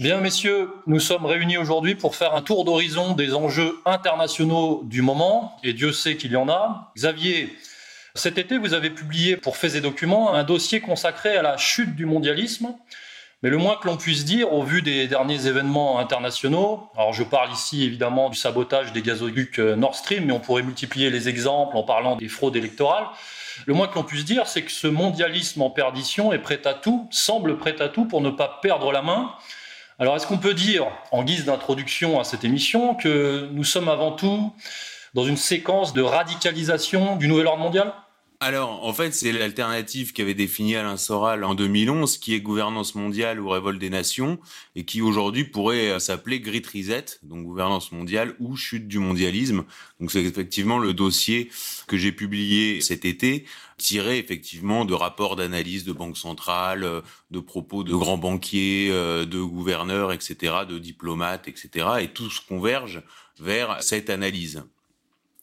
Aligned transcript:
Bien, 0.00 0.22
messieurs, 0.22 0.70
nous 0.86 0.98
sommes 0.98 1.26
réunis 1.26 1.58
aujourd'hui 1.58 1.94
pour 1.94 2.16
faire 2.16 2.34
un 2.34 2.40
tour 2.40 2.64
d'horizon 2.64 3.12
des 3.12 3.34
enjeux 3.34 3.82
internationaux 3.84 4.80
du 4.84 5.02
moment, 5.02 5.58
et 5.62 5.74
Dieu 5.74 5.92
sait 5.92 6.16
qu'il 6.16 6.32
y 6.32 6.36
en 6.36 6.48
a. 6.48 6.90
Xavier, 6.96 7.54
cet 8.14 8.38
été, 8.38 8.56
vous 8.56 8.72
avez 8.72 8.88
publié 8.88 9.36
pour 9.36 9.58
Faits 9.58 9.74
et 9.74 9.82
Documents 9.82 10.32
un 10.32 10.42
dossier 10.42 10.80
consacré 10.80 11.36
à 11.36 11.42
la 11.42 11.58
chute 11.58 11.96
du 11.96 12.06
mondialisme. 12.06 12.74
Mais 13.42 13.50
le 13.50 13.58
moins 13.58 13.76
que 13.76 13.88
l'on 13.88 13.98
puisse 13.98 14.24
dire, 14.24 14.54
au 14.54 14.62
vu 14.62 14.80
des 14.80 15.06
derniers 15.06 15.46
événements 15.46 15.98
internationaux, 15.98 16.88
alors 16.96 17.12
je 17.12 17.22
parle 17.22 17.52
ici 17.52 17.84
évidemment 17.84 18.30
du 18.30 18.38
sabotage 18.38 18.94
des 18.94 19.02
gazoducs 19.02 19.58
euh, 19.58 19.76
Nord 19.76 19.96
Stream, 19.96 20.24
mais 20.24 20.32
on 20.32 20.40
pourrait 20.40 20.62
multiplier 20.62 21.10
les 21.10 21.28
exemples 21.28 21.76
en 21.76 21.82
parlant 21.82 22.16
des 22.16 22.28
fraudes 22.28 22.56
électorales. 22.56 23.04
Le 23.66 23.74
moins 23.74 23.86
que 23.86 23.96
l'on 23.96 24.04
puisse 24.04 24.24
dire, 24.24 24.46
c'est 24.46 24.62
que 24.62 24.70
ce 24.70 24.86
mondialisme 24.86 25.60
en 25.60 25.68
perdition 25.68 26.32
est 26.32 26.38
prêt 26.38 26.66
à 26.66 26.72
tout, 26.72 27.06
semble 27.10 27.58
prêt 27.58 27.82
à 27.82 27.90
tout 27.90 28.06
pour 28.06 28.22
ne 28.22 28.30
pas 28.30 28.60
perdre 28.62 28.92
la 28.92 29.02
main. 29.02 29.30
Alors 30.00 30.16
est-ce 30.16 30.26
qu'on 30.26 30.38
peut 30.38 30.54
dire, 30.54 30.86
en 31.12 31.22
guise 31.22 31.44
d'introduction 31.44 32.18
à 32.18 32.24
cette 32.24 32.42
émission, 32.42 32.94
que 32.94 33.50
nous 33.52 33.64
sommes 33.64 33.90
avant 33.90 34.12
tout 34.12 34.50
dans 35.12 35.24
une 35.24 35.36
séquence 35.36 35.92
de 35.92 36.00
radicalisation 36.00 37.16
du 37.16 37.28
nouvel 37.28 37.46
ordre 37.46 37.62
mondial? 37.62 37.92
Alors, 38.42 38.86
en 38.86 38.94
fait, 38.94 39.12
c'est 39.12 39.32
l'alternative 39.32 40.14
qu'avait 40.14 40.32
définie 40.32 40.74
Alain 40.74 40.96
Soral 40.96 41.44
en 41.44 41.54
2011, 41.54 42.16
qui 42.16 42.34
est 42.34 42.40
gouvernance 42.40 42.94
mondiale 42.94 43.38
ou 43.38 43.50
révolte 43.50 43.78
des 43.78 43.90
nations, 43.90 44.38
et 44.74 44.86
qui 44.86 45.02
aujourd'hui 45.02 45.44
pourrait 45.44 45.90
euh, 45.90 45.98
s'appeler 45.98 46.40
Great 46.40 46.66
Reset, 46.66 47.04
donc 47.22 47.44
gouvernance 47.44 47.92
mondiale 47.92 48.34
ou 48.40 48.56
chute 48.56 48.88
du 48.88 48.98
mondialisme. 48.98 49.64
Donc 50.00 50.10
c'est 50.10 50.22
effectivement 50.22 50.78
le 50.78 50.94
dossier 50.94 51.50
que 51.86 51.98
j'ai 51.98 52.12
publié 52.12 52.80
cet 52.80 53.04
été, 53.04 53.44
tiré 53.80 54.18
effectivement 54.18 54.84
de 54.84 54.94
rapports 54.94 55.36
d'analyse 55.36 55.84
de 55.84 55.92
banques 55.92 56.18
centrales, 56.18 56.84
euh, 56.84 57.00
de 57.30 57.40
propos 57.40 57.82
de 57.82 57.94
grands 57.94 58.18
banquiers, 58.18 58.90
euh, 58.90 59.24
de 59.24 59.40
gouverneurs, 59.40 60.12
etc., 60.12 60.54
de 60.68 60.78
diplomates, 60.78 61.48
etc., 61.48 61.88
et 62.00 62.08
tout 62.08 62.30
se 62.30 62.40
converge 62.46 63.02
vers 63.38 63.82
cette 63.82 64.10
analyse. 64.10 64.62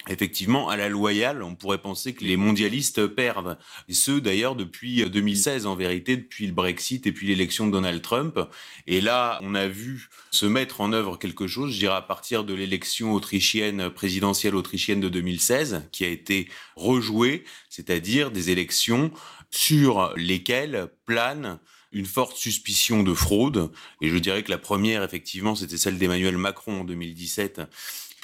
Effectivement, 0.09 0.69
à 0.69 0.77
la 0.77 0.89
loyale, 0.89 1.44
on 1.44 1.55
pourrait 1.55 1.81
penser 1.81 2.13
que 2.13 2.23
les 2.23 2.38
mondialistes 2.38 3.08
perdent. 3.08 3.58
Et 3.89 3.94
ce, 3.94 4.11
d'ailleurs, 4.11 4.55
depuis 4.55 5.03
2016, 5.09 5.66
en 5.66 5.75
vérité, 5.75 6.16
depuis 6.16 6.47
le 6.47 6.53
Brexit 6.53 7.05
et 7.08 7.11
puis 7.11 7.27
l'élection 7.27 7.67
de 7.67 7.72
Donald 7.72 8.02
Trump. 8.02 8.39
Et 8.88 9.02
là, 9.02 9.39
on 9.44 9.53
a 9.53 9.67
vu 9.67 10.09
se 10.31 10.45
mettre 10.45 10.81
en 10.81 10.94
œuvre 10.94 11.17
quelque 11.17 11.47
chose, 11.47 11.73
je 11.73 11.80
dirais 11.80 11.95
à 11.95 12.02
partir 12.02 12.44
de 12.44 12.53
l'élection 12.53 13.14
autrichienne, 13.14 13.89
présidentielle 13.89 14.55
autrichienne 14.55 15.02
de 15.02 15.09
2016, 15.09 15.89
qui 15.92 16.05
a 16.05 16.09
été 16.09 16.48
rejouée, 16.76 17.43
c'est-à-dire 17.70 18.32
des 18.32 18.49
élections 18.49 19.11
sur 19.52 20.14
lesquelles 20.15 20.87
plane 21.05 21.59
une 21.93 22.05
forte 22.05 22.36
suspicion 22.36 23.03
de 23.03 23.14
fraude. 23.14 23.71
Et 24.02 24.09
je 24.09 24.17
dirais 24.17 24.43
que 24.43 24.52
la 24.52 24.58
première, 24.58 25.03
effectivement, 25.03 25.55
c'était 25.55 25.77
celle 25.77 25.98
d'Emmanuel 25.98 26.37
Macron 26.37 26.82
en 26.82 26.83
2017 26.83 27.61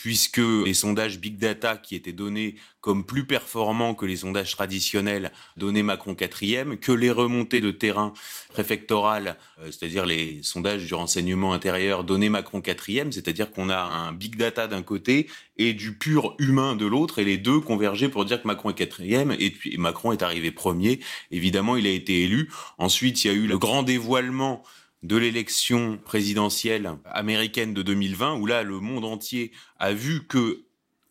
puisque 0.03 0.41
les 0.65 0.73
sondages 0.73 1.17
big 1.17 1.37
data 1.37 1.77
qui 1.77 1.95
étaient 1.95 2.11
donnés 2.11 2.55
comme 2.81 3.05
plus 3.05 3.25
performants 3.25 3.95
que 3.95 4.05
les 4.05 4.17
sondages 4.17 4.51
traditionnels 4.51 5.31
donnaient 5.55 5.81
Macron 5.81 6.13
quatrième, 6.13 6.77
que 6.77 6.91
les 6.91 7.09
remontées 7.09 7.61
de 7.61 7.71
terrain 7.71 8.11
préfectorales, 8.49 9.37
euh, 9.61 9.67
c'est-à-dire 9.67 10.05
les 10.05 10.43
sondages 10.43 10.85
du 10.85 10.93
renseignement 10.93 11.53
intérieur, 11.53 12.03
donnaient 12.03 12.27
Macron 12.27 12.59
quatrième, 12.59 13.13
c'est-à-dire 13.13 13.49
qu'on 13.49 13.69
a 13.69 13.79
un 13.79 14.11
big 14.11 14.35
data 14.35 14.67
d'un 14.67 14.83
côté 14.83 15.29
et 15.57 15.73
du 15.73 15.93
pur 15.93 16.35
humain 16.37 16.75
de 16.75 16.85
l'autre, 16.85 17.19
et 17.19 17.23
les 17.23 17.37
deux 17.37 17.61
convergeaient 17.61 18.09
pour 18.09 18.25
dire 18.25 18.41
que 18.41 18.47
Macron 18.47 18.71
est 18.71 18.73
quatrième, 18.73 19.33
et 19.39 19.51
puis 19.51 19.77
Macron 19.77 20.11
est 20.11 20.21
arrivé 20.21 20.51
premier. 20.51 20.99
Évidemment, 21.31 21.77
il 21.77 21.87
a 21.87 21.91
été 21.91 22.23
élu. 22.23 22.51
Ensuite, 22.77 23.23
il 23.23 23.27
y 23.27 23.29
a 23.29 23.33
eu 23.33 23.47
le 23.47 23.57
grand 23.57 23.83
dévoilement 23.83 24.63
de 25.03 25.17
l'élection 25.17 25.99
présidentielle 26.03 26.95
américaine 27.05 27.73
de 27.73 27.81
2020, 27.81 28.35
où 28.35 28.45
là, 28.45 28.63
le 28.63 28.79
monde 28.79 29.05
entier 29.05 29.51
a 29.77 29.93
vu 29.93 30.25
que, 30.25 30.63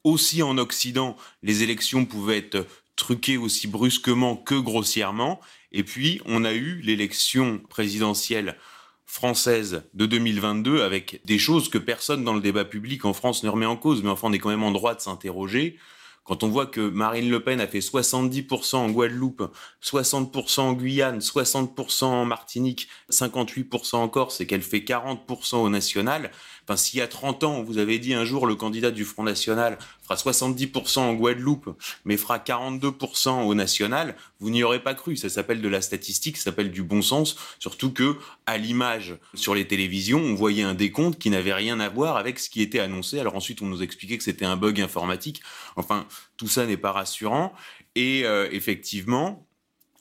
aussi 0.02 0.42
en 0.42 0.58
Occident, 0.58 1.16
les 1.42 1.62
élections 1.62 2.04
pouvaient 2.04 2.38
être 2.38 2.66
truquées 2.96 3.36
aussi 3.36 3.68
brusquement 3.68 4.36
que 4.36 4.54
grossièrement. 4.54 5.40
Et 5.70 5.84
puis, 5.84 6.20
on 6.24 6.44
a 6.44 6.52
eu 6.52 6.80
l'élection 6.80 7.60
présidentielle 7.68 8.56
française 9.04 9.82
de 9.92 10.06
2022 10.06 10.82
avec 10.82 11.20
des 11.26 11.38
choses 11.38 11.68
que 11.68 11.78
personne 11.78 12.24
dans 12.24 12.34
le 12.34 12.40
débat 12.40 12.64
public 12.64 13.04
en 13.04 13.12
France 13.12 13.42
ne 13.42 13.50
remet 13.50 13.66
en 13.66 13.76
cause, 13.76 14.02
mais 14.02 14.08
enfin, 14.08 14.28
on 14.28 14.32
est 14.32 14.38
quand 14.38 14.48
même 14.48 14.62
en 14.62 14.70
droit 14.70 14.94
de 14.94 15.00
s'interroger. 15.00 15.76
Quand 16.24 16.44
on 16.44 16.48
voit 16.48 16.66
que 16.66 16.80
Marine 16.80 17.28
Le 17.30 17.42
Pen 17.42 17.60
a 17.60 17.66
fait 17.66 17.80
70% 17.80 18.76
en 18.76 18.90
Guadeloupe, 18.90 19.52
60% 19.82 20.60
en 20.60 20.72
Guyane, 20.72 21.18
60% 21.18 22.04
en 22.04 22.24
Martinique, 22.24 22.88
58% 23.10 23.96
en 23.96 24.08
Corse 24.08 24.40
et 24.40 24.46
qu'elle 24.46 24.62
fait 24.62 24.80
40% 24.80 25.56
au 25.56 25.68
national, 25.68 26.30
enfin 26.64 26.76
s'il 26.76 26.98
y 26.98 27.02
a 27.02 27.08
30 27.08 27.44
ans, 27.44 27.62
vous 27.62 27.78
avez 27.78 27.98
dit 27.98 28.14
un 28.14 28.24
jour 28.24 28.46
le 28.46 28.54
candidat 28.54 28.90
du 28.90 29.04
Front 29.04 29.22
National 29.22 29.78
fera 30.02 30.14
70% 30.14 30.98
en 30.98 31.14
Guadeloupe, 31.14 31.76
mais 32.04 32.16
fera 32.16 32.38
42% 32.38 33.44
au 33.44 33.54
national, 33.54 34.16
vous 34.40 34.50
n'y 34.50 34.62
aurez 34.62 34.82
pas 34.82 34.94
cru. 34.94 35.16
Ça 35.16 35.28
s'appelle 35.28 35.60
de 35.60 35.68
la 35.68 35.80
statistique, 35.80 36.36
ça 36.36 36.44
s'appelle 36.44 36.70
du 36.70 36.82
bon 36.82 37.02
sens, 37.02 37.36
surtout 37.58 37.92
que 37.92 38.16
à 38.46 38.58
l'image 38.58 39.16
sur 39.34 39.54
les 39.54 39.66
télévisions, 39.66 40.20
on 40.20 40.34
voyait 40.34 40.62
un 40.62 40.74
décompte 40.74 41.18
qui 41.18 41.30
n'avait 41.30 41.54
rien 41.54 41.80
à 41.80 41.88
voir 41.88 42.16
avec 42.16 42.38
ce 42.38 42.50
qui 42.50 42.62
était 42.62 42.80
annoncé. 42.80 43.18
Alors 43.18 43.36
ensuite, 43.36 43.62
on 43.62 43.66
nous 43.66 43.82
expliquait 43.82 44.18
que 44.18 44.24
c'était 44.24 44.44
un 44.44 44.56
bug 44.56 44.80
informatique. 44.80 45.42
Enfin, 45.76 46.06
tout 46.36 46.48
ça 46.48 46.66
n'est 46.66 46.76
pas 46.76 46.92
rassurant. 46.92 47.52
Et 47.94 48.22
euh, 48.24 48.48
effectivement, 48.50 49.46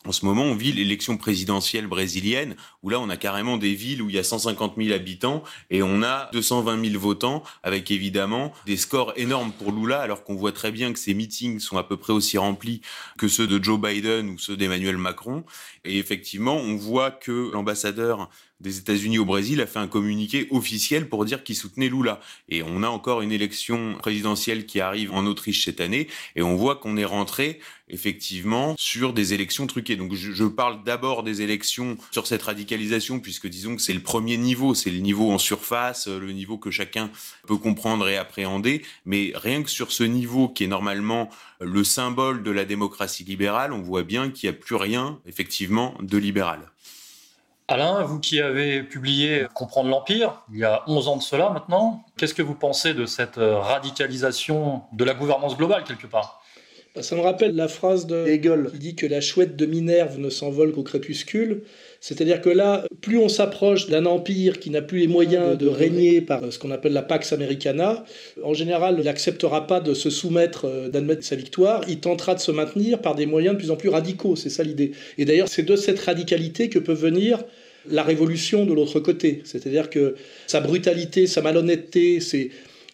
en 0.03 0.11
ce 0.11 0.25
moment, 0.25 0.43
on 0.43 0.55
vit 0.55 0.71
l'élection 0.71 1.15
présidentielle 1.15 1.85
brésilienne, 1.85 2.55
où 2.81 2.89
là, 2.89 2.99
on 2.99 3.09
a 3.09 3.17
carrément 3.17 3.57
des 3.57 3.75
villes 3.75 4.01
où 4.01 4.09
il 4.09 4.15
y 4.15 4.19
a 4.19 4.23
150 4.23 4.73
000 4.77 4.95
habitants 4.95 5.43
et 5.69 5.83
on 5.83 6.01
a 6.01 6.29
220 6.33 6.83
000 6.89 6.99
votants, 6.99 7.43
avec 7.61 7.91
évidemment 7.91 8.51
des 8.65 8.77
scores 8.77 9.13
énormes 9.15 9.51
pour 9.51 9.71
Lula, 9.71 10.01
alors 10.01 10.23
qu'on 10.23 10.35
voit 10.35 10.53
très 10.53 10.71
bien 10.71 10.91
que 10.91 10.97
ces 10.97 11.13
meetings 11.13 11.59
sont 11.59 11.77
à 11.77 11.83
peu 11.83 11.97
près 11.97 12.13
aussi 12.13 12.39
remplis 12.39 12.81
que 13.19 13.27
ceux 13.27 13.45
de 13.45 13.63
Joe 13.63 13.79
Biden 13.79 14.29
ou 14.29 14.39
ceux 14.39 14.57
d'Emmanuel 14.57 14.97
Macron. 14.97 15.43
Et 15.85 15.99
effectivement, 15.99 16.55
on 16.55 16.75
voit 16.77 17.11
que 17.11 17.51
l'ambassadeur 17.53 18.29
des 18.61 18.77
États-Unis 18.77 19.17
au 19.17 19.25
Brésil 19.25 19.59
a 19.61 19.67
fait 19.67 19.79
un 19.79 19.87
communiqué 19.87 20.47
officiel 20.51 21.09
pour 21.09 21.25
dire 21.25 21.43
qu'il 21.43 21.55
soutenait 21.55 21.89
Lula. 21.89 22.21
Et 22.49 22.63
on 22.63 22.83
a 22.83 22.87
encore 22.87 23.21
une 23.21 23.31
élection 23.31 23.95
présidentielle 23.99 24.65
qui 24.65 24.79
arrive 24.79 25.11
en 25.13 25.25
Autriche 25.25 25.65
cette 25.65 25.81
année, 25.81 26.07
et 26.35 26.43
on 26.43 26.55
voit 26.55 26.75
qu'on 26.75 26.97
est 26.97 27.05
rentré 27.05 27.59
effectivement 27.89 28.75
sur 28.77 29.11
des 29.11 29.33
élections 29.33 29.67
truquées. 29.67 29.97
Donc 29.97 30.13
je, 30.13 30.31
je 30.31 30.45
parle 30.45 30.83
d'abord 30.83 31.23
des 31.23 31.41
élections 31.41 31.97
sur 32.11 32.27
cette 32.27 32.43
radicalisation, 32.43 33.19
puisque 33.19 33.47
disons 33.47 33.75
que 33.75 33.81
c'est 33.81 33.93
le 33.93 33.99
premier 33.99 34.37
niveau, 34.37 34.73
c'est 34.73 34.91
le 34.91 34.99
niveau 34.99 35.31
en 35.31 35.37
surface, 35.37 36.07
le 36.07 36.31
niveau 36.31 36.57
que 36.57 36.71
chacun 36.71 37.11
peut 37.47 37.57
comprendre 37.57 38.07
et 38.07 38.17
appréhender, 38.17 38.83
mais 39.05 39.33
rien 39.35 39.63
que 39.63 39.69
sur 39.69 39.91
ce 39.91 40.03
niveau 40.03 40.47
qui 40.47 40.63
est 40.63 40.67
normalement 40.67 41.29
le 41.59 41.83
symbole 41.83 42.43
de 42.43 42.51
la 42.51 42.65
démocratie 42.65 43.23
libérale, 43.23 43.73
on 43.73 43.81
voit 43.81 44.03
bien 44.03 44.29
qu'il 44.29 44.49
n'y 44.49 44.55
a 44.55 44.59
plus 44.59 44.75
rien, 44.75 45.19
effectivement, 45.25 45.95
de 46.01 46.17
libéral. 46.17 46.70
Alain, 47.71 48.03
vous 48.03 48.19
qui 48.19 48.41
avez 48.41 48.83
publié 48.83 49.45
Comprendre 49.53 49.89
l'Empire, 49.89 50.43
il 50.51 50.59
y 50.59 50.65
a 50.65 50.83
11 50.87 51.07
ans 51.07 51.15
de 51.15 51.21
cela 51.21 51.51
maintenant, 51.51 52.03
qu'est-ce 52.17 52.33
que 52.33 52.41
vous 52.41 52.53
pensez 52.53 52.93
de 52.93 53.05
cette 53.05 53.37
radicalisation 53.37 54.81
de 54.91 55.05
la 55.05 55.13
gouvernance 55.13 55.55
globale 55.55 55.85
quelque 55.85 56.05
part? 56.05 56.41
Bah, 56.93 57.01
Ça 57.01 57.15
me 57.15 57.21
rappelle 57.21 57.55
la 57.55 57.69
phrase 57.69 58.05
de 58.07 58.27
Hegel 58.27 58.69
qui 58.73 58.79
dit 58.79 58.95
que 58.95 59.05
la 59.05 59.21
chouette 59.21 59.55
de 59.55 59.65
Minerve 59.65 60.19
ne 60.19 60.29
s'envole 60.29 60.73
qu'au 60.73 60.83
crépuscule. 60.83 61.63
C'est-à-dire 62.01 62.41
que 62.41 62.49
là, 62.49 62.83
plus 62.99 63.17
on 63.17 63.29
s'approche 63.29 63.87
d'un 63.87 64.05
empire 64.05 64.59
qui 64.59 64.69
n'a 64.71 64.81
plus 64.81 64.99
les 64.99 65.07
moyens 65.07 65.57
de 65.57 65.67
régner 65.67 66.19
par 66.19 66.51
ce 66.51 66.59
qu'on 66.59 66.71
appelle 66.71 66.91
la 66.91 67.03
Pax 67.03 67.31
Americana, 67.31 68.03
en 68.43 68.53
général, 68.53 68.95
il 68.97 69.05
n'acceptera 69.05 69.67
pas 69.67 69.79
de 69.79 69.93
se 69.93 70.09
soumettre, 70.09 70.65
euh, 70.65 70.89
d'admettre 70.89 71.23
sa 71.23 71.37
victoire. 71.37 71.83
Il 71.87 72.01
tentera 72.01 72.35
de 72.35 72.41
se 72.41 72.51
maintenir 72.51 72.99
par 72.99 73.15
des 73.15 73.25
moyens 73.25 73.55
de 73.55 73.59
plus 73.59 73.71
en 73.71 73.77
plus 73.77 73.89
radicaux. 73.89 74.35
C'est 74.35 74.49
ça 74.49 74.63
l'idée. 74.63 74.91
Et 75.17 75.23
d'ailleurs, 75.23 75.47
c'est 75.47 75.63
de 75.63 75.77
cette 75.77 75.99
radicalité 75.99 76.67
que 76.67 76.79
peut 76.79 76.91
venir 76.91 77.45
la 77.89 78.03
révolution 78.03 78.65
de 78.65 78.73
l'autre 78.73 78.99
côté. 78.99 79.41
C'est-à-dire 79.43 79.89
que 79.89 80.15
sa 80.47 80.59
brutalité, 80.59 81.27
sa 81.27 81.41
malhonnêteté, 81.41 82.19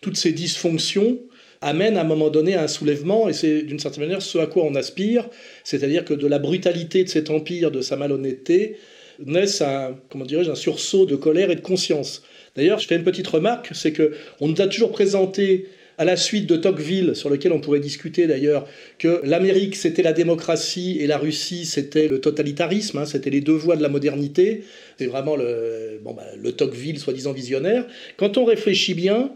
toutes 0.01 0.17
ces 0.17 0.31
dysfonctions 0.31 1.19
amènent 1.61 1.97
à 1.97 2.01
un 2.01 2.05
moment 2.05 2.29
donné 2.29 2.55
à 2.55 2.63
un 2.63 2.67
soulèvement, 2.67 3.27
et 3.29 3.33
c'est 3.33 3.63
d'une 3.63 3.79
certaine 3.79 4.03
manière 4.03 4.21
ce 4.21 4.37
à 4.37 4.45
quoi 4.45 4.63
on 4.63 4.75
aspire, 4.75 5.27
c'est-à-dire 5.63 6.05
que 6.05 6.13
de 6.13 6.27
la 6.27 6.39
brutalité 6.39 7.03
de 7.03 7.09
cet 7.09 7.29
empire, 7.29 7.71
de 7.71 7.81
sa 7.81 7.95
malhonnêteté, 7.95 8.77
naissent 9.25 9.61
un, 9.61 9.97
comment 10.09 10.25
dirais-je, 10.25 10.51
un 10.51 10.55
sursaut 10.55 11.05
de 11.05 11.15
colère 11.15 11.49
et 11.49 11.55
de 11.55 11.61
conscience. 11.61 12.23
D'ailleurs, 12.55 12.79
je 12.79 12.87
fais 12.87 12.95
une 12.95 13.03
petite 13.03 13.27
remarque, 13.27 13.69
c'est 13.73 13.91
que 13.91 14.13
on 14.39 14.47
nous 14.47 14.61
a 14.61 14.67
toujours 14.67 14.91
présenté 14.91 15.67
à 15.97 16.05
la 16.05 16.15
suite 16.15 16.45
de 16.47 16.55
Tocqueville, 16.55 17.15
sur 17.15 17.29
lequel 17.29 17.51
on 17.51 17.59
pourrait 17.59 17.79
discuter 17.79 18.27
d'ailleurs, 18.27 18.67
que 18.99 19.21
l'Amérique 19.23 19.75
c'était 19.75 20.03
la 20.03 20.13
démocratie 20.13 20.97
et 20.99 21.07
la 21.07 21.17
Russie 21.17 21.65
c'était 21.65 22.07
le 22.07 22.21
totalitarisme, 22.21 22.99
hein, 22.99 23.05
c'était 23.05 23.29
les 23.29 23.41
deux 23.41 23.53
voies 23.53 23.75
de 23.75 23.81
la 23.81 23.89
modernité. 23.89 24.63
C'est 24.97 25.07
vraiment 25.07 25.35
le, 25.35 25.99
bon, 26.03 26.13
bah, 26.13 26.23
le 26.39 26.51
Tocqueville 26.51 26.99
soi-disant 26.99 27.33
visionnaire. 27.33 27.85
Quand 28.17 28.37
on 28.37 28.45
réfléchit 28.45 28.93
bien, 28.93 29.31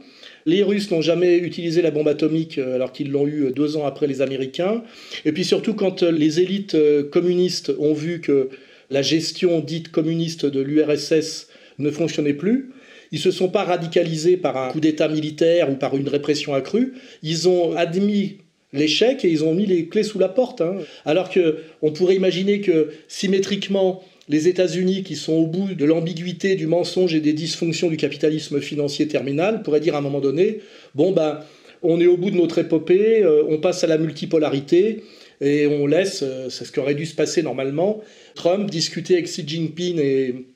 les 0.46 0.64
Russes 0.64 0.92
n'ont 0.92 1.02
jamais 1.02 1.38
utilisé 1.38 1.82
la 1.82 1.92
bombe 1.92 2.08
atomique 2.08 2.58
euh, 2.58 2.76
alors 2.76 2.92
qu'ils 2.92 3.12
l'ont 3.12 3.28
eu 3.28 3.52
deux 3.56 3.78
ans 3.78 3.86
après 3.86 4.08
les 4.08 4.22
Américains. 4.22 4.84
Et 5.26 5.32
puis 5.32 5.44
surtout 5.44 5.74
quand 5.74 6.04
euh, 6.04 6.12
les 6.12 6.40
élites 6.40 6.76
euh, 6.76 7.04
communistes 7.04 7.72
ont 7.80 7.94
vu 7.94 8.22
que 8.22 8.50
la 8.90 9.02
gestion 9.02 9.60
dite 9.60 9.92
communiste 9.92 10.46
de 10.46 10.62
l'URSS 10.62 11.48
ne 11.80 11.90
fonctionnait 11.90 12.34
plus, 12.34 12.72
ils 13.12 13.20
se 13.20 13.32
sont 13.32 13.50
pas 13.50 13.64
radicalisés 13.64 14.38
par 14.38 14.58
un 14.58 14.72
coup 14.72 14.80
d'État 14.80 15.08
militaire 15.08 15.70
ou 15.70 15.76
par 15.76 15.96
une 15.96 16.08
répression 16.08 16.54
accrue. 16.54 16.94
Ils 17.24 17.50
ont 17.50 17.76
admis 17.76 18.38
l'échec 18.74 19.26
et 19.26 19.30
ils 19.30 19.44
ont 19.44 19.54
mis 19.54 19.66
les 19.66 19.88
clés 19.88 20.04
sous 20.04 20.20
la 20.20 20.30
porte. 20.30 20.62
Hein. 20.62 20.78
Alors 21.06 21.30
que 21.30 21.58
on 21.82 21.92
pourrait 21.92 22.16
imaginer 22.16 22.62
que 22.62 22.90
symétriquement, 23.08 24.04
les 24.30 24.48
États-Unis, 24.48 25.04
qui 25.04 25.16
sont 25.16 25.34
au 25.34 25.46
bout 25.46 25.74
de 25.74 25.86
l'ambiguïté, 25.86 26.56
du 26.56 26.68
mensonge 26.68 27.14
et 27.14 27.20
des 27.20 27.34
dysfonctions 27.34 27.90
du 27.90 27.98
capitalisme 27.98 28.62
financier 28.62 29.08
terminal, 29.08 29.62
pourraient 29.62 29.82
dire 29.82 29.96
à 29.96 29.98
un 29.98 30.02
moment 30.02 30.22
donné 30.22 30.60
bon 30.96 31.12
ben, 31.12 31.40
on 31.84 32.00
est 32.00 32.08
au 32.08 32.16
bout 32.16 32.32
de 32.32 32.38
notre 32.38 32.60
épopée, 32.60 33.24
euh, 33.24 33.44
on 33.50 33.58
passe 33.58 33.84
à 33.84 33.88
la 33.88 33.98
multipolarité 33.98 35.04
et 35.42 35.66
on 35.66 35.88
laisse, 35.88 36.22
euh, 36.22 36.50
c'est 36.50 36.66
ce 36.66 36.72
qui 36.72 36.80
aurait 36.80 36.94
dû 36.94 37.08
se 37.08 37.16
passer 37.16 37.42
normalement, 37.42 38.00
Trump 38.36 38.70
discuter 38.70 39.16
avec 39.16 39.26
Xi 39.26 39.44
Jinping 39.46 40.00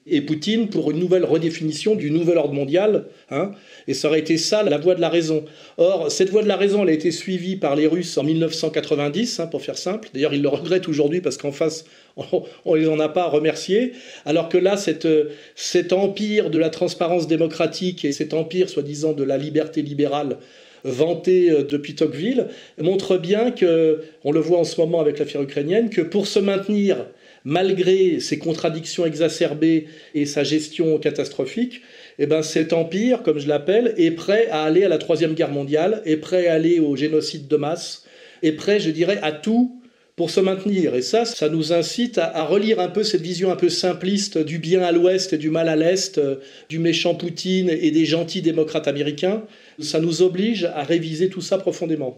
et, 0.07 0.21
Poutine 0.21 0.69
pour 0.69 0.91
une 0.91 0.99
nouvelle 0.99 1.25
redéfinition 1.25 1.95
du 1.95 2.11
nouvel 2.11 2.37
ordre 2.37 2.53
mondial. 2.53 3.07
Hein, 3.31 3.51
et 3.87 3.95
ça 3.95 4.07
aurait 4.07 4.19
été 4.19 4.37
ça 4.37 4.61
la 4.61 4.77
voie 4.77 4.93
de 4.93 5.01
la 5.01 5.09
raison. 5.09 5.43
Or, 5.77 6.11
cette 6.11 6.29
voie 6.29 6.43
de 6.43 6.47
la 6.47 6.55
raison, 6.55 6.83
elle 6.83 6.89
a 6.89 6.93
été 6.93 7.09
suivie 7.09 7.55
par 7.55 7.75
les 7.75 7.87
Russes 7.87 8.15
en 8.17 8.23
1990, 8.23 9.39
hein, 9.39 9.47
pour 9.47 9.63
faire 9.63 9.77
simple. 9.77 10.09
D'ailleurs, 10.13 10.35
ils 10.35 10.41
le 10.43 10.49
regrettent 10.49 10.87
aujourd'hui 10.87 11.19
parce 11.19 11.37
qu'en 11.37 11.51
face, 11.51 11.85
on 12.15 12.75
ne 12.75 12.77
les 12.77 12.87
en 12.87 12.99
a 12.99 13.09
pas 13.09 13.25
remerciés. 13.25 13.93
Alors 14.25 14.49
que 14.49 14.59
là, 14.59 14.77
cette, 14.77 15.07
cet 15.55 15.93
empire 15.93 16.51
de 16.51 16.59
la 16.59 16.69
transparence 16.69 17.27
démocratique 17.27 18.05
et 18.05 18.11
cet 18.11 18.35
empire, 18.35 18.69
soi-disant, 18.69 19.13
de 19.13 19.23
la 19.23 19.37
liberté 19.37 19.81
libérale, 19.81 20.37
vanté 20.85 21.51
euh, 21.51 21.63
depuis 21.63 21.95
Tocqueville, 21.95 22.47
montre 22.79 23.17
bien 23.17 23.51
que, 23.51 24.01
on 24.23 24.31
le 24.31 24.39
voit 24.39 24.59
en 24.59 24.63
ce 24.63 24.79
moment 24.79 25.01
avec 25.01 25.19
l'affaire 25.19 25.41
ukrainienne, 25.41 25.89
que 25.89 26.01
pour 26.01 26.27
se 26.27 26.39
maintenir 26.39 27.05
malgré 27.43 28.19
ses 28.19 28.39
contradictions 28.39 29.05
exacerbées 29.05 29.87
et 30.15 30.25
sa 30.25 30.43
gestion 30.43 30.97
catastrophique, 30.97 31.81
eh 32.17 32.25
ben 32.25 32.41
cet 32.41 32.73
empire, 32.73 33.21
comme 33.21 33.37
je 33.37 33.47
l'appelle, 33.47 33.93
est 33.97 34.11
prêt 34.11 34.47
à 34.49 34.63
aller 34.63 34.83
à 34.83 34.89
la 34.89 34.97
Troisième 34.97 35.35
Guerre 35.35 35.51
mondiale, 35.51 36.01
est 36.05 36.17
prêt 36.17 36.47
à 36.47 36.53
aller 36.53 36.79
au 36.79 36.95
génocide 36.95 37.47
de 37.47 37.55
masse, 37.55 38.05
est 38.41 38.53
prêt, 38.53 38.79
je 38.79 38.89
dirais, 38.89 39.19
à 39.21 39.31
tout 39.31 39.79
pour 40.15 40.29
se 40.29 40.39
maintenir. 40.39 40.95
Et 40.95 41.01
ça, 41.01 41.25
ça 41.25 41.49
nous 41.49 41.73
incite 41.73 42.17
à, 42.17 42.43
relire 42.45 42.79
un 42.79 42.87
peu 42.87 43.03
cette 43.03 43.21
vision 43.21 43.51
un 43.51 43.55
peu 43.55 43.69
simpliste 43.69 44.37
du 44.37 44.59
bien 44.59 44.81
à 44.81 44.91
l'ouest 44.91 45.33
et 45.33 45.37
du 45.37 45.49
mal 45.49 45.67
à 45.67 45.75
l'est, 45.75 46.17
euh, 46.17 46.37
du 46.69 46.79
méchant 46.79 47.15
Poutine 47.15 47.69
et 47.69 47.91
des 47.91 48.05
gentils 48.05 48.41
démocrates 48.41 48.87
américains. 48.87 49.43
Ça 49.79 49.99
nous 49.99 50.21
oblige 50.21 50.65
à 50.65 50.83
réviser 50.83 51.29
tout 51.29 51.41
ça 51.41 51.57
profondément. 51.57 52.17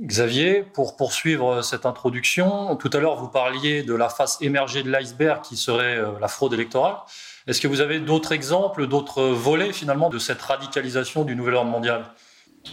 Xavier, 0.00 0.64
pour 0.74 0.96
poursuivre 0.96 1.62
cette 1.62 1.84
introduction, 1.84 2.74
tout 2.76 2.90
à 2.94 2.98
l'heure 2.98 3.16
vous 3.16 3.28
parliez 3.28 3.82
de 3.82 3.94
la 3.94 4.08
face 4.08 4.38
émergée 4.40 4.82
de 4.82 4.90
l'iceberg 4.90 5.42
qui 5.42 5.56
serait 5.56 5.98
euh, 5.98 6.18
la 6.18 6.28
fraude 6.28 6.54
électorale. 6.54 6.96
Est-ce 7.46 7.60
que 7.60 7.68
vous 7.68 7.80
avez 7.80 8.00
d'autres 8.00 8.32
exemples, 8.32 8.86
d'autres 8.86 9.22
volets 9.22 9.72
finalement 9.72 10.08
de 10.08 10.18
cette 10.18 10.40
radicalisation 10.40 11.24
du 11.24 11.36
nouvel 11.36 11.54
ordre 11.54 11.70
mondial? 11.70 12.06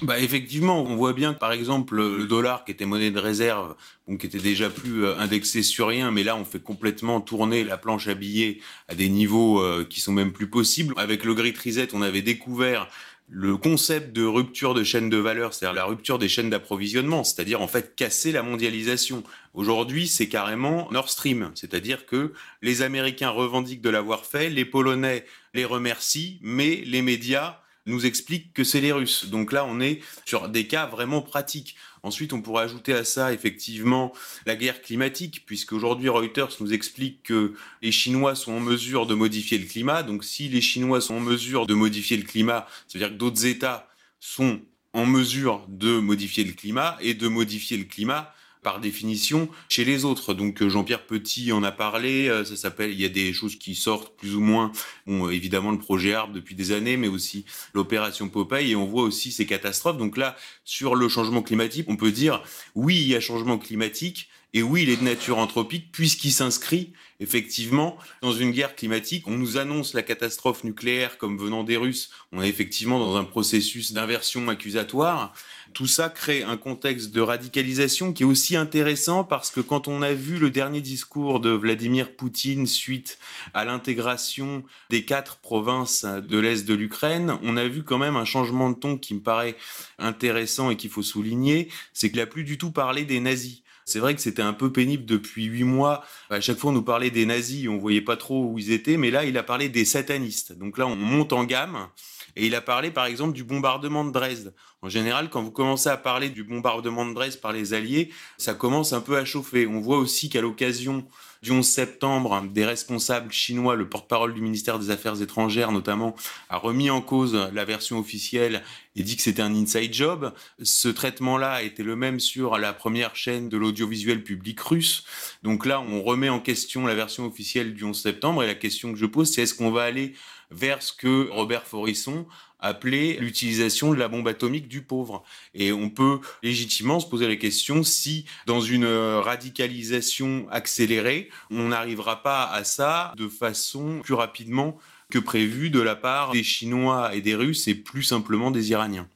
Bah 0.01 0.19
effectivement, 0.19 0.81
on 0.83 0.95
voit 0.95 1.13
bien 1.13 1.33
que 1.33 1.39
par 1.39 1.51
exemple 1.51 1.95
le 1.95 2.25
dollar 2.25 2.63
qui 2.63 2.71
était 2.71 2.85
monnaie 2.85 3.11
de 3.11 3.19
réserve, 3.19 3.75
donc 4.07 4.21
qui 4.21 4.27
était 4.27 4.39
déjà 4.39 4.69
plus 4.69 5.03
euh, 5.03 5.17
indexé 5.17 5.61
sur 5.61 5.87
rien, 5.87 6.11
mais 6.11 6.23
là 6.23 6.37
on 6.37 6.45
fait 6.45 6.61
complètement 6.61 7.19
tourner 7.19 7.63
la 7.63 7.77
planche 7.77 8.07
à 8.07 8.13
billets 8.13 8.59
à 8.87 8.95
des 8.95 9.09
niveaux 9.09 9.59
euh, 9.59 9.85
qui 9.89 9.99
sont 9.99 10.13
même 10.13 10.31
plus 10.31 10.49
possibles. 10.49 10.93
Avec 10.95 11.25
le 11.25 11.33
Great 11.33 11.57
Reset, 11.57 11.89
on 11.93 12.01
avait 12.01 12.21
découvert 12.21 12.87
le 13.29 13.57
concept 13.57 14.11
de 14.11 14.25
rupture 14.25 14.73
de 14.73 14.83
chaîne 14.83 15.09
de 15.09 15.17
valeur, 15.17 15.53
c'est-à-dire 15.53 15.75
la 15.75 15.85
rupture 15.85 16.17
des 16.17 16.27
chaînes 16.27 16.49
d'approvisionnement, 16.49 17.23
c'est-à-dire 17.23 17.61
en 17.61 17.67
fait 17.67 17.95
casser 17.95 18.31
la 18.31 18.41
mondialisation. 18.41 19.23
Aujourd'hui, 19.53 20.07
c'est 20.07 20.27
carrément 20.27 20.89
Nord 20.91 21.09
Stream, 21.09 21.51
c'est-à-dire 21.53 22.07
que 22.07 22.33
les 22.63 22.81
Américains 22.81 23.29
revendiquent 23.29 23.81
de 23.81 23.89
l'avoir 23.89 24.25
fait, 24.25 24.49
les 24.49 24.65
Polonais 24.65 25.25
les 25.53 25.65
remercient, 25.65 26.39
mais 26.41 26.83
les 26.85 27.01
médias 27.01 27.59
nous 27.85 28.05
expliquent 28.05 28.53
que 28.53 28.63
c'est 28.63 28.81
les 28.81 28.91
Russes. 28.91 29.25
Donc 29.29 29.51
là, 29.51 29.65
on 29.65 29.79
est 29.79 30.01
sur 30.25 30.49
des 30.49 30.67
cas 30.67 30.85
vraiment 30.85 31.21
pratiques. 31.21 31.75
Ensuite, 32.03 32.33
on 32.33 32.41
pourrait 32.41 32.63
ajouter 32.63 32.93
à 32.93 33.03
ça 33.03 33.33
effectivement 33.33 34.13
la 34.45 34.55
guerre 34.55 34.81
climatique, 34.81 35.43
puisque 35.45 35.73
aujourd'hui 35.73 36.09
Reuters 36.09 36.55
nous 36.59 36.73
explique 36.73 37.23
que 37.23 37.53
les 37.81 37.91
Chinois 37.91 38.35
sont 38.35 38.53
en 38.53 38.59
mesure 38.59 39.05
de 39.05 39.13
modifier 39.13 39.57
le 39.57 39.65
climat. 39.65 40.03
Donc 40.03 40.23
si 40.23 40.49
les 40.49 40.61
Chinois 40.61 41.01
sont 41.01 41.15
en 41.15 41.19
mesure 41.19 41.67
de 41.67 41.73
modifier 41.73 42.17
le 42.17 42.23
climat, 42.23 42.67
ça 42.87 42.97
veut 42.97 42.99
dire 42.99 43.09
que 43.09 43.19
d'autres 43.19 43.45
États 43.45 43.87
sont 44.19 44.61
en 44.93 45.05
mesure 45.05 45.65
de 45.67 45.99
modifier 45.99 46.43
le 46.43 46.53
climat 46.53 46.97
et 47.01 47.13
de 47.13 47.27
modifier 47.27 47.77
le 47.77 47.83
climat 47.83 48.33
par 48.69 48.79
définition 48.79 49.49
chez 49.67 49.83
les 49.83 50.05
autres. 50.05 50.35
Donc 50.35 50.61
euh, 50.61 50.69
Jean-Pierre 50.69 51.07
Petit 51.07 51.51
en 51.51 51.63
a 51.63 51.71
parlé, 51.71 52.29
euh, 52.29 52.45
ça 52.45 52.55
s'appelle, 52.55 52.91
il 52.91 53.01
y 53.01 53.05
a 53.05 53.09
des 53.09 53.33
choses 53.33 53.55
qui 53.55 53.73
sortent 53.73 54.15
plus 54.15 54.35
ou 54.35 54.41
moins, 54.41 54.71
euh, 55.07 55.31
évidemment 55.31 55.71
le 55.71 55.79
projet 55.79 56.13
Arbre 56.13 56.35
depuis 56.35 56.53
des 56.53 56.71
années, 56.71 56.95
mais 56.95 57.07
aussi 57.07 57.45
l'opération 57.73 58.29
Popeye, 58.29 58.71
et 58.71 58.75
on 58.75 58.85
voit 58.85 59.01
aussi 59.01 59.31
ces 59.31 59.47
catastrophes. 59.47 59.97
Donc 59.97 60.17
là, 60.17 60.35
sur 60.65 60.93
le 60.93 61.09
changement 61.09 61.41
climatique, 61.41 61.87
on 61.89 61.95
peut 61.95 62.11
dire, 62.11 62.43
oui, 62.75 62.97
il 62.97 63.07
y 63.07 63.15
a 63.15 63.19
changement 63.19 63.57
climatique, 63.57 64.29
et 64.53 64.63
oui, 64.63 64.83
il 64.83 64.89
est 64.89 64.97
de 64.97 65.03
nature 65.03 65.37
anthropique 65.37 65.91
puisqu'il 65.91 66.31
s'inscrit 66.31 66.91
effectivement 67.19 67.97
dans 68.21 68.33
une 68.33 68.49
guerre 68.49 68.75
climatique. 68.75 69.27
On 69.27 69.37
nous 69.37 69.57
annonce 69.57 69.93
la 69.93 70.01
catastrophe 70.01 70.63
nucléaire 70.63 71.19
comme 71.19 71.37
venant 71.37 71.63
des 71.63 71.77
Russes. 71.77 72.09
On 72.31 72.41
est 72.41 72.49
effectivement 72.49 72.99
dans 72.99 73.15
un 73.15 73.25
processus 73.25 73.93
d'inversion 73.93 74.47
accusatoire. 74.49 75.33
Tout 75.73 75.87
ça 75.87 76.09
crée 76.09 76.43
un 76.43 76.57
contexte 76.57 77.11
de 77.11 77.21
radicalisation 77.21 78.13
qui 78.13 78.23
est 78.23 78.25
aussi 78.25 78.55
intéressant 78.55 79.23
parce 79.23 79.51
que 79.51 79.61
quand 79.61 79.87
on 79.87 80.01
a 80.01 80.13
vu 80.13 80.37
le 80.37 80.49
dernier 80.49 80.81
discours 80.81 81.39
de 81.39 81.51
Vladimir 81.51 82.15
Poutine 82.15 82.67
suite 82.67 83.17
à 83.53 83.65
l'intégration 83.65 84.63
des 84.89 85.05
quatre 85.05 85.37
provinces 85.37 86.05
de 86.05 86.37
l'Est 86.39 86.67
de 86.67 86.73
l'Ukraine, 86.73 87.37
on 87.43 87.55
a 87.57 87.67
vu 87.67 87.83
quand 87.83 87.97
même 87.97 88.15
un 88.15 88.25
changement 88.25 88.69
de 88.69 88.75
ton 88.75 88.97
qui 88.97 89.13
me 89.13 89.21
paraît 89.21 89.55
intéressant 89.99 90.69
et 90.69 90.77
qu'il 90.77 90.89
faut 90.89 91.03
souligner, 91.03 91.69
c'est 91.93 92.09
qu'il 92.09 92.19
a 92.19 92.27
plus 92.27 92.43
du 92.43 92.57
tout 92.57 92.71
parlé 92.71 93.05
des 93.05 93.19
nazis. 93.19 93.61
C'est 93.89 93.99
vrai 93.99 94.13
que 94.13 94.21
c'était 94.21 94.43
un 94.43 94.53
peu 94.53 94.71
pénible 94.71 95.05
depuis 95.05 95.45
huit 95.45 95.63
mois. 95.63 96.03
À 96.29 96.39
chaque 96.41 96.59
fois, 96.59 96.69
on 96.69 96.73
nous 96.73 96.83
parlait 96.83 97.09
des 97.09 97.25
nazis, 97.25 97.67
on 97.67 97.79
voyait 97.79 98.01
pas 98.01 98.17
trop 98.17 98.45
où 98.45 98.59
ils 98.59 98.71
étaient, 98.71 98.97
mais 98.97 99.09
là, 99.09 99.25
il 99.25 99.35
a 99.35 99.41
parlé 99.41 99.67
des 99.67 99.83
satanistes. 99.83 100.53
Donc 100.53 100.77
là, 100.77 100.85
on 100.85 100.95
monte 100.95 101.33
en 101.33 101.43
gamme. 101.43 101.87
Et 102.35 102.47
il 102.47 102.55
a 102.55 102.61
parlé, 102.61 102.91
par 102.91 103.05
exemple, 103.05 103.33
du 103.33 103.43
bombardement 103.43 104.05
de 104.05 104.11
Dresde. 104.11 104.53
En 104.81 104.89
général, 104.89 105.29
quand 105.29 105.41
vous 105.41 105.51
commencez 105.51 105.89
à 105.89 105.97
parler 105.97 106.29
du 106.29 106.43
bombardement 106.43 107.05
de 107.05 107.13
Dresde 107.13 107.41
par 107.41 107.51
les 107.51 107.73
Alliés, 107.73 108.09
ça 108.37 108.53
commence 108.53 108.93
un 108.93 109.01
peu 109.01 109.17
à 109.17 109.25
chauffer. 109.25 109.67
On 109.67 109.79
voit 109.79 109.97
aussi 109.97 110.29
qu'à 110.29 110.41
l'occasion 110.41 111.05
du 111.41 111.51
11 111.51 111.65
septembre, 111.65 112.43
des 112.51 112.65
responsables 112.65 113.31
chinois, 113.31 113.75
le 113.75 113.87
porte-parole 113.87 114.33
du 114.33 114.41
ministère 114.41 114.77
des 114.77 114.89
Affaires 114.89 115.21
étrangères 115.21 115.71
notamment, 115.71 116.15
a 116.49 116.57
remis 116.57 116.89
en 116.89 117.01
cause 117.01 117.35
la 117.53 117.65
version 117.65 117.97
officielle 117.97 118.61
et 118.95 119.03
dit 119.03 119.15
que 119.15 119.21
c'était 119.21 119.41
un 119.41 119.55
inside 119.55 119.93
job. 119.93 120.33
Ce 120.61 120.89
traitement-là 120.89 121.63
était 121.63 121.83
le 121.83 121.95
même 121.95 122.19
sur 122.19 122.57
la 122.57 122.73
première 122.73 123.15
chaîne 123.15 123.47
de 123.47 123.57
l'audiovisuel 123.57 124.23
public 124.23 124.59
russe. 124.59 125.05
Donc 125.43 125.65
là, 125.65 125.79
on 125.81 126.03
remet 126.03 126.29
en 126.29 126.39
question 126.39 126.85
la 126.85 126.95
version 126.95 127.25
officielle 127.25 127.73
du 127.73 127.85
11 127.85 127.99
septembre 127.99 128.43
et 128.43 128.47
la 128.47 128.55
question 128.55 128.91
que 128.91 128.99
je 128.99 129.05
pose, 129.05 129.31
c'est 129.31 129.43
est-ce 129.43 129.53
qu'on 129.53 129.71
va 129.71 129.83
aller 129.83 130.13
vers 130.51 130.81
ce 130.81 130.93
que 130.93 131.29
Robert 131.29 131.63
Forisson 131.63 132.25
appelé 132.59 133.17
l'utilisation 133.19 133.93
de 133.93 133.99
la 133.99 134.07
bombe 134.07 134.27
atomique 134.27 134.67
du 134.67 134.81
pauvre. 134.81 135.23
Et 135.53 135.71
on 135.71 135.89
peut 135.89 136.19
légitimement 136.43 136.99
se 136.99 137.07
poser 137.07 137.27
la 137.27 137.37
question 137.37 137.83
si, 137.83 138.25
dans 138.45 138.59
une 138.59 138.85
radicalisation 138.85 140.47
accélérée, 140.51 141.29
on 141.51 141.69
n'arrivera 141.69 142.21
pas 142.21 142.45
à 142.51 142.63
ça 142.63 143.13
de 143.17 143.27
façon 143.27 144.01
plus 144.03 144.13
rapidement 144.13 144.77
que 145.09 145.19
prévu 145.19 145.69
de 145.69 145.79
la 145.79 145.95
part 145.95 146.33
des 146.33 146.43
Chinois 146.43 147.15
et 147.15 147.21
des 147.21 147.35
Russes 147.35 147.67
et 147.67 147.75
plus 147.75 148.03
simplement 148.03 148.51
des 148.51 148.71
Iraniens. 148.71 149.07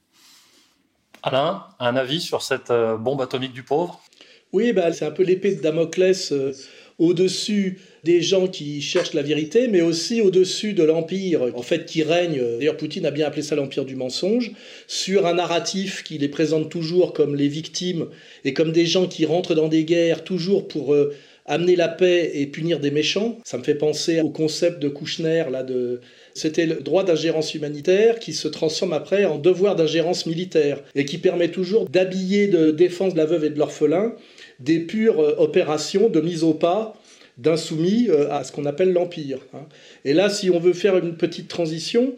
Alain, 1.22 1.66
un 1.78 1.96
avis 1.96 2.20
sur 2.20 2.42
cette 2.42 2.70
euh, 2.70 2.96
bombe 2.96 3.22
atomique 3.22 3.52
du 3.52 3.62
pauvre? 3.62 4.02
Oui, 4.52 4.72
bah, 4.72 4.92
c'est 4.92 5.06
un 5.06 5.10
peu 5.10 5.22
l'épée 5.22 5.54
de 5.54 5.62
Damoclès 5.62 6.32
euh, 6.32 6.52
au-dessus 6.98 7.80
des 8.04 8.20
gens 8.20 8.46
qui 8.46 8.80
cherchent 8.82 9.14
la 9.14 9.22
vérité, 9.22 9.68
mais 9.68 9.80
aussi 9.80 10.20
au-dessus 10.20 10.74
de 10.74 10.82
l'empire, 10.82 11.42
en 11.54 11.62
fait, 11.62 11.86
qui 11.86 12.02
règne, 12.02 12.42
d'ailleurs 12.58 12.76
Poutine 12.76 13.06
a 13.06 13.10
bien 13.10 13.26
appelé 13.26 13.42
ça 13.42 13.56
l'empire 13.56 13.84
du 13.84 13.96
mensonge, 13.96 14.52
sur 14.86 15.26
un 15.26 15.34
narratif 15.34 16.04
qui 16.04 16.18
les 16.18 16.28
présente 16.28 16.70
toujours 16.70 17.12
comme 17.12 17.34
les 17.34 17.48
victimes 17.48 18.06
et 18.44 18.52
comme 18.52 18.72
des 18.72 18.86
gens 18.86 19.06
qui 19.06 19.24
rentrent 19.24 19.54
dans 19.54 19.68
des 19.68 19.84
guerres 19.84 20.24
toujours 20.24 20.68
pour... 20.68 20.94
Euh, 20.94 21.14
amener 21.46 21.76
la 21.76 21.88
paix 21.88 22.30
et 22.34 22.46
punir 22.46 22.80
des 22.80 22.90
méchants. 22.90 23.38
Ça 23.44 23.58
me 23.58 23.62
fait 23.62 23.74
penser 23.74 24.20
au 24.20 24.30
concept 24.30 24.80
de 24.80 24.88
Kouchner, 24.88 25.44
là, 25.50 25.62
de... 25.62 26.00
C'était 26.32 26.66
le 26.66 26.76
droit 26.76 27.04
d'ingérence 27.04 27.54
humanitaire 27.54 28.18
qui 28.18 28.32
se 28.32 28.48
transforme 28.48 28.92
après 28.92 29.24
en 29.24 29.38
devoir 29.38 29.76
d'ingérence 29.76 30.26
militaire 30.26 30.82
et 30.94 31.04
qui 31.04 31.18
permet 31.18 31.48
toujours 31.48 31.88
d'habiller 31.88 32.48
de 32.48 32.70
défense 32.70 33.12
de 33.12 33.18
la 33.18 33.26
veuve 33.26 33.44
et 33.44 33.50
de 33.50 33.58
l'orphelin 33.58 34.14
des 34.58 34.80
pures 34.80 35.20
euh, 35.20 35.34
opérations 35.38 36.08
de 36.08 36.20
mise 36.20 36.44
au 36.44 36.54
pas 36.54 36.94
d'insoumis 37.38 38.08
euh, 38.08 38.30
à 38.30 38.44
ce 38.44 38.52
qu'on 38.52 38.64
appelle 38.64 38.92
l'Empire. 38.92 39.38
Hein. 39.54 39.66
Et 40.04 40.12
là, 40.12 40.30
si 40.30 40.50
on 40.50 40.58
veut 40.58 40.72
faire 40.72 40.96
une 40.96 41.16
petite 41.16 41.48
transition, 41.48 42.14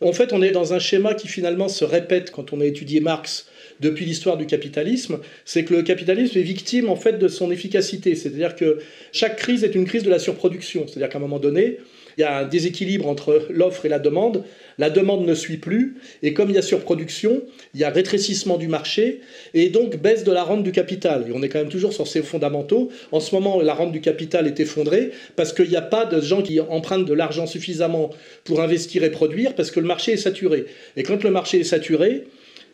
en 0.00 0.12
fait, 0.12 0.32
on 0.32 0.42
est 0.42 0.50
dans 0.50 0.74
un 0.74 0.78
schéma 0.78 1.14
qui 1.14 1.28
finalement 1.28 1.68
se 1.68 1.84
répète 1.84 2.30
quand 2.30 2.52
on 2.52 2.60
a 2.60 2.64
étudié 2.64 3.00
Marx 3.00 3.46
depuis 3.80 4.04
l'histoire 4.04 4.36
du 4.36 4.46
capitalisme, 4.46 5.18
c'est 5.44 5.64
que 5.64 5.74
le 5.74 5.82
capitalisme 5.82 6.38
est 6.38 6.42
victime 6.42 6.88
en 6.88 6.96
fait 6.96 7.18
de 7.18 7.28
son 7.28 7.50
efficacité. 7.50 8.14
C'est-à-dire 8.14 8.54
que 8.54 8.78
chaque 9.12 9.36
crise 9.36 9.64
est 9.64 9.74
une 9.74 9.84
crise 9.84 10.04
de 10.04 10.10
la 10.10 10.18
surproduction. 10.18 10.86
C'est-à-dire 10.86 11.08
qu'à 11.08 11.18
un 11.18 11.20
moment 11.20 11.38
donné, 11.38 11.78
il 12.16 12.22
y 12.22 12.24
a 12.24 12.38
un 12.38 12.44
déséquilibre 12.44 13.06
entre 13.06 13.46
l'offre 13.50 13.86
et 13.86 13.88
la 13.88 13.98
demande. 13.98 14.44
La 14.78 14.90
demande 14.90 15.24
ne 15.24 15.34
suit 15.34 15.56
plus, 15.56 15.96
et 16.22 16.32
comme 16.32 16.50
il 16.50 16.56
y 16.56 16.58
a 16.58 16.62
surproduction, 16.62 17.42
il 17.74 17.80
y 17.80 17.84
a 17.84 17.90
rétrécissement 17.90 18.56
du 18.56 18.66
marché, 18.66 19.20
et 19.54 19.68
donc 19.68 19.96
baisse 19.96 20.24
de 20.24 20.32
la 20.32 20.42
rente 20.42 20.64
du 20.64 20.72
capital. 20.72 21.26
Et 21.28 21.32
on 21.32 21.42
est 21.42 21.48
quand 21.48 21.60
même 21.60 21.68
toujours 21.68 21.92
sur 21.92 22.08
ces 22.08 22.22
fondamentaux. 22.22 22.90
En 23.12 23.20
ce 23.20 23.34
moment, 23.34 23.60
la 23.60 23.74
rente 23.74 23.92
du 23.92 24.00
capital 24.00 24.46
est 24.46 24.58
effondrée, 24.58 25.12
parce 25.36 25.52
qu'il 25.52 25.68
n'y 25.68 25.76
a 25.76 25.82
pas 25.82 26.04
de 26.04 26.20
gens 26.20 26.42
qui 26.42 26.58
empruntent 26.60 27.06
de 27.06 27.14
l'argent 27.14 27.46
suffisamment 27.46 28.10
pour 28.44 28.60
investir 28.60 29.04
et 29.04 29.10
produire, 29.10 29.54
parce 29.54 29.70
que 29.70 29.80
le 29.80 29.86
marché 29.86 30.12
est 30.12 30.18
saturé. 30.18 30.66
Et 30.96 31.02
quand 31.02 31.22
le 31.22 31.30
marché 31.30 31.60
est 31.60 31.64
saturé, 31.64 32.24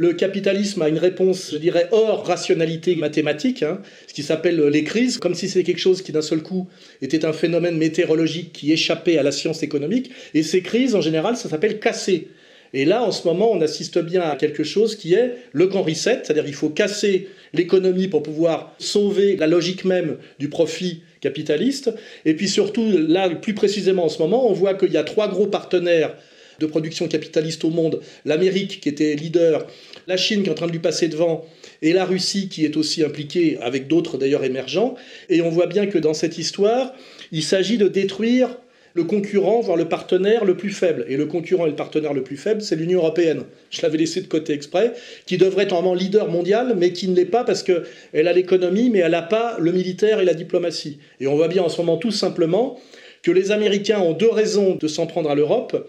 le 0.00 0.14
capitalisme 0.14 0.80
a 0.80 0.88
une 0.88 0.97
réponse, 0.97 1.50
je 1.52 1.59
dirais, 1.59 1.87
hors 1.92 2.26
rationalité 2.26 2.97
mathématique, 2.97 3.62
hein, 3.62 3.83
ce 4.07 4.14
qui 4.14 4.23
s'appelle 4.23 4.59
les 4.59 4.83
crises, 4.83 5.19
comme 5.19 5.35
si 5.35 5.47
c'était 5.47 5.62
quelque 5.62 5.78
chose 5.78 6.00
qui 6.00 6.11
d'un 6.11 6.23
seul 6.23 6.42
coup 6.42 6.69
était 7.02 7.26
un 7.26 7.35
phénomène 7.35 7.76
météorologique 7.76 8.50
qui 8.54 8.73
échappait 8.73 9.19
à 9.19 9.23
la 9.23 9.30
science 9.30 9.62
économique. 9.62 10.11
Et 10.33 10.42
ces 10.42 10.62
crises, 10.62 10.95
en 10.95 11.02
général, 11.02 11.37
ça 11.37 11.50
s'appelle 11.50 11.80
casser. 11.80 12.28
Et 12.73 12.87
là, 12.87 13.02
en 13.02 13.12
ce 13.12 13.28
moment, 13.28 13.52
on 13.52 13.61
assiste 13.61 13.99
bien 13.99 14.23
à 14.23 14.37
quelque 14.37 14.64
chose 14.64 14.97
qui 14.97 15.12
est 15.12 15.35
le 15.52 15.66
grand 15.66 15.83
reset, 15.83 16.21
c'est-à-dire 16.23 16.47
il 16.47 16.54
faut 16.54 16.71
casser 16.71 17.28
l'économie 17.52 18.09
pour 18.09 18.23
pouvoir 18.23 18.75
sauver 18.78 19.37
la 19.37 19.49
logique 19.49 19.85
même 19.85 20.16
du 20.38 20.49
profit 20.49 21.02
capitaliste. 21.21 21.92
Et 22.25 22.33
puis 22.33 22.49
surtout, 22.49 22.90
là, 22.90 23.28
plus 23.28 23.52
précisément 23.52 24.07
en 24.07 24.09
ce 24.09 24.23
moment, 24.23 24.49
on 24.49 24.54
voit 24.54 24.73
qu'il 24.73 24.92
y 24.92 24.97
a 24.97 25.04
trois 25.04 25.28
gros 25.28 25.47
partenaires 25.47 26.16
de 26.61 26.66
production 26.66 27.09
capitaliste 27.09 27.64
au 27.64 27.71
monde, 27.71 28.00
l'Amérique 28.25 28.80
qui 28.80 28.88
était 28.88 29.16
leader, 29.16 29.66
la 30.11 30.17
Chine 30.17 30.43
qui 30.43 30.49
est 30.49 30.52
en 30.52 30.57
train 30.57 30.67
de 30.67 30.73
lui 30.73 30.81
passer 30.81 31.07
devant, 31.09 31.47
et 31.83 31.93
la 31.93 32.05
Russie 32.05 32.49
qui 32.49 32.64
est 32.64 32.76
aussi 32.76 33.02
impliquée, 33.05 33.59
avec 33.62 33.87
d'autres 33.87 34.19
d'ailleurs 34.19 34.45
émergents. 34.45 34.97
Et 35.29 35.40
on 35.40 35.50
voit 35.50 35.67
bien 35.67 35.87
que 35.87 35.99
dans 35.99 36.14
cette 36.14 36.37
histoire, 36.37 36.93
il 37.31 37.45
s'agit 37.45 37.79
de 37.79 37.87
détruire 37.88 38.59
le 38.95 39.05
concurrent, 39.05 39.61
voire 39.61 39.76
le 39.76 39.88
partenaire 39.88 40.45
le 40.45 40.57
plus 40.57 40.71
faible. 40.71 41.07
Et 41.09 41.17
le 41.17 41.26
concurrent 41.26 41.64
et 41.67 41.71
le 41.71 41.76
partenaire 41.76 42.12
le 42.12 42.25
plus 42.25 42.37
faible, 42.37 42.61
c'est 42.61 42.75
l'Union 42.75 42.99
européenne. 42.99 43.45
Je 43.71 43.83
l'avais 43.83 43.99
laissé 43.99 44.21
de 44.21 44.26
côté 44.26 44.52
exprès, 44.52 44.95
qui 45.26 45.38
devrait 45.38 45.62
être 45.62 45.71
normalement 45.71 45.95
leader 45.95 46.29
mondial, 46.29 46.75
mais 46.76 46.93
qui 46.93 47.07
ne 47.07 47.14
l'est 47.14 47.25
pas 47.25 47.45
parce 47.45 47.62
qu'elle 47.62 47.87
a 48.26 48.33
l'économie, 48.33 48.90
mais 48.90 48.99
elle 48.99 49.12
n'a 49.12 49.23
pas 49.23 49.59
le 49.61 49.71
militaire 49.71 50.19
et 50.19 50.25
la 50.25 50.35
diplomatie. 50.35 50.99
Et 51.21 51.29
on 51.29 51.37
voit 51.37 51.47
bien 51.47 51.62
en 51.62 51.69
ce 51.69 51.81
moment 51.81 51.99
tout 51.99 52.11
simplement 52.11 52.81
que 53.23 53.31
les 53.31 53.52
Américains 53.52 54.00
ont 54.00 54.12
deux 54.12 54.31
raisons 54.31 54.75
de 54.75 54.88
s'en 54.88 55.07
prendre 55.07 55.31
à 55.31 55.37
l'Europe 55.37 55.88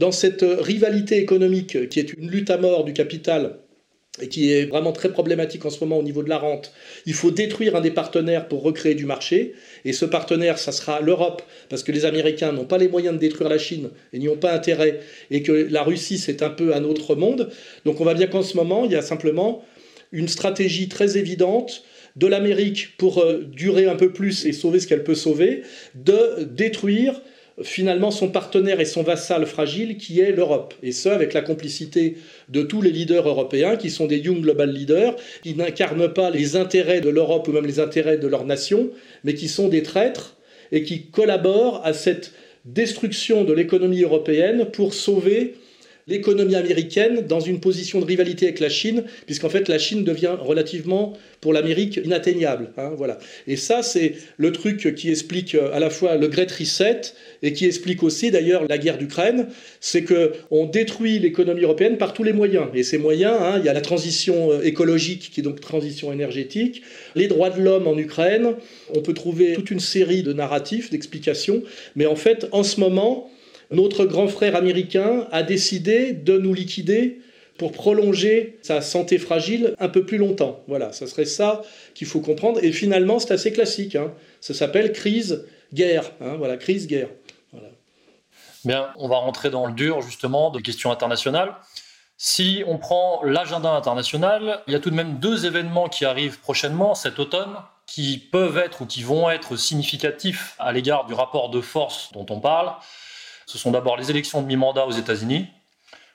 dans 0.00 0.12
cette 0.12 0.42
rivalité 0.42 1.18
économique 1.18 1.90
qui 1.90 2.00
est 2.00 2.14
une 2.14 2.30
lutte 2.30 2.48
à 2.48 2.56
mort 2.56 2.84
du 2.84 2.94
capital 2.94 3.58
et 4.22 4.28
qui 4.28 4.50
est 4.50 4.64
vraiment 4.64 4.92
très 4.92 5.12
problématique 5.12 5.66
en 5.66 5.70
ce 5.70 5.78
moment 5.80 5.98
au 5.98 6.02
niveau 6.02 6.22
de 6.22 6.28
la 6.30 6.38
rente, 6.38 6.72
il 7.04 7.12
faut 7.12 7.30
détruire 7.30 7.76
un 7.76 7.82
des 7.82 7.90
partenaires 7.90 8.48
pour 8.48 8.62
recréer 8.62 8.94
du 8.94 9.04
marché. 9.04 9.54
Et 9.84 9.92
ce 9.92 10.06
partenaire, 10.06 10.58
ça 10.58 10.72
sera 10.72 11.00
l'Europe, 11.02 11.42
parce 11.68 11.82
que 11.82 11.92
les 11.92 12.06
Américains 12.06 12.50
n'ont 12.50 12.64
pas 12.64 12.78
les 12.78 12.88
moyens 12.88 13.14
de 13.14 13.20
détruire 13.20 13.50
la 13.50 13.58
Chine 13.58 13.90
et 14.12 14.18
n'y 14.18 14.28
ont 14.28 14.38
pas 14.38 14.52
intérêt, 14.52 15.00
et 15.30 15.42
que 15.42 15.52
la 15.52 15.82
Russie, 15.82 16.18
c'est 16.18 16.42
un 16.42 16.50
peu 16.50 16.74
un 16.74 16.84
autre 16.84 17.14
monde. 17.14 17.50
Donc 17.84 18.00
on 18.00 18.04
voit 18.04 18.14
bien 18.14 18.26
qu'en 18.26 18.42
ce 18.42 18.56
moment, 18.56 18.86
il 18.86 18.92
y 18.92 18.96
a 18.96 19.02
simplement 19.02 19.64
une 20.12 20.28
stratégie 20.28 20.88
très 20.88 21.18
évidente 21.18 21.84
de 22.16 22.26
l'Amérique 22.26 22.96
pour 22.96 23.18
euh, 23.18 23.44
durer 23.44 23.86
un 23.86 23.96
peu 23.96 24.12
plus 24.12 24.46
et 24.46 24.52
sauver 24.52 24.80
ce 24.80 24.86
qu'elle 24.86 25.04
peut 25.04 25.14
sauver, 25.14 25.62
de 25.94 26.44
détruire 26.44 27.20
finalement 27.62 28.10
son 28.10 28.28
partenaire 28.28 28.80
et 28.80 28.84
son 28.84 29.02
vassal 29.02 29.46
fragile 29.46 29.96
qui 29.96 30.20
est 30.20 30.32
l'Europe. 30.32 30.74
Et 30.82 30.92
ce, 30.92 31.08
avec 31.08 31.34
la 31.34 31.42
complicité 31.42 32.16
de 32.48 32.62
tous 32.62 32.82
les 32.82 32.90
leaders 32.90 33.28
européens 33.28 33.76
qui 33.76 33.90
sont 33.90 34.06
des 34.06 34.18
Young 34.18 34.40
Global 34.40 34.70
Leaders, 34.70 35.16
qui 35.42 35.54
n'incarnent 35.54 36.12
pas 36.12 36.30
les 36.30 36.56
intérêts 36.56 37.00
de 37.00 37.10
l'Europe 37.10 37.48
ou 37.48 37.52
même 37.52 37.66
les 37.66 37.80
intérêts 37.80 38.18
de 38.18 38.26
leur 38.26 38.44
nation, 38.44 38.90
mais 39.24 39.34
qui 39.34 39.48
sont 39.48 39.68
des 39.68 39.82
traîtres 39.82 40.36
et 40.72 40.82
qui 40.82 41.06
collaborent 41.06 41.84
à 41.84 41.92
cette 41.92 42.32
destruction 42.64 43.44
de 43.44 43.52
l'économie 43.52 44.02
européenne 44.02 44.66
pour 44.70 44.94
sauver 44.94 45.54
l'économie 46.10 46.56
américaine 46.56 47.26
dans 47.26 47.40
une 47.40 47.60
position 47.60 48.00
de 48.00 48.04
rivalité 48.04 48.46
avec 48.46 48.60
la 48.60 48.68
Chine, 48.68 49.04
puisqu'en 49.26 49.48
fait 49.48 49.68
la 49.68 49.78
Chine 49.78 50.04
devient 50.04 50.36
relativement 50.38 51.16
pour 51.40 51.52
l'Amérique 51.52 51.98
inatteignable. 52.04 52.70
Hein, 52.76 52.92
voilà. 52.96 53.18
Et 53.46 53.56
ça, 53.56 53.82
c'est 53.82 54.14
le 54.36 54.52
truc 54.52 54.94
qui 54.94 55.08
explique 55.08 55.54
euh, 55.54 55.72
à 55.72 55.78
la 55.78 55.88
fois 55.88 56.16
le 56.16 56.28
Great 56.28 56.50
Reset 56.50 57.00
et 57.42 57.52
qui 57.52 57.64
explique 57.64 58.02
aussi 58.02 58.30
d'ailleurs 58.30 58.66
la 58.68 58.76
guerre 58.76 58.98
d'Ukraine, 58.98 59.46
c'est 59.80 60.04
que 60.04 60.32
on 60.50 60.66
détruit 60.66 61.18
l'économie 61.18 61.62
européenne 61.62 61.96
par 61.96 62.12
tous 62.12 62.24
les 62.24 62.34
moyens. 62.34 62.66
Et 62.74 62.82
ces 62.82 62.98
moyens, 62.98 63.36
hein, 63.40 63.54
il 63.58 63.64
y 63.64 63.68
a 63.68 63.72
la 63.72 63.80
transition 63.80 64.52
euh, 64.52 64.62
écologique 64.62 65.30
qui 65.32 65.40
est 65.40 65.44
donc 65.44 65.60
transition 65.60 66.12
énergétique, 66.12 66.82
les 67.14 67.28
droits 67.28 67.50
de 67.50 67.62
l'homme 67.62 67.86
en 67.86 67.96
Ukraine. 67.96 68.54
On 68.94 69.00
peut 69.00 69.14
trouver 69.14 69.54
toute 69.54 69.70
une 69.70 69.80
série 69.80 70.22
de 70.22 70.32
narratifs, 70.32 70.90
d'explications, 70.90 71.62
mais 71.96 72.06
en 72.06 72.16
fait, 72.16 72.48
en 72.52 72.62
ce 72.62 72.80
moment, 72.80 73.30
notre 73.70 74.04
grand 74.04 74.28
frère 74.28 74.56
américain 74.56 75.26
a 75.30 75.42
décidé 75.42 76.12
de 76.12 76.38
nous 76.38 76.54
liquider 76.54 77.20
pour 77.58 77.72
prolonger 77.72 78.58
sa 78.62 78.80
santé 78.80 79.18
fragile 79.18 79.74
un 79.78 79.88
peu 79.88 80.06
plus 80.06 80.16
longtemps. 80.16 80.64
Voilà, 80.66 80.92
ça 80.92 81.06
serait 81.06 81.26
ça 81.26 81.62
qu'il 81.94 82.06
faut 82.06 82.20
comprendre. 82.20 82.62
Et 82.64 82.72
finalement, 82.72 83.18
c'est 83.18 83.34
assez 83.34 83.52
classique. 83.52 83.96
Hein. 83.96 84.12
Ça 84.40 84.54
s'appelle 84.54 84.92
crise-guerre. 84.92 86.10
Hein. 86.20 86.36
voilà, 86.38 86.56
crise-guerre. 86.56 87.08
Bien, 88.64 88.90
on 88.96 89.08
va 89.08 89.16
rentrer 89.16 89.50
dans 89.50 89.66
le 89.66 89.72
dur 89.72 90.02
justement 90.02 90.50
de 90.50 90.58
questions 90.60 90.90
internationales. 90.90 91.54
Si 92.16 92.62
on 92.66 92.76
prend 92.76 93.22
l'agenda 93.24 93.70
international, 93.70 94.62
il 94.66 94.72
y 94.72 94.76
a 94.76 94.80
tout 94.80 94.90
de 94.90 94.94
même 94.94 95.18
deux 95.18 95.46
événements 95.46 95.88
qui 95.88 96.04
arrivent 96.04 96.38
prochainement 96.40 96.94
cet 96.94 97.18
automne 97.18 97.56
qui 97.86 98.18
peuvent 98.18 98.58
être 98.58 98.82
ou 98.82 98.86
qui 98.86 99.02
vont 99.02 99.30
être 99.30 99.56
significatifs 99.56 100.54
à 100.58 100.72
l'égard 100.72 101.06
du 101.06 101.14
rapport 101.14 101.50
de 101.50 101.60
force 101.60 102.12
dont 102.12 102.26
on 102.30 102.38
parle. 102.38 102.72
Ce 103.50 103.58
sont 103.58 103.72
d'abord 103.72 103.96
les 103.96 104.10
élections 104.10 104.42
de 104.42 104.46
mi-mandat 104.46 104.86
aux 104.86 104.92
États-Unis, 104.92 105.48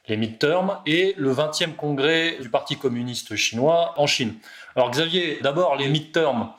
les 0.08 0.16
midterms, 0.16 0.80
et 0.86 1.14
le 1.18 1.34
20e 1.34 1.76
congrès 1.76 2.38
du 2.42 2.50
Parti 2.50 2.78
communiste 2.78 3.36
chinois 3.36 3.94
en 3.98 4.08
Chine. 4.08 4.36
Alors 4.78 4.90
Xavier, 4.90 5.40
d'abord 5.42 5.76
les 5.76 5.90
midterms. 5.90 6.54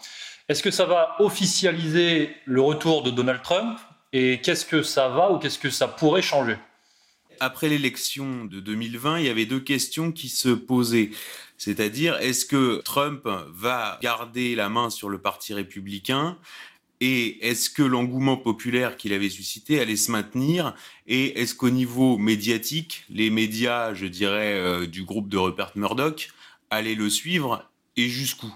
Est-ce 0.50 0.62
que 0.62 0.70
ça 0.70 0.84
va 0.84 1.16
officialiser 1.18 2.36
le 2.44 2.60
retour 2.60 3.02
de 3.02 3.10
Donald 3.10 3.40
Trump 3.40 3.78
et 4.12 4.42
qu'est-ce 4.42 4.66
que 4.66 4.82
ça 4.82 5.08
va 5.08 5.32
ou 5.32 5.38
qu'est-ce 5.38 5.58
que 5.58 5.70
ça 5.70 5.88
pourrait 5.88 6.20
changer? 6.20 6.58
Après 7.40 7.70
l'élection 7.70 8.44
de 8.44 8.60
2020, 8.60 9.20
il 9.20 9.24
y 9.24 9.30
avait 9.30 9.46
deux 9.46 9.60
questions 9.60 10.12
qui 10.12 10.28
se 10.28 10.50
posaient. 10.50 11.08
C'est-à-dire, 11.56 12.18
est-ce 12.18 12.44
que 12.44 12.82
Trump 12.84 13.26
va 13.54 13.98
garder 14.02 14.54
la 14.54 14.68
main 14.68 14.90
sur 14.90 15.08
le 15.08 15.16
Parti 15.16 15.54
républicain? 15.54 16.36
Et 17.00 17.46
est-ce 17.46 17.68
que 17.68 17.82
l'engouement 17.82 18.36
populaire 18.36 18.96
qu'il 18.96 19.12
avait 19.12 19.28
suscité 19.28 19.80
allait 19.80 19.96
se 19.96 20.10
maintenir? 20.10 20.74
Et 21.06 21.40
est-ce 21.40 21.54
qu'au 21.54 21.70
niveau 21.70 22.16
médiatique, 22.16 23.04
les 23.10 23.30
médias, 23.30 23.92
je 23.94 24.06
dirais, 24.06 24.54
euh, 24.54 24.86
du 24.86 25.04
groupe 25.04 25.28
de 25.28 25.36
Rupert 25.36 25.72
Murdoch 25.74 26.30
allaient 26.70 26.94
le 26.94 27.10
suivre 27.10 27.68
et 27.96 28.08
jusqu'où? 28.08 28.52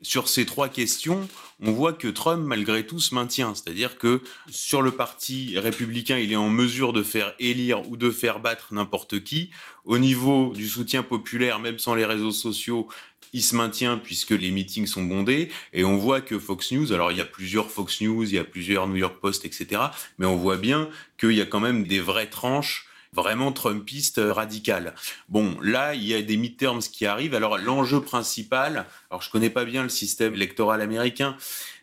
Sur 0.00 0.28
ces 0.28 0.46
trois 0.46 0.68
questions, 0.68 1.28
on 1.60 1.72
voit 1.72 1.92
que 1.92 2.06
Trump, 2.06 2.44
malgré 2.46 2.86
tout, 2.86 3.00
se 3.00 3.16
maintient. 3.16 3.54
C'est-à-dire 3.56 3.98
que 3.98 4.22
sur 4.48 4.80
le 4.80 4.92
parti 4.92 5.58
républicain, 5.58 6.18
il 6.18 6.30
est 6.32 6.36
en 6.36 6.50
mesure 6.50 6.92
de 6.92 7.02
faire 7.02 7.34
élire 7.40 7.88
ou 7.90 7.96
de 7.96 8.10
faire 8.10 8.38
battre 8.38 8.68
n'importe 8.72 9.24
qui. 9.24 9.50
Au 9.84 9.98
niveau 9.98 10.52
du 10.54 10.68
soutien 10.68 11.02
populaire, 11.02 11.58
même 11.58 11.80
sans 11.80 11.96
les 11.96 12.04
réseaux 12.04 12.30
sociaux, 12.30 12.86
il 13.32 13.42
se 13.42 13.56
maintient 13.56 13.98
puisque 13.98 14.30
les 14.30 14.50
meetings 14.50 14.86
sont 14.86 15.02
bondés. 15.02 15.50
Et 15.72 15.84
on 15.84 15.96
voit 15.96 16.20
que 16.20 16.38
Fox 16.38 16.72
News, 16.72 16.92
alors 16.92 17.12
il 17.12 17.18
y 17.18 17.20
a 17.20 17.26
plusieurs 17.26 17.70
Fox 17.70 18.00
News, 18.00 18.24
il 18.24 18.34
y 18.34 18.38
a 18.38 18.44
plusieurs 18.44 18.86
New 18.86 18.96
York 18.96 19.18
Post, 19.20 19.44
etc. 19.44 19.82
Mais 20.18 20.26
on 20.26 20.36
voit 20.36 20.56
bien 20.56 20.88
qu'il 21.18 21.32
y 21.32 21.40
a 21.40 21.46
quand 21.46 21.60
même 21.60 21.86
des 21.86 22.00
vraies 22.00 22.30
tranches 22.30 22.88
vraiment 23.12 23.52
trumpiste 23.52 24.20
radical. 24.22 24.94
Bon, 25.28 25.56
là, 25.62 25.94
il 25.94 26.04
y 26.04 26.14
a 26.14 26.22
des 26.22 26.36
midterms 26.36 26.80
qui 26.80 27.06
arrivent. 27.06 27.34
Alors, 27.34 27.58
l'enjeu 27.58 28.00
principal, 28.00 28.86
alors 29.10 29.22
je 29.22 29.30
connais 29.30 29.50
pas 29.50 29.64
bien 29.64 29.82
le 29.82 29.88
système 29.88 30.34
électoral 30.34 30.80
américain, 30.80 31.36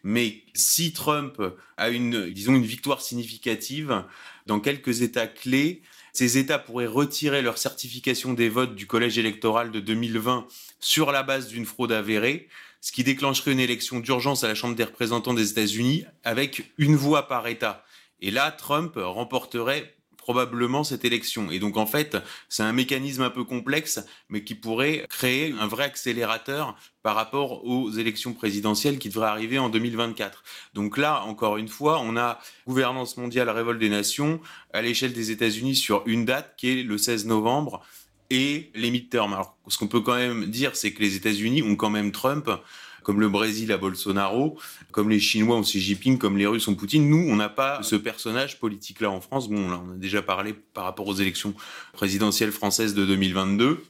mais 0.04 0.44
si 0.54 0.94
Trump 0.94 1.42
a 1.78 1.90
une, 1.90 2.30
disons, 2.30 2.56
une 2.56 2.66
victoire 2.66 3.02
significative 3.02 4.04
dans 4.46 4.60
quelques 4.60 5.02
États 5.02 5.28
clés, 5.28 5.82
ces 6.14 6.38
États 6.38 6.60
pourraient 6.60 6.86
retirer 6.86 7.42
leur 7.42 7.58
certification 7.58 8.34
des 8.34 8.48
votes 8.48 8.75
du 8.75 8.88
collège 8.88 9.18
électoral 9.18 9.72
de 9.72 9.80
2020 9.80 10.48
sur 10.80 11.12
la 11.12 11.24
base 11.24 11.48
d'une 11.48 11.66
fraude 11.66 11.92
avérée, 11.92 12.48
ce 12.80 12.92
qui 12.92 13.04
déclencherait 13.04 13.52
une 13.52 13.60
élection 13.60 14.00
d'urgence 14.00 14.44
à 14.44 14.48
la 14.48 14.56
Chambre 14.56 14.75
des 14.75 14.84
représentants 14.84 15.34
des 15.34 15.52
États-Unis 15.52 16.06
avec 16.24 16.72
une 16.78 16.96
voix 16.96 17.28
par 17.28 17.48
État. 17.48 17.84
Et 18.22 18.32
là, 18.32 18.52
Trump 18.52 18.94
remporterait 18.96 19.96
probablement 20.25 20.84
cette 20.84 21.05
élection. 21.05 21.51
Et 21.51 21.60
donc 21.60 21.77
en 21.77 21.86
fait, 21.86 22.17
c'est 22.50 22.63
un 22.63 22.74
mécanisme 22.74 23.22
un 23.22 23.29
peu 23.29 23.44
complexe, 23.44 24.03
mais 24.27 24.44
qui 24.44 24.55
pourrait 24.55 25.05
créer 25.08 25.53
un 25.60 25.67
vrai 25.67 25.84
accélérateur 25.84 26.75
par 27.03 27.15
rapport 27.15 27.63
aux 27.63 27.91
élections 27.91 28.34
présidentielles 28.34 28.98
qui 28.98 29.10
devraient 29.10 29.27
arriver 29.27 29.60
en 29.60 29.70
2024. 29.70 30.44
Donc 30.74 30.98
là, 30.98 31.24
encore 31.25 31.58
une 31.58 31.67
fois, 31.67 32.00
on 32.01 32.17
a 32.17 32.39
gouvernance 32.65 33.17
mondiale, 33.17 33.51
révolte 33.51 33.77
des 33.77 33.89
nations 33.89 34.41
à 34.74 34.82
l'échelle 34.82 35.13
des 35.13 35.29
États-Unis 35.29 35.75
sur 35.75 36.01
une 36.08 36.25
date 36.25 36.55
qui 36.58 36.72
est 36.72 36.82
le 36.82 36.98
16 36.98 37.27
novembre 37.27 37.86
et 38.32 38.72
les 38.74 38.89
midterms. 38.89 39.34
Alors, 39.34 39.55
ce 39.67 39.77
qu'on 39.77 39.88
peut 39.88 40.01
quand 40.01 40.15
même 40.15 40.48
dire, 40.48 40.75
c'est 40.75 40.91
que 40.91 41.03
les 41.03 41.15
États-Unis 41.15 41.62
ont 41.62 41.75
quand 41.75 41.91
même 41.91 42.12
Trump 42.12 42.50
comme 43.06 43.20
le 43.20 43.30
Brésil 43.30 43.72
à 43.72 43.78
Bolsonaro, 43.78 44.58
comme 44.92 45.12
les 45.12 45.20
Chinois 45.20 45.56
ont 45.56 45.62
Xi 45.62 45.80
Jinping, 45.80 46.18
comme 46.18 46.38
les 46.38 46.48
Russes 46.48 46.68
ont 46.68 46.74
Poutine. 46.74 47.08
Nous, 47.08 47.32
on 47.32 47.36
n'a 47.36 47.50
pas 47.50 47.84
ce 47.84 47.96
personnage 47.96 48.60
politique-là 48.60 49.12
en 49.12 49.22
France. 49.22 49.48
Bon, 49.48 49.70
là, 49.70 49.80
on 49.88 49.92
a 49.92 49.96
déjà 49.96 50.24
parlé 50.24 50.54
par 50.74 50.86
rapport 50.86 51.08
aux 51.08 51.14
élections 51.14 51.54
présidentielles 51.94 52.52
françaises 52.52 52.96
de 52.96 53.06
2022. 53.06 53.86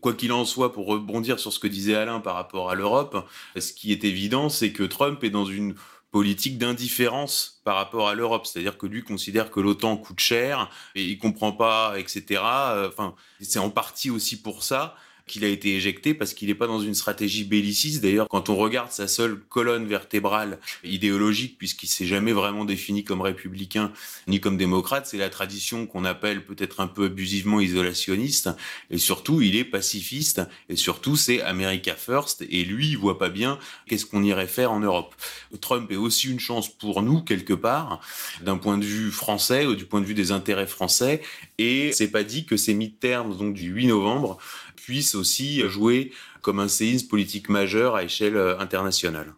Quoi 0.00 0.14
qu'il 0.14 0.32
en 0.32 0.44
soit, 0.44 0.72
pour 0.72 0.86
rebondir 0.86 1.38
sur 1.38 1.52
ce 1.52 1.60
que 1.60 1.68
disait 1.68 1.94
Alain 1.94 2.18
par 2.18 2.34
rapport 2.34 2.68
à 2.68 2.74
l'Europe, 2.74 3.28
ce 3.56 3.72
qui 3.72 3.92
est 3.92 4.02
évident, 4.02 4.48
c'est 4.48 4.72
que 4.72 4.82
Trump 4.82 5.22
est 5.22 5.30
dans 5.30 5.46
une 5.46 5.76
politique 6.10 6.58
d'indifférence 6.58 7.60
par 7.62 7.76
rapport 7.76 8.08
à 8.08 8.16
l'Europe, 8.16 8.46
c'est-à-dire 8.46 8.78
que 8.78 8.86
lui 8.86 9.04
considère 9.04 9.52
que 9.52 9.60
l'OTAN 9.60 9.96
coûte 9.96 10.18
cher 10.18 10.70
et 10.96 11.04
il 11.04 11.18
comprend 11.18 11.52
pas, 11.52 11.94
etc. 11.98 12.40
Enfin, 12.88 13.14
c'est 13.40 13.60
en 13.60 13.70
partie 13.70 14.10
aussi 14.10 14.42
pour 14.42 14.64
ça 14.64 14.96
qu'il 15.26 15.44
a 15.44 15.48
été 15.48 15.74
éjecté 15.74 16.14
parce 16.14 16.34
qu'il 16.34 16.48
n'est 16.48 16.54
pas 16.54 16.66
dans 16.66 16.80
une 16.80 16.94
stratégie 16.94 17.44
belliciste. 17.44 18.02
D'ailleurs, 18.02 18.28
quand 18.28 18.48
on 18.48 18.56
regarde 18.56 18.92
sa 18.92 19.08
seule 19.08 19.40
colonne 19.48 19.86
vertébrale 19.86 20.58
idéologique, 20.84 21.58
puisqu'il 21.58 21.88
s'est 21.88 22.06
jamais 22.06 22.32
vraiment 22.32 22.64
défini 22.64 23.02
comme 23.02 23.20
républicain 23.20 23.92
ni 24.28 24.40
comme 24.40 24.56
démocrate, 24.56 25.06
c'est 25.06 25.18
la 25.18 25.28
tradition 25.28 25.86
qu'on 25.86 26.04
appelle 26.04 26.44
peut-être 26.44 26.80
un 26.80 26.86
peu 26.86 27.06
abusivement 27.06 27.60
isolationniste. 27.60 28.50
Et 28.90 28.98
surtout, 28.98 29.40
il 29.40 29.56
est 29.56 29.64
pacifiste. 29.64 30.42
Et 30.68 30.76
surtout, 30.76 31.16
c'est 31.16 31.42
America 31.42 31.94
First. 31.94 32.44
Et 32.48 32.64
lui, 32.64 32.90
il 32.90 32.98
voit 32.98 33.18
pas 33.18 33.28
bien 33.28 33.58
qu'est-ce 33.88 34.06
qu'on 34.06 34.22
irait 34.22 34.46
faire 34.46 34.70
en 34.70 34.80
Europe. 34.80 35.14
Trump 35.60 35.90
est 35.90 35.96
aussi 35.96 36.30
une 36.30 36.40
chance 36.40 36.68
pour 36.68 37.02
nous, 37.02 37.22
quelque 37.22 37.54
part, 37.54 38.00
d'un 38.42 38.58
point 38.58 38.78
de 38.78 38.84
vue 38.84 39.10
français 39.10 39.66
ou 39.66 39.74
du 39.74 39.86
point 39.86 40.00
de 40.00 40.06
vue 40.06 40.14
des 40.14 40.30
intérêts 40.30 40.66
français. 40.66 41.22
Et 41.58 41.90
c'est 41.92 42.10
pas 42.10 42.22
dit 42.22 42.44
que 42.44 42.56
ces 42.56 42.74
midterms, 42.74 43.36
donc 43.36 43.54
du 43.54 43.70
8 43.70 43.88
novembre, 43.88 44.38
puisse 44.86 45.16
aussi 45.16 45.62
jouer 45.68 46.12
comme 46.42 46.60
un 46.60 46.68
séisme 46.68 47.08
politique 47.08 47.48
majeur 47.48 47.96
à 47.96 48.04
échelle 48.04 48.36
euh, 48.36 48.56
internationale. 48.60 49.34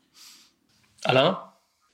Alain? 1.04 1.38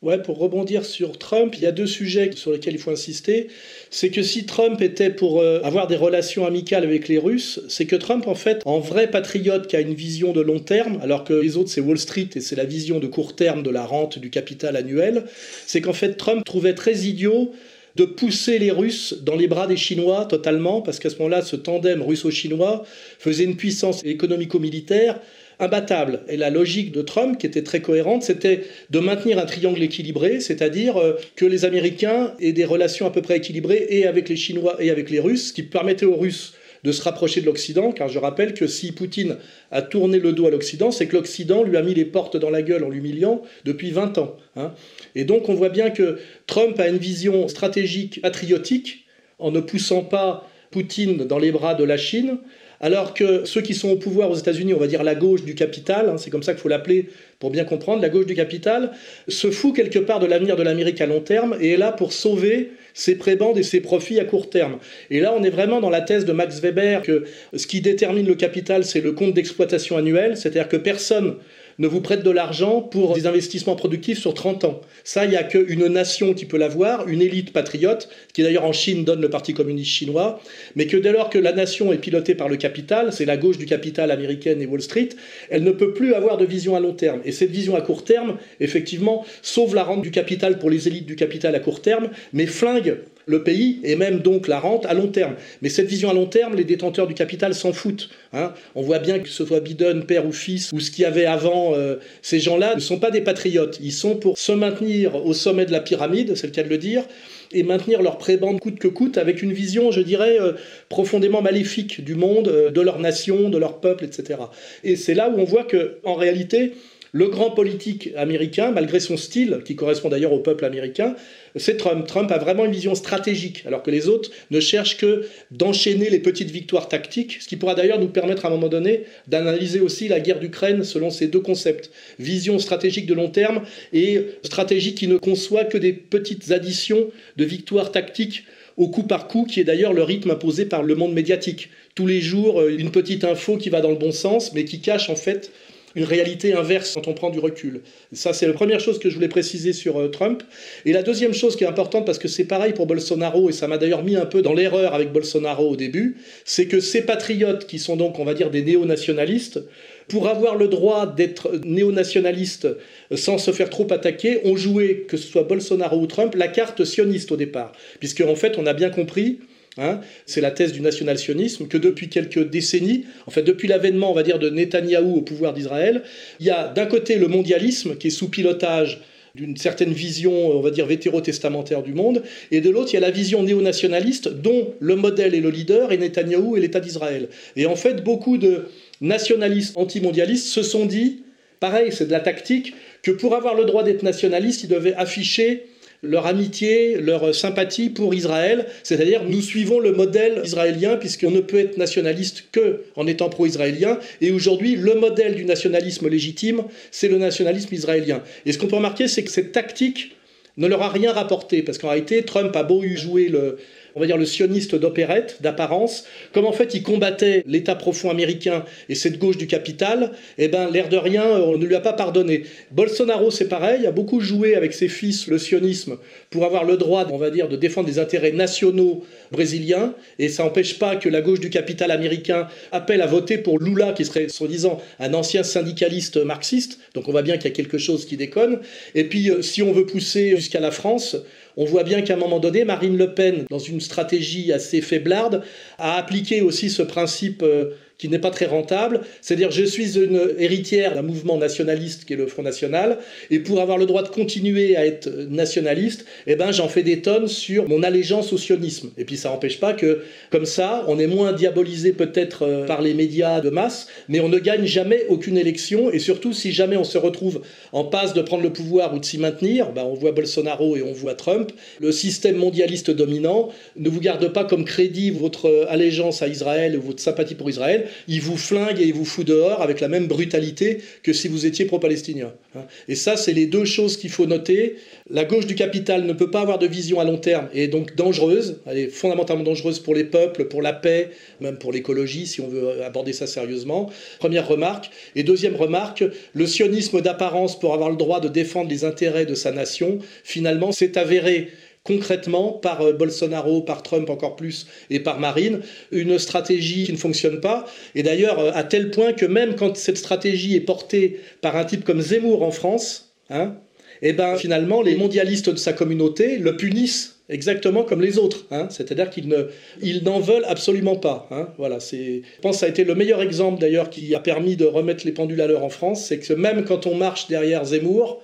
Ouais, 0.03 0.21
pour 0.21 0.39
rebondir 0.39 0.85
sur 0.85 1.19
Trump, 1.19 1.55
il 1.57 1.63
y 1.63 1.67
a 1.67 1.71
deux 1.71 1.87
sujets 1.87 2.33
sur 2.33 2.51
lesquels 2.51 2.75
il 2.75 2.81
faut 2.81 2.91
insister. 2.91 3.47
C'est 3.91 4.11
que 4.11 4.23
si 4.23 4.45
Trump 4.45 4.83
était 4.83 5.09
pour 5.09 5.41
euh, 5.41 5.61
avoir 5.63 5.87
des 5.87 5.95
relations 5.95 6.45
amicales 6.45 6.83
avec 6.83 7.07
les 7.07 7.17
Russes, 7.17 7.61
c'est 7.69 7.87
que 7.87 7.95
Trump, 7.95 8.27
en 8.27 8.35
fait, 8.35 8.61
en 8.65 8.81
vrai 8.81 9.09
patriote 9.09 9.69
qui 9.69 9.77
a 9.77 9.81
une 9.81 9.95
vision 9.95 10.33
de 10.33 10.41
long 10.41 10.59
terme, 10.59 10.99
alors 11.01 11.23
que 11.23 11.33
les 11.33 11.57
autres, 11.57 11.71
c'est 11.71 11.81
Wall 11.81 11.99
Street 11.99 12.31
et 12.35 12.41
c'est 12.41 12.57
la 12.57 12.65
vision 12.65 12.99
de 12.99 13.07
court 13.07 13.37
terme 13.37 13.63
de 13.63 13.71
la 13.71 13.87
rente 13.87 14.19
du 14.19 14.31
capital 14.31 14.75
annuel, 14.75 15.27
c'est 15.65 15.81
qu'en 15.81 15.93
fait, 15.93 16.15
Trump 16.15 16.45
trouvait 16.45 16.75
très 16.75 16.97
idiot 16.97 17.53
de 17.97 18.05
pousser 18.05 18.59
les 18.59 18.71
Russes 18.71 19.19
dans 19.23 19.37
les 19.37 19.47
bras 19.47 19.67
des 19.67 19.77
Chinois 19.77 20.27
totalement, 20.27 20.83
parce 20.83 20.99
qu'à 20.99 21.11
ce 21.11 21.17
moment-là, 21.19 21.43
ce 21.43 21.57
tandem 21.57 22.03
russo-chinois 22.03 22.85
faisait 23.19 23.45
une 23.45 23.57
puissance 23.57 24.05
économico-militaire 24.05 25.21
imbattable. 25.61 26.23
Et 26.29 26.37
la 26.37 26.51
logique 26.51 26.93
de 26.93 27.03
Trump, 27.03 27.39
qui 27.39 27.47
était 27.47 27.63
très 27.63 27.81
cohérente, 27.81 28.25
c'était 28.25 28.65
de 28.91 28.99
maintenir 28.99 29.39
un 29.39 29.47
triangle 29.47 29.83
équilibré, 29.83 30.41
c'est-à-dire 30.41 30.97
euh, 30.97 31.15
que 31.37 31.45
les 31.45 31.65
Américains 31.65 32.35
aient 32.41 32.53
des 32.53 32.65
relations 32.65 33.07
à 33.07 33.11
peu 33.11 33.23
près 33.23 33.37
équilibrées 33.37 33.87
et 33.89 34.07
avec 34.07 34.29
les 34.29 34.37
Chinois 34.37 34.77
et 34.81 34.91
avec 34.91 35.11
les 35.11 35.21
Russes, 35.21 35.49
ce 35.49 35.53
qui 35.53 35.63
permettait 35.63 36.07
aux 36.07 36.17
Russes 36.17 36.55
de 36.85 36.93
se 36.93 37.03
rapprocher 37.03 37.41
de 37.41 37.47
l'Occident, 37.47 37.93
car 37.93 38.09
je 38.09 38.19
rappelle 38.19 38.53
que 38.53 38.67
si 38.67 38.93
Poutine 38.93 39.39
a 39.71 39.81
tourné 39.81 40.19
le 40.19 40.33
dos 40.33 40.47
à 40.47 40.51
l'Occident, 40.51 40.91
c'est 40.91 41.07
que 41.07 41.17
l'Occident 41.17 41.63
lui 41.63 41.79
a 41.79 41.83
mis 41.83 41.95
les 41.95 42.05
portes 42.05 42.37
dans 42.37 42.51
la 42.51 42.61
gueule 42.61 42.85
en 42.85 42.91
l'humiliant 42.91 43.43
depuis 43.65 43.91
20 43.91 44.19
ans. 44.19 44.37
Hein. 44.57 44.75
Et 45.15 45.25
donc 45.25 45.49
on 45.49 45.55
voit 45.55 45.69
bien 45.69 45.91
que 45.91 46.19
Trump 46.47 46.79
a 46.81 46.89
une 46.89 46.99
vision 46.99 47.49
stratégique 47.49 48.21
patriotique 48.23 49.07
en 49.39 49.51
ne 49.51 49.61
poussant 49.61 50.03
pas 50.03 50.49
Poutine 50.71 51.19
dans 51.19 51.39
les 51.39 51.53
bras 51.53 51.75
de 51.75 51.85
la 51.85 51.97
Chine, 51.97 52.39
alors 52.81 53.15
que 53.15 53.45
ceux 53.45 53.61
qui 53.61 53.75
sont 53.75 53.91
au 53.91 53.97
pouvoir 53.97 54.29
aux 54.31 54.35
États-Unis, 54.35 54.75
on 54.75 54.79
va 54.79 54.89
dire 54.89 55.05
la 55.05 55.15
gauche 55.15 55.45
du 55.45 55.55
capital, 55.55 56.09
hein, 56.09 56.19
c'est 56.19 56.31
comme 56.31 56.43
ça 56.43 56.53
qu'il 56.53 56.61
faut 56.61 56.69
l'appeler 56.69 57.11
pour 57.39 57.51
bien 57.51 57.65
comprendre, 57.65 58.03
la 58.03 58.09
gauche 58.09 58.27
du 58.27 58.35
capital, 58.35 58.91
se 59.29 59.53
fout 59.53 59.75
quelque 59.75 60.01
part 60.01 60.19
de 60.19 60.27
l'avenir 60.27 60.57
de 60.57 60.63
l'Amérique 60.63 61.01
à 61.01 61.07
long 61.07 61.21
terme 61.21 61.57
et 61.61 61.75
est 61.75 61.77
là 61.77 61.93
pour 61.93 62.13
sauver 62.13 62.73
ses 62.93 63.15
prébendes 63.15 63.57
et 63.57 63.63
ses 63.63 63.81
profits 63.81 64.19
à 64.19 64.25
court 64.25 64.51
terme. 64.51 64.79
Et 65.11 65.21
là, 65.21 65.33
on 65.37 65.45
est 65.45 65.51
vraiment 65.51 65.81
dans 65.81 65.91
la 65.91 66.01
thèse 66.01 66.25
de 66.25 66.33
Max 66.33 66.61
Weber 66.61 67.03
que 67.03 67.25
ce 67.55 67.67
qui 67.69 67.81
détermine 67.81 68.27
le 68.27 68.35
capital, 68.35 68.85
c'est 68.85 69.01
le 69.01 69.13
compte 69.13 69.33
d'exploitation 69.33 69.97
annuel, 69.97 70.37
c'est-à-dire 70.37 70.69
que 70.69 70.77
personne 70.77 71.37
ne 71.79 71.87
vous 71.87 72.01
prête 72.01 72.23
de 72.23 72.31
l'argent 72.31 72.81
pour 72.81 73.15
des 73.15 73.27
investissements 73.27 73.77
productifs 73.77 74.19
sur 74.19 74.35
30 74.35 74.65
ans. 74.65 74.81
Ça, 75.03 75.25
il 75.25 75.31
n'y 75.31 75.37
a 75.37 75.43
qu'une 75.43 75.87
nation 75.89 76.35
qui 76.35 76.47
peut 76.47 76.57
l'avoir, 76.57 77.09
une 77.09 77.23
élite 77.23 77.53
patriote, 77.53 78.09
qui 78.33 78.43
d'ailleurs 78.43 78.65
en 78.65 78.73
Chine 78.73 79.05
donne 79.05 79.21
le 79.21 79.31
Parti 79.31 79.55
communiste 79.55 79.91
chinois, 79.91 80.41
mais 80.77 80.87
que 80.87 80.97
dès 80.97 81.13
lors 81.13 81.31
que 81.31 81.39
la 81.39 81.53
nation 81.53 81.93
est 81.93 81.99
pilotée 81.99 82.35
par 82.35 82.49
le 82.49 82.57
capital, 82.57 83.13
c'est 83.13 83.25
la 83.25 83.37
gauche 83.37 83.59
du 83.59 83.67
capital 83.67 84.11
américaine 84.11 84.63
et 84.63 84.67
Wall 84.67 84.83
Street, 84.83 85.11
elle 85.51 85.65
ne 85.65 85.73
peut 85.73 85.93
plus 85.93 86.15
avoir 86.15 86.37
de 86.37 86.45
vision 86.45 86.77
à 86.77 86.81
long 86.81 86.95
terme. 86.95 87.21
Et 87.25 87.33
cette 87.33 87.51
vision 87.51 87.77
à 87.77 87.81
court 87.81 88.05
terme, 88.05 88.39
effectivement, 88.61 89.25
sauve 89.43 89.75
la 89.75 89.85
rente 89.85 90.03
du 90.03 90.11
capital 90.11 90.59
pour 90.59 90.71
les 90.71 90.89
élites 90.89 91.07
du 91.07 91.17
capital 91.17 91.55
à 91.55 91.61
court 91.61 91.83
terme, 91.83 92.11
mais 92.33 92.47
flingue 92.47 92.99
le 93.27 93.43
pays 93.43 93.81
et 93.85 93.97
même 93.97 94.21
donc 94.21 94.49
la 94.49 94.59
rente 94.59 94.87
à 94.87 94.95
long 94.95 95.09
terme. 95.09 95.35
Mais 95.63 95.69
cette 95.69 95.87
vision 95.87 96.11
à 96.11 96.15
long 96.15 96.27
terme, 96.27 96.55
les 96.55 96.65
détenteurs 96.65 97.07
du 97.07 97.15
capital 97.15 97.55
s'en 97.55 97.73
foutent. 97.73 98.11
Hein. 98.33 98.53
On 98.75 98.83
voit 98.83 98.99
bien 98.99 99.19
que 99.19 99.29
ce 99.29 99.45
soit 99.45 99.61
Biden, 99.61 100.05
père 100.05 100.27
ou 100.27 100.33
fils, 100.33 100.71
ou 100.73 100.81
ce 100.81 100.91
qu'il 100.91 101.03
y 101.03 101.07
avait 101.07 101.27
avant, 101.27 101.75
euh, 101.75 101.97
ces 102.23 102.41
gens-là 102.41 102.75
ne 102.75 102.81
sont 102.81 102.99
pas 102.99 103.11
des 103.11 103.21
patriotes. 103.21 103.79
Ils 103.83 103.93
sont 103.93 104.17
pour 104.17 104.39
se 104.39 104.53
maintenir 104.53 105.25
au 105.25 105.33
sommet 105.33 105.67
de 105.67 105.73
la 105.73 105.81
pyramide, 105.81 106.35
c'est 106.35 106.47
le 106.47 106.53
cas 106.53 106.63
de 106.63 106.69
le 106.69 106.79
dire, 106.79 107.05
et 107.53 107.63
maintenir 107.63 108.03
leur 108.03 108.19
prébande 108.19 108.61
coûte 108.61 108.79
que 108.79 108.89
coûte 108.89 109.17
avec 109.17 109.43
une 109.43 109.53
vision, 109.53 109.91
je 109.91 110.01
dirais, 110.01 110.39
euh, 110.41 110.53
profondément 110.89 111.43
maléfique 111.43 112.05
du 112.05 112.15
monde, 112.15 112.49
euh, 112.49 112.71
de 112.71 112.81
leur 112.81 112.99
nation, 112.99 113.49
de 113.49 113.59
leur 113.59 113.81
peuple, 113.81 114.05
etc. 114.05 114.41
Et 114.83 114.97
c'est 114.97 115.15
là 115.15 115.31
où 115.31 115.39
on 115.39 115.45
voit 115.45 115.65
que, 115.65 115.99
en 116.05 116.15
réalité, 116.15 116.73
le 117.15 117.29
grand 117.29 117.53
politique 117.53 118.11
américain, 118.17 118.73
malgré 118.73 118.99
son 118.99 119.17
style, 119.17 119.61
qui 119.65 119.77
correspond 119.77 120.09
d'ailleurs 120.09 120.33
au 120.33 120.41
peuple 120.41 120.65
américain, 120.65 121.15
c'est 121.55 121.77
Trump. 121.77 122.05
Trump 122.09 122.33
a 122.33 122.39
vraiment 122.39 122.65
une 122.65 122.73
vision 122.73 122.97
stratégique, 122.97 123.63
alors 123.67 123.85
que 123.85 123.93
les 123.93 124.09
autres 124.09 124.33
ne 124.51 124.59
cherchent 124.59 124.97
que 124.97 125.25
d'enchaîner 125.53 126.11
les 126.11 126.19
petites 126.19 126.51
victoires 126.51 126.89
tactiques, 126.89 127.39
ce 127.41 127.47
qui 127.47 127.55
pourra 127.55 127.77
d'ailleurs 127.77 128.01
nous 128.01 128.09
permettre 128.09 128.47
à 128.47 128.49
un 128.49 128.51
moment 128.51 128.69
donné 128.69 129.05
d'analyser 129.29 129.79
aussi 129.79 130.09
la 130.09 130.19
guerre 130.19 130.41
d'Ukraine 130.41 130.83
selon 130.83 131.11
ces 131.11 131.29
deux 131.29 131.39
concepts. 131.39 131.93
Vision 132.19 132.59
stratégique 132.59 133.07
de 133.07 133.15
long 133.15 133.29
terme 133.29 133.63
et 133.93 134.21
stratégie 134.43 134.97
qui 134.97 135.07
ne 135.07 135.17
conçoit 135.17 135.63
que 135.63 135.79
des 135.79 135.93
petites 135.93 136.51
additions 136.51 137.13
de 137.37 137.45
victoires 137.45 137.93
tactiques 137.93 138.43
au 138.77 138.89
coup 138.89 139.05
par 139.05 139.29
coup, 139.29 139.45
qui 139.45 139.61
est 139.61 139.65
d'ailleurs 139.65 139.93
le 139.93 140.03
rythme 140.03 140.33
imposé 140.33 140.65
par 140.65 140.83
le 140.83 140.97
monde 140.97 141.13
médiatique. 141.13 141.71
Tous 141.95 142.09
les 142.09 142.21
jours, 142.21 142.61
euh, 142.61 142.77
une 142.77 142.91
petite 142.91 143.23
info 143.23 143.57
qui 143.57 143.71
va 143.71 143.81
dans 143.81 143.91
le 143.91 143.99
bon 143.99 144.11
sens, 144.11 144.53
mais 144.53 144.65
qui 144.65 144.81
cache 144.81 145.11
en 145.11 145.15
fait 145.15 145.53
une 145.95 146.05
réalité 146.05 146.55
inverse 146.55 146.93
quand 146.95 147.09
on 147.09 147.15
prend 147.15 147.31
du 147.31 147.39
recul. 147.39 147.83
Ça, 148.13 148.33
c'est 148.33 148.47
la 148.47 148.53
première 148.53 148.81
chose 148.81 148.99
que 148.99 149.09
je 149.09 149.15
voulais 149.15 149.29
préciser 149.29 149.73
sur 149.73 150.01
euh, 150.01 150.09
Trump. 150.09 150.43
Et 150.85 150.93
la 150.93 151.03
deuxième 151.03 151.35
chose 151.35 151.57
qui 151.57 151.65
est 151.65 151.69
importante, 151.69 152.05
parce 152.05 152.19
que 152.19 152.29
c'est 152.29 152.45
pareil 152.45 152.73
pour 152.73 152.87
Bolsonaro, 152.87 153.49
et 153.49 153.53
ça 153.53 153.69
m'a 153.69 153.79
d'ailleurs 153.79 154.03
mis 154.03 154.17
un 154.17 154.27
peu 154.27 154.43
dans 154.43 154.55
l'erreur 154.55 154.95
avec 154.95 155.13
Bolsonaro 155.13 155.71
au 155.71 155.77
début, 155.77 156.17
c'est 156.45 156.67
que 156.67 156.81
ces 156.81 157.03
patriotes, 157.03 157.67
qui 157.67 157.79
sont 157.79 157.97
donc, 157.97 158.19
on 158.19 158.25
va 158.25 158.35
dire, 158.35 158.51
des 158.51 158.63
néo-nationalistes, 158.63 159.61
pour 160.09 160.29
avoir 160.29 160.57
le 160.57 160.69
droit 160.69 161.07
d'être 161.07 161.53
néo-nationaliste 161.65 162.69
sans 163.15 163.39
se 163.39 163.53
faire 163.53 163.71
trop 163.71 163.91
attaquer, 163.91 164.41
ont 164.45 164.57
joué, 164.57 165.07
que 165.09 165.17
ce 165.17 165.27
soit 165.27 165.45
Bolsonaro 165.45 165.99
ou 165.99 166.07
Trump, 166.07 166.35
la 166.35 166.49
carte 166.49 166.85
sioniste 166.85 167.33
au 167.33 167.37
départ. 167.37 167.73
Puisque, 168.01 168.21
en 168.21 168.37
fait, 168.37 168.59
on 168.59 168.67
a 168.67 168.75
bien 168.75 168.91
compris 168.91 169.39
Hein, 169.77 170.01
c'est 170.25 170.41
la 170.41 170.53
thèse 170.53 170.73
du 170.73 170.81
national-sionisme, 170.81 171.67
que 171.67 171.79
depuis 171.79 172.09
quelques 172.09 172.49
décennies, 172.49 173.07
en 173.27 173.33
fait 173.33 173.43
depuis 173.43 173.67
l'avènement, 173.67 174.13
on 174.13 174.15
va 174.15 174.23
dire, 174.23 174.39
de 174.39 174.49
Netanyahou 174.49 175.17
au 175.17 175.23
pouvoir 175.23 175.53
d'Israël, 175.53 176.03
il 176.39 176.47
y 176.47 176.51
a 176.51 176.69
d'un 176.69 176.87
côté 176.87 177.17
le 177.17 177.27
mondialisme 177.27 177.97
qui 177.97 178.07
est 178.07 178.11
sous 178.11 178.29
pilotage 178.29 179.01
d'une 179.35 179.57
certaine 179.57 179.93
vision, 179.93 180.33
on 180.57 180.61
va 180.61 180.71
dire, 180.71 180.87
vétérotestamentaire 180.87 181.83
du 181.83 181.93
monde, 181.93 182.23
et 182.53 182.61
de 182.61 182.71
l'autre, 182.71 182.91
il 182.93 182.95
y 182.95 182.97
a 182.99 183.01
la 183.01 183.11
vision 183.11 183.43
néo-nationaliste 183.43 184.29
dont 184.29 184.75
le 184.79 184.95
modèle 184.95 185.35
et 185.35 185.41
le 185.41 185.51
leader 185.51 185.91
est 185.91 185.97
Netanyahou 185.97 186.57
et 186.57 186.61
l'État 186.61 186.79
d'Israël. 186.79 187.29
Et 187.57 187.67
en 187.67 187.75
fait, 187.75 188.05
beaucoup 188.05 188.39
de 188.39 188.67
nationalistes 189.01 189.77
antimondialistes 189.77 190.47
se 190.47 190.63
sont 190.63 190.87
dit, 190.87 191.25
pareil, 191.59 191.91
c'est 191.91 192.07
de 192.07 192.13
la 192.13 192.21
tactique, 192.21 192.75
que 193.03 193.11
pour 193.11 193.35
avoir 193.35 193.57
le 193.57 193.65
droit 193.65 193.83
d'être 193.83 194.05
nationaliste, 194.05 194.63
ils 194.63 194.69
devaient 194.69 194.95
afficher 194.95 195.67
leur 196.05 196.27
amitié, 196.27 196.97
leur 196.97 197.35
sympathie 197.35 197.91
pour 197.91 198.15
Israël, 198.15 198.67
c'est-à-dire 198.83 199.23
nous 199.25 199.41
suivons 199.41 199.81
le 199.81 199.93
modèle 199.93 200.43
israélien 200.45 200.97
puisqu'on 200.97 201.31
ne 201.31 201.41
peut 201.41 201.59
être 201.59 201.79
nationaliste 201.79 202.45
que 202.53 202.83
en 202.97 203.07
étant 203.07 203.29
pro-israélien. 203.29 203.99
Et 204.21 204.31
aujourd'hui 204.31 204.77
le 204.77 204.95
modèle 204.95 205.35
du 205.35 205.45
nationalisme 205.45 206.09
légitime, 206.09 206.65
c'est 206.91 207.09
le 207.09 207.19
nationalisme 207.19 207.75
israélien. 207.75 208.23
Et 208.47 208.53
ce 208.53 208.59
qu'on 208.59 208.67
peut 208.67 208.77
remarquer 208.77 209.09
c'est 209.09 209.25
que 209.25 209.31
cette 209.31 209.53
tactique 209.53 210.17
ne 210.57 210.69
leur 210.69 210.83
a 210.83 210.89
rien 210.89 211.13
rapporté. 211.13 211.63
Parce 211.63 211.79
qu'en 211.79 211.89
réalité 211.89 212.23
Trump 212.23 212.55
a 212.55 212.63
beau 212.63 212.83
jouer 212.95 213.29
le 213.29 213.59
on 213.95 214.01
va 214.01 214.07
dire, 214.07 214.17
le 214.17 214.27
sioniste 214.27 214.75
d'opérette, 214.75 215.39
d'apparence, 215.41 216.05
comme 216.33 216.47
en 216.47 216.53
fait 216.53 216.75
il 216.75 216.83
combattait 216.83 217.43
l'État 217.47 217.75
profond 217.75 218.11
américain 218.11 218.65
et 218.89 218.95
cette 218.95 219.19
gauche 219.19 219.37
du 219.37 219.47
capital, 219.47 220.13
eh 220.39 220.49
ben, 220.49 220.71
l'air 220.71 220.89
de 220.89 220.97
rien, 220.97 221.25
on 221.25 221.59
ne 221.59 221.65
lui 221.65 221.75
a 221.75 221.81
pas 221.81 221.93
pardonné. 221.93 222.45
Bolsonaro, 222.73 223.31
c'est 223.31 223.49
pareil, 223.49 223.87
a 223.87 223.93
beaucoup 223.93 224.21
joué 224.21 224.57
avec 224.57 224.73
ses 224.73 224.89
fils 224.89 225.27
le 225.29 225.39
sionisme 225.39 225.97
pour 226.31 226.45
avoir 226.45 226.65
le 226.65 226.77
droit, 226.77 227.07
on 227.11 227.17
va 227.17 227.31
dire, 227.31 227.49
de 227.49 227.57
défendre 227.57 227.89
des 227.89 227.99
intérêts 227.99 228.33
nationaux 228.33 229.05
brésiliens, 229.31 229.95
et 230.19 230.29
ça 230.29 230.45
n'empêche 230.45 230.79
pas 230.79 230.97
que 230.97 231.09
la 231.09 231.21
gauche 231.21 231.41
du 231.41 231.51
capital 231.51 231.91
américain 231.91 232.49
appelle 232.73 233.03
à 233.03 233.07
voter 233.07 233.39
pour 233.39 233.59
Lula, 233.59 233.93
qui 233.93 234.05
serait, 234.05 234.29
soi-disant, 234.29 234.81
un 234.99 235.15
ancien 235.15 235.43
syndicaliste 235.43 236.17
marxiste, 236.17 236.79
donc 236.95 237.09
on 237.09 237.13
voit 237.13 237.23
bien 237.23 237.37
qu'il 237.37 237.51
y 237.51 237.53
a 237.53 237.57
quelque 237.57 237.79
chose 237.79 238.07
qui 238.07 238.17
déconne. 238.17 238.61
Et 238.95 239.05
puis, 239.05 239.31
euh, 239.31 239.43
si 239.43 239.63
on 239.63 239.73
veut 239.73 239.87
pousser 239.87 240.37
jusqu'à 240.37 240.61
la 240.61 240.71
France, 240.71 241.17
on 241.57 241.65
voit 241.65 241.85
bien 241.85 242.03
qu'à 242.03 242.15
un 242.15 242.19
moment 242.19 242.41
donné, 242.41 242.65
Marine 242.65 242.97
Le 242.97 243.15
Pen, 243.15 243.45
dans 243.51 243.59
une 243.59 243.81
stratégie 243.81 244.53
assez 244.53 244.81
faiblarde, 244.81 245.43
a 245.79 245.97
appliqué 245.97 246.43
aussi 246.43 246.71
ce 246.71 246.83
principe 246.83 247.43
euh, 247.43 247.71
qui 247.99 248.09
n'est 248.09 248.19
pas 248.19 248.31
très 248.31 248.47
rentable. 248.47 249.01
C'est-à-dire, 249.21 249.51
je 249.51 249.65
suis 249.65 249.99
une 249.99 250.21
héritière 250.39 250.95
d'un 250.95 251.03
mouvement 251.03 251.37
nationaliste 251.39 252.05
qui 252.05 252.15
est 252.15 252.17
le 252.17 252.27
Front 252.27 252.43
National, 252.43 252.99
et 253.31 253.39
pour 253.39 253.61
avoir 253.61 253.79
le 253.79 253.87
droit 253.87 254.03
de 254.03 254.09
continuer 254.09 254.77
à 254.77 254.85
être 254.85 255.09
nationaliste, 255.29 256.05
eh 256.27 256.37
ben, 256.37 256.53
j'en 256.53 256.69
fais 256.69 256.83
des 256.83 257.03
tonnes 257.03 257.29
sur 257.29 257.69
mon 257.69 257.83
allégeance 257.83 258.33
au 258.33 258.39
sionisme. 258.39 258.91
Et 258.99 259.05
puis, 259.05 259.17
ça 259.17 259.31
n'empêche 259.31 259.61
pas 259.61 259.73
que, 259.73 260.03
comme 260.31 260.47
ça, 260.47 260.85
on 260.89 260.99
est 260.99 261.07
moins 261.07 261.33
diabolisé 261.33 261.93
peut-être 261.93 262.43
euh, 262.43 262.67
par 262.67 262.83
les 262.83 262.95
médias 262.95 263.41
de 263.41 263.51
masse, 263.51 263.89
mais 264.09 264.21
on 264.21 264.29
ne 264.29 264.39
gagne 264.39 264.67
jamais 264.67 265.05
aucune 265.09 265.37
élection, 265.37 265.91
et 265.91 265.99
surtout, 265.99 266.33
si 266.33 266.53
jamais 266.53 266.77
on 266.77 266.85
se 266.85 266.99
retrouve 266.99 267.43
en 267.73 267.85
passe 267.85 268.15
de 268.15 268.23
prendre 268.23 268.43
le 268.43 268.53
pouvoir 268.53 268.95
ou 268.95 268.99
de 268.99 269.05
s'y 269.05 269.19
maintenir, 269.19 269.73
ben, 269.73 269.85
on 269.85 269.95
voit 269.95 270.13
Bolsonaro 270.13 270.77
et 270.77 270.83
on 270.83 270.93
voit 270.93 271.15
Trump, 271.15 271.53
le 271.81 271.93
système 271.93 272.37
mondialiste 272.37 272.91
dominant 272.91 273.51
ne 273.77 273.89
vous 273.89 274.01
garde 274.01 274.33
pas 274.33 274.45
comme 274.45 274.65
crédit 274.65 275.11
votre 275.11 275.67
allégeance 275.69 276.23
à 276.23 276.29
Israël 276.29 276.77
ou 276.77 276.83
votre 276.83 277.01
sympathie 277.01 277.35
pour 277.35 277.49
Israël, 277.49 277.84
il 278.09 278.21
vous 278.21 278.37
flingue 278.37 278.81
et 278.81 278.85
il 278.85 278.95
vous 278.95 279.05
fout 279.05 279.27
dehors 279.27 279.63
avec 279.63 279.81
la 279.81 279.89
même 279.89 280.07
brutalité 280.07 280.79
que 281.03 281.13
si 281.13 281.29
vous 281.29 281.47
étiez 281.47 281.65
pro-palestinien. 281.65 282.33
Hein. 282.57 282.63
Et 282.89 282.95
ça, 282.95 283.17
c'est 283.17 283.33
les 283.33 283.47
deux 283.47 283.65
choses 283.65 283.97
qu'il 283.97 284.11
faut 284.11 284.27
noter. 284.27 284.77
La 285.11 285.25
gauche 285.25 285.47
du 285.47 285.55
capital 285.55 286.05
ne 286.05 286.13
peut 286.13 286.31
pas 286.31 286.41
avoir 286.41 286.59
de 286.59 286.67
vision 286.67 287.01
à 287.01 287.05
long 287.05 287.19
terme 287.19 287.49
et 287.53 287.65
est 287.65 287.69
donc 287.69 287.95
dangereuse. 287.95 288.61
Elle 288.67 288.79
est 288.79 288.89
fondamentalement 288.89 289.45
dangereuse 289.45 289.81
pour 289.81 289.95
les 289.95 290.05
peuples, 290.05 290.47
pour 290.47 290.63
la 290.63 290.73
paix, 290.73 291.11
même 291.41 291.59
pour 291.59 291.73
l'écologie, 291.73 292.27
si 292.27 292.41
on 292.41 292.49
veut 292.49 292.83
aborder 292.83 293.13
ça 293.13 293.27
sérieusement. 293.27 293.91
Première 294.19 294.47
remarque. 294.49 294.91
Et 295.17 295.23
deuxième 295.23 295.57
remarque, 295.57 296.05
le 296.33 296.47
sionisme 296.47 297.01
d'apparence 297.01 297.59
pour 297.59 297.75
avoir 297.75 297.91
le 297.91 297.97
droit 297.97 298.21
de 298.21 298.29
défendre 298.29 298.71
les 298.71 298.85
intérêts 298.85 299.27
de 299.27 299.35
sa 299.35 299.53
nation, 299.53 299.99
finalement, 300.23 300.73
s'est 300.73 300.99
avéré 300.99 301.51
concrètement 301.85 302.53
par 302.53 302.81
euh, 302.81 302.93
Bolsonaro, 302.93 303.61
par 303.61 303.83
Trump 303.83 304.11
encore 304.11 304.37
plus 304.37 304.67
et 304.91 305.01
par 305.01 305.21
Marine, 305.21 305.61
une 305.93 306.19
stratégie 306.19 306.85
qui 306.85 306.93
ne 306.93 306.97
fonctionne 306.97 307.41
pas. 307.41 307.67
Et 307.95 308.03
d'ailleurs, 308.03 308.39
euh, 308.39 308.51
à 308.55 308.65
tel 308.65 308.91
point 308.91 309.13
que 309.13 309.27
même 309.27 309.55
quand 309.55 309.77
cette 309.77 309.99
stratégie 309.99 310.57
est 310.57 310.61
portée 310.61 311.21
par 311.43 311.57
un 311.57 311.65
type 311.65 311.85
comme 311.85 312.01
Zemmour 312.01 312.43
en 312.43 312.51
France, 312.51 313.15
hein, 313.31 313.57
eh 314.03 314.13
ben, 314.13 314.37
finalement, 314.37 314.83
les 314.83 314.97
mondialistes 314.97 315.51
de 315.51 315.57
sa 315.57 315.73
communauté 315.73 316.39
le 316.39 316.57
punissent 316.57 317.21
exactement 317.29 317.85
comme 317.85 318.01
les 318.01 318.19
autres. 318.19 318.47
Hein. 318.51 318.69
C'est-à-dire 318.71 319.11
qu'ils 319.11 319.49
ils 319.83 320.03
n'en 320.05 320.21
veulent 320.21 320.45
absolument 320.47 320.97
pas. 320.97 321.29
Hein. 321.31 321.49
Voilà, 321.59 321.79
je 321.79 322.21
pense 322.43 322.57
que 322.57 322.61
ça 322.61 322.67
a 322.67 322.69
été 322.69 322.85
le 322.85 322.95
meilleur 322.95 323.23
exemple 323.23 323.61
d'ailleurs 323.61 323.91
qui 323.91 324.15
a 324.15 324.21
permis 324.21 324.57
de 324.57 324.65
remettre 324.65 325.07
les 325.07 325.13
pendules 325.13 325.41
à 325.41 325.47
l'heure 325.47 325.65
en 325.65 325.71
France, 325.71 326.07
c'est 326.07 326.19
que 326.19 326.33
même 326.35 326.65
quand 326.65 326.87
on 326.87 326.95
marche 326.95 327.29
derrière 327.29 327.65
Zemmour, 327.65 328.23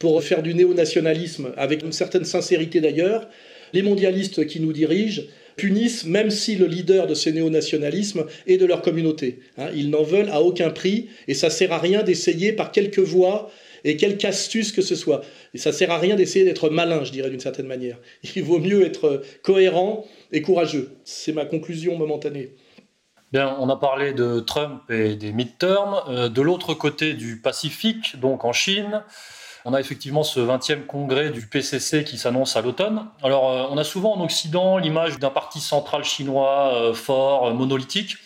pour 0.00 0.20
faire 0.24 0.42
du 0.42 0.54
néo-nationalisme, 0.54 1.52
avec 1.56 1.84
une 1.84 1.92
certaine 1.92 2.24
sincérité 2.24 2.80
d'ailleurs, 2.80 3.28
les 3.72 3.82
mondialistes 3.82 4.46
qui 4.46 4.58
nous 4.58 4.72
dirigent 4.72 5.22
punissent 5.56 6.06
même 6.06 6.30
si 6.30 6.56
le 6.56 6.66
leader 6.66 7.06
de 7.06 7.14
ces 7.14 7.32
néo-nationalismes 7.32 8.24
est 8.46 8.56
de 8.56 8.64
leur 8.64 8.80
communauté. 8.80 9.40
Hein. 9.58 9.68
ils 9.76 9.90
n'en 9.90 10.02
veulent 10.02 10.30
à 10.30 10.40
aucun 10.40 10.70
prix 10.70 11.08
et 11.28 11.34
ça 11.34 11.50
sert 11.50 11.72
à 11.72 11.78
rien 11.78 12.02
d'essayer 12.02 12.52
par 12.52 12.72
quelques 12.72 12.98
voies 12.98 13.50
et 13.84 13.96
quelque 13.98 14.24
astuce 14.24 14.72
que 14.72 14.80
ce 14.80 14.94
soit. 14.94 15.20
Et 15.52 15.58
ça 15.58 15.70
sert 15.70 15.90
à 15.90 15.98
rien 15.98 16.16
d'essayer 16.16 16.46
d'être 16.46 16.70
malin, 16.70 17.04
je 17.04 17.12
dirais 17.12 17.28
d'une 17.28 17.40
certaine 17.40 17.66
manière. 17.66 17.98
Il 18.34 18.42
vaut 18.42 18.58
mieux 18.58 18.84
être 18.84 19.22
cohérent 19.42 20.06
et 20.32 20.40
courageux. 20.40 20.96
C'est 21.04 21.32
ma 21.32 21.44
conclusion 21.44 21.98
momentanée. 21.98 22.54
Bien, 23.32 23.54
on 23.60 23.68
a 23.68 23.76
parlé 23.76 24.14
de 24.14 24.40
Trump 24.40 24.82
et 24.90 25.14
des 25.14 25.32
midterms. 25.32 26.00
Euh, 26.08 26.28
de 26.28 26.42
l'autre 26.42 26.74
côté 26.74 27.12
du 27.12 27.40
Pacifique, 27.40 28.18
donc 28.18 28.44
en 28.44 28.52
Chine, 28.52 29.04
on 29.64 29.74
a 29.74 29.80
effectivement 29.80 30.22
ce 30.22 30.40
20e 30.40 30.86
congrès 30.86 31.30
du 31.30 31.46
PCC 31.46 32.04
qui 32.04 32.18
s'annonce 32.18 32.56
à 32.56 32.62
l'automne. 32.62 33.06
Alors, 33.22 33.50
euh, 33.50 33.66
on 33.70 33.78
a 33.78 33.84
souvent 33.84 34.14
en 34.14 34.24
Occident 34.24 34.78
l'image 34.78 35.18
d'un 35.18 35.30
parti 35.30 35.60
central 35.60 36.04
chinois 36.04 36.74
euh, 36.74 36.94
fort, 36.94 37.48
euh, 37.48 37.54
monolithique. 37.54 38.16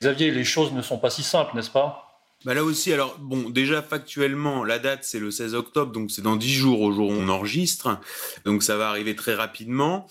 Xavier, 0.00 0.30
les 0.30 0.44
choses 0.44 0.72
ne 0.72 0.82
sont 0.82 0.98
pas 0.98 1.10
si 1.10 1.22
simples, 1.22 1.56
n'est-ce 1.56 1.70
pas? 1.70 2.02
Bah 2.44 2.54
là 2.54 2.62
aussi, 2.62 2.92
alors 2.92 3.16
bon, 3.18 3.48
déjà 3.48 3.82
factuellement, 3.82 4.62
la 4.62 4.78
date 4.78 5.02
c'est 5.02 5.18
le 5.18 5.30
16 5.30 5.54
octobre, 5.54 5.90
donc 5.90 6.10
c'est 6.10 6.22
dans 6.22 6.36
10 6.36 6.54
jours 6.54 6.80
au 6.82 6.92
jour 6.92 7.08
où 7.08 7.12
on 7.12 7.28
enregistre, 7.28 7.98
donc 8.44 8.62
ça 8.62 8.76
va 8.76 8.88
arriver 8.90 9.16
très 9.16 9.34
rapidement. 9.34 10.06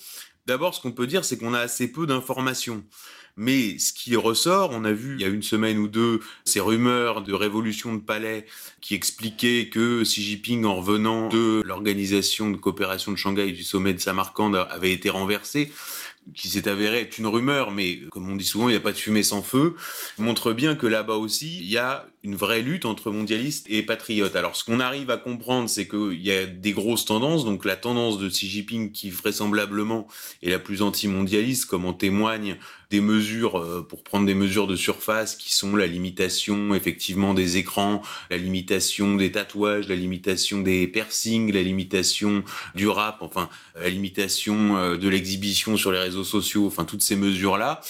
D'abord, 0.45 0.75
ce 0.75 0.81
qu'on 0.81 0.91
peut 0.91 1.07
dire, 1.07 1.23
c'est 1.23 1.37
qu'on 1.37 1.53
a 1.53 1.59
assez 1.59 1.91
peu 1.91 2.05
d'informations. 2.05 2.83
Mais 3.37 3.77
ce 3.79 3.91
qui 3.91 4.15
ressort, 4.15 4.71
on 4.71 4.85
a 4.85 4.93
vu 4.93 5.15
il 5.15 5.21
y 5.21 5.25
a 5.25 5.27
une 5.27 5.43
semaine 5.43 5.77
ou 5.77 5.87
deux 5.87 6.21
ces 6.45 6.61
rumeurs 6.61 7.21
de 7.21 7.33
révolution 7.33 7.93
de 7.93 7.99
palais 7.99 8.45
qui 8.79 8.95
expliquaient 8.95 9.67
que 9.69 10.03
Xi 10.03 10.23
Jinping, 10.23 10.63
en 10.63 10.75
revenant 10.75 11.27
de 11.27 11.61
l'organisation 11.65 12.49
de 12.49 12.55
coopération 12.55 13.11
de 13.11 13.17
Shanghai 13.17 13.51
du 13.51 13.63
sommet 13.63 13.93
de 13.93 13.99
Samarkand, 13.99 14.53
avait 14.53 14.93
été 14.93 15.09
renversé 15.09 15.71
qui 16.33 16.49
s'est 16.49 16.67
avéré 16.67 17.01
être 17.01 17.17
une 17.19 17.27
rumeur, 17.27 17.71
mais 17.71 17.99
comme 18.09 18.29
on 18.29 18.35
dit 18.35 18.45
souvent, 18.45 18.67
il 18.67 18.71
n'y 18.71 18.77
a 18.77 18.81
pas 18.81 18.91
de 18.91 18.97
fumée 18.97 19.21
sans 19.21 19.43
feu, 19.43 19.75
montre 20.17 20.53
bien 20.53 20.75
que 20.75 20.87
là-bas 20.87 21.15
aussi, 21.15 21.59
il 21.59 21.69
y 21.69 21.77
a 21.77 22.07
une 22.23 22.35
vraie 22.35 22.63
lutte 22.63 22.85
entre 22.85 23.11
mondialistes 23.11 23.67
et 23.69 23.83
patriotes. 23.83 24.35
Alors, 24.35 24.55
ce 24.55 24.63
qu'on 24.63 24.79
arrive 24.79 25.11
à 25.11 25.17
comprendre, 25.17 25.69
c'est 25.69 25.87
qu'il 25.87 26.21
y 26.21 26.31
a 26.31 26.47
des 26.47 26.71
grosses 26.71 27.05
tendances. 27.05 27.45
Donc, 27.45 27.63
la 27.65 27.75
tendance 27.75 28.17
de 28.17 28.27
Xi 28.27 28.49
Jinping, 28.49 28.91
qui 28.91 29.11
vraisemblablement 29.11 30.07
est 30.41 30.49
la 30.49 30.59
plus 30.59 30.81
anti-mondialiste, 30.81 31.65
comme 31.65 31.85
en 31.85 31.93
témoignent 31.93 32.57
des 32.95 33.01
mesures 33.01 33.57
euh, 33.59 33.85
pour 33.87 34.03
prendre 34.03 34.25
des 34.25 34.33
mesures 34.33 34.67
de 34.67 34.77
surface 34.77 35.35
qui 35.35 35.53
sont 35.53 35.75
la 35.75 35.85
limitation 35.85 36.73
effectivement 36.73 37.33
des 37.33 37.57
écrans, 37.57 38.01
la 38.29 38.37
limitation 38.37 39.15
des 39.15 39.33
tatouages, 39.33 39.89
la 39.89 39.95
limitation 39.95 40.61
des 40.61 40.87
piercings, 40.87 41.51
la 41.51 41.61
limitation 41.61 42.43
du 42.73 42.87
rap, 42.87 43.17
enfin 43.19 43.49
la 43.77 43.89
limitation 43.89 44.77
euh, 44.77 44.95
de 44.95 45.09
l'exhibition 45.09 45.75
sur 45.75 45.91
les 45.91 45.99
réseaux 45.99 46.23
sociaux, 46.23 46.67
enfin 46.67 46.85
toutes 46.85 47.01
ces 47.01 47.17
mesures 47.17 47.57
là 47.57 47.81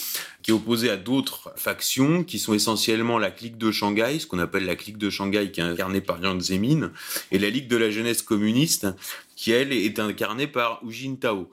qui 0.42 0.52
est 0.52 0.54
opposé 0.54 0.92
à 0.92 0.96
d'autres 0.96 1.52
factions 1.56 2.24
qui 2.24 2.38
sont 2.38 2.54
essentiellement 2.54 3.18
la 3.18 3.32
clique 3.32 3.58
de 3.58 3.72
Shanghai, 3.72 4.20
ce 4.20 4.28
qu'on 4.28 4.38
appelle 4.38 4.66
la 4.66 4.76
clique 4.76 5.00
de 5.00 5.10
Shanghai 5.10 5.50
qui 5.52 5.60
est 5.60 5.64
incarnée 5.64 6.02
par 6.02 6.22
Jiang 6.22 6.40
Zemin, 6.40 6.92
et 7.32 7.40
la 7.40 7.50
Ligue 7.50 7.68
de 7.68 7.78
la 7.78 7.90
jeunesse 7.90 8.22
communiste 8.22 8.86
qui, 9.36 9.52
elle, 9.52 9.74
est 9.74 10.00
incarnée 10.00 10.46
par 10.46 10.82
Hu 10.84 10.94
Jintao. 10.94 11.50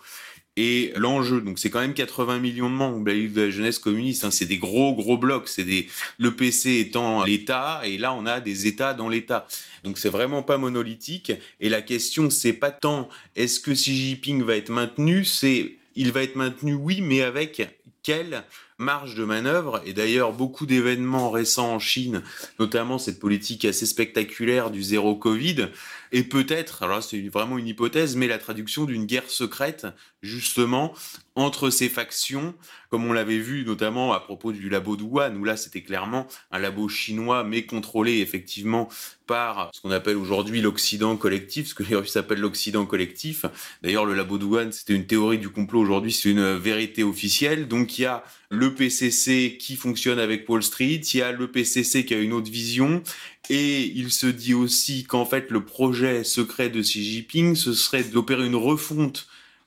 Et 0.57 0.93
l'enjeu, 0.97 1.41
donc 1.41 1.59
c'est 1.59 1.71
quand 1.71 1.81
même 1.81 1.95
80 1.95 2.39
millions 2.39 2.69
de 2.69 2.75
membres, 2.75 3.07
la 3.07 3.15
Ligue 3.15 3.33
de 3.33 3.43
la 3.43 3.51
jeunesse 3.51 3.79
communiste, 3.79 4.25
hein, 4.25 4.31
c'est 4.31 4.45
des 4.45 4.59
gros 4.59 4.95
gros 4.95 5.17
blocs, 5.17 5.49
c'est 5.49 5.65
des 5.65 5.89
le 6.19 6.37
PC 6.37 6.79
étant 6.79 7.25
l'État 7.25 7.81
et 7.85 7.97
là 7.97 8.13
on 8.13 8.27
a 8.27 8.41
des 8.41 8.67
États 8.67 8.93
dans 8.93 9.09
l'État. 9.09 9.47
Donc 9.83 9.97
c'est 9.97 10.11
vraiment 10.11 10.43
pas 10.43 10.59
monolithique. 10.59 11.33
Et 11.61 11.71
la 11.71 11.81
question 11.81 12.29
c'est 12.29 12.53
pas 12.53 12.71
tant 12.71 13.09
est-ce 13.35 13.61
que 13.61 13.71
Xi 13.71 13.97
Jinping 13.97 14.43
va 14.43 14.57
être 14.57 14.69
maintenu, 14.69 15.25
c'est 15.25 15.77
il 15.95 16.13
va 16.13 16.23
être 16.23 16.37
maintenu 16.37 16.75
oui 16.75 17.01
mais 17.01 17.23
avec 17.23 17.63
quelle 18.03 18.45
marge 18.79 19.15
de 19.15 19.25
manœuvre? 19.25 19.81
Et 19.87 19.93
d'ailleurs, 19.93 20.33
beaucoup 20.33 20.67
d'événements 20.67 21.31
récents 21.31 21.75
en 21.75 21.79
Chine, 21.79 22.23
notamment 22.59 22.99
cette 22.99 23.21
politique 23.21 23.65
assez 23.65 23.87
spectaculaire 23.87 24.71
du 24.71 24.83
zéro 24.83 25.15
Covid, 25.15 25.69
et 26.13 26.23
peut-être, 26.25 26.83
alors 26.83 27.03
c'est 27.03 27.21
vraiment 27.29 27.59
une 27.59 27.67
hypothèse, 27.67 28.17
mais 28.17 28.29
la 28.29 28.39
traduction 28.39 28.85
d'une 28.85 29.07
guerre 29.07 29.29
secrète, 29.29 29.87
justement, 30.23 30.93
entre 31.35 31.71
ces 31.71 31.89
factions, 31.89 32.55
comme 32.91 33.07
on 33.07 33.13
l'avait 33.15 33.39
vu 33.39 33.65
notamment 33.65 34.13
à 34.13 34.21
propos 34.21 34.53
du 34.53 34.69
labo 34.69 34.97
Wuhan, 34.97 35.35
où 35.37 35.45
là 35.45 35.57
c'était 35.57 35.81
clairement 35.81 36.27
un 36.51 36.59
labo 36.59 36.89
chinois, 36.89 37.43
mais 37.43 37.65
contrôlé 37.65 38.19
effectivement 38.19 38.89
par 39.27 39.71
ce 39.73 39.81
qu'on 39.81 39.91
appelle 39.91 40.17
aujourd'hui 40.17 40.61
l'Occident 40.61 41.17
collectif, 41.17 41.69
ce 41.69 41.75
que 41.75 41.83
les 41.83 41.97
Russes 41.97 42.17
appellent 42.17 42.41
l'Occident 42.41 42.85
collectif. 42.85 43.47
D'ailleurs, 43.83 44.05
le 44.05 44.15
labo 44.15 44.37
Wuhan, 44.39 44.71
c'était 44.73 44.95
une 44.95 45.07
théorie 45.07 45.39
du 45.39 45.49
complot, 45.49 45.81
aujourd'hui 45.81 46.13
c'est 46.13 46.29
une 46.29 46.57
vérité 46.57 47.03
officielle. 47.03 47.67
Donc 47.67 47.99
il 47.99 48.03
y 48.03 48.07
a 48.07 48.23
le 48.51 48.75
PCC 48.75 49.57
qui 49.59 49.77
fonctionne 49.77 50.19
avec 50.19 50.47
Wall 50.47 50.63
Street, 50.63 51.01
il 51.15 51.17
y 51.17 51.23
a 51.23 51.33
le 51.33 51.51
PCC 51.51 52.05
qui 52.05 52.13
a 52.13 52.19
une 52.19 52.35
autre 52.35 52.51
vision, 52.51 53.03
et 53.49 53.83
il 53.83 54.13
se 54.13 54.27
dit 54.27 54.55
aussi 54.55 55.05
qu'en 55.05 55.25
fait 55.25 55.51
le 55.51 55.65
projet 55.65 56.25
secret 56.25 56.71
de 56.71 56.81
Xi 56.81 57.05
Jinping, 57.05 57.57
ce 57.57 57.73
serait 57.73 58.05
d'opérer 58.05 58.47
une 58.47 58.57
refonte 58.57 59.27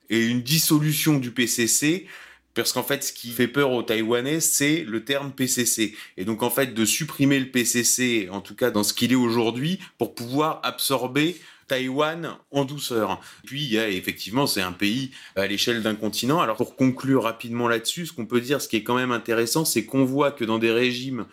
et 0.10 0.26
une 0.26 0.42
dissolution 0.42 1.18
du 1.18 1.32
PCC, 1.32 2.08
parce 2.54 2.72
qu'en 2.72 2.84
fait 2.84 3.04
ce 3.04 3.12
qui 3.12 3.32
fait 3.32 3.48
peur 3.48 3.72
aux 3.72 3.84
Taïwanais, 3.84 4.40
c'est 4.40 4.86
le 4.88 5.04
terme 5.04 5.32
PCC. 5.32 5.96
Et 6.18 6.26
donc 6.26 6.42
en 6.42 6.50
fait 6.50 6.74
de 6.74 6.86
supprimer 6.86 7.40
le 7.40 7.50
PCC, 7.50 8.30
en 8.32 8.42
tout 8.42 8.56
cas 8.56 8.72
dans 8.72 8.84
ce 8.84 8.94
qu'il 8.94 9.12
est 9.12 9.16
aujourd'hui, 9.16 9.80
pour 9.98 10.16
pouvoir 10.16 10.62
absorber 10.64 11.36
Taïwan 11.68 12.38
en 12.52 12.64
douceur. 12.64 13.20
Puis 13.46 13.64
il 13.64 13.74
y 13.74 13.80
a 13.80 13.90
effectivement, 13.90 14.48
c'est 14.48 14.62
un 14.62 14.72
pays 14.72 15.12
à 15.36 15.48
l'échelle 15.48 15.82
d'un 15.82 15.96
continent. 15.96 16.40
Alors 16.40 16.58
pour 16.58 16.76
conclure 16.76 17.24
rapidement 17.24 17.68
là-dessus, 17.68 18.06
ce 18.06 18.14
qu'on 18.14 18.26
peut 18.26 18.42
dire, 18.42 18.62
ce 18.62 18.68
qui 18.68 18.78
est 18.78 18.84
quand 18.84 18.96
même 18.96 19.12
intéressant, 19.12 19.66
c'est 19.66 19.86
qu'on 19.86 20.06
voit 20.06 20.32
que 20.32 20.46
dans 20.46 20.60
des 20.60 20.72
régimes 20.72 21.26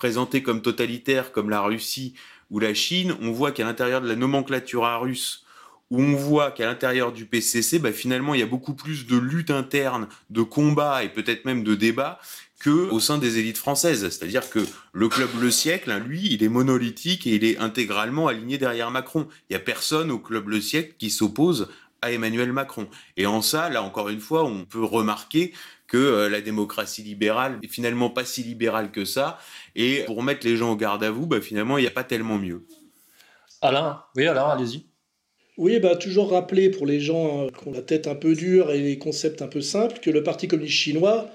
présentés 0.00 0.42
comme 0.42 0.62
totalitaires, 0.62 1.30
comme 1.30 1.50
la 1.50 1.60
Russie 1.60 2.14
ou 2.50 2.58
la 2.58 2.74
Chine, 2.74 3.14
on 3.20 3.30
voit 3.30 3.52
qu'à 3.52 3.64
l'intérieur 3.64 4.00
de 4.00 4.08
la 4.08 4.16
nomenclature 4.16 4.82
russe, 5.00 5.44
où 5.90 6.00
on 6.00 6.16
voit 6.16 6.50
qu'à 6.50 6.66
l'intérieur 6.66 7.12
du 7.12 7.26
PCC, 7.26 7.78
bah, 7.78 7.92
finalement, 7.92 8.34
il 8.34 8.40
y 8.40 8.42
a 8.42 8.46
beaucoup 8.46 8.74
plus 8.74 9.06
de 9.06 9.18
lutte 9.18 9.50
interne, 9.50 10.08
de 10.30 10.42
combat 10.42 11.04
et 11.04 11.10
peut-être 11.10 11.44
même 11.44 11.62
de 11.62 11.74
débat 11.74 12.18
que 12.60 12.90
au 12.90 12.98
sein 12.98 13.18
des 13.18 13.38
élites 13.38 13.58
françaises. 13.58 14.08
C'est-à-dire 14.08 14.48
que 14.48 14.60
le 14.92 15.08
club 15.08 15.28
Le 15.38 15.50
Siècle, 15.50 15.90
hein, 15.90 15.98
lui, 15.98 16.28
il 16.30 16.42
est 16.42 16.48
monolithique 16.48 17.26
et 17.26 17.34
il 17.34 17.44
est 17.44 17.58
intégralement 17.58 18.26
aligné 18.26 18.56
derrière 18.56 18.90
Macron. 18.90 19.28
Il 19.48 19.52
y 19.52 19.56
a 19.56 19.60
personne 19.60 20.10
au 20.10 20.18
club 20.18 20.48
Le 20.48 20.60
Siècle 20.60 20.94
qui 20.98 21.10
s'oppose 21.10 21.68
à 22.02 22.12
Emmanuel 22.12 22.52
Macron. 22.52 22.88
Et 23.16 23.26
en 23.26 23.42
ça, 23.42 23.68
là 23.68 23.82
encore 23.82 24.08
une 24.08 24.20
fois, 24.20 24.44
on 24.44 24.64
peut 24.64 24.84
remarquer 24.84 25.52
que 25.90 25.98
euh, 25.98 26.28
la 26.30 26.40
démocratie 26.40 27.02
libérale 27.02 27.58
est 27.62 27.68
finalement 27.68 28.08
pas 28.08 28.24
si 28.24 28.42
libérale 28.42 28.90
que 28.90 29.04
ça. 29.04 29.38
Et 29.74 30.04
pour 30.06 30.22
mettre 30.22 30.46
les 30.46 30.56
gens 30.56 30.72
au 30.72 30.76
garde 30.76 31.04
à 31.04 31.10
vous, 31.10 31.26
bah, 31.26 31.40
finalement, 31.40 31.76
il 31.76 31.82
n'y 31.82 31.88
a 31.88 31.92
pas 31.92 32.04
tellement 32.04 32.38
mieux. 32.38 32.64
Alain, 33.60 34.02
oui, 34.16 34.26
Alain, 34.26 34.46
allez-y. 34.48 34.86
Oui, 35.58 35.78
bah, 35.80 35.96
toujours 35.96 36.30
rappeler 36.30 36.70
pour 36.70 36.86
les 36.86 37.00
gens 37.00 37.44
euh, 37.44 37.48
qui 37.50 37.68
ont 37.68 37.72
la 37.72 37.82
tête 37.82 38.06
un 38.06 38.14
peu 38.14 38.34
dure 38.34 38.70
et 38.70 38.78
les 38.78 38.98
concepts 38.98 39.42
un 39.42 39.48
peu 39.48 39.60
simples 39.60 39.98
que 40.00 40.10
le 40.10 40.22
Parti 40.22 40.48
communiste 40.48 40.76
chinois 40.76 41.28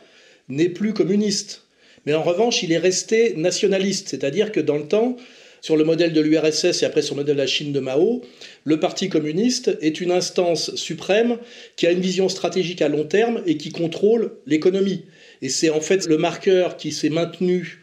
n'est 0.47 0.69
plus 0.69 0.93
communiste. 0.93 1.67
Mais 2.05 2.13
en 2.13 2.23
revanche, 2.23 2.63
il 2.63 2.71
est 2.71 2.77
resté 2.77 3.35
nationaliste, 3.35 4.09
c'est-à-dire 4.09 4.51
que 4.51 4.59
dans 4.59 4.77
le 4.77 4.87
temps, 4.87 5.17
sur 5.65 5.77
le 5.77 5.83
modèle 5.83 6.13
de 6.13 6.21
l'URSS 6.21 6.83
et 6.83 6.85
après 6.85 7.01
sur 7.01 7.15
le 7.15 7.21
modèle 7.21 7.37
de 7.37 7.41
la 7.41 7.47
Chine 7.47 7.71
de 7.71 7.79
Mao, 7.79 8.21
le 8.65 8.79
Parti 8.79 9.09
communiste 9.09 9.75
est 9.81 9.99
une 9.99 10.11
instance 10.11 10.75
suprême 10.75 11.39
qui 11.75 11.87
a 11.87 11.91
une 11.91 12.01
vision 12.01 12.29
stratégique 12.29 12.83
à 12.83 12.87
long 12.87 13.03
terme 13.03 13.41
et 13.47 13.57
qui 13.57 13.71
contrôle 13.71 14.33
l'économie. 14.45 15.05
Et 15.41 15.49
c'est 15.49 15.71
en 15.71 15.81
fait 15.81 16.05
le 16.05 16.19
marqueur 16.19 16.77
qui 16.77 16.91
s'est 16.91 17.09
maintenu 17.09 17.79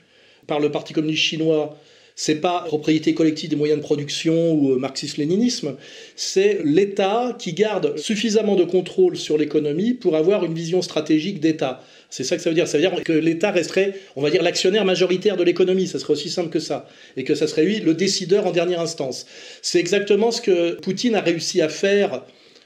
par 0.47 0.61
le 0.61 0.71
Parti 0.71 0.93
communiste 0.93 1.25
chinois 1.25 1.77
c'est 2.15 2.37
pas 2.37 2.63
propriété 2.67 3.15
collective 3.15 3.51
des 3.51 3.57
moyens 3.57 3.81
de 3.81 3.85
production 3.85 4.53
ou 4.53 4.79
marxisme-léninisme, 4.79 5.77
c'est 6.15 6.61
l'État 6.65 7.35
qui 7.39 7.53
garde 7.53 7.97
suffisamment 7.99 8.55
de 8.55 8.65
contrôle 8.65 9.17
sur 9.17 9.39
l'économie 9.39 9.95
pour 9.95 10.17
avoir 10.17 10.45
une 10.45 10.55
vision 10.55 10.83
stratégique 10.83 11.41
d'État. 11.41 11.83
C'est 12.13 12.25
ça 12.25 12.37
que 12.37 12.43
ça 12.43 12.51
veut 12.51 12.55
dire. 12.55 12.69
Ça 12.69 12.77
veut 12.77 12.83
dire 12.83 13.03
que 13.05 13.13
l'État 13.15 13.51
resterait, 13.51 13.95
on 14.17 14.21
va 14.21 14.29
dire, 14.29 14.43
l'actionnaire 14.43 14.85
majoritaire 14.85 15.39
de 15.39 15.45
l'économie. 15.45 15.87
Ça 15.87 15.99
serait 15.99 16.13
aussi 16.13 16.29
simple 16.29 16.51
que 16.51 16.59
ça. 16.59 16.87
Et 17.17 17.25
que 17.25 17.35
ça 17.35 17.47
serait 17.47 17.65
lui 17.65 17.81
le 17.81 17.95
décideur 17.95 18.47
en 18.47 18.53
dernière 18.53 18.83
instance. 18.83 19.25
C'est 19.63 19.79
exactement 19.79 20.31
ce 20.31 20.43
que 20.43 20.75
Poutine 20.75 21.15
a 21.15 21.23
réussi 21.23 21.63
à 21.63 21.71
faire 21.71 22.23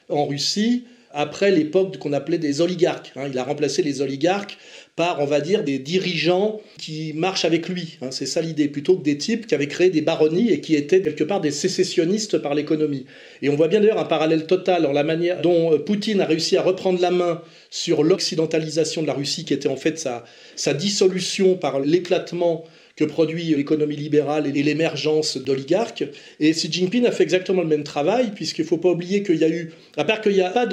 en 0.08 0.26
Russie 0.26 0.82
après 1.12 1.52
l'époque 1.52 1.96
qu'on 1.98 2.12
appelait 2.12 2.38
des 2.38 2.60
oligarques. 2.60 3.12
Hein. 3.14 3.28
Il 3.30 3.38
a 3.38 3.44
remplacé 3.44 3.82
les 3.82 4.02
oligarques 4.02 4.58
par, 4.96 5.20
on 5.20 5.26
va 5.26 5.42
dire, 5.42 5.62
des 5.62 5.78
dirigeants 5.78 6.58
qui 6.78 7.12
marchent 7.14 7.44
avec 7.44 7.68
lui. 7.68 7.98
Hein. 8.00 8.10
c'est 8.10 8.24
ça 8.24 8.40
l'idée, 8.40 8.66
plutôt 8.68 8.96
que 8.96 9.02
des 9.02 9.18
types 9.18 9.46
qui 9.46 9.54
avaient 9.54 9.68
créé 9.68 9.90
des 9.90 10.00
baronnies 10.00 10.50
et 10.50 10.62
qui 10.62 10.74
étaient 10.74 11.02
quelque 11.02 11.22
part 11.22 11.42
des 11.42 11.50
sécessionnistes 11.50 12.38
par 12.38 12.54
l'économie. 12.54 13.04
Et 13.42 13.50
on 13.50 13.56
voit 13.56 13.68
bien 13.68 13.80
d'ailleurs 13.80 14.00
un 14.00 14.06
parallèle 14.06 14.46
total 14.46 14.82
dans 14.82 14.92
la 14.92 15.04
manière 15.04 15.42
dont 15.42 15.74
euh, 15.74 15.78
Poutine 15.78 16.22
a 16.22 16.24
réussi 16.24 16.56
à 16.56 16.62
reprendre 16.62 16.98
la 17.00 17.10
main 17.10 17.42
sur 17.68 18.02
l'occidentalisation 18.02 19.02
de 19.02 19.06
la 19.06 19.12
Russie, 19.12 19.44
qui 19.44 19.52
était 19.52 19.68
en 19.68 19.76
fait 19.76 19.98
sa, 19.98 20.24
sa 20.56 20.72
dissolution 20.72 21.56
par 21.56 21.78
l'éclatement 21.80 22.64
que 22.96 23.04
produit 23.04 23.54
l'économie 23.54 23.96
libérale 23.96 24.46
et 24.46 24.62
l'émergence 24.62 25.36
d'oligarques. 25.36 26.04
Et 26.40 26.52
Xi 26.52 26.72
Jinping 26.72 27.04
a 27.04 27.12
fait 27.12 27.24
exactement 27.24 27.60
le 27.60 27.68
même 27.68 27.84
travail, 27.84 28.30
puisqu'il 28.34 28.62
ne 28.62 28.66
faut 28.66 28.78
pas 28.78 28.88
oublier 28.88 29.22
qu'il 29.22 29.36
y 29.36 29.44
a 29.44 29.50
eu, 29.50 29.72
à 29.98 30.04
part 30.04 30.22
qu'il 30.22 30.32
n'y 30.32 30.40
a 30.40 30.48
pas 30.48 30.66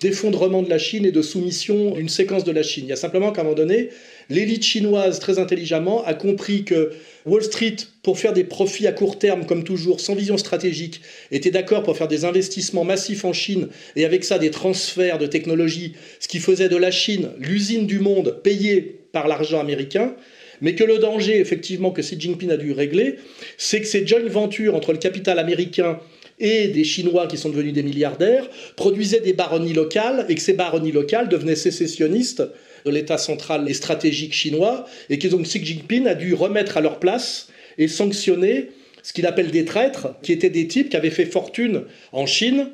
d'effondrement 0.00 0.62
de, 0.62 0.70
la 0.70 0.78
Chine 0.78 1.04
et 1.04 1.12
de 1.12 1.20
soumission 1.20 1.92
d'une 1.92 2.08
séquence 2.08 2.44
de 2.44 2.52
la 2.52 2.62
Chine, 2.62 2.84
il 2.86 2.90
y 2.90 2.92
a 2.92 2.96
simplement 2.96 3.30
qu'à 3.30 3.42
un 3.42 3.44
moment 3.44 3.56
donné, 3.56 3.90
l'élite 4.30 4.64
chinoise, 4.64 5.18
très 5.20 5.38
intelligemment, 5.38 6.02
a 6.04 6.14
compris 6.14 6.64
que 6.64 6.92
Wall 7.26 7.42
Street, 7.42 7.76
pour 8.02 8.18
faire 8.18 8.32
des 8.32 8.44
profits 8.44 8.86
à 8.86 8.92
court 8.92 9.18
terme, 9.18 9.44
comme 9.44 9.62
toujours, 9.62 10.00
sans 10.00 10.14
vision 10.14 10.38
stratégique, 10.38 11.02
était 11.30 11.50
d'accord 11.50 11.82
pour 11.82 11.96
faire 11.96 12.08
des 12.08 12.24
investissements 12.24 12.84
massifs 12.84 13.24
en 13.26 13.34
Chine 13.34 13.68
et 13.96 14.06
avec 14.06 14.24
ça 14.24 14.38
des 14.38 14.50
transferts 14.50 15.18
de 15.18 15.26
technologie, 15.26 15.92
ce 16.20 16.28
qui 16.28 16.38
faisait 16.38 16.70
de 16.70 16.76
la 16.76 16.90
Chine 16.90 17.28
l'usine 17.38 17.86
du 17.86 17.98
monde 17.98 18.40
payée 18.42 18.95
par 19.16 19.28
l'argent 19.28 19.60
américain 19.60 20.14
mais 20.60 20.74
que 20.74 20.84
le 20.84 20.98
danger, 20.98 21.38
effectivement, 21.38 21.90
que 21.90 22.02
Xi 22.02 22.18
Jinping 22.18 22.50
a 22.50 22.56
dû 22.56 22.72
régler, 22.72 23.16
c'est 23.56 23.80
que 23.80 23.86
ces 23.86 24.06
joint 24.06 24.20
ventures 24.26 24.74
entre 24.74 24.92
le 24.92 24.98
capital 24.98 25.38
américain 25.38 26.00
et 26.38 26.68
des 26.68 26.84
Chinois 26.84 27.26
qui 27.26 27.38
sont 27.38 27.48
devenus 27.48 27.72
des 27.72 27.82
milliardaires 27.82 28.48
produisaient 28.76 29.20
des 29.20 29.32
baronnies 29.32 29.72
locales 29.72 30.26
et 30.28 30.34
que 30.34 30.40
ces 30.40 30.52
baronnies 30.52 30.92
locales 30.92 31.28
devenaient 31.28 31.56
sécessionnistes 31.56 32.42
de 32.84 32.90
l'État 32.90 33.16
central 33.16 33.68
et 33.68 33.74
stratégique 33.74 34.34
chinois 34.34 34.86
et 35.08 35.18
que 35.18 35.28
donc 35.28 35.42
Xi 35.42 35.64
Jinping 35.64 36.06
a 36.06 36.14
dû 36.14 36.34
remettre 36.34 36.76
à 36.76 36.82
leur 36.82 36.98
place 36.98 37.48
et 37.78 37.88
sanctionner 37.88 38.70
ce 39.02 39.12
qu'il 39.12 39.26
appelle 39.26 39.50
des 39.50 39.64
traîtres, 39.64 40.08
qui 40.22 40.32
étaient 40.32 40.50
des 40.50 40.66
types 40.68 40.90
qui 40.90 40.96
avaient 40.96 41.10
fait 41.10 41.26
fortune 41.26 41.84
en 42.12 42.26
Chine 42.26 42.68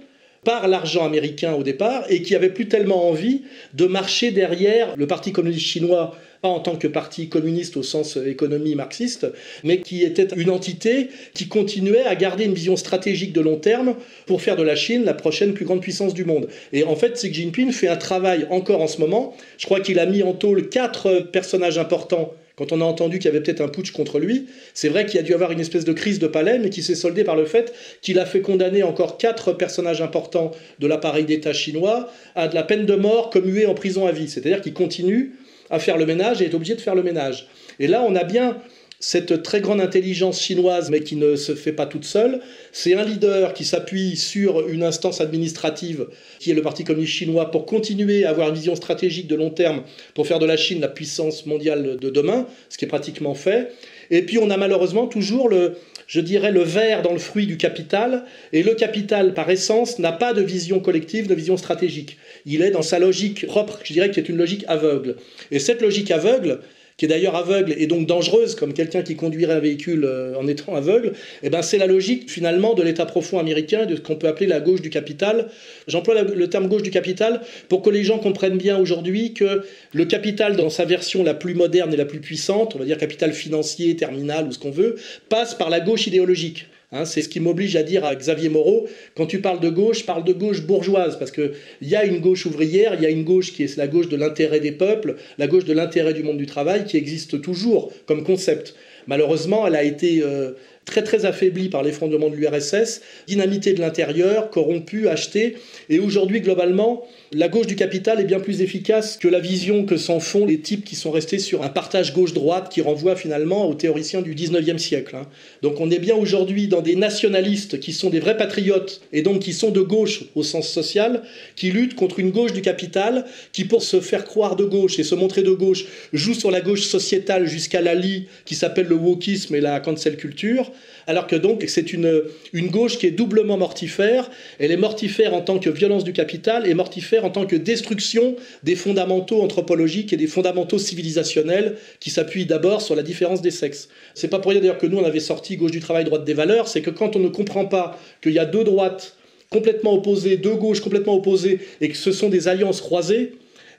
par 0.45 0.67
l'argent 0.69 1.05
américain 1.05 1.55
au 1.55 1.63
départ 1.63 2.05
et 2.09 2.23
qui 2.23 2.33
n'avaient 2.33 2.51
plus 2.51 2.69
tellement 2.69 3.09
envie 3.09 3.43
de 3.75 3.87
marcher 3.87 4.31
derrière 4.33 4.97
le 4.97 5.07
Parti 5.07 5.33
communiste 5.33 5.67
chinois 5.67 6.17
pas 6.43 6.49
en 6.49 6.61
tant 6.61 6.77
que 6.77 6.89
parti 6.89 7.29
communiste 7.29 7.77
au 7.77 7.85
sens 7.85 8.17
économie 8.17 8.75
marxiste, 8.75 9.29
mais 9.63 9.81
qui 9.81 10.03
était 10.03 10.27
une 10.37 10.51
entité 10.51 11.09
qui 11.35 11.47
continuait 11.47 12.03
à 12.03 12.17
garder 12.17 12.45
une 12.45 12.55
vision 12.55 12.77
stratégique 12.77 13.33
de 13.33 13.41
long 13.41 13.57
terme 13.57 13.95
pour 14.27 14.43
faire 14.43 14.57
de 14.57 14.65
la 14.65 14.75
Chine 14.75 15.05
la 15.05 15.15
prochaine 15.15 15.55
plus 15.55 15.65
grande 15.65 15.81
puissance 15.81 16.15
du 16.15 16.25
monde. 16.25 16.49
Et 16.73 16.83
en 16.83 16.97
fait, 16.97 17.13
Xi 17.13 17.33
Jinping 17.33 17.71
fait 17.71 17.87
un 17.87 17.97
travail 17.97 18.47
encore 18.51 18.83
en 18.83 18.89
ce 18.89 19.01
moment. 19.01 19.37
Je 19.57 19.67
crois 19.67 19.81
qu'il 19.81 20.01
a 20.01 20.07
mis 20.07 20.25
en 20.25 20.33
tôle 20.33 20.69
quatre 20.69 21.29
personnages 21.31 21.79
importants 21.79 22.35
quand 22.63 22.77
on 22.77 22.81
a 22.81 22.85
entendu 22.85 23.19
qu'il 23.19 23.27
y 23.27 23.29
avait 23.29 23.43
peut-être 23.43 23.61
un 23.61 23.67
putsch 23.67 23.91
contre 23.91 24.21
lui, 24.21 24.47
c'est 24.73 24.89
vrai 24.89 25.05
qu'il 25.05 25.19
a 25.19 25.25
dû 25.25 25.35
avoir 25.35 25.51
une 25.51 25.59
espèce 25.59 25.85
de 25.85 25.93
crise 25.93 26.21
de 26.21 26.29
palais, 26.29 26.61
mais 26.61 26.71
qui 26.71 26.81
s'est 26.81 26.95
soldée 26.95 27.25
par 27.25 27.35
le 27.35 27.45
fait 27.45 27.75
qu'il 28.03 28.21
a 28.21 28.25
fait 28.25 28.41
condamner 28.41 28.85
encore 28.85 29.19
quatre 29.19 29.53
personnages 29.53 30.01
importants 30.01 30.53
de 30.79 30.87
l'appareil 30.87 31.25
d'État 31.25 31.53
chinois 31.53 32.09
à 32.37 32.47
de 32.47 32.55
la 32.55 32.63
peine 32.63 32.87
de 32.87 32.95
mort 32.95 33.31
commuée 33.31 33.67
en 33.67 33.75
prison 33.75 34.07
à 34.07 34.13
vie. 34.13 34.29
C'est-à-dire 34.29 34.61
qu'il 34.61 34.75
continue 34.75 35.33
à 35.71 35.81
faire 35.81 35.97
le 35.97 36.07
ménage 36.07 36.41
et 36.41 36.45
est 36.45 36.55
obligé 36.55 36.77
de 36.77 36.81
faire 36.81 36.95
le 36.95 37.03
ménage. 37.03 37.49
Et 37.81 37.89
là, 37.89 38.05
on 38.07 38.15
a 38.15 38.23
bien 38.23 38.59
cette 39.03 39.43
très 39.43 39.61
grande 39.61 39.81
intelligence 39.81 40.41
chinoise, 40.41 40.89
mais 40.89 41.01
qui 41.01 41.17
ne 41.17 41.35
se 41.35 41.57
fait 41.57 41.73
pas 41.73 41.87
toute 41.87 42.05
seule. 42.05 42.39
C'est 42.71 42.95
un 42.95 43.05
leader 43.05 43.53
qui 43.53 43.65
s'appuie 43.65 44.15
sur 44.15 44.69
une 44.69 44.85
instance 44.85 45.21
administrative, 45.21 46.07
qui 46.39 46.53
est 46.53 46.55
le 46.55 46.63
Parti 46.63 46.85
communiste 46.85 47.13
chinois, 47.13 47.51
pour 47.51 47.67
continuer 47.67 48.25
à 48.25 48.31
avoir 48.31 48.51
une 48.51 48.55
vision 48.55 48.77
stratégique 48.77 49.27
de 49.27 49.35
long 49.35 49.51
terme, 49.51 49.83
pour 50.15 50.29
faire 50.29 50.39
de 50.39 50.47
la 50.47 50.57
Chine 50.57 50.81
la 50.81 50.87
puissance 50.87 51.47
mondiale 51.47 51.97
de 52.01 52.11
demain, 52.11 52.47
ce 52.69 52.79
qui 52.79 52.85
est 52.85 52.89
pratiquement 52.89 53.35
fait. 53.35 53.73
Et 54.13 54.23
puis 54.23 54.39
on 54.39 54.51
a 54.51 54.57
malheureusement 54.57 55.09
toujours 55.09 55.49
le, 55.49 55.75
je 56.07 56.21
dirais, 56.21 56.53
le 56.53 56.63
verre 56.63 57.03
dans 57.03 57.13
le 57.13 57.19
fruit 57.19 57.49
du 57.49 57.57
capital. 57.57 58.25
Et 58.53 58.63
le 58.63 58.77
capital, 58.77 59.35
par 59.35 59.51
essence, 59.51 59.99
n'a 59.99 60.13
pas 60.13 60.33
de 60.33 60.43
vision 60.43 60.79
collective, 60.79 61.27
de 61.27 61.35
vision 61.35 61.57
stratégique. 61.57 62.19
Il 62.47 62.63
est 62.63 62.71
dans 62.71 62.83
sa 62.83 63.01
logique 63.01 63.49
propre, 63.49 63.81
je 63.83 63.95
dirais, 63.95 64.13
qui 64.13 64.21
est 64.21 64.29
une 64.29 64.37
logique 64.37 64.65
aveugle. 64.69 65.17
Et 65.51 65.59
cette 65.59 65.83
logique 65.83 66.13
aveugle, 66.13 66.61
qui 66.97 67.05
est 67.07 67.09
d'ailleurs 67.09 67.37
aveugle 67.37 67.75
et 67.77 67.87
donc 67.87 68.07
dangereuse, 68.07 68.55
comme 68.55 68.73
quelqu'un 68.75 69.03
qui 69.03 69.17
conduirait 69.17 69.55
un 69.55 69.61
véhicule 69.61 70.05
euh, 70.05 70.35
en 70.37 70.47
étant 70.47 70.75
aveugle, 70.75 71.13
eh 71.43 71.51
ben 71.51 71.63
c'est 71.63 71.79
la 71.79 71.87
logique 71.87 72.31
finalement 72.31 72.75
de 72.75 72.83
l'État 72.83 73.07
profond 73.07 73.39
américain, 73.39 73.87
de 73.87 73.97
ce 73.97 74.01
qu'on 74.01 74.17
peut 74.17 74.29
appeler 74.29 74.47
la 74.47 74.61
gauche 74.61 74.83
du 74.83 74.91
capital. 74.91 75.49
J'emploie 75.89 76.23
le 76.23 76.49
terme 76.49 76.69
gauche 76.69 76.83
du 76.83 76.91
capital 76.91 77.41
pour 77.69 77.83
que 77.83 77.91
les 77.91 78.05
gens 78.05 78.19
comprennent 78.19 78.59
bien 78.59 78.79
aujourd'hui 78.79 79.33
que 79.33 79.63
le 79.93 80.05
capital, 80.05 80.57
dans 80.57 80.71
sa 80.71 80.85
version 80.85 81.23
la 81.23 81.35
plus 81.35 81.55
moderne 81.55 81.93
et 81.93 81.97
la 81.97 82.05
plus 82.05 82.21
puissante, 82.21 82.75
on 82.75 82.79
va 82.79 82.85
dire 82.85 82.99
capital 82.99 83.33
financier, 83.33 83.97
terminal 83.97 84.47
ou 84.47 84.53
ce 84.53 84.59
qu'on 84.59 84.71
veut, 84.71 84.97
passe 85.29 85.55
par 85.55 85.71
la 85.71 85.81
gauche 85.81 86.07
idéologique. 86.07 86.67
Hein, 86.93 87.07
c'est 87.07 87.23
ce 87.23 87.29
qui 87.31 87.41
m'oblige 87.41 87.75
à 87.77 87.83
dire 87.83 88.05
à 88.05 88.15
Xavier 88.15 88.51
Moreau, 88.51 88.87
quand 89.17 89.25
tu 89.25 89.41
parles 89.41 89.61
de 89.61 89.71
gauche, 89.71 90.05
parle 90.05 90.25
de 90.25 90.35
gauche 90.35 90.63
bourgeoise, 90.63 91.19
parce 91.19 91.31
qu'il 91.31 91.53
y 91.81 91.97
a 91.97 92.05
une 92.05 92.21
gauche 92.21 92.45
ouvrière, 92.45 92.95
il 92.95 93.03
y 93.03 93.07
a 93.07 93.11
une 93.11 93.25
gauche 93.25 93.55
qui 93.55 93.63
est 93.63 93.77
la 93.77 93.89
gauche 93.89 94.09
de 94.09 94.17
l'intérêt 94.17 94.61
des 94.61 94.73
peuples, 94.73 95.17
la 95.39 95.47
gauche 95.47 95.65
de 95.65 95.73
l'intérêt 95.73 96.13
du 96.13 96.23
monde 96.23 96.37
du 96.37 96.47
travail, 96.47 96.85
qui 96.85 96.99
existe 96.99 97.41
toujours 97.41 97.91
comme 98.05 98.25
concept. 98.25 98.75
Malheureusement, 99.07 99.67
elle 99.67 99.75
a 99.75 99.83
été 99.83 100.23
euh, 100.23 100.53
très 100.85 101.03
très 101.03 101.25
affaiblie 101.25 101.71
par 101.71 101.83
l'effondrement 101.83 102.29
de 102.29 102.37
l'URSS, 102.37 103.01
dynamitée 103.27 103.73
de 103.73 103.81
l'intérieur, 103.81 104.51
corrompue, 104.51 105.09
achetée, 105.09 105.57
et 105.89 105.99
aujourd'hui, 105.99 106.43
globalement, 106.43 107.05
la 107.35 107.49
gauche 107.49 107.67
du 107.67 107.77
capital 107.77 108.21
est 108.21 108.25
bien 108.25 108.41
plus 108.41 108.61
efficace 108.61 109.17
que 109.17 109.27
la 109.27 109.41
vision 109.41 109.87
que 109.87 109.97
s'en 109.97 110.21
font 110.21 110.45
les 110.45 110.61
types 110.61 110.85
qui 110.85 110.97
sont 110.97 111.11
restés 111.11 111.39
sur 111.39 111.63
un 111.63 111.71
partage 111.71 112.13
gauche-droite 112.13 112.71
qui 112.71 112.83
renvoie 112.83 113.17
finalement 113.17 113.67
aux 113.67 113.75
théoriciens 113.75 114.21
du 114.21 114.35
19e 114.35 114.77
siècle. 114.77 115.17
Hein. 115.17 115.27
Donc 115.63 115.81
on 115.81 115.91
est 115.91 115.99
bien 115.99 116.15
aujourd'hui 116.15 116.69
dans 116.69 116.83
des 116.83 116.95
nationalistes 116.95 117.81
qui 117.81 117.95
sont 117.95 118.11
des 118.11 118.21
vrais 118.21 118.37
patriotes 118.37 119.01
et 119.15 119.23
donc 119.23 119.41
qui 119.41 119.55
sont 119.55 119.71
de 119.71 119.81
gauche 119.81 120.25
au 120.35 120.43
sens 120.43 120.69
social, 120.69 121.23
qui 121.57 121.71
luttent 121.71 121.95
contre 121.95 122.19
une 122.19 122.33
gauche 122.33 122.53
du 122.53 122.61
capital 122.61 123.25
qui 123.53 123.65
pour 123.65 123.83
se 123.83 124.01
faire 124.01 124.27
croire 124.27 124.55
de 124.55 124.65
gauche 124.65 124.99
et 124.99 125.05
se 125.05 125.15
montrer 125.15 125.43
de 125.43 125.53
gauche 125.53 125.87
joue 126.13 126.35
sur 126.35 126.51
la 126.51 126.61
gauche 126.61 126.83
sociétale 126.83 127.47
jusqu'à 127.47 127.81
la 127.81 127.95
lie 127.95 128.27
qui 128.45 128.55
s'appelle 128.55 128.87
le 128.89 128.97
wokisme 128.97 129.55
et 129.55 129.61
la 129.61 129.81
cancel 129.81 130.17
culture 130.17 130.71
alors 131.07 131.27
que 131.27 131.37
donc 131.37 131.65
c'est 131.67 131.93
une, 131.93 132.23
une 132.53 132.69
gauche 132.69 132.99
qui 132.99 133.07
est 133.07 133.11
doublement 133.11 133.57
mortifère. 133.57 134.31
Elle 134.59 134.71
est 134.71 134.77
mortifère 134.77 135.35
en 135.35 135.41
tant 135.41 135.59
que 135.59 135.71
violence 135.71 136.05
du 136.05 136.13
capital 136.13 136.67
et 136.67 136.75
mortifère 136.75 137.22
en 137.25 137.31
tant 137.31 137.47
que 137.47 137.57
destruction 137.57 138.37
des 138.63 138.75
fondamentaux 138.75 139.43
anthropologiques 139.43 140.13
et 140.13 140.17
des 140.17 140.27
fondamentaux 140.27 140.79
civilisationnels 140.79 141.77
qui 142.01 142.11
s'appuient 142.11 142.47
d'abord 142.47 142.83
sur 142.83 142.95
la 142.95 143.03
différence 143.03 143.43
des 143.43 143.51
sexes. 143.51 143.89
C'est 144.15 144.29
pas 144.29 144.39
pour 144.39 144.51
rien 144.51 144.61
d'ailleurs 144.61 144.79
que 144.79 144.87
nous 144.87 144.99
on 144.99 145.05
avait 145.05 145.21
sorti 145.21 145.57
gauche 145.57 145.71
du 145.71 145.81
travail, 145.81 146.05
droite 146.05 146.25
des 146.25 146.35
valeurs, 146.35 146.69
c'est 146.69 146.83
que 146.83 146.91
quand 146.91 147.17
on 147.17 147.21
ne 147.21 147.29
comprend 147.29 147.67
pas 147.67 147.99
qu'il 148.23 148.33
y 148.33 148.39
a 148.39 148.47
deux 148.47 148.65
droites 148.65 149.17
complètement 149.51 149.93
opposées, 149.93 150.37
deux 150.37 150.55
gauches 150.55 150.81
complètement 150.81 151.15
opposées 151.15 151.61
et 151.81 151.89
que 151.89 151.97
ce 151.97 152.11
sont 152.11 152.29
des 152.29 152.49
alliances 152.49 152.81
croisées, 152.81 153.35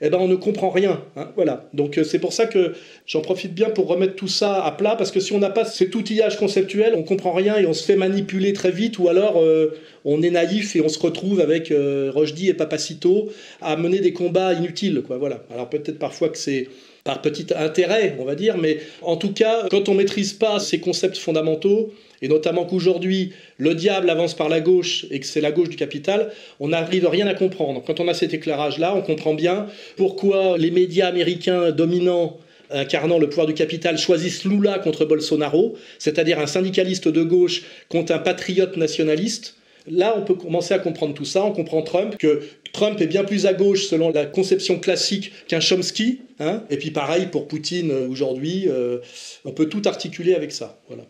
eh 0.06 0.10
ben 0.10 0.18
on 0.18 0.28
ne 0.28 0.36
comprend 0.36 0.70
rien. 0.70 1.02
Hein, 1.16 1.30
voilà. 1.34 1.68
Donc 1.72 1.98
euh, 1.98 2.04
c'est 2.04 2.18
pour 2.18 2.32
ça 2.32 2.46
que 2.46 2.74
j'en 3.06 3.20
profite 3.20 3.54
bien 3.54 3.70
pour 3.70 3.86
remettre 3.86 4.14
tout 4.14 4.28
ça 4.28 4.62
à 4.62 4.70
plat, 4.70 4.96
parce 4.96 5.10
que 5.10 5.20
si 5.20 5.32
on 5.32 5.38
n'a 5.38 5.50
pas 5.50 5.64
cet 5.64 5.94
outillage 5.94 6.38
conceptuel, 6.38 6.94
on 6.94 7.02
comprend 7.02 7.32
rien 7.32 7.56
et 7.56 7.66
on 7.66 7.72
se 7.72 7.84
fait 7.84 7.96
manipuler 7.96 8.52
très 8.52 8.70
vite, 8.70 8.98
ou 8.98 9.08
alors 9.08 9.40
euh, 9.40 9.74
on 10.04 10.22
est 10.22 10.30
naïf 10.30 10.76
et 10.76 10.80
on 10.80 10.88
se 10.88 10.98
retrouve 10.98 11.40
avec 11.40 11.70
euh, 11.70 12.12
et 12.42 12.54
Papacito 12.54 13.30
à 13.62 13.76
mener 13.76 14.00
des 14.00 14.12
combats 14.12 14.52
inutiles. 14.52 15.02
Quoi, 15.06 15.18
voilà. 15.18 15.42
Alors 15.52 15.68
peut-être 15.70 15.98
parfois 15.98 16.28
que 16.28 16.38
c'est 16.38 16.68
par 17.04 17.20
petit 17.20 17.46
intérêt, 17.54 18.16
on 18.18 18.24
va 18.24 18.34
dire, 18.34 18.56
mais 18.56 18.78
en 19.02 19.16
tout 19.16 19.32
cas, 19.32 19.68
quand 19.70 19.90
on 19.90 19.94
maîtrise 19.94 20.32
pas 20.32 20.58
ces 20.58 20.80
concepts 20.80 21.18
fondamentaux, 21.18 21.92
et 22.22 22.28
notamment 22.28 22.64
qu'aujourd'hui 22.64 23.32
le 23.58 23.74
diable 23.74 24.08
avance 24.08 24.32
par 24.32 24.48
la 24.48 24.60
gauche 24.60 25.04
et 25.10 25.20
que 25.20 25.26
c'est 25.26 25.42
la 25.42 25.52
gauche 25.52 25.68
du 25.68 25.76
capital, 25.76 26.32
on 26.60 26.68
n'arrive 26.68 27.06
rien 27.06 27.26
à 27.26 27.34
comprendre. 27.34 27.82
Quand 27.86 28.00
on 28.00 28.08
a 28.08 28.14
cet 28.14 28.32
éclairage-là, 28.32 28.94
on 28.96 29.02
comprend 29.02 29.34
bien 29.34 29.66
pourquoi 29.96 30.56
les 30.56 30.70
médias 30.70 31.08
américains 31.08 31.70
dominants 31.70 32.38
incarnant 32.70 33.18
le 33.18 33.28
pouvoir 33.28 33.46
du 33.46 33.54
capital 33.54 33.98
choisissent 33.98 34.44
Lula 34.44 34.78
contre 34.78 35.04
Bolsonaro, 35.04 35.76
c'est-à-dire 35.98 36.38
un 36.40 36.46
syndicaliste 36.46 37.08
de 37.08 37.22
gauche 37.22 37.62
contre 37.90 38.12
un 38.12 38.18
patriote 38.18 38.78
nationaliste. 38.78 39.56
Là, 39.86 40.14
on 40.16 40.22
peut 40.22 40.34
commencer 40.34 40.72
à 40.72 40.78
comprendre 40.78 41.12
tout 41.12 41.26
ça. 41.26 41.44
On 41.44 41.52
comprend 41.52 41.82
Trump, 41.82 42.16
que 42.16 42.40
Trump 42.74 43.00
est 43.00 43.06
bien 43.06 43.24
plus 43.24 43.46
à 43.46 43.54
gauche 43.54 43.86
selon 43.86 44.10
la 44.10 44.26
conception 44.26 44.78
classique 44.78 45.32
qu'un 45.46 45.60
Chomsky. 45.60 46.20
Hein 46.40 46.64
et 46.68 46.76
puis 46.76 46.90
pareil 46.90 47.26
pour 47.26 47.48
Poutine 47.48 47.90
euh, 47.92 48.08
aujourd'hui. 48.08 48.68
Euh, 48.68 48.98
on 49.44 49.52
peut 49.52 49.68
tout 49.68 49.82
articuler 49.86 50.34
avec 50.34 50.52
ça. 50.52 50.78
Voilà. 50.88 51.04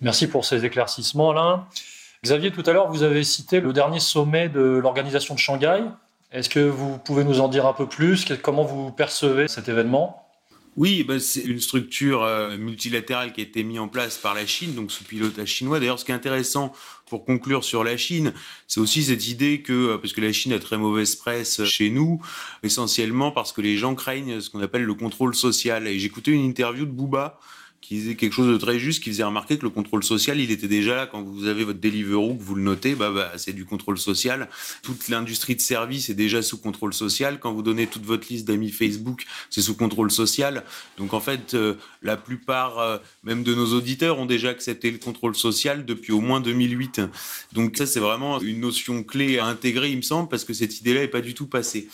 Merci 0.00 0.26
pour 0.26 0.46
ces 0.46 0.64
éclaircissements, 0.64 1.30
Alain. 1.30 1.66
Xavier, 2.24 2.50
tout 2.50 2.62
à 2.66 2.72
l'heure, 2.72 2.90
vous 2.90 3.02
avez 3.02 3.22
cité 3.22 3.60
le 3.60 3.72
dernier 3.74 4.00
sommet 4.00 4.48
de 4.48 4.60
l'organisation 4.60 5.34
de 5.34 5.38
Shanghai. 5.38 5.82
Est-ce 6.32 6.48
que 6.48 6.60
vous 6.60 6.96
pouvez 6.98 7.24
nous 7.24 7.40
en 7.40 7.48
dire 7.48 7.66
un 7.66 7.74
peu 7.74 7.86
plus? 7.86 8.24
Comment 8.42 8.64
vous 8.64 8.90
percevez 8.90 9.48
cet 9.48 9.68
événement? 9.68 10.26
Oui, 10.76 11.04
bah, 11.04 11.18
c'est 11.18 11.40
une 11.40 11.60
structure 11.60 12.22
euh, 12.22 12.56
multilatérale 12.56 13.32
qui 13.32 13.40
a 13.40 13.44
été 13.44 13.62
mise 13.64 13.80
en 13.80 13.88
place 13.88 14.16
par 14.16 14.34
la 14.34 14.46
Chine, 14.46 14.74
donc 14.74 14.92
sous 14.92 15.04
pilotage 15.04 15.48
chinois. 15.48 15.80
D'ailleurs, 15.80 15.98
ce 15.98 16.04
qui 16.04 16.12
est 16.12 16.14
intéressant 16.14 16.72
pour 17.10 17.24
conclure 17.26 17.64
sur 17.64 17.84
la 17.84 17.96
Chine, 17.96 18.32
c'est 18.66 18.80
aussi 18.80 19.02
cette 19.02 19.28
idée 19.28 19.60
que, 19.60 19.72
euh, 19.72 19.98
parce 19.98 20.14
que 20.14 20.20
la 20.22 20.32
Chine 20.32 20.52
a 20.54 20.58
très 20.58 20.78
mauvaise 20.78 21.16
presse 21.16 21.64
chez 21.64 21.90
nous, 21.90 22.22
essentiellement 22.62 23.32
parce 23.32 23.52
que 23.52 23.60
les 23.60 23.76
gens 23.76 23.94
craignent 23.94 24.40
ce 24.40 24.48
qu'on 24.48 24.62
appelle 24.62 24.84
le 24.84 24.94
contrôle 24.94 25.34
social. 25.34 25.86
Et 25.86 25.98
j'écoutais 25.98 26.30
une 26.30 26.44
interview 26.44 26.86
de 26.86 26.90
Booba, 26.90 27.38
qui 27.80 27.94
disait 27.94 28.14
quelque 28.14 28.34
chose 28.34 28.48
de 28.48 28.58
très 28.58 28.78
juste, 28.78 29.02
qui 29.02 29.10
faisait 29.10 29.24
remarquer 29.24 29.56
que 29.56 29.62
le 29.62 29.70
contrôle 29.70 30.04
social, 30.04 30.38
il 30.38 30.50
était 30.50 30.68
déjà 30.68 30.94
là 30.94 31.06
quand 31.06 31.22
vous 31.22 31.46
avez 31.46 31.64
votre 31.64 31.80
Deliveroo, 31.80 32.34
que 32.34 32.42
vous 32.42 32.54
le 32.54 32.62
notez, 32.62 32.94
bah, 32.94 33.10
bah 33.10 33.32
c'est 33.36 33.52
du 33.52 33.64
contrôle 33.64 33.98
social. 33.98 34.48
Toute 34.82 35.08
l'industrie 35.08 35.56
de 35.56 35.60
service 35.60 36.10
est 36.10 36.14
déjà 36.14 36.42
sous 36.42 36.58
contrôle 36.58 36.92
social. 36.92 37.38
Quand 37.40 37.52
vous 37.52 37.62
donnez 37.62 37.86
toute 37.86 38.04
votre 38.04 38.28
liste 38.28 38.46
d'amis 38.46 38.70
Facebook, 38.70 39.24
c'est 39.48 39.62
sous 39.62 39.74
contrôle 39.74 40.10
social. 40.10 40.62
Donc 40.98 41.14
en 41.14 41.20
fait, 41.20 41.54
euh, 41.54 41.74
la 42.02 42.16
plupart, 42.16 42.78
euh, 42.78 42.98
même 43.24 43.42
de 43.42 43.54
nos 43.54 43.74
auditeurs, 43.74 44.18
ont 44.18 44.26
déjà 44.26 44.50
accepté 44.50 44.90
le 44.90 44.98
contrôle 44.98 45.34
social 45.34 45.86
depuis 45.86 46.12
au 46.12 46.20
moins 46.20 46.40
2008. 46.40 47.00
Donc 47.52 47.78
ça, 47.78 47.86
c'est 47.86 48.00
vraiment 48.00 48.40
une 48.40 48.60
notion 48.60 49.02
clé 49.02 49.38
à 49.38 49.46
intégrer, 49.46 49.90
il 49.90 49.96
me 49.96 50.02
semble, 50.02 50.28
parce 50.28 50.44
que 50.44 50.52
cette 50.52 50.78
idée-là 50.80 51.00
n'est 51.00 51.08
pas 51.08 51.22
du 51.22 51.34
tout 51.34 51.46
passée. 51.46 51.88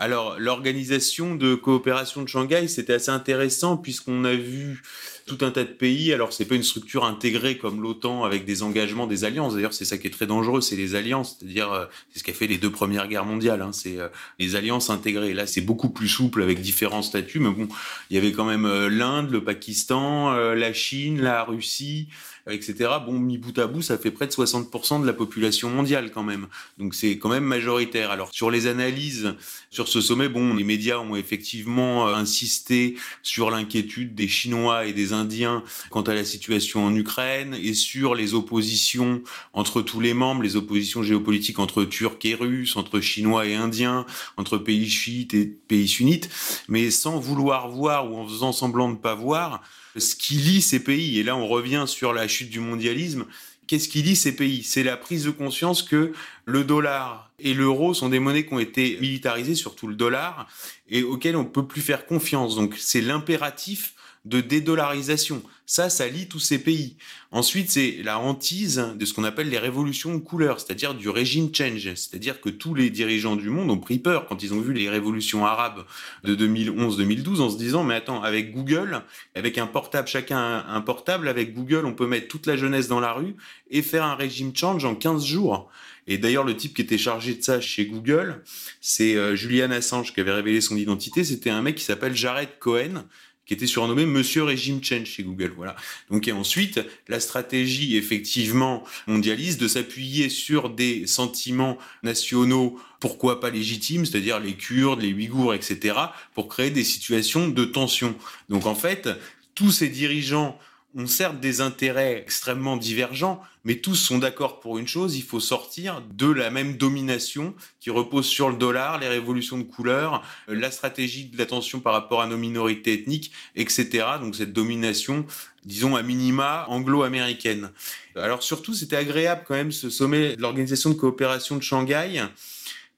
Alors, 0.00 0.36
l'organisation 0.38 1.34
de 1.34 1.56
coopération 1.56 2.22
de 2.22 2.28
Shanghai, 2.28 2.68
c'était 2.68 2.92
assez 2.92 3.10
intéressant 3.10 3.76
puisqu'on 3.76 4.24
a 4.24 4.32
vu 4.32 4.80
tout 5.26 5.44
un 5.44 5.50
tas 5.50 5.64
de 5.64 5.70
pays. 5.70 6.12
Alors, 6.12 6.32
c'est 6.32 6.44
pas 6.44 6.54
une 6.54 6.62
structure 6.62 7.04
intégrée 7.04 7.58
comme 7.58 7.82
l'OTAN 7.82 8.22
avec 8.24 8.44
des 8.44 8.62
engagements, 8.62 9.08
des 9.08 9.24
alliances. 9.24 9.54
D'ailleurs, 9.54 9.74
c'est 9.74 9.84
ça 9.84 9.98
qui 9.98 10.06
est 10.06 10.10
très 10.10 10.26
dangereux, 10.26 10.60
c'est 10.60 10.76
les 10.76 10.94
alliances. 10.94 11.36
C'est-à-dire, 11.38 11.72
euh, 11.72 11.84
c'est 12.12 12.20
ce 12.20 12.24
qui 12.24 12.30
a 12.30 12.34
fait 12.34 12.46
les 12.46 12.58
deux 12.58 12.70
premières 12.70 13.08
guerres 13.08 13.24
mondiales. 13.24 13.60
Hein. 13.60 13.72
c'est 13.72 13.98
euh, 13.98 14.08
les 14.38 14.54
alliances 14.54 14.88
intégrées. 14.88 15.34
Là, 15.34 15.48
c'est 15.48 15.60
beaucoup 15.62 15.90
plus 15.90 16.08
souple 16.08 16.42
avec 16.42 16.60
différents 16.60 17.02
statuts. 17.02 17.40
Mais 17.40 17.50
bon, 17.50 17.66
il 18.10 18.14
y 18.14 18.18
avait 18.18 18.32
quand 18.32 18.44
même 18.44 18.66
euh, 18.66 18.88
l'Inde, 18.88 19.30
le 19.32 19.42
Pakistan, 19.42 20.30
la 20.30 20.72
Chine, 20.72 21.20
la 21.20 21.42
Russie, 21.42 22.08
etc. 22.50 22.90
Bon, 23.04 23.18
mis 23.18 23.38
bout 23.38 23.58
à 23.58 23.66
bout, 23.66 23.82
ça 23.82 23.98
fait 23.98 24.10
près 24.10 24.26
de 24.26 24.32
60% 24.32 25.02
de 25.02 25.06
la 25.06 25.12
population 25.12 25.70
mondiale 25.70 26.10
quand 26.10 26.22
même. 26.22 26.46
Donc 26.78 26.94
c'est 26.94 27.18
quand 27.18 27.28
même 27.28 27.44
majoritaire. 27.44 28.10
Alors 28.10 28.32
sur 28.32 28.50
les 28.50 28.66
analyses 28.66 29.34
sur 29.70 29.88
ce 29.88 30.00
sommet, 30.00 30.28
bon, 30.28 30.54
les 30.54 30.64
médias 30.64 30.98
ont 30.98 31.16
effectivement 31.16 32.08
euh, 32.08 32.14
insisté 32.14 32.96
sur 33.22 33.50
l'inquiétude 33.50 34.14
des 34.14 34.28
Chinois 34.28 34.86
et 34.86 34.92
des 34.92 35.12
Indiens 35.12 35.62
quant 35.90 36.02
à 36.02 36.14
la 36.14 36.24
situation 36.24 36.84
en 36.84 36.94
Ukraine 36.94 37.56
et 37.60 37.74
sur 37.74 38.14
les 38.14 38.34
oppositions 38.34 39.22
entre 39.52 39.82
tous 39.82 40.00
les 40.00 40.14
membres, 40.14 40.42
les 40.42 40.56
oppositions 40.56 41.02
géopolitiques 41.02 41.58
entre 41.58 41.84
Turcs 41.84 42.18
et 42.24 42.34
Russes, 42.34 42.76
entre 42.76 43.00
Chinois 43.00 43.46
et 43.46 43.54
Indiens, 43.54 44.06
entre 44.36 44.58
pays 44.58 44.88
chiites 44.88 45.34
et 45.34 45.46
pays 45.46 45.88
sunnites, 45.88 46.28
mais 46.68 46.90
sans 46.90 47.18
vouloir 47.18 47.68
voir 47.68 48.10
ou 48.10 48.16
en 48.16 48.26
faisant 48.26 48.52
semblant 48.52 48.90
de 48.90 48.96
pas 48.96 49.14
voir 49.14 49.62
ce 49.98 50.16
qui 50.16 50.34
lie 50.34 50.62
ces 50.62 50.80
pays. 50.80 51.18
Et 51.18 51.22
là, 51.22 51.36
on 51.36 51.46
revient 51.46 51.84
sur 51.86 52.12
la 52.12 52.28
chute 52.28 52.50
du 52.50 52.60
mondialisme. 52.60 53.26
Qu'est-ce 53.66 53.88
qui 53.88 54.02
lie 54.02 54.16
ces 54.16 54.34
pays? 54.34 54.62
C'est 54.62 54.82
la 54.82 54.96
prise 54.96 55.24
de 55.24 55.30
conscience 55.30 55.82
que 55.82 56.12
le 56.46 56.64
dollar 56.64 57.30
et 57.38 57.52
l'euro 57.52 57.92
sont 57.92 58.08
des 58.08 58.18
monnaies 58.18 58.46
qui 58.46 58.54
ont 58.54 58.58
été 58.58 58.96
militarisées, 59.00 59.54
surtout 59.54 59.86
le 59.86 59.94
dollar, 59.94 60.48
et 60.88 61.02
auxquelles 61.02 61.36
on 61.36 61.42
ne 61.42 61.48
peut 61.48 61.66
plus 61.66 61.82
faire 61.82 62.06
confiance. 62.06 62.56
Donc 62.56 62.74
c'est 62.78 63.02
l'impératif 63.02 63.94
de 64.28 64.40
dédollarisation. 64.40 65.42
Ça, 65.66 65.90
ça 65.90 66.08
lie 66.08 66.28
tous 66.28 66.38
ces 66.38 66.58
pays. 66.58 66.96
Ensuite, 67.30 67.70
c'est 67.70 67.98
la 68.02 68.18
hantise 68.18 68.82
de 68.96 69.04
ce 69.04 69.12
qu'on 69.12 69.24
appelle 69.24 69.50
les 69.50 69.58
révolutions 69.58 70.14
de 70.14 70.18
couleur, 70.18 70.60
c'est-à-dire 70.60 70.94
du 70.94 71.10
régime 71.10 71.54
change. 71.54 71.92
C'est-à-dire 71.94 72.40
que 72.40 72.48
tous 72.48 72.74
les 72.74 72.88
dirigeants 72.88 73.36
du 73.36 73.50
monde 73.50 73.70
ont 73.70 73.78
pris 73.78 73.98
peur 73.98 74.26
quand 74.26 74.42
ils 74.42 74.54
ont 74.54 74.60
vu 74.60 74.72
les 74.72 74.88
révolutions 74.88 75.44
arabes 75.44 75.84
de 76.24 76.34
2011-2012 76.34 77.40
en 77.40 77.50
se 77.50 77.58
disant, 77.58 77.84
mais 77.84 77.96
attends, 77.96 78.22
avec 78.22 78.52
Google, 78.52 79.02
avec 79.34 79.58
un 79.58 79.66
portable, 79.66 80.08
chacun 80.08 80.64
un 80.66 80.80
portable, 80.80 81.28
avec 81.28 81.54
Google, 81.54 81.84
on 81.84 81.94
peut 81.94 82.06
mettre 82.06 82.28
toute 82.28 82.46
la 82.46 82.56
jeunesse 82.56 82.88
dans 82.88 83.00
la 83.00 83.12
rue 83.12 83.34
et 83.70 83.82
faire 83.82 84.04
un 84.04 84.14
régime 84.14 84.56
change 84.56 84.86
en 84.86 84.94
15 84.94 85.24
jours. 85.24 85.70
Et 86.10 86.16
d'ailleurs, 86.16 86.44
le 86.44 86.56
type 86.56 86.74
qui 86.74 86.80
était 86.80 86.96
chargé 86.96 87.34
de 87.34 87.42
ça 87.42 87.60
chez 87.60 87.84
Google, 87.84 88.42
c'est 88.80 89.14
euh, 89.14 89.36
Julian 89.36 89.70
Assange 89.70 90.14
qui 90.14 90.20
avait 90.20 90.32
révélé 90.32 90.62
son 90.62 90.74
identité. 90.74 91.22
C'était 91.22 91.50
un 91.50 91.60
mec 91.60 91.76
qui 91.76 91.84
s'appelle 91.84 92.16
Jared 92.16 92.58
Cohen, 92.58 93.04
qui 93.48 93.54
était 93.54 93.66
surnommé 93.66 94.04
Monsieur 94.04 94.44
Régime 94.44 94.84
Change 94.84 95.06
chez 95.06 95.22
Google. 95.22 95.54
Voilà. 95.56 95.74
Donc 96.10 96.28
et 96.28 96.32
ensuite, 96.32 96.80
la 97.08 97.18
stratégie 97.18 97.96
effectivement 97.96 98.84
mondialiste 99.06 99.58
de 99.58 99.66
s'appuyer 99.66 100.28
sur 100.28 100.68
des 100.68 101.06
sentiments 101.06 101.78
nationaux, 102.02 102.78
pourquoi 103.00 103.40
pas 103.40 103.48
légitimes, 103.48 104.04
c'est-à-dire 104.04 104.38
les 104.38 104.52
Kurdes, 104.52 105.00
les 105.00 105.14
Ouïghours, 105.14 105.54
etc., 105.54 105.96
pour 106.34 106.48
créer 106.48 106.70
des 106.70 106.84
situations 106.84 107.48
de 107.48 107.64
tension. 107.64 108.14
Donc 108.50 108.66
en 108.66 108.74
fait, 108.74 109.08
tous 109.54 109.72
ces 109.72 109.88
dirigeants 109.88 110.58
ont 110.96 111.06
certes 111.06 111.40
des 111.40 111.60
intérêts 111.60 112.18
extrêmement 112.18 112.76
divergents, 112.76 113.42
mais 113.64 113.76
tous 113.76 113.94
sont 113.94 114.18
d'accord 114.18 114.60
pour 114.60 114.78
une 114.78 114.88
chose, 114.88 115.16
il 115.16 115.22
faut 115.22 115.40
sortir 115.40 116.02
de 116.14 116.30
la 116.30 116.50
même 116.50 116.76
domination 116.76 117.54
qui 117.80 117.90
repose 117.90 118.26
sur 118.26 118.48
le 118.48 118.56
dollar, 118.56 118.98
les 118.98 119.08
révolutions 119.08 119.58
de 119.58 119.64
couleurs, 119.64 120.22
la 120.48 120.70
stratégie 120.70 121.26
de 121.26 121.36
l'attention 121.36 121.80
par 121.80 121.92
rapport 121.92 122.22
à 122.22 122.26
nos 122.26 122.38
minorités 122.38 122.94
ethniques, 122.94 123.32
etc. 123.56 124.06
Donc 124.20 124.36
cette 124.36 124.52
domination, 124.52 125.26
disons 125.64 125.96
à 125.96 126.02
minima, 126.02 126.64
anglo-américaine. 126.68 127.70
Alors 128.16 128.42
surtout, 128.42 128.72
c'était 128.72 128.96
agréable 128.96 129.42
quand 129.46 129.54
même 129.54 129.72
ce 129.72 129.90
sommet 129.90 130.36
de 130.36 130.40
l'Organisation 130.40 130.90
de 130.90 130.94
coopération 130.94 131.56
de 131.56 131.62
Shanghai, 131.62 132.22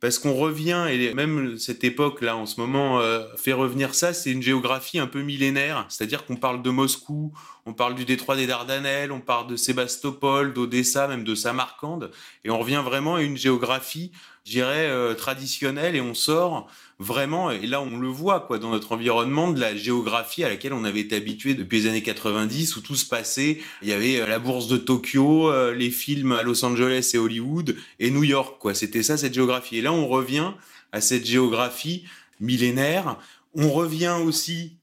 parce 0.00 0.18
qu'on 0.18 0.34
revient, 0.34 0.86
et 0.90 1.12
même 1.12 1.58
cette 1.58 1.84
époque-là, 1.84 2.36
en 2.36 2.46
ce 2.46 2.58
moment, 2.58 3.00
euh, 3.00 3.24
fait 3.36 3.52
revenir 3.52 3.94
ça, 3.94 4.14
c'est 4.14 4.30
une 4.30 4.42
géographie 4.42 4.98
un 4.98 5.06
peu 5.06 5.20
millénaire, 5.20 5.84
c'est-à-dire 5.90 6.24
qu'on 6.24 6.36
parle 6.36 6.62
de 6.62 6.70
Moscou, 6.70 7.32
on 7.66 7.74
parle 7.74 7.94
du 7.94 8.06
détroit 8.06 8.34
des 8.34 8.46
Dardanelles, 8.46 9.12
on 9.12 9.20
parle 9.20 9.46
de 9.46 9.56
Sébastopol, 9.56 10.54
d'Odessa, 10.54 11.06
même 11.06 11.22
de 11.22 11.34
Samarcande, 11.34 12.10
et 12.44 12.50
on 12.50 12.58
revient 12.58 12.82
vraiment 12.82 13.16
à 13.16 13.22
une 13.22 13.36
géographie, 13.36 14.10
je 14.46 14.52
dirais, 14.52 14.88
euh, 14.88 15.14
traditionnelle, 15.14 15.94
et 15.94 16.00
on 16.00 16.14
sort 16.14 16.70
vraiment, 17.00 17.50
et 17.50 17.66
là 17.66 17.80
on 17.80 17.98
le 17.98 18.08
voit 18.08 18.40
quoi 18.40 18.58
dans 18.58 18.70
notre 18.70 18.92
environnement, 18.92 19.50
de 19.50 19.58
la 19.58 19.74
géographie 19.74 20.44
à 20.44 20.50
laquelle 20.50 20.74
on 20.74 20.84
avait 20.84 21.00
été 21.00 21.16
habitué 21.16 21.54
depuis 21.54 21.80
les 21.80 21.88
années 21.88 22.02
90, 22.02 22.76
où 22.76 22.80
tout 22.82 22.94
se 22.94 23.06
passait. 23.06 23.58
Il 23.82 23.88
y 23.88 23.92
avait 23.92 24.20
euh, 24.20 24.26
la 24.26 24.38
bourse 24.38 24.68
de 24.68 24.76
Tokyo, 24.76 25.50
euh, 25.50 25.74
les 25.74 25.90
films 25.90 26.32
à 26.32 26.42
Los 26.42 26.64
Angeles 26.64 27.10
et 27.14 27.18
Hollywood, 27.18 27.74
et 27.98 28.10
New 28.10 28.22
York, 28.22 28.58
quoi. 28.60 28.74
C'était 28.74 29.02
ça 29.02 29.16
cette 29.16 29.34
géographie. 29.34 29.78
Et 29.78 29.82
là 29.82 29.92
on 29.92 30.06
revient 30.06 30.52
à 30.92 31.00
cette 31.00 31.26
géographie 31.26 32.04
millénaire. 32.38 33.16
On 33.54 33.70
revient 33.70 34.16
aussi 34.22 34.76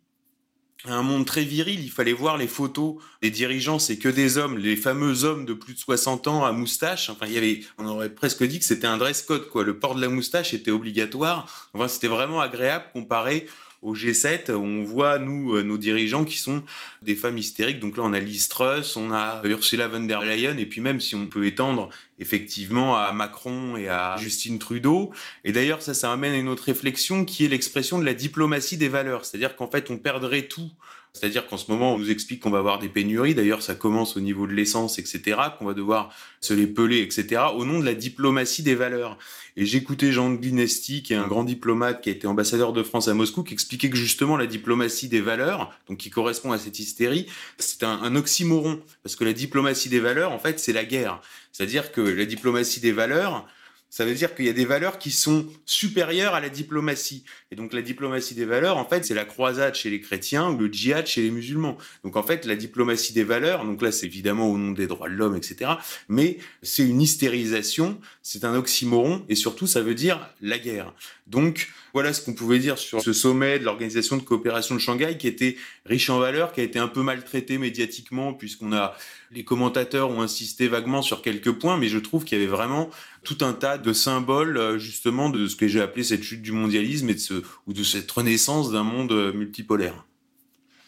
un 0.93 1.03
monde 1.03 1.25
très 1.25 1.43
viril. 1.43 1.79
Il 1.83 1.91
fallait 1.91 2.13
voir 2.13 2.37
les 2.37 2.47
photos 2.47 2.95
des 3.21 3.31
dirigeants, 3.31 3.79
c'est 3.79 3.97
que 3.97 4.09
des 4.09 4.37
hommes, 4.37 4.57
les 4.57 4.75
fameux 4.75 5.23
hommes 5.23 5.45
de 5.45 5.53
plus 5.53 5.73
de 5.73 5.79
60 5.79 6.27
ans 6.27 6.45
à 6.45 6.51
moustache. 6.51 7.09
Enfin, 7.09 7.25
il 7.27 7.33
y 7.33 7.37
avait, 7.37 7.61
on 7.77 7.87
aurait 7.87 8.09
presque 8.09 8.43
dit 8.43 8.59
que 8.59 8.65
c'était 8.65 8.87
un 8.87 8.97
dress 8.97 9.21
code, 9.21 9.49
quoi. 9.49 9.63
Le 9.63 9.77
port 9.79 9.95
de 9.95 10.01
la 10.01 10.09
moustache 10.09 10.53
était 10.53 10.71
obligatoire. 10.71 11.69
Enfin, 11.73 11.87
c'était 11.87 12.07
vraiment 12.07 12.41
agréable 12.41 12.85
comparé 12.93 13.47
au 13.81 13.95
G7, 13.95 14.51
on 14.51 14.83
voit, 14.83 15.19
nous, 15.19 15.55
euh, 15.55 15.63
nos 15.63 15.77
dirigeants 15.77 16.25
qui 16.25 16.37
sont 16.37 16.63
des 17.01 17.15
femmes 17.15 17.37
hystériques. 17.37 17.79
Donc 17.79 17.97
là, 17.97 18.03
on 18.05 18.13
a 18.13 18.19
Liz 18.19 18.47
Truss, 18.47 18.95
on 18.95 19.11
a 19.11 19.41
Ursula 19.45 19.87
von 19.87 20.01
der 20.01 20.21
Leyen, 20.21 20.57
et 20.57 20.65
puis 20.65 20.81
même 20.81 20.99
si 20.99 21.15
on 21.15 21.27
peut 21.27 21.45
étendre 21.45 21.89
effectivement 22.19 22.97
à 22.97 23.11
Macron 23.13 23.77
et 23.77 23.87
à 23.87 24.17
Justine 24.17 24.59
Trudeau. 24.59 25.11
Et 25.43 25.51
d'ailleurs, 25.51 25.81
ça, 25.81 25.93
ça 25.93 26.11
amène 26.11 26.33
à 26.33 26.37
une 26.37 26.49
autre 26.49 26.63
réflexion 26.63 27.25
qui 27.25 27.45
est 27.45 27.49
l'expression 27.49 27.99
de 27.99 28.05
la 28.05 28.13
diplomatie 28.13 28.77
des 28.77 28.89
valeurs. 28.89 29.25
C'est-à-dire 29.25 29.55
qu'en 29.55 29.69
fait, 29.69 29.91
on 29.91 29.97
perdrait 29.97 30.43
tout 30.43 30.71
c'est-à-dire 31.17 31.47
qu'en 31.47 31.57
ce 31.57 31.71
moment, 31.71 31.95
on 31.95 31.97
nous 31.97 32.11
explique 32.11 32.41
qu'on 32.41 32.51
va 32.51 32.59
avoir 32.59 32.77
des 32.77 32.89
pénuries. 32.89 33.33
D'ailleurs, 33.33 33.63
ça 33.63 33.73
commence 33.73 34.17
au 34.17 34.19
niveau 34.19 34.45
de 34.45 34.53
l'essence, 34.53 34.99
etc., 34.99 35.37
qu'on 35.57 35.65
va 35.65 35.73
devoir 35.73 36.13
se 36.41 36.53
les 36.53 36.67
peler, 36.67 37.01
etc., 37.01 37.41
au 37.55 37.65
nom 37.65 37.79
de 37.79 37.85
la 37.85 37.95
diplomatie 37.95 38.61
des 38.61 38.75
valeurs. 38.75 39.17
Et 39.55 39.65
j'écoutais 39.65 40.11
Jean 40.11 40.31
Guinesti, 40.31 41.01
qui 41.01 41.13
est 41.13 41.17
un 41.17 41.27
grand 41.27 41.43
diplomate 41.43 42.01
qui 42.01 42.09
a 42.09 42.11
été 42.11 42.27
ambassadeur 42.27 42.71
de 42.71 42.83
France 42.83 43.07
à 43.07 43.15
Moscou, 43.15 43.43
qui 43.43 43.53
expliquait 43.53 43.89
que 43.89 43.97
justement 43.97 44.37
la 44.37 44.45
diplomatie 44.45 45.07
des 45.07 45.21
valeurs, 45.21 45.73
donc 45.89 45.97
qui 45.97 46.11
correspond 46.11 46.51
à 46.51 46.59
cette 46.59 46.77
hystérie, 46.77 47.25
c'est 47.57 47.83
un, 47.83 47.99
un 48.03 48.15
oxymoron. 48.15 48.79
Parce 49.01 49.15
que 49.15 49.23
la 49.23 49.33
diplomatie 49.33 49.89
des 49.89 49.99
valeurs, 49.99 50.31
en 50.31 50.39
fait, 50.39 50.59
c'est 50.59 50.73
la 50.73 50.85
guerre. 50.85 51.21
C'est-à-dire 51.51 51.91
que 51.91 52.01
la 52.01 52.25
diplomatie 52.25 52.79
des 52.79 52.91
valeurs, 52.91 53.47
ça 53.89 54.05
veut 54.05 54.13
dire 54.13 54.35
qu'il 54.35 54.45
y 54.45 54.49
a 54.49 54.53
des 54.53 54.65
valeurs 54.65 54.99
qui 54.99 55.11
sont 55.11 55.45
supérieures 55.65 56.33
à 56.33 56.39
la 56.39 56.49
diplomatie. 56.49 57.23
Et 57.51 57.55
donc 57.55 57.73
la 57.73 57.81
diplomatie 57.81 58.35
des 58.35 58.45
valeurs, 58.45 58.77
en 58.77 58.85
fait, 58.85 59.05
c'est 59.05 59.13
la 59.13 59.25
croisade 59.25 59.75
chez 59.75 59.89
les 59.89 60.01
chrétiens 60.01 60.49
ou 60.49 60.57
le 60.57 60.71
djihad 60.71 61.07
chez 61.07 61.21
les 61.21 61.31
musulmans. 61.31 61.77
Donc 62.03 62.15
en 62.15 62.23
fait, 62.23 62.45
la 62.45 62.55
diplomatie 62.55 63.13
des 63.13 63.23
valeurs, 63.23 63.65
donc 63.65 63.81
là 63.81 63.91
c'est 63.91 64.05
évidemment 64.05 64.49
au 64.49 64.57
nom 64.57 64.71
des 64.71 64.87
droits 64.87 65.09
de 65.09 65.15
l'homme, 65.15 65.35
etc. 65.35 65.71
Mais 66.09 66.37
c'est 66.61 66.87
une 66.87 67.01
hystérisation, 67.01 67.99
c'est 68.21 68.43
un 68.43 68.55
oxymoron, 68.55 69.25
et 69.29 69.35
surtout 69.35 69.67
ça 69.67 69.81
veut 69.81 69.95
dire 69.95 70.29
la 70.41 70.59
guerre. 70.59 70.93
Donc 71.27 71.69
voilà 71.93 72.13
ce 72.13 72.21
qu'on 72.21 72.33
pouvait 72.33 72.59
dire 72.59 72.77
sur 72.77 73.01
ce 73.01 73.11
sommet 73.11 73.59
de 73.59 73.65
l'Organisation 73.65 74.17
de 74.17 74.21
coopération 74.21 74.75
de 74.75 74.79
Shanghai 74.79 75.17
qui 75.17 75.27
était 75.27 75.57
riche 75.85 76.09
en 76.09 76.19
valeurs, 76.19 76.53
qui 76.53 76.61
a 76.61 76.63
été 76.63 76.79
un 76.79 76.87
peu 76.87 77.01
maltraité 77.01 77.57
médiatiquement 77.57 78.33
puisqu'on 78.33 78.73
a 78.73 78.95
les 79.31 79.43
commentateurs 79.43 80.09
ont 80.09 80.21
insisté 80.21 80.69
vaguement 80.69 81.01
sur 81.01 81.21
quelques 81.21 81.51
points, 81.51 81.77
mais 81.77 81.89
je 81.89 81.97
trouve 81.97 82.23
qu'il 82.23 82.37
y 82.37 82.41
avait 82.41 82.49
vraiment 82.49 82.89
tout 83.23 83.39
un 83.41 83.51
tas 83.51 83.77
de 83.77 83.91
symboles 83.91 84.57
euh, 84.57 84.77
justement 84.77 85.29
de 85.29 85.47
ce 85.47 85.57
que 85.57 85.67
j'ai 85.67 85.81
appelé 85.81 86.03
cette 86.03 86.23
chute 86.23 86.41
du 86.41 86.53
mondialisme 86.53 87.09
et 87.09 87.15
de 87.15 87.43
ou 87.67 87.73
de 87.73 87.83
cette 87.83 88.09
renaissance 88.09 88.71
d'un 88.71 88.83
monde 88.83 89.11
euh, 89.11 89.33
multipolaire. 89.33 90.05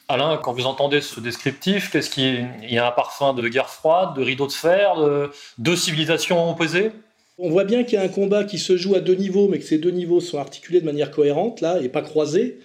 Alain, 0.07 0.37
quand 0.37 0.53
vous 0.53 0.65
entendez 0.65 1.01
ce 1.01 1.19
descriptif, 1.19 1.91
qu'est-ce 1.91 2.09
qu'il 2.09 2.49
y 2.63 2.77
a? 2.79 2.87
Un 2.87 2.91
parfum 2.91 3.33
de 3.33 3.47
guerre 3.47 3.69
froide, 3.69 4.15
de 4.15 4.23
rideau 4.23 4.47
de 4.47 4.51
fer, 4.51 4.95
de 4.95 5.31
deux 5.59 5.75
civilisations 5.75 6.49
opposées? 6.49 6.91
On 7.39 7.49
voit 7.49 7.63
bien 7.63 7.83
qu'il 7.83 7.93
y 7.93 8.01
a 8.01 8.03
un 8.03 8.09
combat 8.09 8.43
qui 8.43 8.57
se 8.57 8.75
joue 8.75 8.95
à 8.95 8.99
deux 8.99 9.15
niveaux, 9.15 9.47
mais 9.47 9.59
que 9.59 9.65
ces 9.65 9.77
deux 9.77 9.91
niveaux 9.91 10.19
sont 10.19 10.37
articulés 10.37 10.81
de 10.81 10.85
manière 10.85 11.09
cohérente, 11.09 11.61
là, 11.61 11.79
et 11.81 11.89
pas 11.89 12.01
croisés. 12.01 12.59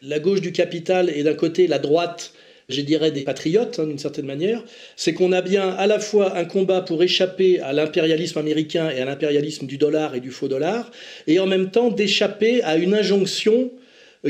La 0.00 0.20
gauche 0.20 0.40
du 0.40 0.52
capital 0.52 1.10
et 1.10 1.22
d'un 1.22 1.34
côté 1.34 1.66
la 1.66 1.78
droite, 1.78 2.32
je 2.68 2.80
dirais, 2.80 3.10
des 3.10 3.22
patriotes, 3.22 3.80
hein, 3.80 3.86
d'une 3.86 3.98
certaine 3.98 4.26
manière. 4.26 4.62
C'est 4.96 5.12
qu'on 5.12 5.32
a 5.32 5.42
bien 5.42 5.70
à 5.70 5.86
la 5.86 5.98
fois 5.98 6.36
un 6.36 6.44
combat 6.44 6.80
pour 6.80 7.02
échapper 7.02 7.60
à 7.60 7.72
l'impérialisme 7.72 8.38
américain 8.38 8.90
et 8.90 9.00
à 9.00 9.04
l'impérialisme 9.04 9.66
du 9.66 9.76
dollar 9.76 10.14
et 10.14 10.20
du 10.20 10.30
faux 10.30 10.48
dollar, 10.48 10.90
et 11.26 11.40
en 11.40 11.46
même 11.46 11.70
temps 11.70 11.90
d'échapper 11.90 12.62
à 12.62 12.76
une 12.76 12.94
injonction 12.94 13.70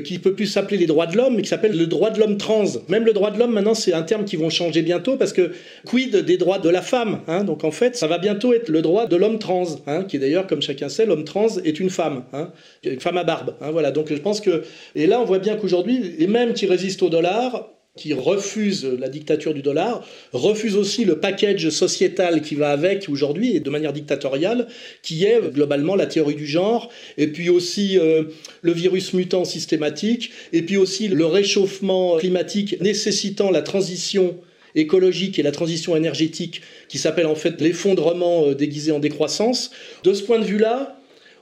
qui 0.00 0.18
peut 0.18 0.32
plus 0.32 0.46
s'appeler 0.46 0.78
les 0.78 0.86
droits 0.86 1.06
de 1.06 1.16
l'homme, 1.16 1.36
mais 1.36 1.42
qui 1.42 1.48
s'appelle 1.48 1.76
le 1.76 1.86
droit 1.86 2.10
de 2.10 2.18
l'homme 2.18 2.38
trans. 2.38 2.64
Même 2.88 3.04
le 3.04 3.12
droit 3.12 3.30
de 3.30 3.38
l'homme, 3.38 3.52
maintenant, 3.52 3.74
c'est 3.74 3.92
un 3.92 4.02
terme 4.02 4.24
qui 4.24 4.36
vont 4.36 4.48
changer 4.48 4.80
bientôt, 4.80 5.16
parce 5.16 5.32
que 5.32 5.52
quid 5.84 6.16
des 6.16 6.38
droits 6.38 6.58
de 6.58 6.70
la 6.70 6.80
femme 6.80 7.20
hein? 7.28 7.44
Donc 7.44 7.64
en 7.64 7.70
fait, 7.70 7.94
ça 7.96 8.06
va 8.06 8.18
bientôt 8.18 8.54
être 8.54 8.68
le 8.70 8.80
droit 8.80 9.06
de 9.06 9.16
l'homme 9.16 9.38
trans, 9.38 9.64
hein, 9.86 10.04
qui 10.04 10.16
est 10.16 10.20
d'ailleurs, 10.20 10.46
comme 10.46 10.62
chacun 10.62 10.88
sait, 10.88 11.04
l'homme 11.04 11.24
trans 11.24 11.58
est 11.62 11.78
une 11.78 11.90
femme, 11.90 12.24
hein, 12.32 12.50
une 12.84 13.00
femme 13.00 13.18
à 13.18 13.24
barbe. 13.24 13.54
Hein, 13.60 13.70
voilà. 13.70 13.90
Donc 13.90 14.08
je 14.08 14.20
pense 14.20 14.40
que... 14.40 14.64
Et 14.94 15.06
là, 15.06 15.20
on 15.20 15.24
voit 15.24 15.38
bien 15.38 15.56
qu'aujourd'hui, 15.56 16.14
et 16.18 16.26
même 16.26 16.54
qui 16.54 16.66
résistent 16.66 17.02
au 17.02 17.10
dollar, 17.10 17.68
qui 17.96 18.14
refuse 18.14 18.84
la 18.84 19.10
dictature 19.10 19.52
du 19.52 19.60
dollar, 19.60 20.06
refuse 20.32 20.76
aussi 20.76 21.04
le 21.04 21.18
package 21.18 21.68
sociétal 21.68 22.40
qui 22.40 22.54
va 22.54 22.70
avec 22.70 23.06
aujourd'hui 23.10 23.54
et 23.54 23.60
de 23.60 23.68
manière 23.68 23.92
dictatoriale, 23.92 24.66
qui 25.02 25.24
est 25.24 25.40
globalement 25.52 25.94
la 25.94 26.06
théorie 26.06 26.34
du 26.34 26.46
genre, 26.46 26.90
et 27.18 27.26
puis 27.26 27.50
aussi 27.50 27.98
euh, 27.98 28.24
le 28.62 28.72
virus 28.72 29.12
mutant 29.12 29.44
systématique, 29.44 30.30
et 30.54 30.62
puis 30.62 30.78
aussi 30.78 31.08
le 31.08 31.26
réchauffement 31.26 32.16
climatique 32.16 32.80
nécessitant 32.80 33.50
la 33.50 33.60
transition 33.60 34.38
écologique 34.74 35.38
et 35.38 35.42
la 35.42 35.52
transition 35.52 35.94
énergétique 35.94 36.62
qui 36.88 36.96
s'appelle 36.96 37.26
en 37.26 37.34
fait 37.34 37.60
l'effondrement 37.60 38.46
euh, 38.46 38.54
déguisé 38.54 38.90
en 38.92 39.00
décroissance. 39.00 39.70
De 40.02 40.14
ce 40.14 40.22
point 40.22 40.38
de 40.38 40.44
vue-là, 40.44 40.98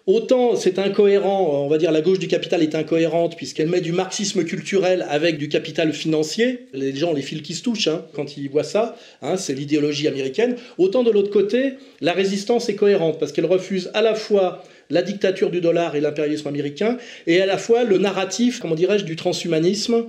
Autant 0.07 0.57
c'est 0.57 0.79
incohérent, 0.79 1.65
on 1.65 1.69
va 1.69 1.77
dire 1.77 1.93
la 1.93 2.01
gauche 2.01 2.19
du 2.19 2.27
capital 2.27 2.63
est 2.63 2.75
incohérente 2.75 3.37
puisqu'elle 3.37 3.69
met 3.69 3.81
du 3.81 3.93
marxisme 3.93 4.45
culturel 4.45 5.07
avec 5.09 5.37
du 5.37 5.49
capital 5.49 5.93
financier. 5.93 6.67
Les 6.73 6.95
gens, 6.97 7.13
les 7.13 7.23
fils 7.23 7.43
qui 7.43 7.55
se 7.55 7.63
touchent 7.63 7.89
hein, 7.89 8.05
quand 8.15 8.37
ils 8.37 8.49
voient 8.49 8.65
ça, 8.65 8.97
hein, 9.21 9.37
c'est 9.37 9.53
l'idéologie 9.53 10.09
américaine. 10.09 10.57
Autant 10.79 11.03
de 11.03 11.11
l'autre 11.11 11.31
côté, 11.31 11.75
la 12.01 12.13
résistance 12.13 12.69
est 12.69 12.77
cohérente 12.77 13.19
parce 13.19 13.33
qu'elle 13.33 13.47
refuse 13.47 13.91
à 13.93 14.01
la 14.01 14.15
fois 14.15 14.65
la 14.89 15.03
dictature 15.03 15.51
du 15.51 15.61
dollar 15.61 15.95
et 15.95 16.01
l'impérialisme 16.01 16.49
américain 16.49 16.97
et 17.27 17.41
à 17.41 17.47
la 17.47 17.59
fois 17.59 17.85
le 17.85 17.99
narratif, 17.99 18.59
comment 18.59 18.75
dirais-je, 18.75 19.05
du 19.05 19.17
transhumanisme 19.17 20.07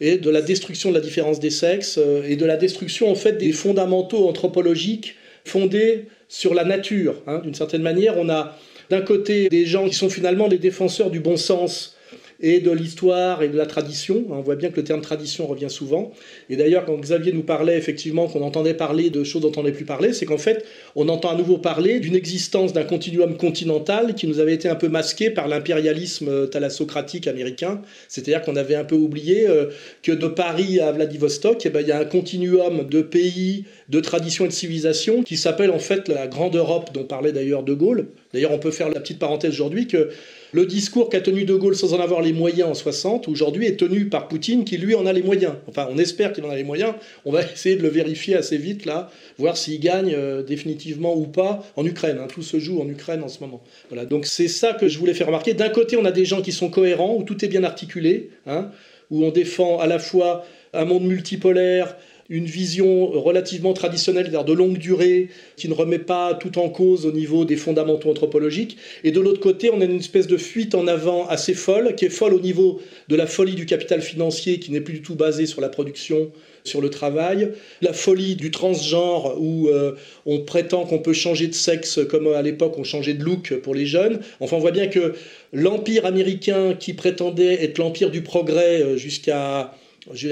et 0.00 0.16
de 0.16 0.30
la 0.30 0.42
destruction 0.42 0.90
de 0.90 0.94
la 0.94 1.00
différence 1.00 1.38
des 1.38 1.50
sexes 1.50 1.98
euh, 1.98 2.28
et 2.28 2.36
de 2.36 2.44
la 2.44 2.56
destruction 2.56 3.10
en 3.10 3.14
fait 3.14 3.38
des 3.38 3.52
fondamentaux 3.52 4.28
anthropologiques 4.28 5.16
fondés 5.44 6.06
sur 6.28 6.54
la 6.54 6.64
nature. 6.64 7.14
Hein. 7.26 7.40
D'une 7.44 7.54
certaine 7.54 7.82
manière, 7.82 8.18
on 8.18 8.28
a 8.28 8.58
d'un 8.90 9.00
côté 9.02 9.48
des 9.48 9.66
gens 9.66 9.88
qui 9.88 9.94
sont 9.94 10.10
finalement 10.10 10.48
des 10.48 10.58
défenseurs 10.58 11.10
du 11.10 11.20
bon 11.20 11.36
sens 11.36 11.93
et 12.40 12.60
de 12.60 12.70
l'histoire 12.70 13.42
et 13.42 13.48
de 13.48 13.56
la 13.56 13.66
tradition. 13.66 14.24
On 14.30 14.40
voit 14.40 14.56
bien 14.56 14.70
que 14.70 14.76
le 14.76 14.84
terme 14.84 15.00
tradition 15.00 15.46
revient 15.46 15.70
souvent. 15.70 16.12
Et 16.50 16.56
d'ailleurs, 16.56 16.84
quand 16.84 16.96
Xavier 16.96 17.32
nous 17.32 17.42
parlait 17.42 17.76
effectivement 17.76 18.26
qu'on 18.26 18.42
entendait 18.42 18.74
parler 18.74 19.10
de 19.10 19.24
choses 19.24 19.42
dont 19.42 19.52
on 19.56 19.62
n'est 19.62 19.72
plus 19.72 19.84
parlé, 19.84 20.12
c'est 20.12 20.26
qu'en 20.26 20.38
fait, 20.38 20.64
on 20.96 21.08
entend 21.08 21.30
à 21.30 21.36
nouveau 21.36 21.58
parler 21.58 22.00
d'une 22.00 22.16
existence 22.16 22.72
d'un 22.72 22.84
continuum 22.84 23.36
continental 23.36 24.14
qui 24.14 24.26
nous 24.26 24.40
avait 24.40 24.54
été 24.54 24.68
un 24.68 24.74
peu 24.74 24.88
masqué 24.88 25.30
par 25.30 25.48
l'impérialisme 25.48 26.48
thalassocratique 26.48 27.26
américain. 27.26 27.80
C'est-à-dire 28.08 28.42
qu'on 28.42 28.56
avait 28.56 28.74
un 28.74 28.84
peu 28.84 28.96
oublié 28.96 29.48
euh, 29.48 29.66
que 30.02 30.12
de 30.12 30.26
Paris 30.26 30.80
à 30.80 30.92
Vladivostok, 30.92 31.64
eh 31.66 31.70
ben, 31.70 31.80
il 31.80 31.88
y 31.88 31.92
a 31.92 31.98
un 31.98 32.04
continuum 32.04 32.86
de 32.88 33.02
pays, 33.02 33.64
de 33.88 34.00
traditions 34.00 34.44
et 34.44 34.48
de 34.48 34.52
civilisations 34.52 35.22
qui 35.22 35.36
s'appelle 35.36 35.70
en 35.70 35.78
fait 35.78 36.08
la 36.08 36.26
Grande 36.26 36.56
Europe, 36.56 36.90
dont 36.92 37.04
parlait 37.04 37.32
d'ailleurs 37.32 37.62
De 37.62 37.74
Gaulle, 37.74 38.08
D'ailleurs, 38.34 38.50
on 38.50 38.58
peut 38.58 38.72
faire 38.72 38.88
la 38.88 39.00
petite 39.00 39.20
parenthèse 39.20 39.52
aujourd'hui 39.52 39.86
que 39.86 40.10
le 40.54 40.66
discours 40.66 41.08
qu'a 41.08 41.20
tenu 41.20 41.44
De 41.44 41.54
Gaulle 41.56 41.74
sans 41.74 41.94
en 41.94 42.00
avoir 42.00 42.22
les 42.22 42.32
moyens 42.32 42.70
en 42.70 42.74
60, 42.74 43.26
aujourd'hui 43.26 43.66
est 43.66 43.76
tenu 43.76 44.08
par 44.08 44.28
Poutine 44.28 44.64
qui 44.64 44.76
lui 44.76 44.94
en 44.94 45.04
a 45.04 45.12
les 45.12 45.24
moyens. 45.24 45.54
Enfin, 45.66 45.88
on 45.90 45.98
espère 45.98 46.32
qu'il 46.32 46.44
en 46.44 46.50
a 46.50 46.54
les 46.54 46.62
moyens. 46.62 46.94
On 47.24 47.32
va 47.32 47.42
essayer 47.52 47.74
de 47.74 47.82
le 47.82 47.88
vérifier 47.88 48.36
assez 48.36 48.56
vite 48.56 48.84
là, 48.84 49.10
voir 49.36 49.56
s'il 49.56 49.80
gagne 49.80 50.14
euh, 50.14 50.44
définitivement 50.44 51.16
ou 51.16 51.26
pas 51.26 51.64
en 51.74 51.84
Ukraine. 51.84 52.18
Hein. 52.20 52.28
Tout 52.32 52.42
se 52.42 52.60
joue 52.60 52.80
en 52.80 52.88
Ukraine 52.88 53.24
en 53.24 53.28
ce 53.28 53.40
moment. 53.40 53.64
Voilà. 53.88 54.04
Donc 54.04 54.26
c'est 54.26 54.46
ça 54.46 54.74
que 54.74 54.86
je 54.86 54.96
voulais 54.96 55.12
faire 55.12 55.26
remarquer. 55.26 55.54
D'un 55.54 55.70
côté, 55.70 55.96
on 55.96 56.04
a 56.04 56.12
des 56.12 56.24
gens 56.24 56.40
qui 56.40 56.52
sont 56.52 56.70
cohérents, 56.70 57.16
où 57.16 57.24
tout 57.24 57.44
est 57.44 57.48
bien 57.48 57.64
articulé, 57.64 58.30
hein, 58.46 58.70
où 59.10 59.24
on 59.24 59.32
défend 59.32 59.80
à 59.80 59.88
la 59.88 59.98
fois 59.98 60.44
un 60.72 60.84
monde 60.84 61.04
multipolaire, 61.04 61.96
une 62.28 62.46
vision 62.46 63.06
relativement 63.06 63.72
traditionnelle, 63.72 64.24
c'est-à-dire 64.24 64.44
de 64.44 64.52
longue 64.52 64.78
durée, 64.78 65.28
qui 65.56 65.68
ne 65.68 65.74
remet 65.74 65.98
pas 65.98 66.34
tout 66.34 66.58
en 66.58 66.68
cause 66.68 67.06
au 67.06 67.12
niveau 67.12 67.44
des 67.44 67.56
fondamentaux 67.56 68.10
anthropologiques. 68.10 68.76
Et 69.02 69.10
de 69.10 69.20
l'autre 69.20 69.40
côté, 69.40 69.70
on 69.70 69.80
a 69.80 69.84
une 69.84 69.98
espèce 69.98 70.26
de 70.26 70.36
fuite 70.36 70.74
en 70.74 70.86
avant 70.86 71.26
assez 71.28 71.54
folle, 71.54 71.94
qui 71.96 72.06
est 72.06 72.10
folle 72.10 72.34
au 72.34 72.40
niveau 72.40 72.80
de 73.08 73.16
la 73.16 73.26
folie 73.26 73.54
du 73.54 73.66
capital 73.66 74.00
financier, 74.00 74.58
qui 74.58 74.72
n'est 74.72 74.80
plus 74.80 74.94
du 74.94 75.02
tout 75.02 75.14
basée 75.14 75.46
sur 75.46 75.60
la 75.60 75.68
production, 75.68 76.30
sur 76.64 76.80
le 76.80 76.88
travail, 76.88 77.52
la 77.82 77.92
folie 77.92 78.36
du 78.36 78.50
transgenre 78.50 79.34
où 79.38 79.68
euh, 79.68 79.92
on 80.24 80.40
prétend 80.40 80.86
qu'on 80.86 80.98
peut 80.98 81.12
changer 81.12 81.46
de 81.46 81.52
sexe 81.52 82.00
comme 82.08 82.26
à 82.28 82.40
l'époque 82.40 82.78
on 82.78 82.84
changeait 82.84 83.12
de 83.12 83.22
look 83.22 83.54
pour 83.62 83.74
les 83.74 83.84
jeunes. 83.84 84.20
Enfin, 84.40 84.56
on 84.56 84.60
voit 84.60 84.70
bien 84.70 84.86
que 84.86 85.14
l'empire 85.52 86.06
américain 86.06 86.74
qui 86.74 86.94
prétendait 86.94 87.62
être 87.62 87.78
l'empire 87.78 88.10
du 88.10 88.22
progrès 88.22 88.82
euh, 88.82 88.96
jusqu'à 88.96 89.74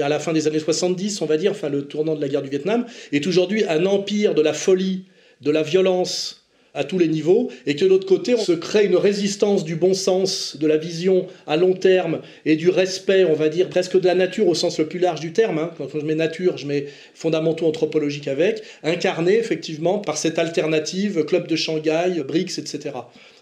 à 0.01 0.09
la 0.09 0.19
fin 0.19 0.33
des 0.33 0.47
années 0.47 0.59
70, 0.59 1.21
on 1.21 1.25
va 1.25 1.37
dire, 1.37 1.51
enfin 1.51 1.69
le 1.69 1.85
tournant 1.85 2.15
de 2.15 2.21
la 2.21 2.27
guerre 2.27 2.41
du 2.41 2.49
Vietnam, 2.49 2.85
est 3.11 3.25
aujourd'hui 3.27 3.63
un 3.67 3.85
empire 3.85 4.35
de 4.35 4.41
la 4.41 4.53
folie, 4.53 5.05
de 5.41 5.51
la 5.51 5.63
violence 5.63 6.43
à 6.73 6.83
tous 6.83 6.97
les 6.97 7.07
niveaux, 7.07 7.51
et 7.67 7.75
que 7.75 7.85
de 7.85 7.89
l'autre 7.89 8.07
côté, 8.07 8.33
on 8.33 8.43
se 8.43 8.51
crée 8.51 8.85
une 8.85 8.95
résistance 8.95 9.63
du 9.63 9.75
bon 9.75 9.93
sens, 9.93 10.57
de 10.59 10.65
la 10.65 10.77
vision 10.77 11.27
à 11.45 11.55
long 11.55 11.73
terme 11.73 12.21
et 12.45 12.55
du 12.55 12.69
respect, 12.69 13.25
on 13.25 13.33
va 13.33 13.49
dire, 13.49 13.69
presque 13.69 13.99
de 13.99 14.05
la 14.07 14.15
nature 14.15 14.47
au 14.47 14.55
sens 14.55 14.79
le 14.79 14.87
plus 14.87 14.99
large 14.99 15.19
du 15.19 15.33
terme. 15.33 15.59
Hein. 15.59 15.71
Quand 15.77 15.87
je 15.93 16.03
mets 16.05 16.15
nature, 16.15 16.57
je 16.57 16.65
mets 16.65 16.87
fondamentaux 17.13 17.67
anthropologiques 17.67 18.27
avec, 18.27 18.63
incarné 18.81 19.37
effectivement 19.37 19.99
par 19.99 20.17
cette 20.17 20.39
alternative, 20.39 21.25
club 21.25 21.47
de 21.47 21.55
Shanghai, 21.55 22.23
BRICS, 22.27 22.57
etc. 22.57 22.91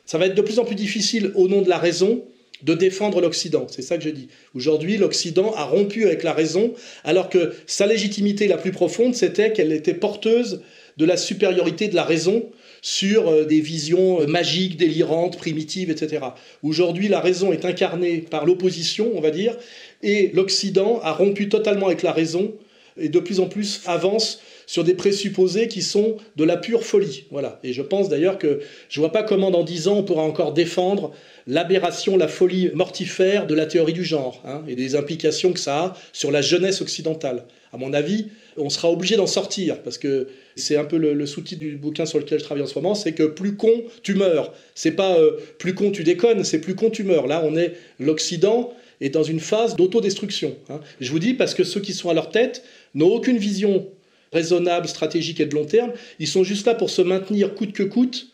Ça 0.05 0.17
va 0.17 0.25
être 0.25 0.35
de 0.35 0.41
plus 0.41 0.59
en 0.59 0.65
plus 0.65 0.75
difficile 0.75 1.31
au 1.35 1.47
nom 1.47 1.61
de 1.61 1.69
la 1.69 1.77
raison 1.77 2.25
de 2.63 2.73
défendre 2.73 3.21
l'Occident. 3.21 3.67
C'est 3.69 3.81
ça 3.81 3.97
que 3.97 4.03
je 4.03 4.09
dis. 4.09 4.27
Aujourd'hui, 4.55 4.97
l'Occident 4.97 5.53
a 5.55 5.63
rompu 5.63 6.05
avec 6.05 6.23
la 6.23 6.33
raison, 6.33 6.73
alors 7.03 7.29
que 7.29 7.53
sa 7.67 7.85
légitimité 7.85 8.47
la 8.47 8.57
plus 8.57 8.71
profonde, 8.71 9.15
c'était 9.15 9.51
qu'elle 9.51 9.71
était 9.71 9.93
porteuse 9.93 10.61
de 10.97 11.05
la 11.05 11.17
supériorité 11.17 11.87
de 11.87 11.95
la 11.95 12.03
raison 12.03 12.49
sur 12.81 13.29
euh, 13.29 13.45
des 13.45 13.61
visions 13.61 14.21
euh, 14.21 14.27
magiques, 14.27 14.77
délirantes, 14.77 15.37
primitives, 15.37 15.89
etc. 15.89 16.25
Aujourd'hui, 16.63 17.07
la 17.07 17.19
raison 17.19 17.53
est 17.53 17.65
incarnée 17.65 18.17
par 18.17 18.45
l'opposition, 18.45 19.11
on 19.15 19.21
va 19.21 19.31
dire, 19.31 19.55
et 20.03 20.31
l'Occident 20.33 20.99
a 21.03 21.11
rompu 21.11 21.47
totalement 21.49 21.87
avec 21.87 22.01
la 22.01 22.11
raison 22.11 22.53
et 22.99 23.09
de 23.09 23.19
plus 23.19 23.39
en 23.39 23.47
plus 23.47 23.81
avance 23.85 24.41
sur 24.65 24.83
des 24.83 24.93
présupposés 24.93 25.67
qui 25.67 25.81
sont 25.81 26.17
de 26.35 26.43
la 26.43 26.57
pure 26.57 26.83
folie. 26.83 27.25
Voilà. 27.31 27.59
Et 27.63 27.73
je 27.73 27.81
pense 27.81 28.09
d'ailleurs 28.09 28.37
que 28.37 28.61
je 28.89 28.99
ne 28.99 29.05
vois 29.05 29.11
pas 29.11 29.23
comment 29.23 29.51
dans 29.51 29.63
dix 29.63 29.87
ans 29.87 29.97
on 29.97 30.03
pourra 30.03 30.23
encore 30.23 30.53
défendre 30.53 31.11
l'aberration, 31.47 32.17
la 32.17 32.27
folie 32.27 32.69
mortifère 32.73 33.47
de 33.47 33.53
la 33.53 33.65
théorie 33.65 33.93
du 33.93 34.03
genre 34.03 34.41
hein, 34.45 34.63
et 34.67 34.75
des 34.75 34.95
implications 34.95 35.53
que 35.53 35.59
ça 35.59 35.77
a 35.79 35.97
sur 36.13 36.31
la 36.31 36.41
jeunesse 36.41 36.81
occidentale. 36.81 37.43
À 37.73 37.77
mon 37.77 37.93
avis, 37.93 38.27
on 38.57 38.69
sera 38.69 38.91
obligé 38.91 39.15
d'en 39.15 39.27
sortir 39.27 39.81
parce 39.81 39.97
que 39.97 40.27
c'est 40.55 40.75
un 40.75 40.83
peu 40.83 40.97
le, 40.97 41.25
sous-titre 41.25 41.61
du 41.61 41.77
bouquin 41.77 42.05
sur 42.05 42.19
lequel 42.19 42.39
je 42.39 42.43
travaille 42.43 42.63
en 42.63 42.67
ce 42.67 42.75
moment, 42.75 42.95
c'est 42.95 43.13
que 43.13 43.23
plus 43.23 43.55
con 43.55 43.83
tu 44.03 44.15
meurs. 44.15 44.53
C'est 44.75 44.91
pas 44.91 45.17
euh, 45.17 45.37
plus 45.57 45.73
con 45.73 45.91
tu 45.91 46.03
déconnes, 46.03 46.43
c'est 46.43 46.59
plus 46.59 46.75
con 46.75 46.89
tu 46.89 47.03
meurs. 47.03 47.27
Là, 47.27 47.41
on 47.45 47.55
est 47.55 47.73
l'Occident 47.99 48.73
est 48.99 49.09
dans 49.09 49.23
une 49.23 49.39
phase 49.39 49.75
d'autodestruction. 49.75 50.55
Hein. 50.69 50.79
Je 50.99 51.11
vous 51.11 51.19
dis 51.19 51.33
parce 51.33 51.53
que 51.53 51.63
ceux 51.63 51.79
qui 51.79 51.93
sont 51.93 52.09
à 52.09 52.13
leur 52.13 52.29
tête 52.29 52.63
n'ont 52.93 53.07
aucune 53.07 53.37
vision 53.37 53.87
raisonnable, 54.33 54.87
stratégique 54.87 55.39
et 55.39 55.45
de 55.45 55.55
long 55.55 55.65
terme. 55.65 55.91
Ils 56.19 56.27
sont 56.27 56.43
juste 56.43 56.67
là 56.67 56.75
pour 56.75 56.89
se 56.89 57.01
maintenir 57.01 57.55
coûte 57.55 57.73
que 57.73 57.83
coûte 57.83 58.27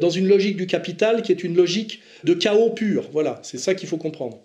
dans 0.00 0.10
une 0.10 0.28
logique 0.28 0.56
du 0.56 0.66
capital 0.66 1.22
qui 1.22 1.32
est 1.32 1.44
une 1.44 1.54
logique 1.54 2.00
de 2.24 2.34
chaos 2.34 2.70
pur. 2.70 3.04
Voilà, 3.12 3.38
c'est 3.42 3.58
ça 3.58 3.74
qu'il 3.74 3.88
faut 3.88 3.98
comprendre. 3.98 4.38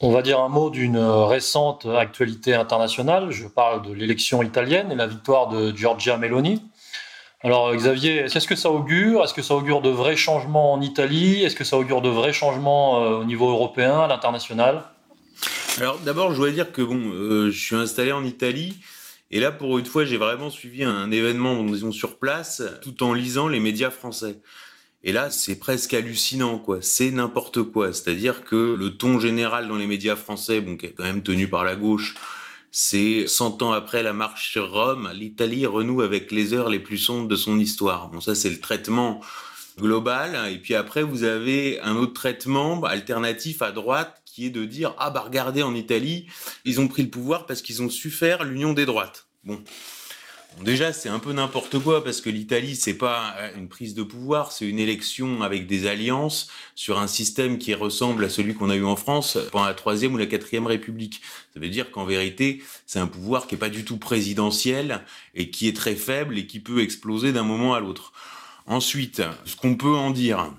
On 0.00 0.12
va 0.12 0.22
dire 0.22 0.40
un 0.40 0.48
mot 0.48 0.70
d'une 0.70 0.98
récente 0.98 1.86
actualité 1.86 2.54
internationale. 2.54 3.30
Je 3.30 3.46
parle 3.46 3.86
de 3.86 3.92
l'élection 3.92 4.42
italienne 4.42 4.90
et 4.90 4.94
la 4.94 5.06
victoire 5.06 5.48
de 5.48 5.76
Giorgia 5.76 6.16
Meloni. 6.16 6.62
Alors 7.42 7.74
Xavier, 7.74 8.20
est-ce 8.20 8.46
que 8.46 8.54
ça 8.54 8.70
augure? 8.70 9.24
Est-ce 9.24 9.32
que 9.32 9.42
ça 9.42 9.54
augure 9.54 9.80
de 9.80 9.88
vrais 9.88 10.16
changements 10.16 10.72
en 10.74 10.80
Italie? 10.82 11.42
Est-ce 11.42 11.56
que 11.56 11.64
ça 11.64 11.78
augure 11.78 12.02
de 12.02 12.10
vrais 12.10 12.34
changements 12.34 13.02
euh, 13.02 13.20
au 13.20 13.24
niveau 13.24 13.50
européen, 13.50 14.00
à 14.00 14.08
l'international? 14.08 14.82
Alors 15.78 15.98
d'abord, 15.98 16.30
je 16.30 16.36
voudrais 16.36 16.52
dire 16.52 16.70
que 16.70 16.82
bon, 16.82 16.98
euh, 16.98 17.50
je 17.50 17.58
suis 17.58 17.76
installé 17.76 18.12
en 18.12 18.24
Italie. 18.24 18.76
Et 19.30 19.40
là, 19.40 19.52
pour 19.52 19.78
une 19.78 19.86
fois, 19.86 20.04
j'ai 20.04 20.16
vraiment 20.16 20.50
suivi 20.50 20.82
un 20.82 21.10
événement, 21.10 21.62
disons, 21.64 21.92
sur 21.92 22.18
place, 22.18 22.62
tout 22.82 23.02
en 23.02 23.14
lisant 23.14 23.48
les 23.48 23.60
médias 23.60 23.90
français. 23.90 24.40
Et 25.02 25.12
là, 25.12 25.30
c'est 25.30 25.58
presque 25.58 25.94
hallucinant, 25.94 26.58
quoi. 26.58 26.78
C'est 26.82 27.10
n'importe 27.10 27.62
quoi. 27.62 27.92
C'est-à-dire 27.92 28.44
que 28.44 28.74
le 28.74 28.96
ton 28.96 29.18
général 29.18 29.68
dans 29.68 29.76
les 29.76 29.86
médias 29.86 30.16
français, 30.16 30.60
bon, 30.60 30.76
qui 30.76 30.86
est 30.86 30.92
quand 30.92 31.04
même 31.04 31.22
tenu 31.22 31.48
par 31.48 31.64
la 31.64 31.76
gauche, 31.76 32.16
c'est 32.72 33.26
100 33.26 33.62
ans 33.62 33.72
après 33.72 34.02
la 34.02 34.12
marche 34.12 34.50
sur 34.52 34.70
Rome, 34.70 35.10
l'Italie 35.14 35.66
renoue 35.66 36.02
avec 36.02 36.30
les 36.32 36.52
heures 36.52 36.68
les 36.68 36.78
plus 36.78 36.98
sombres 36.98 37.28
de 37.28 37.36
son 37.36 37.58
histoire. 37.58 38.08
Bon, 38.10 38.20
ça, 38.20 38.34
c'est 38.34 38.50
le 38.50 38.60
traitement 38.60 39.20
global. 39.78 40.52
Et 40.52 40.58
puis 40.58 40.74
après, 40.74 41.02
vous 41.02 41.24
avez 41.24 41.80
un 41.80 41.96
autre 41.96 42.12
traitement 42.12 42.82
alternatif 42.84 43.62
à 43.62 43.72
droite 43.72 44.19
qui 44.30 44.46
est 44.46 44.50
de 44.50 44.64
dire 44.64 44.94
ah 44.98 45.10
bah 45.10 45.22
regardez 45.24 45.62
en 45.62 45.74
Italie, 45.74 46.26
ils 46.64 46.80
ont 46.80 46.88
pris 46.88 47.02
le 47.02 47.10
pouvoir 47.10 47.46
parce 47.46 47.62
qu'ils 47.62 47.82
ont 47.82 47.90
su 47.90 48.10
faire 48.10 48.44
l'union 48.44 48.72
des 48.72 48.86
droites. 48.86 49.26
Bon. 49.44 49.62
déjà, 50.62 50.92
c'est 50.92 51.08
un 51.08 51.18
peu 51.18 51.32
n'importe 51.32 51.78
quoi 51.78 52.04
parce 52.04 52.20
que 52.20 52.28
l'Italie, 52.28 52.76
c'est 52.76 52.94
pas 52.94 53.34
une 53.56 53.68
prise 53.68 53.94
de 53.94 54.02
pouvoir, 54.02 54.52
c'est 54.52 54.68
une 54.68 54.78
élection 54.78 55.42
avec 55.42 55.66
des 55.66 55.86
alliances 55.86 56.48
sur 56.74 56.98
un 56.98 57.06
système 57.06 57.58
qui 57.58 57.74
ressemble 57.74 58.24
à 58.24 58.28
celui 58.28 58.54
qu'on 58.54 58.70
a 58.70 58.76
eu 58.76 58.84
en 58.84 58.96
France 58.96 59.38
pendant 59.50 59.66
la 59.66 59.74
troisième 59.74 60.14
ou 60.14 60.18
la 60.18 60.26
quatrième 60.26 60.66
République. 60.66 61.22
Ça 61.54 61.60
veut 61.60 61.70
dire 61.70 61.90
qu'en 61.90 62.04
vérité, 62.04 62.62
c'est 62.86 62.98
un 62.98 63.06
pouvoir 63.06 63.46
qui 63.46 63.54
est 63.54 63.58
pas 63.58 63.70
du 63.70 63.84
tout 63.84 63.96
présidentiel 63.96 65.00
et 65.34 65.50
qui 65.50 65.68
est 65.68 65.76
très 65.76 65.96
faible 65.96 66.38
et 66.38 66.46
qui 66.46 66.60
peut 66.60 66.82
exploser 66.82 67.32
d'un 67.32 67.44
moment 67.44 67.74
à 67.74 67.80
l'autre. 67.80 68.12
Ensuite, 68.66 69.22
ce 69.46 69.56
qu'on 69.56 69.74
peut 69.74 69.96
en 69.96 70.10
dire, 70.10 70.52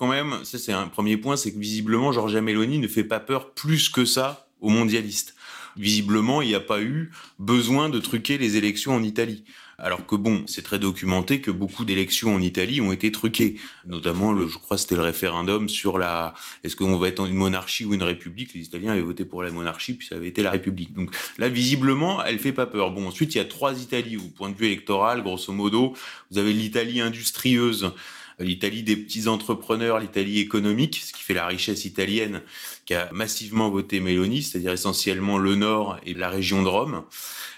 quand 0.00 0.06
même, 0.06 0.44
ça 0.44 0.58
c'est 0.58 0.72
un 0.72 0.88
premier 0.88 1.18
point, 1.18 1.36
c'est 1.36 1.52
que 1.52 1.58
visiblement, 1.58 2.10
Giorgia 2.10 2.40
Meloni 2.40 2.78
ne 2.78 2.88
fait 2.88 3.04
pas 3.04 3.20
peur 3.20 3.52
plus 3.52 3.90
que 3.90 4.06
ça 4.06 4.48
aux 4.62 4.70
mondialistes. 4.70 5.34
Visiblement, 5.76 6.40
il 6.40 6.48
n'y 6.48 6.54
a 6.54 6.60
pas 6.60 6.80
eu 6.80 7.12
besoin 7.38 7.90
de 7.90 7.98
truquer 7.98 8.38
les 8.38 8.56
élections 8.56 8.94
en 8.94 9.02
Italie. 9.02 9.44
Alors 9.76 10.06
que 10.06 10.14
bon, 10.14 10.44
c'est 10.46 10.62
très 10.62 10.78
documenté 10.78 11.42
que 11.42 11.50
beaucoup 11.50 11.84
d'élections 11.84 12.34
en 12.34 12.40
Italie 12.40 12.80
ont 12.80 12.92
été 12.92 13.12
truquées. 13.12 13.56
Notamment, 13.86 14.32
le, 14.32 14.48
je 14.48 14.56
crois, 14.56 14.78
c'était 14.78 14.94
le 14.94 15.02
référendum 15.02 15.68
sur 15.68 15.98
la, 15.98 16.32
est-ce 16.64 16.76
qu'on 16.76 16.96
va 16.96 17.08
être 17.08 17.20
en 17.20 17.26
une 17.26 17.34
monarchie 17.34 17.84
ou 17.84 17.92
une 17.92 18.02
république? 18.02 18.54
Les 18.54 18.62
Italiens 18.62 18.92
avaient 18.92 19.02
voté 19.02 19.26
pour 19.26 19.42
la 19.42 19.50
monarchie, 19.50 19.94
puis 19.94 20.06
ça 20.06 20.16
avait 20.16 20.28
été 20.28 20.42
la 20.42 20.50
république. 20.50 20.94
Donc 20.94 21.14
là, 21.36 21.50
visiblement, 21.50 22.24
elle 22.24 22.38
fait 22.38 22.52
pas 22.52 22.66
peur. 22.66 22.90
Bon, 22.90 23.06
ensuite, 23.06 23.34
il 23.34 23.38
y 23.38 23.40
a 23.42 23.44
trois 23.44 23.78
Italies 23.82 24.16
au 24.16 24.28
point 24.34 24.48
de 24.48 24.56
vue 24.56 24.66
électoral, 24.66 25.22
grosso 25.22 25.52
modo. 25.52 25.94
Vous 26.30 26.38
avez 26.38 26.54
l'Italie 26.54 27.02
industrieuse, 27.02 27.92
l'Italie 28.40 28.82
des 28.82 28.96
petits 28.96 29.28
entrepreneurs, 29.28 29.98
l'Italie 29.98 30.40
économique, 30.40 31.00
ce 31.04 31.12
qui 31.12 31.22
fait 31.22 31.34
la 31.34 31.46
richesse 31.46 31.84
italienne, 31.84 32.42
qui 32.86 32.94
a 32.94 33.10
massivement 33.12 33.70
voté 33.70 34.00
Mélanie, 34.00 34.42
c'est-à-dire 34.42 34.72
essentiellement 34.72 35.38
le 35.38 35.54
Nord 35.54 35.98
et 36.04 36.14
la 36.14 36.28
région 36.28 36.62
de 36.62 36.68
Rome, 36.68 37.04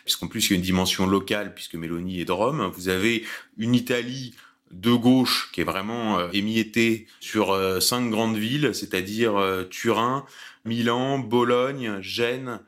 puisqu'en 0.05 0.27
plus 0.27 0.47
il 0.47 0.51
y 0.51 0.53
a 0.55 0.57
une 0.57 0.63
dimension 0.63 1.07
locale, 1.07 1.55
puisque 1.55 1.75
Mélanie 1.75 2.21
est 2.21 2.25
de 2.25 2.33
Rome. 2.33 2.71
Vous 2.75 2.89
avez 2.89 3.25
une 3.57 3.75
Italie 3.75 4.35
de 4.73 4.93
gauche 4.93 5.51
qui 5.53 5.61
est 5.61 5.65
vraiment 5.65 6.19
euh, 6.19 6.29
émiettée 6.33 7.07
sur 7.21 7.53
euh, 7.53 7.79
cinq 7.81 8.11
grandes 8.11 8.37
villes, 8.37 8.71
c'est-à-dire 8.75 9.37
euh, 9.37 9.65
Turin, 9.65 10.25
Milan, 10.65 11.19
Bologne, 11.19 12.01
Gênes 12.01 12.61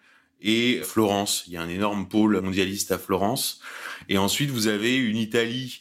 et 0.42 0.80
Florence. 0.84 1.44
Il 1.46 1.54
y 1.54 1.56
a 1.56 1.62
un 1.62 1.68
énorme 1.68 2.06
pôle 2.08 2.40
mondialiste 2.40 2.92
à 2.92 2.98
Florence. 2.98 3.60
Et 4.08 4.18
ensuite, 4.18 4.50
vous 4.50 4.66
avez 4.66 4.96
une 4.96 5.16
Italie 5.16 5.80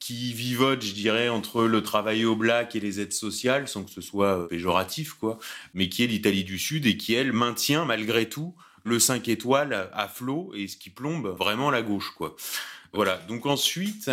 qui 0.00 0.32
vivote, 0.32 0.82
je 0.82 0.94
dirais, 0.94 1.28
entre 1.28 1.64
le 1.64 1.82
travail 1.82 2.24
au 2.24 2.34
black 2.34 2.74
et 2.74 2.80
les 2.80 3.00
aides 3.00 3.12
sociales, 3.12 3.68
sans 3.68 3.84
que 3.84 3.90
ce 3.90 4.00
soit 4.00 4.38
euh, 4.38 4.46
péjoratif, 4.46 5.12
quoi, 5.12 5.38
mais 5.74 5.88
qui 5.88 6.02
est 6.02 6.06
l'Italie 6.06 6.42
du 6.42 6.58
Sud 6.58 6.86
et 6.86 6.96
qui, 6.96 7.14
elle, 7.14 7.32
maintient 7.32 7.84
malgré 7.84 8.28
tout 8.28 8.54
le 8.82 8.98
5 8.98 9.28
étoiles 9.28 9.90
à 9.92 10.08
flot 10.08 10.52
et 10.54 10.66
ce 10.66 10.78
qui 10.78 10.88
plombe 10.88 11.28
vraiment 11.38 11.70
la 11.70 11.82
gauche, 11.82 12.10
quoi. 12.16 12.34
Voilà. 12.92 13.20
Donc 13.28 13.46
ensuite, 13.46 14.10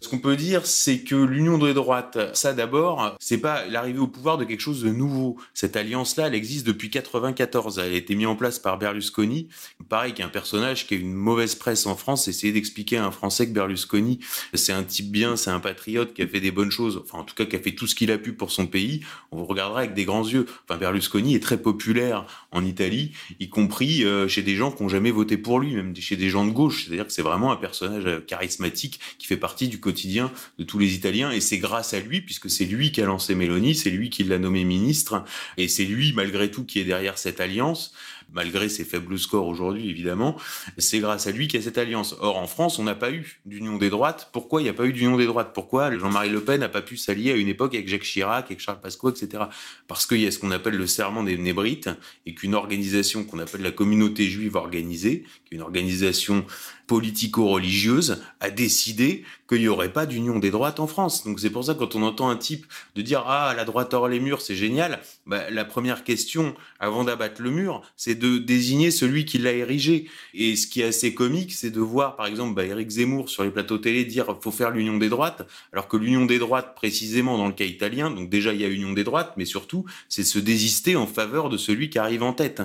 ce 0.00 0.08
qu'on 0.08 0.18
peut 0.18 0.36
dire, 0.36 0.66
c'est 0.66 1.00
que 1.00 1.14
l'union 1.14 1.58
des 1.58 1.74
droites, 1.74 2.18
ça 2.34 2.52
d'abord, 2.52 3.16
c'est 3.20 3.38
pas 3.38 3.64
l'arrivée 3.66 4.00
au 4.00 4.08
pouvoir 4.08 4.36
de 4.36 4.44
quelque 4.44 4.60
chose 4.60 4.82
de 4.82 4.90
nouveau. 4.90 5.36
Cette 5.54 5.76
alliance-là, 5.76 6.26
elle 6.26 6.34
existe 6.34 6.66
depuis 6.66 6.90
94. 6.90 7.78
Elle 7.78 7.92
a 7.92 7.96
été 7.96 8.14
mise 8.16 8.26
en 8.26 8.36
place 8.36 8.58
par 8.58 8.78
Berlusconi. 8.78 9.48
Pareil 9.88 10.12
qu'un 10.12 10.28
personnage 10.28 10.86
qui 10.86 10.94
a 10.94 10.96
une 10.96 11.14
mauvaise 11.14 11.54
presse 11.54 11.86
en 11.86 11.94
France, 11.94 12.26
essayer 12.26 12.52
d'expliquer 12.52 12.96
à 12.96 13.06
un 13.06 13.10
Français 13.12 13.46
que 13.46 13.52
Berlusconi, 13.52 14.18
c'est 14.54 14.72
un 14.72 14.82
type 14.82 15.10
bien, 15.10 15.36
c'est 15.36 15.50
un 15.50 15.60
patriote 15.60 16.12
qui 16.12 16.22
a 16.22 16.26
fait 16.26 16.40
des 16.40 16.50
bonnes 16.50 16.70
choses, 16.70 17.00
enfin 17.02 17.18
en 17.18 17.24
tout 17.24 17.34
cas 17.34 17.44
qui 17.44 17.54
a 17.56 17.60
fait 17.60 17.72
tout 17.72 17.86
ce 17.86 17.94
qu'il 17.94 18.10
a 18.10 18.18
pu 18.18 18.32
pour 18.32 18.50
son 18.50 18.66
pays, 18.66 19.00
on 19.30 19.38
vous 19.38 19.44
regardera 19.44 19.80
avec 19.80 19.94
des 19.94 20.04
grands 20.04 20.26
yeux. 20.26 20.46
Enfin 20.68 20.78
Berlusconi 20.78 21.34
est 21.34 21.42
très 21.42 21.58
populaire 21.60 22.26
en 22.50 22.64
Italie, 22.64 23.12
y 23.38 23.48
compris 23.48 24.04
euh, 24.04 24.26
chez 24.28 24.42
des 24.42 24.56
gens 24.56 24.72
qui 24.72 24.82
n'ont 24.82 24.88
jamais 24.88 25.10
voté 25.10 25.36
pour 25.36 25.60
lui, 25.60 25.74
même 25.74 25.94
chez 25.94 26.16
des 26.16 26.28
gens 26.28 26.44
de 26.44 26.50
gauche. 26.50 26.84
C'est-à-dire 26.84 27.06
que 27.06 27.12
c'est 27.12 27.22
vraiment 27.22 27.52
un 27.52 27.56
personnage 27.56 28.06
charismatique 28.20 29.00
qui 29.18 29.26
fait 29.26 29.36
partie 29.36 29.68
du 29.68 29.80
quotidien 29.80 30.30
de 30.58 30.64
tous 30.64 30.78
les 30.78 30.94
Italiens 30.94 31.30
et 31.30 31.40
c'est 31.40 31.58
grâce 31.58 31.94
à 31.94 32.00
lui, 32.00 32.20
puisque 32.20 32.50
c'est 32.50 32.64
lui 32.64 32.92
qui 32.92 33.02
a 33.02 33.06
lancé 33.06 33.34
Mélanie, 33.34 33.74
c'est 33.74 33.90
lui 33.90 34.10
qui 34.10 34.24
l'a 34.24 34.38
nommé 34.38 34.64
ministre 34.64 35.24
et 35.56 35.68
c'est 35.68 35.84
lui 35.84 36.12
malgré 36.12 36.50
tout 36.50 36.64
qui 36.64 36.80
est 36.80 36.84
derrière 36.84 37.18
cette 37.18 37.40
alliance 37.40 37.92
malgré 38.32 38.68
ses 38.68 38.84
faibles 38.84 39.18
scores 39.18 39.46
aujourd'hui, 39.46 39.88
évidemment. 39.88 40.36
C'est 40.78 40.98
grâce 40.98 41.26
à 41.26 41.30
lui 41.30 41.48
qu'il 41.48 41.60
y 41.60 41.62
a 41.62 41.64
cette 41.64 41.78
alliance. 41.78 42.16
Or, 42.20 42.38
en 42.38 42.46
France, 42.46 42.78
on 42.78 42.84
n'a 42.84 42.94
pas 42.94 43.10
eu 43.10 43.40
d'union 43.46 43.76
des 43.76 43.90
droites. 43.90 44.30
Pourquoi 44.32 44.60
il 44.60 44.64
n'y 44.64 44.70
a 44.70 44.74
pas 44.74 44.86
eu 44.86 44.92
d'union 44.92 45.16
des 45.16 45.26
droites? 45.26 45.52
Pourquoi 45.54 45.96
Jean-Marie 45.96 46.30
Le 46.30 46.40
Pen 46.40 46.60
n'a 46.60 46.68
pas 46.68 46.82
pu 46.82 46.96
s'allier 46.96 47.32
à 47.32 47.36
une 47.36 47.48
époque 47.48 47.74
avec 47.74 47.88
Jacques 47.88 48.02
Chirac, 48.02 48.46
avec 48.46 48.60
Charles 48.60 48.80
Pasqua, 48.80 49.10
etc. 49.10 49.44
Parce 49.86 50.06
qu'il 50.06 50.20
y 50.20 50.26
a 50.26 50.30
ce 50.30 50.38
qu'on 50.38 50.50
appelle 50.50 50.76
le 50.76 50.86
serment 50.86 51.22
des 51.22 51.36
Nébrites 51.38 51.90
et 52.26 52.34
qu'une 52.34 52.54
organisation 52.54 53.24
qu'on 53.24 53.38
appelle 53.38 53.62
la 53.62 53.70
communauté 53.70 54.24
juive 54.24 54.56
organisée, 54.56 55.24
qui 55.44 55.54
est 55.54 55.56
une 55.56 55.62
organisation 55.62 56.44
politico-religieuse, 56.86 58.22
a 58.40 58.50
décidé 58.50 59.24
qu'il 59.48 59.60
n'y 59.60 59.68
aurait 59.68 59.92
pas 59.92 60.06
d'union 60.06 60.38
des 60.38 60.50
droites 60.50 60.80
en 60.80 60.86
France. 60.86 61.24
Donc 61.24 61.40
c'est 61.40 61.50
pour 61.50 61.64
ça 61.64 61.74
que 61.74 61.78
quand 61.80 61.94
on 61.94 62.02
entend 62.02 62.28
un 62.28 62.36
type 62.36 62.66
de 62.94 63.02
dire 63.02 63.24
ah 63.26 63.54
la 63.56 63.64
droite 63.64 63.94
hors 63.94 64.08
les 64.08 64.20
murs 64.20 64.40
c'est 64.40 64.56
génial, 64.56 65.00
bah, 65.26 65.50
la 65.50 65.64
première 65.64 66.04
question 66.04 66.54
avant 66.80 67.04
d'abattre 67.04 67.42
le 67.42 67.50
mur 67.50 67.82
c'est 67.96 68.14
de 68.14 68.38
désigner 68.38 68.90
celui 68.90 69.24
qui 69.24 69.38
l'a 69.38 69.52
érigé. 69.52 70.08
Et 70.34 70.56
ce 70.56 70.66
qui 70.66 70.80
est 70.80 70.84
assez 70.84 71.14
comique, 71.14 71.52
c'est 71.52 71.70
de 71.70 71.80
voir, 71.80 72.16
par 72.16 72.26
exemple, 72.26 72.54
bah, 72.54 72.64
Éric 72.64 72.90
Zemmour 72.90 73.28
sur 73.28 73.44
les 73.44 73.50
plateaux 73.50 73.78
télé 73.78 74.04
dire 74.04 74.36
faut 74.40 74.50
faire 74.50 74.70
l'union 74.70 74.96
des 74.96 75.08
droites, 75.08 75.46
alors 75.72 75.88
que 75.88 75.96
l'union 75.96 76.26
des 76.26 76.38
droites, 76.38 76.74
précisément 76.74 77.38
dans 77.38 77.46
le 77.46 77.52
cas 77.52 77.64
italien, 77.64 78.10
donc 78.10 78.28
déjà 78.28 78.52
il 78.52 78.60
y 78.60 78.64
a 78.64 78.68
union 78.68 78.92
des 78.92 79.04
droites, 79.04 79.34
mais 79.36 79.44
surtout 79.44 79.84
c'est 80.08 80.24
se 80.24 80.38
désister 80.38 80.96
en 80.96 81.06
faveur 81.06 81.48
de 81.48 81.56
celui 81.56 81.90
qui 81.90 81.98
arrive 81.98 82.22
en 82.22 82.32
tête. 82.32 82.62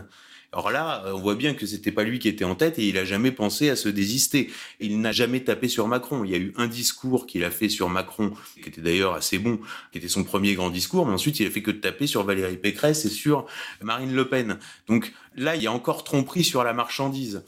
Alors 0.53 0.69
là, 0.69 1.03
on 1.05 1.19
voit 1.19 1.35
bien 1.35 1.53
que 1.53 1.65
c'était 1.65 1.93
pas 1.93 2.03
lui 2.03 2.19
qui 2.19 2.27
était 2.27 2.43
en 2.43 2.55
tête 2.55 2.77
et 2.77 2.85
il 2.85 2.97
a 2.97 3.05
jamais 3.05 3.31
pensé 3.31 3.69
à 3.69 3.77
se 3.77 3.87
désister. 3.87 4.51
Il 4.81 4.99
n'a 4.99 5.13
jamais 5.13 5.41
tapé 5.45 5.69
sur 5.69 5.87
Macron. 5.87 6.25
Il 6.25 6.31
y 6.31 6.35
a 6.35 6.37
eu 6.37 6.53
un 6.57 6.67
discours 6.67 7.25
qu'il 7.25 7.45
a 7.45 7.51
fait 7.51 7.69
sur 7.69 7.87
Macron, 7.87 8.33
qui 8.61 8.67
était 8.67 8.81
d'ailleurs 8.81 9.13
assez 9.13 9.39
bon, 9.39 9.61
qui 9.93 9.99
était 9.99 10.09
son 10.09 10.25
premier 10.25 10.53
grand 10.55 10.69
discours, 10.69 11.05
mais 11.05 11.13
ensuite 11.13 11.39
il 11.39 11.47
a 11.47 11.51
fait 11.51 11.61
que 11.61 11.71
de 11.71 11.77
taper 11.77 12.05
sur 12.05 12.23
Valérie 12.23 12.57
Pécresse 12.57 13.05
et 13.05 13.09
sur 13.09 13.45
Marine 13.81 14.13
Le 14.13 14.27
Pen. 14.27 14.59
Donc 14.87 15.13
là, 15.35 15.55
il 15.55 15.63
y 15.63 15.67
a 15.67 15.71
encore 15.71 16.03
tromperie 16.03 16.43
sur 16.43 16.65
la 16.65 16.73
marchandise. 16.73 17.43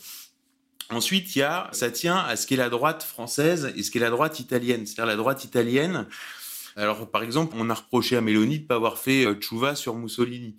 Ensuite, 0.89 1.36
il 1.36 1.39
y 1.39 1.41
a, 1.41 1.70
ça 1.74 1.91
tient 1.91 2.18
à 2.18 2.36
ce 2.38 2.47
qu'est 2.47 2.56
la 2.56 2.70
droite 2.70 3.04
française 3.04 3.74
et 3.76 3.84
ce 3.84 3.91
qu'est 3.91 3.99
la 3.99 4.12
droite 4.12 4.39
italienne. 4.39 4.86
C'est-à-dire 4.86 5.08
la 5.08 5.16
droite 5.16 5.43
italienne. 5.43 6.08
Alors, 6.76 7.10
par 7.10 7.24
exemple, 7.24 7.56
on 7.58 7.70
a 7.70 7.74
reproché 7.74 8.16
à 8.16 8.22
Mélanie 8.22 8.60
de 8.60 8.64
ne 8.64 8.68
pas 8.68 8.76
avoir 8.76 8.97
fait 8.97 9.26
euh, 9.26 9.36
Chouva 9.39 9.76
sur 9.76 9.95
Mussolini. 9.95 10.56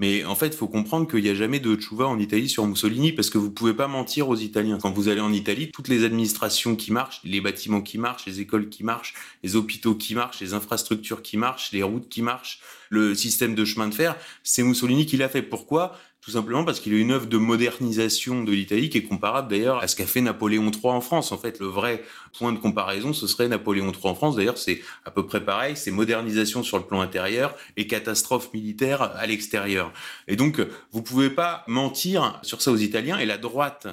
Mais 0.00 0.24
en 0.24 0.34
fait, 0.34 0.46
il 0.46 0.54
faut 0.54 0.66
comprendre 0.66 1.06
qu'il 1.06 1.22
n'y 1.22 1.28
a 1.28 1.34
jamais 1.34 1.60
de 1.60 1.78
Chouva 1.78 2.06
en 2.06 2.18
Italie 2.18 2.48
sur 2.48 2.66
Mussolini 2.66 3.12
parce 3.12 3.28
que 3.28 3.36
vous 3.36 3.50
pouvez 3.50 3.74
pas 3.74 3.86
mentir 3.86 4.30
aux 4.30 4.36
Italiens. 4.36 4.78
Quand 4.80 4.92
vous 4.92 5.08
allez 5.08 5.20
en 5.20 5.30
Italie, 5.30 5.70
toutes 5.70 5.88
les 5.88 6.04
administrations 6.04 6.74
qui 6.74 6.90
marchent, 6.90 7.20
les 7.22 7.42
bâtiments 7.42 7.82
qui 7.82 7.98
marchent, 7.98 8.24
les 8.24 8.40
écoles 8.40 8.70
qui 8.70 8.82
marchent, 8.82 9.12
les 9.42 9.56
hôpitaux 9.56 9.94
qui 9.94 10.14
marchent, 10.14 10.40
les 10.40 10.54
infrastructures 10.54 11.20
qui 11.20 11.36
marchent, 11.36 11.72
les 11.72 11.82
routes 11.82 12.08
qui 12.08 12.22
marchent, 12.22 12.60
le 12.88 13.14
système 13.14 13.54
de 13.54 13.62
chemin 13.66 13.88
de 13.88 13.94
fer, 13.94 14.16
c'est 14.42 14.62
Mussolini 14.62 15.04
qui 15.04 15.18
l'a 15.18 15.28
fait. 15.28 15.42
Pourquoi? 15.42 15.98
Tout 16.20 16.32
simplement 16.32 16.64
parce 16.64 16.80
qu'il 16.80 16.92
a 16.92 16.98
une 16.98 17.12
œuvre 17.12 17.26
de 17.26 17.38
modernisation 17.38 18.44
de 18.44 18.52
l'Italie 18.52 18.90
qui 18.90 18.98
est 18.98 19.04
comparable 19.04 19.48
d'ailleurs 19.48 19.78
à 19.78 19.88
ce 19.88 19.96
qu'a 19.96 20.06
fait 20.06 20.20
Napoléon 20.20 20.70
III 20.70 20.92
en 20.92 21.00
France. 21.00 21.32
En 21.32 21.38
fait, 21.38 21.58
le 21.60 21.66
vrai 21.66 22.02
point 22.38 22.52
de 22.52 22.58
comparaison, 22.58 23.14
ce 23.14 23.26
serait 23.26 23.48
Napoléon 23.48 23.90
III 23.90 24.10
en 24.10 24.14
France. 24.14 24.36
D'ailleurs, 24.36 24.58
c'est 24.58 24.82
à 25.06 25.10
peu 25.10 25.24
près 25.24 25.42
pareil, 25.42 25.76
c'est 25.76 25.90
modernisation 25.90 26.62
sur 26.62 26.76
le 26.76 26.84
plan 26.84 27.00
intérieur 27.00 27.56
et 27.78 27.86
catastrophe 27.86 28.52
militaire 28.52 29.00
à 29.00 29.26
l'extérieur. 29.26 29.92
Et 30.28 30.36
donc, 30.36 30.60
vous 30.92 31.02
pouvez 31.02 31.30
pas 31.30 31.64
mentir 31.66 32.38
sur 32.42 32.60
ça 32.60 32.70
aux 32.70 32.76
Italiens. 32.76 33.18
Et 33.18 33.24
la 33.26 33.38
droite 33.38 33.86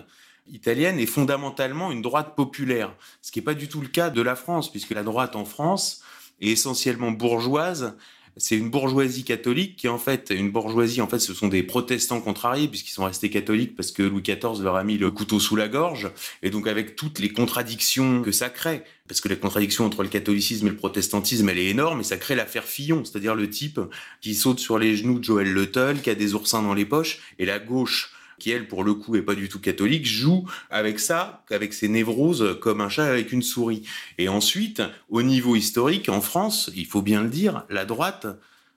italienne 0.51 0.99
est 0.99 1.05
fondamentalement 1.05 1.91
une 1.91 2.01
droite 2.01 2.35
populaire, 2.35 2.93
ce 3.21 3.31
qui 3.31 3.39
n'est 3.39 3.45
pas 3.45 3.53
du 3.53 3.69
tout 3.69 3.81
le 3.81 3.87
cas 3.87 4.09
de 4.09 4.21
la 4.21 4.35
France, 4.35 4.69
puisque 4.69 4.91
la 4.91 5.03
droite 5.03 5.35
en 5.37 5.45
France 5.45 6.03
est 6.41 6.49
essentiellement 6.49 7.11
bourgeoise 7.11 7.95
c'est 8.37 8.55
une 8.55 8.69
bourgeoisie 8.69 9.23
catholique 9.23 9.75
qui 9.75 9.87
en 9.87 9.97
fait 9.97 10.29
une 10.29 10.51
bourgeoisie 10.51 11.01
en 11.01 11.07
fait 11.07 11.19
ce 11.19 11.33
sont 11.33 11.47
des 11.47 11.63
protestants 11.63 12.21
contrariés 12.21 12.67
puisqu'ils 12.67 12.91
sont 12.91 13.05
restés 13.05 13.29
catholiques 13.29 13.75
parce 13.75 13.91
que 13.91 14.03
Louis 14.03 14.21
XIV 14.21 14.61
leur 14.61 14.75
a 14.75 14.83
mis 14.83 14.97
le 14.97 15.11
couteau 15.11 15.39
sous 15.39 15.55
la 15.55 15.67
gorge. 15.67 16.11
Et 16.43 16.49
donc 16.49 16.67
avec 16.67 16.95
toutes 16.95 17.19
les 17.19 17.29
contradictions 17.29 18.21
que 18.21 18.31
ça 18.31 18.49
crée 18.49 18.83
parce 19.07 19.21
que 19.21 19.29
la 19.29 19.35
contradiction 19.35 19.85
entre 19.85 20.03
le 20.03 20.09
catholicisme 20.09 20.67
et 20.67 20.71
le 20.71 20.75
protestantisme 20.75 21.49
elle 21.49 21.59
est 21.59 21.69
énorme 21.69 22.01
et 22.01 22.03
ça 22.03 22.17
crée 22.17 22.35
l'affaire 22.35 22.65
Fillon 22.65 23.03
c'est-à-dire 23.05 23.35
le 23.35 23.49
type 23.49 23.79
qui 24.21 24.35
saute 24.35 24.59
sur 24.59 24.77
les 24.77 24.95
genoux 24.95 25.19
de 25.19 25.23
Joël 25.23 25.51
Le 25.51 25.67
qui 26.01 26.09
a 26.09 26.15
des 26.15 26.33
oursins 26.33 26.63
dans 26.63 26.73
les 26.73 26.85
poches 26.85 27.19
et 27.39 27.45
la 27.45 27.59
gauche 27.59 28.11
qui 28.39 28.51
elle 28.51 28.67
pour 28.67 28.83
le 28.83 28.93
coup 28.93 29.15
est 29.15 29.21
pas 29.21 29.35
du 29.35 29.49
tout 29.49 29.59
catholique, 29.59 30.05
joue 30.05 30.47
avec 30.69 30.99
ça, 30.99 31.43
avec 31.49 31.73
ses 31.73 31.87
névroses 31.87 32.57
comme 32.61 32.81
un 32.81 32.89
chat 32.89 33.05
avec 33.05 33.31
une 33.31 33.41
souris. 33.41 33.83
Et 34.17 34.29
ensuite, 34.29 34.81
au 35.09 35.21
niveau 35.21 35.55
historique, 35.55 36.09
en 36.09 36.21
France, 36.21 36.71
il 36.75 36.85
faut 36.85 37.01
bien 37.01 37.21
le 37.23 37.29
dire, 37.29 37.65
la 37.69 37.85
droite 37.85 38.27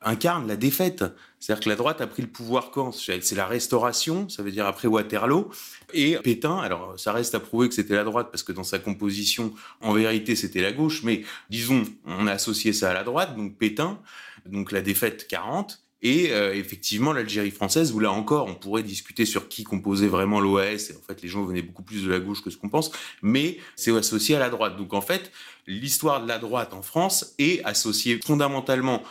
incarne 0.02 0.48
la 0.48 0.56
défaite. 0.56 1.04
C'est-à-dire 1.38 1.64
que 1.64 1.68
la 1.68 1.76
droite 1.76 2.00
a 2.00 2.06
pris 2.06 2.22
le 2.22 2.28
pouvoir 2.28 2.70
quand? 2.70 2.92
C'est 2.92 3.32
la 3.32 3.46
restauration, 3.46 4.28
ça 4.28 4.42
veut 4.42 4.50
dire 4.50 4.66
après 4.66 4.88
Waterloo. 4.88 5.50
Et 5.92 6.16
Pétain, 6.16 6.58
alors 6.58 6.98
ça 6.98 7.12
reste 7.12 7.34
à 7.34 7.40
prouver 7.40 7.68
que 7.68 7.74
c'était 7.74 7.96
la 7.96 8.04
droite, 8.04 8.28
parce 8.30 8.42
que 8.42 8.52
dans 8.52 8.64
sa 8.64 8.78
composition, 8.78 9.52
en 9.80 9.92
vérité, 9.92 10.36
c'était 10.36 10.62
la 10.62 10.72
gauche, 10.72 11.02
mais 11.02 11.22
disons, 11.50 11.82
on 12.06 12.26
a 12.26 12.32
associé 12.32 12.72
ça 12.72 12.90
à 12.90 12.94
la 12.94 13.04
droite, 13.04 13.36
donc 13.36 13.58
Pétain, 13.58 13.98
donc 14.46 14.72
la 14.72 14.80
défaite 14.80 15.26
40, 15.28 15.82
et 16.02 16.32
euh, 16.32 16.54
effectivement, 16.54 17.12
l'Algérie 17.12 17.50
française, 17.50 17.92
où 17.92 18.00
là 18.00 18.10
encore, 18.10 18.46
on 18.46 18.54
pourrait 18.54 18.82
discuter 18.82 19.26
sur 19.26 19.48
qui 19.48 19.64
composait 19.64 20.08
vraiment 20.08 20.40
l'OAS. 20.40 20.92
En 20.98 21.06
fait, 21.06 21.22
les 21.22 21.28
gens 21.28 21.44
venaient 21.44 21.62
beaucoup 21.62 21.82
plus 21.82 22.04
de 22.04 22.10
la 22.10 22.20
gauche 22.20 22.42
que 22.42 22.50
ce 22.50 22.56
qu'on 22.56 22.70
pense, 22.70 22.90
mais 23.22 23.58
c'est 23.76 23.94
associé 23.94 24.36
à 24.36 24.38
la 24.38 24.48
droite. 24.48 24.76
Donc 24.76 24.94
en 24.94 25.02
fait, 25.02 25.30
l'histoire 25.66 26.22
de 26.22 26.28
la 26.28 26.38
droite 26.38 26.72
en 26.72 26.82
France 26.82 27.34
est 27.38 27.62
associée 27.64 28.18
fondamentalement 28.24 29.02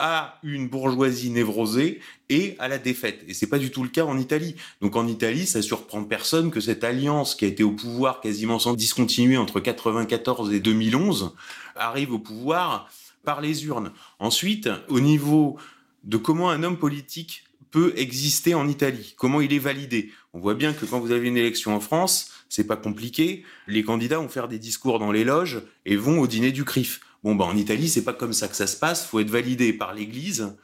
à 0.00 0.40
une 0.42 0.68
bourgeoisie 0.68 1.30
névrosée 1.30 2.00
et 2.28 2.56
à 2.58 2.66
la 2.66 2.78
défaite. 2.78 3.24
Et 3.28 3.34
c'est 3.34 3.46
pas 3.46 3.58
du 3.58 3.70
tout 3.70 3.84
le 3.84 3.88
cas 3.88 4.04
en 4.04 4.18
Italie. 4.18 4.56
Donc 4.80 4.96
en 4.96 5.06
Italie, 5.06 5.46
ça 5.46 5.62
surprend 5.62 6.02
personne 6.02 6.50
que 6.50 6.60
cette 6.60 6.82
alliance 6.82 7.36
qui 7.36 7.44
a 7.44 7.48
été 7.48 7.62
au 7.62 7.70
pouvoir 7.70 8.20
quasiment 8.20 8.58
sans 8.58 8.74
discontinuer 8.74 9.36
entre 9.36 9.60
94 9.60 10.52
et 10.52 10.58
2011 10.58 11.32
arrive 11.76 12.12
au 12.12 12.18
pouvoir 12.18 12.90
par 13.24 13.40
les 13.40 13.66
urnes. 13.66 13.92
Ensuite, 14.18 14.68
au 14.88 15.00
niveau 15.00 15.56
de 16.04 16.16
comment 16.16 16.50
un 16.50 16.62
homme 16.62 16.78
politique 16.78 17.44
peut 17.70 17.92
exister 17.96 18.54
en 18.54 18.68
Italie, 18.68 19.14
comment 19.18 19.40
il 19.40 19.52
est 19.52 19.58
validé. 19.58 20.12
On 20.32 20.38
voit 20.38 20.54
bien 20.54 20.72
que 20.72 20.86
quand 20.86 21.00
vous 21.00 21.10
avez 21.10 21.26
une 21.26 21.36
élection 21.36 21.74
en 21.74 21.80
France, 21.80 22.30
c'est 22.48 22.66
pas 22.66 22.76
compliqué. 22.76 23.44
Les 23.66 23.82
candidats 23.82 24.18
vont 24.18 24.28
faire 24.28 24.46
des 24.46 24.60
discours 24.60 25.00
dans 25.00 25.10
les 25.10 25.24
loges 25.24 25.62
et 25.84 25.96
vont 25.96 26.20
au 26.20 26.28
dîner 26.28 26.52
du 26.52 26.64
CRIF. 26.64 27.00
Bon, 27.24 27.34
ben, 27.34 27.46
en 27.46 27.56
Italie, 27.56 27.88
c'est 27.88 28.04
pas 28.04 28.12
comme 28.12 28.32
ça 28.32 28.46
que 28.46 28.54
ça 28.54 28.66
se 28.66 28.76
passe. 28.76 29.06
Faut 29.06 29.18
être 29.18 29.30
validé 29.30 29.72
par 29.72 29.92
l'Église, 29.92 30.54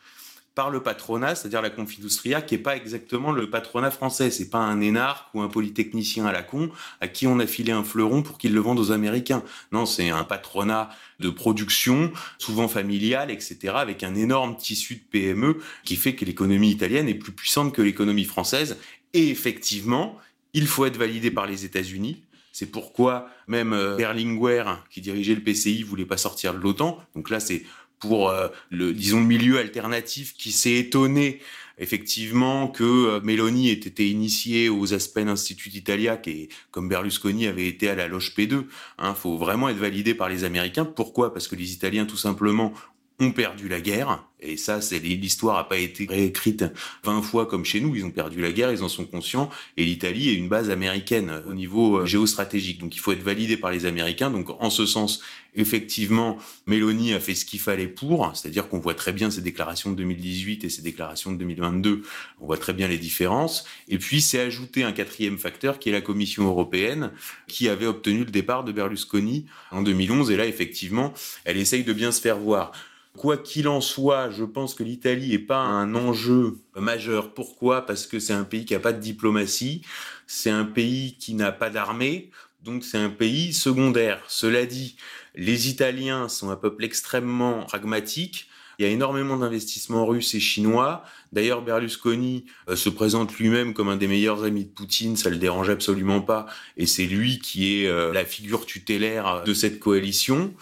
par 0.55 0.71
le 0.71 0.83
patronat, 0.83 1.35
c'est-à-dire 1.35 1.63
la 1.63 1.71
Confindustria, 1.71 2.43
qui 2.43 2.57
est 2.57 2.59
pas 2.59 2.77
exactement 2.77 3.33
le 3.33 3.49
patronat 3.49 3.91
français. 3.91 4.31
C'est 4.31 4.51
pas 4.51 4.59
un 4.59 4.81
énarque 4.81 5.33
ou 5.35 5.41
un 5.43 5.49
polytechnicien 5.49 6.27
à 6.27 6.33
la 6.33 6.43
con 6.43 6.71
à 7.01 7.09
qui 7.09 7.27
on 7.27 7.39
a 7.39 7.47
filé 7.47 7.73
un 7.73 7.85
fleuron 7.85 8.23
pour 8.23 8.39
qu'il 8.39 8.53
le 8.53 8.61
vende 8.61 8.79
aux 8.79 8.93
Américains. 8.93 9.43
Non, 9.73 9.87
c'est 9.87 10.11
un 10.11 10.25
patronat 10.25 10.91
de 11.21 11.31
production, 11.31 12.13
souvent 12.39 12.69
familiale, 12.69 13.31
etc., 13.31 13.75
avec 13.77 14.03
un 14.03 14.15
énorme 14.15 14.57
tissu 14.57 14.97
de 14.97 15.03
PME 15.11 15.59
qui 15.85 15.97
fait 15.97 16.15
que 16.15 16.25
l'économie 16.25 16.71
italienne 16.71 17.09
est 17.09 17.15
plus 17.15 17.33
puissante 17.33 17.73
que 17.73 17.83
l'économie 17.83 18.25
française. 18.25 18.77
Et 19.13 19.29
effectivement, 19.29 20.19
il 20.53 20.67
faut 20.67 20.85
être 20.85 20.97
validé 20.97 21.31
par 21.31 21.47
les 21.47 21.65
États-Unis. 21.65 22.23
C'est 22.53 22.67
pourquoi 22.67 23.29
même 23.47 23.73
euh, 23.73 23.97
Berlinguer, 23.97 24.65
qui 24.91 25.01
dirigeait 25.01 25.35
le 25.35 25.43
PCI, 25.43 25.85
voulait 25.85 26.05
pas 26.05 26.17
sortir 26.17 26.53
de 26.53 26.59
l'OTAN. 26.59 26.99
Donc 27.15 27.31
là, 27.31 27.39
c'est 27.39 27.63
pour 28.01 28.31
euh, 28.31 28.49
le 28.71 28.93
disons 28.93 29.21
milieu 29.21 29.59
alternatif 29.59 30.35
qui 30.35 30.51
s'est 30.51 30.75
étonné 30.75 31.41
effectivement 31.79 32.69
que 32.69 32.85
euh, 32.85 33.21
Meloni 33.23 33.71
ait 33.71 33.75
été 33.75 34.09
initiée 34.09 34.69
aux 34.69 34.93
Aspen 34.95 35.29
Institute 35.29 35.75
Italia 35.75 36.17
qui 36.17 36.49
comme 36.71 36.89
Berlusconi 36.89 37.47
avait 37.47 37.67
été 37.67 37.89
à 37.89 37.95
la 37.95 38.09
loge 38.09 38.35
P2 38.37 38.65
hein, 38.99 39.15
faut 39.15 39.37
vraiment 39.37 39.69
être 39.69 39.79
validé 39.79 40.15
par 40.15 40.29
les 40.29 40.45
Américains. 40.45 40.85
Pourquoi? 40.85 41.33
Parce 41.33 41.47
que 41.47 41.57
les 41.57 41.73
Italiens 41.73 42.07
tout 42.07 42.17
simplement 42.17 42.73
ont 43.21 43.33
perdu 43.33 43.69
la 43.69 43.81
guerre. 43.81 44.25
Et 44.43 44.57
ça, 44.57 44.81
c'est 44.81 44.99
l'histoire 44.99 45.57
n'a 45.59 45.65
pas 45.65 45.77
été 45.77 46.07
réécrite 46.09 46.65
20 47.05 47.23
fois 47.23 47.47
comme 47.47 47.65
chez 47.65 47.81
nous. 47.81 47.95
Ils 47.95 48.05
ont 48.05 48.11
perdu 48.11 48.41
la 48.41 48.53
guerre, 48.53 48.73
ils 48.73 48.83
en 48.83 48.89
sont 48.89 49.05
conscients. 49.05 49.51
Et 49.77 49.85
l'Italie 49.85 50.31
est 50.31 50.35
une 50.35 50.49
base 50.49 50.71
américaine 50.71 51.43
au 51.47 51.53
niveau 51.53 51.99
euh, 51.99 52.07
géostratégique. 52.07 52.81
Donc 52.81 52.97
il 52.97 52.99
faut 53.01 53.13
être 53.13 53.23
validé 53.23 53.59
par 53.59 53.71
les 53.71 53.85
Américains. 53.85 54.31
Donc 54.31 54.49
en 54.59 54.71
ce 54.71 54.87
sens, 54.87 55.21
effectivement, 55.55 56.39
Mélanie 56.67 57.13
a 57.13 57.21
fait 57.21 57.35
ce 57.35 57.45
qu'il 57.45 57.61
fallait 57.61 57.87
pour. 57.87 58.31
C'est-à-dire 58.35 58.69
qu'on 58.69 58.79
voit 58.79 58.95
très 58.95 59.13
bien 59.13 59.31
ses 59.31 59.43
déclarations 59.43 59.91
de 59.91 59.97
2018 59.97 60.65
et 60.65 60.71
ses 60.71 60.81
déclarations 60.81 61.33
de 61.33 61.37
2022. 61.37 62.03
On 62.41 62.47
voit 62.47 62.57
très 62.57 62.73
bien 62.73 62.89
les 62.89 62.99
différences. 62.99 63.67
Et 63.89 63.99
puis 63.99 64.23
c'est 64.23 64.41
ajouté 64.41 64.85
un 64.85 64.93
quatrième 64.93 65.37
facteur 65.37 65.79
qui 65.79 65.91
est 65.91 65.93
la 65.93 66.01
Commission 66.01 66.47
européenne 66.47 67.11
qui 67.47 67.69
avait 67.69 67.87
obtenu 67.87 68.21
le 68.21 68.31
départ 68.31 68.65
de 68.65 68.73
Berlusconi 68.73 69.45
en 69.71 69.83
2011. 69.83 70.31
Et 70.31 70.37
là, 70.39 70.47
effectivement, 70.47 71.13
elle 71.45 71.59
essaye 71.59 71.85
de 71.85 71.93
bien 71.93 72.11
se 72.11 72.23
faire 72.23 72.39
voir. 72.39 72.73
Quoi 73.17 73.37
qu'il 73.37 73.69
en 73.69 73.81
soit, 73.81 74.31
je 74.31 74.45
pense 74.45 74.75
que 74.75 74.83
l'Italie 74.83 75.31
n'est 75.31 75.39
pas 75.39 75.59
un 75.59 75.95
enjeu 75.95 76.59
majeur. 76.77 77.35
Pourquoi? 77.35 77.85
Parce 77.85 78.07
que 78.07 78.19
c'est 78.19 78.33
un 78.33 78.45
pays 78.45 78.65
qui 78.65 78.73
n'a 78.75 78.81
pas 78.81 78.93
de 78.93 79.01
diplomatie, 79.01 79.83
c'est 80.27 80.51
un 80.51 80.65
pays 80.65 81.17
qui 81.19 81.35
n'a 81.35 81.53
pas 81.53 81.71
d'armée, 81.71 82.31
donc 82.63 82.85
c'est 82.85 82.99
un 82.99 83.11
pays 83.11 83.53
secondaire. 83.53 84.23
Cela 84.29 84.67
dit, 84.67 84.97
les 85.35 85.69
Italiens 85.69 86.29
sont 86.29 86.51
un 86.51 86.57
peuple 86.57 86.85
extrêmement 86.85 87.65
pragmatique. 87.65 88.50
Il 88.81 88.85
y 88.85 88.87
a 88.87 88.93
énormément 88.93 89.37
d'investissements 89.37 90.07
russes 90.07 90.35
et 90.35 90.41
chinois. 90.41 91.05
D'ailleurs, 91.33 91.61
Berlusconi 91.61 92.47
euh, 92.67 92.77
se 92.77 92.89
présente 92.89 93.37
lui-même 93.37 93.75
comme 93.75 93.91
un 93.91 93.99
des 93.99 94.09
meilleurs 94.09 94.43
amis 94.43 94.65
de 94.65 94.71
Poutine, 94.71 95.19
ça 95.19 95.29
le 95.29 95.37
dérange 95.37 95.69
absolument 95.69 96.23
pas, 96.23 96.47
et 96.79 96.87
c'est 96.87 97.05
lui 97.05 97.41
qui 97.41 97.75
est 97.75 97.89
euh, 97.89 98.11
la 98.15 98.25
figure 98.25 98.65
tutélaire 98.65 99.43
de 99.45 99.53
cette 99.53 99.81
coalition. 99.81 100.55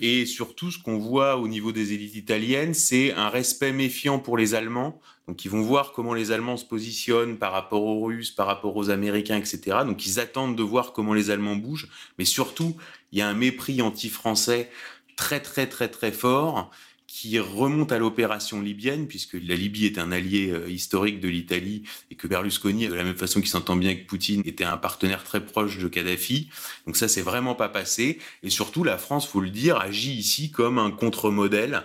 Et 0.00 0.24
surtout, 0.24 0.70
ce 0.70 0.78
qu'on 0.78 0.96
voit 0.96 1.36
au 1.36 1.48
niveau 1.48 1.70
des 1.70 1.92
élites 1.92 2.14
italiennes, 2.14 2.72
c'est 2.72 3.12
un 3.12 3.28
respect 3.28 3.72
méfiant 3.72 4.20
pour 4.20 4.38
les 4.38 4.54
Allemands. 4.54 4.98
Donc, 5.28 5.44
ils 5.44 5.50
vont 5.50 5.60
voir 5.60 5.92
comment 5.92 6.14
les 6.14 6.32
Allemands 6.32 6.56
se 6.56 6.64
positionnent 6.64 7.36
par 7.36 7.52
rapport 7.52 7.84
aux 7.84 8.06
Russes, 8.06 8.30
par 8.30 8.46
rapport 8.46 8.74
aux 8.74 8.88
Américains, 8.88 9.36
etc. 9.36 9.80
Donc, 9.84 10.06
ils 10.06 10.18
attendent 10.18 10.56
de 10.56 10.62
voir 10.62 10.94
comment 10.94 11.12
les 11.12 11.28
Allemands 11.28 11.56
bougent. 11.56 11.88
Mais 12.18 12.24
surtout, 12.24 12.74
il 13.12 13.18
y 13.18 13.20
a 13.20 13.28
un 13.28 13.34
mépris 13.34 13.82
anti-français 13.82 14.70
très, 15.16 15.40
très, 15.40 15.66
très, 15.66 15.88
très 15.88 16.12
fort 16.12 16.70
qui 17.16 17.38
remonte 17.38 17.92
à 17.92 17.98
l'opération 17.98 18.60
libyenne, 18.60 19.06
puisque 19.06 19.38
la 19.42 19.54
Libye 19.54 19.86
est 19.86 19.96
un 19.96 20.12
allié 20.12 20.50
euh, 20.50 20.68
historique 20.68 21.18
de 21.18 21.28
l'Italie 21.28 21.82
et 22.10 22.14
que 22.14 22.26
Berlusconi, 22.26 22.88
de 22.88 22.92
la 22.92 23.04
même 23.04 23.16
façon 23.16 23.40
qu'il 23.40 23.48
s'entend 23.48 23.74
bien 23.74 23.88
avec 23.88 24.06
Poutine, 24.06 24.42
était 24.44 24.64
un 24.64 24.76
partenaire 24.76 25.24
très 25.24 25.42
proche 25.42 25.78
de 25.78 25.88
Kadhafi. 25.88 26.50
Donc 26.84 26.98
ça, 26.98 27.08
c'est 27.08 27.22
vraiment 27.22 27.54
pas 27.54 27.70
passé. 27.70 28.18
Et 28.42 28.50
surtout, 28.50 28.84
la 28.84 28.98
France, 28.98 29.26
faut 29.26 29.40
le 29.40 29.48
dire, 29.48 29.78
agit 29.78 30.12
ici 30.12 30.50
comme 30.50 30.78
un 30.78 30.90
contre-modèle 30.90 31.84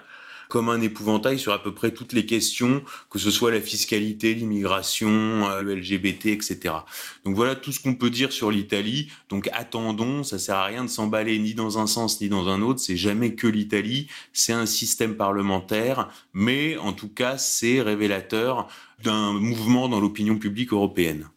comme 0.51 0.67
un 0.67 0.81
épouvantail 0.81 1.39
sur 1.39 1.53
à 1.53 1.63
peu 1.63 1.73
près 1.73 1.91
toutes 1.91 2.11
les 2.11 2.25
questions, 2.25 2.83
que 3.09 3.19
ce 3.19 3.31
soit 3.31 3.51
la 3.51 3.61
fiscalité, 3.61 4.33
l'immigration, 4.33 5.09
euh, 5.49 5.61
le 5.61 5.75
LGBT, 5.75 6.25
etc. 6.25 6.75
Donc 7.23 7.37
voilà 7.37 7.55
tout 7.55 7.71
ce 7.71 7.79
qu'on 7.79 7.95
peut 7.95 8.09
dire 8.09 8.33
sur 8.33 8.51
l'Italie. 8.51 9.09
Donc 9.29 9.49
attendons, 9.53 10.23
ça 10.23 10.37
sert 10.39 10.57
à 10.57 10.65
rien 10.65 10.83
de 10.83 10.89
s'emballer 10.89 11.39
ni 11.39 11.53
dans 11.53 11.79
un 11.79 11.87
sens 11.87 12.19
ni 12.19 12.27
dans 12.27 12.49
un 12.49 12.61
autre. 12.61 12.81
C'est 12.81 12.97
jamais 12.97 13.33
que 13.33 13.47
l'Italie. 13.47 14.07
C'est 14.33 14.51
un 14.51 14.65
système 14.65 15.15
parlementaire, 15.15 16.09
mais 16.33 16.77
en 16.77 16.91
tout 16.91 17.07
cas, 17.09 17.37
c'est 17.37 17.81
révélateur 17.81 18.67
d'un 19.01 19.31
mouvement 19.31 19.87
dans 19.87 20.01
l'opinion 20.01 20.37
publique 20.37 20.73
européenne. 20.73 21.29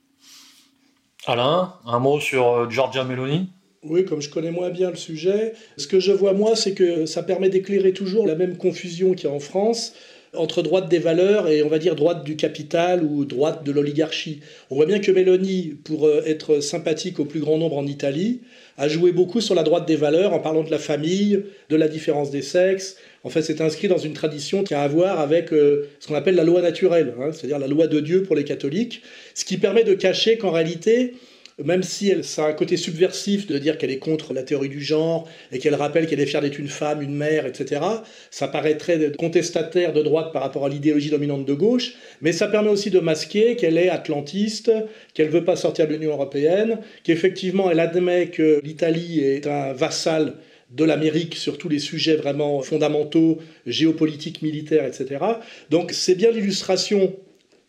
Alain, 1.25 1.75
un 1.87 2.01
mot 2.01 2.19
sur 2.19 2.49
euh, 2.49 2.69
Giorgia 2.69 3.05
Meloni? 3.05 3.49
Oui, 3.85 4.05
comme 4.05 4.23
je 4.23 4.31
connais 4.31 4.51
moins 4.51 4.71
bien 4.71 4.91
le 4.91 4.97
sujet, 4.97 5.53
ce 5.77 5.87
que 5.87 6.01
je 6.01 6.13
vois 6.13 6.33
moi, 6.33 6.57
c'est 6.57 6.73
que 6.73 7.07
ça 7.07 7.23
permet 7.23 7.49
d'éclairer 7.49 7.93
toujours 7.93 8.27
la 8.27 8.35
même 8.35 8.57
confusion 8.57 9.15
qu'il 9.15 9.29
y 9.29 9.33
a 9.33 9.35
en 9.35 9.41
France 9.41 9.95
entre 10.37 10.63
droite 10.63 10.89
des 10.89 10.99
valeurs 10.99 11.49
et 11.49 11.63
on 11.63 11.69
va 11.69 11.79
dire 11.79 11.95
droite 11.95 12.25
du 12.25 12.37
capital 12.37 13.05
ou 13.05 13.25
droite 13.25 13.65
de 13.65 13.73
l'oligarchie. 13.73 14.41
On 14.71 14.77
voit 14.77 14.87
bien 14.87 14.99
que 14.99 15.11
Mélanie, 15.11 15.77
pour 15.85 16.07
euh, 16.07 16.23
être 16.27 16.61
sympathique 16.61 17.21
au 17.21 17.25
plus 17.25 17.41
grand 17.41 17.59
nombre 17.59 17.79
en 17.79 17.87
Italie, 17.87 18.41
a 18.77 18.89
joué 18.89 19.13
beaucoup 19.13 19.41
sur 19.41 19.55
la 19.55 19.63
droite 19.63 19.87
des 19.87 19.97
valeurs 19.97 20.33
en 20.33 20.41
parlant 20.41 20.65
de 20.65 20.71
la 20.71 20.79
famille, 20.79 21.45
de 21.69 21.77
la 21.77 21.89
différence 21.89 22.31
des 22.31 22.43
sexes. 22.43 22.97
En 23.23 23.31
fait, 23.31 23.43
c'est 23.43 23.61
inscrit 23.61 23.89
dans 23.89 23.99
une 23.99 24.13
tradition 24.13 24.65
qui 24.65 24.75
a 24.75 24.83
à 24.83 24.89
voir 24.89 25.21
avec 25.21 25.53
euh, 25.53 25.89
ce 26.01 26.09
qu'on 26.09 26.15
appelle 26.15 26.35
la 26.35 26.45
loi 26.45 26.61
naturelle, 26.61 27.15
hein, 27.21 27.31
c'est-à-dire 27.33 27.59
la 27.59 27.69
loi 27.69 27.87
de 27.87 28.01
Dieu 28.01 28.23
pour 28.25 28.35
les 28.35 28.45
catholiques, 28.45 29.03
ce 29.35 29.45
qui 29.45 29.57
permet 29.57 29.85
de 29.85 29.95
cacher 29.95 30.37
qu'en 30.37 30.51
réalité, 30.51 31.15
même 31.63 31.83
si 31.83 32.09
elle, 32.09 32.25
ça 32.25 32.47
a 32.47 32.49
un 32.49 32.53
côté 32.53 32.77
subversif 32.77 33.47
de 33.47 33.59
dire 33.59 33.79
qu'elle 33.79 33.91
est 33.91 33.99
contre 33.99 34.33
la 34.33 34.43
théorie 34.43 34.69
du 34.69 34.83
genre 34.83 35.29
et 35.53 35.59
qu'elle 35.59 35.75
rappelle 35.75 36.07
qu'elle 36.07 36.21
est 36.21 36.27
fière 36.27 36.43
d'être 36.43 36.59
une 36.59 36.69
femme, 36.69 37.03
une 37.03 37.15
mère, 37.15 37.47
etc., 37.47 37.81
ça 38.31 38.49
paraît 38.49 38.77
très 38.77 39.13
contestataire 39.13 39.93
de 39.93 40.03
droite 40.03 40.33
par 40.33 40.43
rapport 40.43 40.67
à 40.67 40.69
l'idéologie 40.69 41.11
dominante 41.11 41.45
de 41.45 41.55
gauche, 41.55 41.95
mais 42.21 42.33
ça 42.33 42.49
permet 42.49 42.71
aussi 42.71 42.91
de 42.91 42.99
masquer 42.99 43.57
qu'elle 43.57 43.79
est 43.79 43.89
atlantiste, 43.89 44.73
qu'elle 45.15 45.27
ne 45.27 45.33
veut 45.33 45.45
pas 45.45 45.57
sortir 45.57 45.87
de 45.87 45.95
l'Union 45.95 46.13
européenne, 46.13 46.79
qu'effectivement 47.05 47.71
elle 47.71 47.81
admet 47.81 48.29
que 48.29 48.61
l'Italie 48.65 49.21
est 49.21 49.47
un 49.47 49.73
vassal 49.73 50.35
de 50.71 50.85
l'Amérique 50.85 51.37
sur 51.37 51.57
tous 51.57 51.69
les 51.69 51.79
sujets 51.79 52.17
vraiment 52.17 52.61
fondamentaux, 52.63 53.39
géopolitiques, 53.67 54.43
militaires, 54.43 54.85
etc. 54.85 55.25
Donc 55.71 55.93
c'est 55.93 56.17
bien 56.17 56.31
l'illustration, 56.31 57.15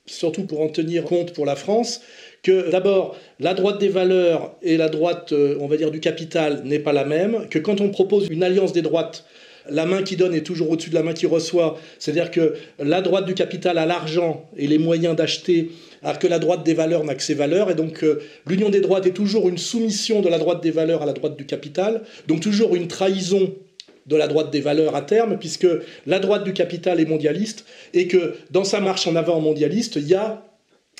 surtout 0.07 0.45
pour 0.45 0.61
en 0.61 0.69
tenir 0.69 1.03
compte 1.03 1.33
pour 1.33 1.45
la 1.45 1.55
France, 1.55 2.01
que 2.45 2.69
d'abord, 2.69 3.17
la 3.39 3.55
droite 3.55 3.79
des 3.79 3.89
valeurs 3.89 4.55
et 4.61 4.77
la 4.77 4.87
droite, 4.87 5.31
euh, 5.31 5.57
on 5.59 5.67
va 5.67 5.77
dire, 5.77 5.89
du 5.89 5.99
capital 5.99 6.61
n'est 6.63 6.77
pas 6.77 6.93
la 6.93 7.03
même, 7.03 7.47
que 7.49 7.57
quand 7.57 7.81
on 7.81 7.89
propose 7.89 8.27
une 8.29 8.43
alliance 8.43 8.71
des 8.71 8.83
droites, 8.83 9.25
la 9.67 9.87
main 9.87 10.03
qui 10.03 10.15
donne 10.15 10.35
est 10.35 10.45
toujours 10.45 10.69
au-dessus 10.69 10.91
de 10.91 10.95
la 10.95 11.01
main 11.01 11.13
qui 11.13 11.25
reçoit, 11.25 11.79
c'est-à-dire 11.97 12.29
que 12.29 12.53
la 12.77 13.01
droite 13.01 13.25
du 13.25 13.33
capital 13.33 13.79
a 13.79 13.87
l'argent 13.87 14.47
et 14.57 14.67
les 14.67 14.77
moyens 14.77 15.15
d'acheter, 15.15 15.71
alors 16.03 16.19
que 16.19 16.27
la 16.27 16.37
droite 16.37 16.63
des 16.63 16.75
valeurs 16.75 17.03
n'a 17.03 17.15
que 17.15 17.23
ses 17.23 17.33
valeurs, 17.33 17.71
et 17.71 17.73
donc 17.73 18.03
euh, 18.03 18.21
l'union 18.45 18.69
des 18.69 18.81
droites 18.81 19.07
est 19.07 19.17
toujours 19.17 19.49
une 19.49 19.57
soumission 19.57 20.21
de 20.21 20.29
la 20.29 20.37
droite 20.37 20.61
des 20.61 20.69
valeurs 20.69 21.01
à 21.01 21.07
la 21.07 21.13
droite 21.13 21.35
du 21.37 21.47
capital, 21.47 22.03
donc 22.27 22.41
toujours 22.41 22.75
une 22.75 22.87
trahison 22.87 23.55
de 24.05 24.15
la 24.15 24.27
droite 24.27 24.51
des 24.51 24.61
valeurs 24.61 24.95
à 24.95 25.01
terme, 25.01 25.39
puisque 25.39 25.67
la 26.05 26.19
droite 26.19 26.43
du 26.43 26.53
capital 26.53 26.99
est 26.99 27.05
mondialiste, 27.05 27.65
et 27.95 28.07
que 28.07 28.35
dans 28.51 28.63
sa 28.63 28.81
marche 28.81 29.07
en 29.07 29.15
avant 29.15 29.39
mondialiste, 29.39 29.95
il 29.95 30.07
y 30.07 30.13
a 30.13 30.43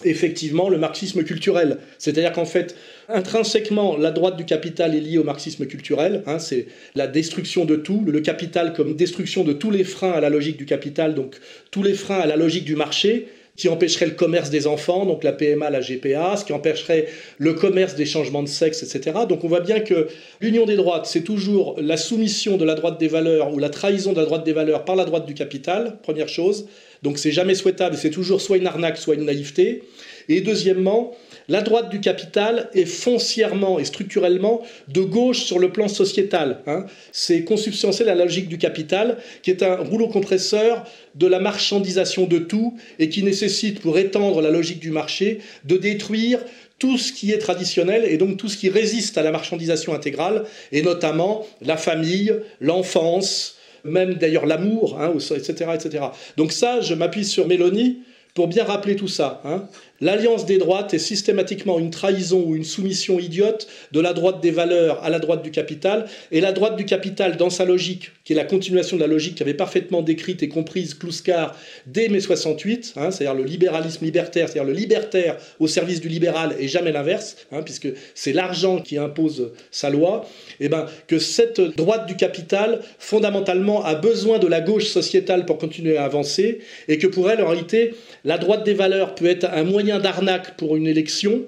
effectivement 0.03 0.69
le 0.69 0.77
marxisme 0.77 1.23
culturel. 1.23 1.77
C'est-à-dire 1.97 2.33
qu'en 2.33 2.45
fait, 2.45 2.75
intrinsèquement, 3.07 3.95
la 3.97 4.11
droite 4.11 4.35
du 4.35 4.45
capital 4.45 4.93
est 4.95 4.99
liée 4.99 5.17
au 5.17 5.23
marxisme 5.23 5.65
culturel. 5.65 6.23
Hein, 6.27 6.39
c'est 6.39 6.67
la 6.95 7.07
destruction 7.07 7.65
de 7.65 7.75
tout, 7.75 8.03
le 8.05 8.19
capital 8.19 8.73
comme 8.73 8.95
destruction 8.95 9.43
de 9.43 9.53
tous 9.53 9.71
les 9.71 9.83
freins 9.83 10.11
à 10.11 10.19
la 10.19 10.29
logique 10.29 10.57
du 10.57 10.65
capital, 10.65 11.15
donc 11.15 11.35
tous 11.71 11.83
les 11.83 11.93
freins 11.93 12.19
à 12.19 12.25
la 12.25 12.35
logique 12.35 12.65
du 12.65 12.75
marché 12.75 13.27
qui 13.55 13.69
empêcherait 13.69 14.07
le 14.07 14.13
commerce 14.13 14.49
des 14.49 14.67
enfants, 14.67 15.05
donc 15.05 15.23
la 15.23 15.31
PMA, 15.31 15.69
la 15.69 15.79
GPA, 15.79 16.35
ce 16.37 16.43
qui 16.43 16.53
empêcherait 16.53 17.07
le 17.37 17.53
commerce 17.53 17.95
des 17.95 18.05
changements 18.05 18.43
de 18.43 18.47
sexe, 18.47 18.83
etc. 18.83 19.19
Donc 19.29 19.43
on 19.43 19.47
voit 19.47 19.61
bien 19.61 19.79
que 19.79 20.07
l'union 20.41 20.65
des 20.65 20.75
droites, 20.75 21.05
c'est 21.05 21.21
toujours 21.21 21.75
la 21.79 21.97
soumission 21.97 22.57
de 22.57 22.65
la 22.65 22.75
droite 22.75 22.99
des 22.99 23.07
valeurs 23.07 23.53
ou 23.53 23.59
la 23.59 23.69
trahison 23.69 24.11
de 24.11 24.19
la 24.19 24.25
droite 24.25 24.43
des 24.43 24.53
valeurs 24.53 24.83
par 24.83 24.95
la 24.95 25.05
droite 25.05 25.25
du 25.25 25.33
capital, 25.33 25.97
première 26.01 26.27
chose. 26.27 26.67
Donc 27.01 27.17
c'est 27.17 27.31
jamais 27.31 27.55
souhaitable, 27.55 27.95
c'est 27.95 28.09
toujours 28.09 28.41
soit 28.41 28.57
une 28.57 28.67
arnaque, 28.67 28.97
soit 28.97 29.15
une 29.15 29.25
naïveté. 29.25 29.83
Et 30.27 30.41
deuxièmement, 30.41 31.15
la 31.47 31.61
droite 31.61 31.89
du 31.89 31.99
capital 31.99 32.69
est 32.73 32.85
foncièrement 32.85 33.79
et 33.79 33.85
structurellement 33.85 34.61
de 34.87 35.01
gauche 35.01 35.43
sur 35.43 35.59
le 35.59 35.71
plan 35.71 35.87
sociétal. 35.87 36.61
Hein. 36.67 36.85
C'est 37.11 37.43
consubstantiel 37.43 38.09
à 38.09 38.15
la 38.15 38.25
logique 38.25 38.49
du 38.49 38.57
capital, 38.57 39.17
qui 39.41 39.51
est 39.51 39.63
un 39.63 39.75
rouleau 39.75 40.07
compresseur 40.07 40.85
de 41.15 41.27
la 41.27 41.39
marchandisation 41.39 42.25
de 42.25 42.39
tout 42.39 42.77
et 42.99 43.09
qui 43.09 43.23
nécessite, 43.23 43.81
pour 43.81 43.97
étendre 43.97 44.41
la 44.41 44.49
logique 44.49 44.79
du 44.79 44.91
marché, 44.91 45.39
de 45.63 45.77
détruire 45.77 46.39
tout 46.79 46.97
ce 46.97 47.13
qui 47.13 47.31
est 47.31 47.37
traditionnel 47.37 48.05
et 48.05 48.17
donc 48.17 48.37
tout 48.37 48.49
ce 48.49 48.57
qui 48.57 48.69
résiste 48.69 49.17
à 49.17 49.23
la 49.23 49.31
marchandisation 49.31 49.93
intégrale, 49.93 50.45
et 50.71 50.81
notamment 50.81 51.45
la 51.61 51.77
famille, 51.77 52.33
l'enfance, 52.59 53.55
même 53.85 54.15
d'ailleurs 54.15 54.45
l'amour, 54.45 54.99
hein, 54.99 55.13
etc., 55.35 55.71
etc. 55.73 56.05
Donc 56.37 56.51
ça, 56.51 56.81
je 56.81 56.93
m'appuie 56.93 57.23
sur 57.23 57.47
Mélanie 57.47 57.99
pour 58.33 58.47
bien 58.47 58.65
rappeler 58.65 58.97
tout 58.97 59.07
ça. 59.07 59.41
Hein. 59.45 59.67
L'alliance 60.01 60.45
des 60.45 60.57
droites 60.57 60.93
est 60.93 60.99
systématiquement 60.99 61.79
une 61.79 61.89
trahison 61.89 62.43
ou 62.45 62.55
une 62.55 62.65
soumission 62.65 63.17
idiote 63.17 63.67
de 63.93 64.01
la 64.01 64.11
droite 64.11 64.41
des 64.41 64.51
valeurs 64.51 65.01
à 65.03 65.09
la 65.09 65.19
droite 65.19 65.41
du 65.41 65.51
capital. 65.51 66.05
Et 66.31 66.41
la 66.41 66.51
droite 66.51 66.75
du 66.75 66.83
capital, 66.83 67.37
dans 67.37 67.49
sa 67.49 67.63
logique, 67.63 68.11
qui 68.25 68.33
est 68.33 68.35
la 68.35 68.43
continuation 68.43 68.97
de 68.97 69.01
la 69.01 69.07
logique 69.07 69.35
qu'avait 69.35 69.53
parfaitement 69.53 70.01
décrite 70.01 70.43
et 70.43 70.49
comprise 70.49 70.95
Kluskar 70.95 71.55
dès 71.85 72.09
mai 72.09 72.19
68, 72.19 72.95
hein, 72.97 73.11
c'est-à-dire 73.11 73.35
le 73.35 73.45
libéralisme 73.45 74.03
libertaire, 74.03 74.49
c'est-à-dire 74.49 74.67
le 74.69 74.77
libertaire 74.77 75.37
au 75.59 75.67
service 75.67 76.01
du 76.01 76.09
libéral 76.09 76.55
et 76.59 76.67
jamais 76.67 76.91
l'inverse, 76.91 77.37
hein, 77.53 77.61
puisque 77.63 77.87
c'est 78.13 78.33
l'argent 78.33 78.81
qui 78.81 78.97
impose 78.97 79.53
sa 79.71 79.89
loi, 79.89 80.25
et 80.59 80.65
eh 80.65 80.69
ben, 80.69 80.87
que 81.07 81.19
cette 81.19 81.61
droite 81.61 82.05
du 82.05 82.15
capital, 82.15 82.81
fondamentalement, 82.99 83.83
a 83.83 83.95
besoin 83.95 84.39
de 84.39 84.47
la 84.47 84.59
gauche 84.59 84.87
sociétale 84.87 85.45
pour 85.45 85.57
continuer 85.57 85.97
à 85.97 86.03
avancer, 86.03 86.59
et 86.87 86.97
que 86.97 87.07
pour 87.07 87.29
elle, 87.31 87.41
en 87.41 87.47
réalité, 87.47 87.93
la 88.25 88.37
droite 88.37 88.65
des 88.65 88.73
valeurs 88.73 89.15
peut 89.15 89.27
être 89.27 89.45
un 89.45 89.63
moyen 89.63 89.84
d'arnaque 89.85 90.57
pour 90.57 90.75
une 90.75 90.87
élection, 90.87 91.43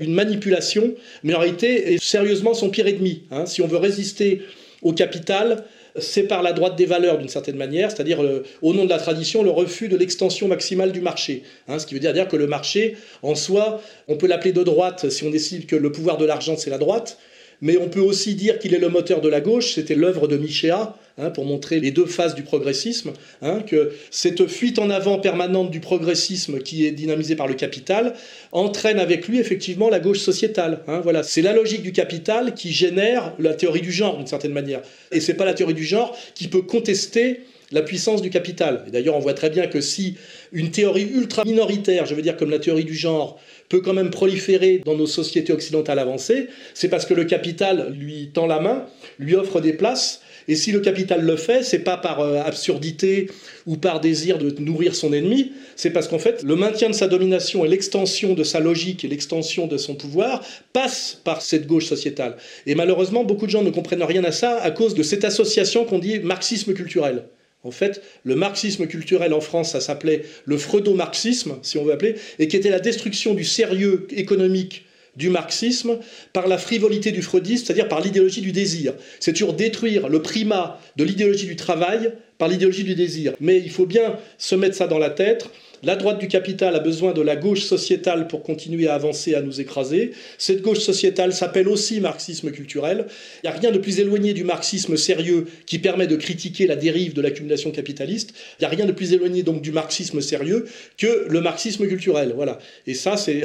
une 0.00 0.12
manipulation, 0.12 0.94
mais 1.22 1.34
en 1.34 1.38
réalité 1.38 1.94
est 1.94 2.02
sérieusement 2.02 2.54
son 2.54 2.70
pire 2.70 2.86
ennemi. 2.86 3.22
Hein. 3.30 3.46
Si 3.46 3.62
on 3.62 3.66
veut 3.66 3.76
résister 3.76 4.42
au 4.82 4.92
capital, 4.92 5.64
c'est 5.98 6.22
par 6.24 6.42
la 6.42 6.52
droite 6.52 6.76
des 6.76 6.86
valeurs 6.86 7.18
d'une 7.18 7.28
certaine 7.28 7.56
manière, 7.56 7.90
c'est-à-dire 7.90 8.22
euh, 8.22 8.44
au 8.62 8.72
nom 8.72 8.84
de 8.84 8.90
la 8.90 8.98
tradition, 8.98 9.42
le 9.42 9.50
refus 9.50 9.88
de 9.88 9.96
l'extension 9.96 10.48
maximale 10.48 10.92
du 10.92 11.00
marché. 11.00 11.42
Hein, 11.68 11.78
ce 11.78 11.86
qui 11.86 11.94
veut 11.94 12.00
dire, 12.00 12.12
dire 12.12 12.28
que 12.28 12.36
le 12.36 12.46
marché, 12.46 12.96
en 13.22 13.34
soi, 13.34 13.82
on 14.08 14.16
peut 14.16 14.26
l'appeler 14.26 14.52
de 14.52 14.62
droite 14.62 15.10
si 15.10 15.24
on 15.24 15.30
décide 15.30 15.66
que 15.66 15.76
le 15.76 15.92
pouvoir 15.92 16.16
de 16.16 16.24
l'argent, 16.24 16.56
c'est 16.56 16.70
la 16.70 16.78
droite, 16.78 17.18
mais 17.60 17.76
on 17.76 17.88
peut 17.88 18.00
aussi 18.00 18.34
dire 18.34 18.58
qu'il 18.58 18.74
est 18.74 18.78
le 18.78 18.88
moteur 18.88 19.20
de 19.20 19.28
la 19.28 19.40
gauche, 19.40 19.74
c'était 19.74 19.94
l'œuvre 19.94 20.28
de 20.28 20.36
Michéa, 20.36 20.96
hein, 21.18 21.30
pour 21.30 21.44
montrer 21.44 21.80
les 21.80 21.90
deux 21.90 22.06
phases 22.06 22.34
du 22.34 22.42
progressisme, 22.42 23.12
hein, 23.40 23.60
que 23.66 23.92
cette 24.10 24.46
fuite 24.46 24.78
en 24.78 24.90
avant 24.90 25.18
permanente 25.18 25.70
du 25.70 25.80
progressisme 25.80 26.60
qui 26.60 26.86
est 26.86 26.92
dynamisée 26.92 27.36
par 27.36 27.46
le 27.46 27.54
capital 27.54 28.14
entraîne 28.52 28.98
avec 28.98 29.28
lui 29.28 29.38
effectivement 29.38 29.88
la 29.88 30.00
gauche 30.00 30.18
sociétale. 30.18 30.82
Hein, 30.86 31.00
voilà, 31.02 31.22
c'est 31.22 31.42
la 31.42 31.52
logique 31.52 31.82
du 31.82 31.92
capital 31.92 32.54
qui 32.54 32.72
génère 32.72 33.34
la 33.38 33.54
théorie 33.54 33.80
du 33.80 33.92
genre 33.92 34.16
d'une 34.16 34.26
certaine 34.26 34.52
manière, 34.52 34.82
et 35.10 35.20
c'est 35.20 35.34
pas 35.34 35.44
la 35.44 35.54
théorie 35.54 35.74
du 35.74 35.84
genre 35.84 36.16
qui 36.34 36.48
peut 36.48 36.62
contester 36.62 37.40
la 37.72 37.82
puissance 37.82 38.22
du 38.22 38.30
capital. 38.30 38.84
Et 38.86 38.90
d'ailleurs, 38.90 39.16
on 39.16 39.20
voit 39.20 39.34
très 39.34 39.50
bien 39.50 39.66
que 39.66 39.80
si 39.80 40.16
une 40.52 40.70
théorie 40.70 41.10
ultra 41.14 41.44
minoritaire, 41.44 42.06
je 42.06 42.14
veux 42.14 42.22
dire 42.22 42.36
comme 42.36 42.50
la 42.50 42.58
théorie 42.58 42.84
du 42.84 42.94
genre, 42.94 43.40
peut 43.68 43.80
quand 43.80 43.94
même 43.94 44.10
proliférer 44.10 44.82
dans 44.84 44.94
nos 44.94 45.06
sociétés 45.06 45.52
occidentales 45.52 45.98
avancées, 45.98 46.48
c'est 46.74 46.88
parce 46.88 47.06
que 47.06 47.14
le 47.14 47.24
capital 47.24 47.92
lui 47.98 48.30
tend 48.32 48.46
la 48.46 48.60
main, 48.60 48.86
lui 49.18 49.34
offre 49.34 49.60
des 49.60 49.72
places, 49.72 50.21
et 50.48 50.56
si 50.56 50.72
le 50.72 50.80
capital 50.80 51.22
le 51.22 51.36
fait, 51.36 51.62
c'est 51.62 51.80
pas 51.80 51.96
par 51.96 52.20
euh, 52.20 52.40
absurdité 52.42 53.30
ou 53.66 53.76
par 53.76 54.00
désir 54.00 54.38
de 54.38 54.50
nourrir 54.60 54.94
son 54.94 55.12
ennemi, 55.12 55.52
c'est 55.76 55.90
parce 55.90 56.08
qu'en 56.08 56.18
fait, 56.18 56.42
le 56.42 56.56
maintien 56.56 56.88
de 56.88 56.94
sa 56.94 57.08
domination 57.08 57.64
et 57.64 57.68
l'extension 57.68 58.34
de 58.34 58.44
sa 58.44 58.60
logique 58.60 59.04
et 59.04 59.08
l'extension 59.08 59.66
de 59.66 59.76
son 59.76 59.94
pouvoir 59.94 60.44
passe 60.72 61.20
par 61.24 61.42
cette 61.42 61.66
gauche 61.66 61.86
sociétale. 61.86 62.36
Et 62.66 62.74
malheureusement, 62.74 63.24
beaucoup 63.24 63.46
de 63.46 63.50
gens 63.50 63.62
ne 63.62 63.70
comprennent 63.70 64.02
rien 64.02 64.24
à 64.24 64.32
ça 64.32 64.58
à 64.60 64.70
cause 64.70 64.94
de 64.94 65.02
cette 65.02 65.24
association 65.24 65.84
qu'on 65.84 65.98
dit 65.98 66.18
marxisme 66.20 66.74
culturel. 66.74 67.24
En 67.64 67.70
fait, 67.70 68.02
le 68.24 68.34
marxisme 68.34 68.86
culturel 68.86 69.32
en 69.32 69.40
France, 69.40 69.70
ça 69.70 69.80
s'appelait 69.80 70.24
le 70.44 70.58
freudo-marxisme, 70.58 71.58
si 71.62 71.78
on 71.78 71.84
veut 71.84 71.92
appeler, 71.92 72.16
et 72.40 72.48
qui 72.48 72.56
était 72.56 72.70
la 72.70 72.80
destruction 72.80 73.34
du 73.34 73.44
sérieux 73.44 74.08
économique 74.10 74.84
du 75.16 75.28
marxisme 75.28 75.98
par 76.32 76.48
la 76.48 76.58
frivolité 76.58 77.12
du 77.12 77.22
freudisme, 77.22 77.66
c'est-à-dire 77.66 77.88
par 77.88 78.00
l'idéologie 78.00 78.40
du 78.40 78.52
désir. 78.52 78.94
C'est 79.20 79.32
toujours 79.32 79.52
détruire 79.52 80.08
le 80.08 80.22
primat 80.22 80.80
de 80.96 81.04
l'idéologie 81.04 81.46
du 81.46 81.56
travail 81.56 82.12
par 82.38 82.48
l'idéologie 82.48 82.84
du 82.84 82.94
désir. 82.94 83.34
Mais 83.40 83.58
il 83.58 83.70
faut 83.70 83.86
bien 83.86 84.16
se 84.38 84.54
mettre 84.54 84.76
ça 84.76 84.86
dans 84.86 84.98
la 84.98 85.10
tête. 85.10 85.48
La 85.84 85.96
droite 85.96 86.20
du 86.20 86.28
capital 86.28 86.76
a 86.76 86.78
besoin 86.78 87.12
de 87.12 87.22
la 87.22 87.34
gauche 87.34 87.64
sociétale 87.64 88.28
pour 88.28 88.44
continuer 88.44 88.86
à 88.86 88.94
avancer, 88.94 89.34
à 89.34 89.42
nous 89.42 89.60
écraser. 89.60 90.12
Cette 90.38 90.62
gauche 90.62 90.78
sociétale 90.78 91.32
s'appelle 91.32 91.66
aussi 91.66 92.00
marxisme 92.00 92.52
culturel. 92.52 93.06
Il 93.42 93.50
n'y 93.50 93.56
a 93.56 93.58
rien 93.58 93.72
de 93.72 93.78
plus 93.78 93.98
éloigné 93.98 94.32
du 94.32 94.44
marxisme 94.44 94.96
sérieux 94.96 95.48
qui 95.66 95.80
permet 95.80 96.06
de 96.06 96.14
critiquer 96.14 96.68
la 96.68 96.76
dérive 96.76 97.14
de 97.14 97.20
l'accumulation 97.20 97.72
capitaliste. 97.72 98.30
Il 98.30 98.62
n'y 98.62 98.66
a 98.66 98.68
rien 98.68 98.86
de 98.86 98.92
plus 98.92 99.12
éloigné 99.12 99.42
donc 99.42 99.60
du 99.60 99.72
marxisme 99.72 100.20
sérieux 100.20 100.66
que 100.98 101.26
le 101.28 101.40
marxisme 101.40 101.88
culturel. 101.88 102.32
Voilà. 102.36 102.58
Et 102.86 102.94
ça, 102.94 103.16
c'est 103.16 103.42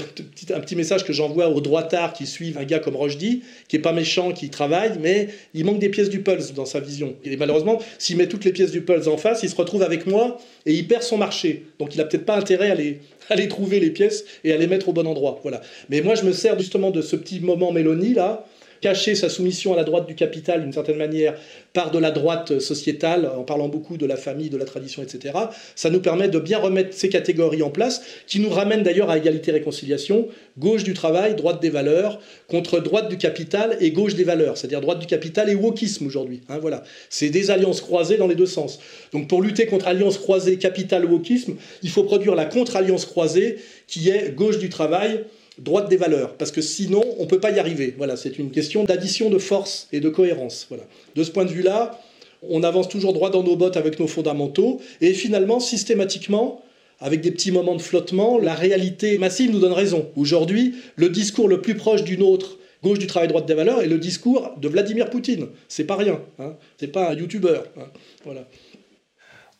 un 0.53 0.59
petit 0.59 0.75
message 0.75 1.05
que 1.05 1.13
j'envoie 1.13 1.49
aux 1.49 1.59
droitards 1.59 2.13
qui 2.13 2.27
suivent 2.27 2.59
un 2.59 2.65
gars 2.65 2.77
comme 2.77 2.95
Rochdy, 2.95 3.41
qui 3.67 3.77
est 3.77 3.79
pas 3.79 3.93
méchant, 3.93 4.31
qui 4.31 4.51
travaille, 4.51 4.99
mais 5.01 5.29
il 5.55 5.65
manque 5.65 5.79
des 5.79 5.89
pièces 5.89 6.11
du 6.11 6.19
pulse 6.19 6.53
dans 6.53 6.65
sa 6.65 6.81
vision. 6.81 7.15
Et 7.23 7.35
malheureusement, 7.35 7.81
s'il 7.97 8.17
met 8.17 8.27
toutes 8.27 8.45
les 8.45 8.51
pièces 8.51 8.71
du 8.71 8.81
pulse 8.81 9.07
en 9.07 9.17
face, 9.17 9.41
il 9.41 9.49
se 9.49 9.55
retrouve 9.55 9.81
avec 9.81 10.05
moi 10.05 10.38
et 10.67 10.73
il 10.73 10.88
perd 10.88 11.01
son 11.01 11.17
marché. 11.17 11.65
Donc 11.79 11.95
il 11.95 12.01
a 12.01 12.05
peut-être 12.05 12.26
pas 12.28 12.38
intérêt 12.38 12.69
à 12.69 12.75
les, 12.75 12.99
à 13.30 13.36
les 13.36 13.47
trouver 13.47 13.80
les 13.80 13.89
pièces 13.89 14.23
et 14.43 14.53
à 14.53 14.57
les 14.57 14.67
mettre 14.67 14.89
au 14.89 14.93
bon 14.93 15.07
endroit. 15.07 15.39
Voilà. 15.41 15.61
Mais 15.89 16.01
moi 16.01 16.13
je 16.13 16.23
me 16.23 16.32
sers 16.32 16.59
justement 16.59 16.91
de 16.91 17.01
ce 17.01 17.15
petit 17.15 17.39
moment 17.39 17.71
Mélanie 17.71 18.13
là 18.13 18.45
cacher 18.82 19.15
sa 19.15 19.30
soumission 19.30 19.73
à 19.73 19.75
la 19.75 19.84
droite 19.84 20.07
du 20.07 20.15
capital 20.15 20.61
d'une 20.61 20.73
certaine 20.73 20.97
manière 20.97 21.36
par 21.73 21.91
de 21.91 21.99
la 21.99 22.11
droite 22.11 22.59
sociétale, 22.59 23.30
en 23.38 23.43
parlant 23.43 23.67
beaucoup 23.67 23.97
de 23.97 24.05
la 24.05 24.17
famille, 24.17 24.49
de 24.49 24.57
la 24.57 24.65
tradition, 24.65 25.03
etc., 25.03 25.36
ça 25.75 25.89
nous 25.89 25.99
permet 25.99 26.28
de 26.28 26.39
bien 26.39 26.57
remettre 26.57 26.93
ces 26.93 27.09
catégories 27.09 27.61
en 27.61 27.69
place, 27.69 28.01
qui 28.28 28.39
nous 28.39 28.49
ramènent 28.49 28.84
d'ailleurs 28.84 29.09
à 29.09 29.17
égalité-réconciliation, 29.17 30.28
gauche 30.57 30.84
du 30.84 30.93
travail, 30.93 31.36
droite 31.36 31.61
des 31.61 31.69
valeurs, 31.69 32.19
contre 32.47 32.80
droite 32.80 33.09
du 33.09 33.17
capital 33.17 33.78
et 33.80 33.91
gauche 33.91 34.15
des 34.15 34.23
valeurs, 34.23 34.57
c'est-à-dire 34.57 34.82
droite 34.82 34.99
du 34.99 35.05
capital 35.05 35.49
et 35.49 35.55
wokisme 35.55 36.05
aujourd'hui. 36.07 36.41
Hein, 36.49 36.57
voilà. 36.59 36.84
C'est 37.09 37.30
des 37.30 37.51
alliances 37.51 37.82
croisées 37.82 38.17
dans 38.17 38.28
les 38.28 38.36
deux 38.36 38.45
sens. 38.45 38.80
Donc 39.13 39.28
pour 39.28 39.41
lutter 39.41 39.65
contre 39.65 39.88
alliance 39.88 40.17
croisée 40.17 40.57
capital-wokisme, 40.57 41.55
il 41.84 41.89
faut 41.89 42.03
produire 42.03 42.36
la 42.36 42.45
contre-alliance 42.45 43.05
croisée 43.05 43.57
qui 43.88 44.09
est 44.09 44.36
gauche 44.36 44.59
du 44.59 44.69
travail, 44.69 45.23
droite 45.60 45.89
des 45.89 45.97
valeurs, 45.97 46.36
parce 46.36 46.51
que 46.51 46.62
sinon, 46.62 47.03
on 47.18 47.24
ne 47.24 47.28
peut 47.28 47.39
pas 47.39 47.51
y 47.51 47.60
arriver. 47.60 47.93
Voilà, 47.97 48.16
c'est 48.16 48.38
une 48.38 48.51
question 48.51 48.84
d'addition 48.84 49.30
de 49.30 49.38
force 49.38 49.88
et 49.91 49.99
de 49.99 50.10
cohérence. 50.10 50.66
Voilà. 50.70 50.84
De 51.16 51.24
ce 51.24 51.32
point 51.32 51.45
de 51.45 51.51
vue-là, 51.51 51.99
on 52.43 52.64
avance 52.64 52.89
toujours 52.89 53.14
droit 53.14 53.30
dans 53.30 53.43
nos 53.43 53.55
bottes 53.55 53.78
avec 53.78 53.99
nos 53.99 54.08
fondamentaux, 54.08 54.80
et 55.01 55.14
finalement, 55.14 55.60
systématiquement, 55.60 56.64
avec 56.99 57.22
des 57.22 57.32
petits 57.32 57.51
moments 57.51 57.76
de 57.76 57.82
flottement, 57.82 58.39
la 58.39 58.53
réalité 58.53 59.18
massive 59.18 59.51
nous 59.51 59.60
donne 59.60 59.74
raison. 59.74 60.10
Aujourd'hui, 60.16 60.76
le 60.95 61.10
discours 61.10 61.47
le 61.47 61.62
plus 61.62 61.76
proche 61.76 62.03
du 62.03 62.18
nôtre, 62.18 62.58
gauche 62.84 62.99
du 62.99 63.08
travail, 63.08 63.28
droite 63.28 63.45
des 63.45 63.53
valeurs, 63.53 63.82
est 63.82 63.88
le 63.88 63.97
discours 63.97 64.53
de 64.60 64.68
Vladimir 64.68 65.10
Poutine. 65.10 65.47
C'est 65.68 65.84
pas 65.84 65.95
rien. 65.95 66.22
Hein. 66.39 66.55
C'est 66.80 66.91
pas 66.91 67.12
un 67.12 67.16
youtubeur. 67.16 67.66
Hein. 67.78 67.86
Voilà. 68.26 68.47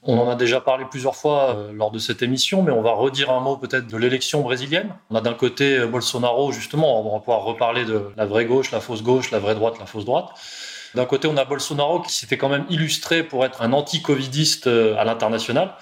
On 0.10 0.18
en 0.20 0.30
a 0.30 0.36
déjà 0.36 0.62
parlé 0.62 0.86
plusieurs 0.90 1.18
fois 1.18 1.50
euh, 1.50 1.74
lors 1.74 1.92
de 1.92 2.00
cette 2.00 2.22
émission, 2.22 2.64
mais 2.64 2.72
on 2.72 2.82
va 2.82 2.92
redire 2.94 3.30
un 3.30 3.42
mot 3.42 3.58
peut-être 3.58 3.88
de 3.88 3.98
l'élection 3.98 4.40
brésilienne. 4.42 4.96
On 5.10 5.16
a 5.16 5.22
d'un 5.22 5.34
côté 5.34 5.78
euh, 5.78 5.86
Bolsonaro, 5.86 6.54
justement, 6.54 7.06
on 7.06 7.14
va 7.14 7.20
pouvoir 7.20 7.44
reparler 7.44 7.84
de 7.84 8.04
la 8.16 8.26
vraie 8.26 8.46
gauche, 8.46 8.72
la 8.72 8.80
fausse 8.80 9.04
gauche, 9.04 9.32
la 9.32 9.40
vraie 9.40 9.54
droite, 9.54 9.76
la 9.80 9.86
fausse 9.86 10.06
droite. 10.06 10.30
D'un 10.96 11.04
côté, 11.04 11.28
on 11.28 11.36
a 11.36 11.44
Bolsonaro 11.44 12.00
qui 12.00 12.14
s'était 12.14 12.38
quand 12.38 12.48
même 12.48 12.66
illustré 12.70 13.22
pour 13.22 13.44
être 13.44 13.62
un 13.62 13.74
anti-covidiste 13.74 14.68
euh, 14.68 14.96
à 14.98 15.04
l'international. 15.04 15.74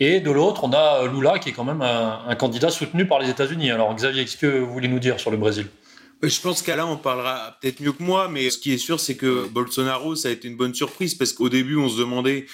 Et 0.00 0.20
de 0.20 0.30
l'autre, 0.30 0.64
on 0.64 0.72
a 0.72 1.06
Lula 1.06 1.38
qui 1.38 1.50
est 1.50 1.52
quand 1.52 1.64
même 1.64 1.82
un, 1.82 2.20
un 2.26 2.34
candidat 2.36 2.70
soutenu 2.70 3.06
par 3.06 3.18
les 3.18 3.28
États-Unis. 3.28 3.70
Alors 3.70 3.94
Xavier, 3.94 4.24
qu'est-ce 4.24 4.38
que 4.38 4.60
vous 4.60 4.72
voulez 4.72 4.88
nous 4.88 5.00
dire 5.00 5.20
sur 5.20 5.30
le 5.30 5.36
Brésil? 5.36 5.66
Je 6.22 6.40
pense 6.40 6.66
là, 6.66 6.86
on 6.86 6.96
parlera 6.96 7.58
peut-être 7.60 7.80
mieux 7.80 7.92
que 7.92 8.02
moi, 8.02 8.28
mais 8.28 8.48
ce 8.50 8.58
qui 8.58 8.72
est 8.72 8.78
sûr, 8.78 8.98
c'est 8.98 9.16
que 9.16 9.46
Bolsonaro, 9.48 10.16
ça 10.16 10.28
a 10.28 10.30
été 10.32 10.48
une 10.48 10.56
bonne 10.56 10.74
surprise 10.74 11.14
parce 11.14 11.32
qu'au 11.32 11.48
début, 11.48 11.76
on 11.76 11.88
se 11.88 11.98
demandait 11.98 12.46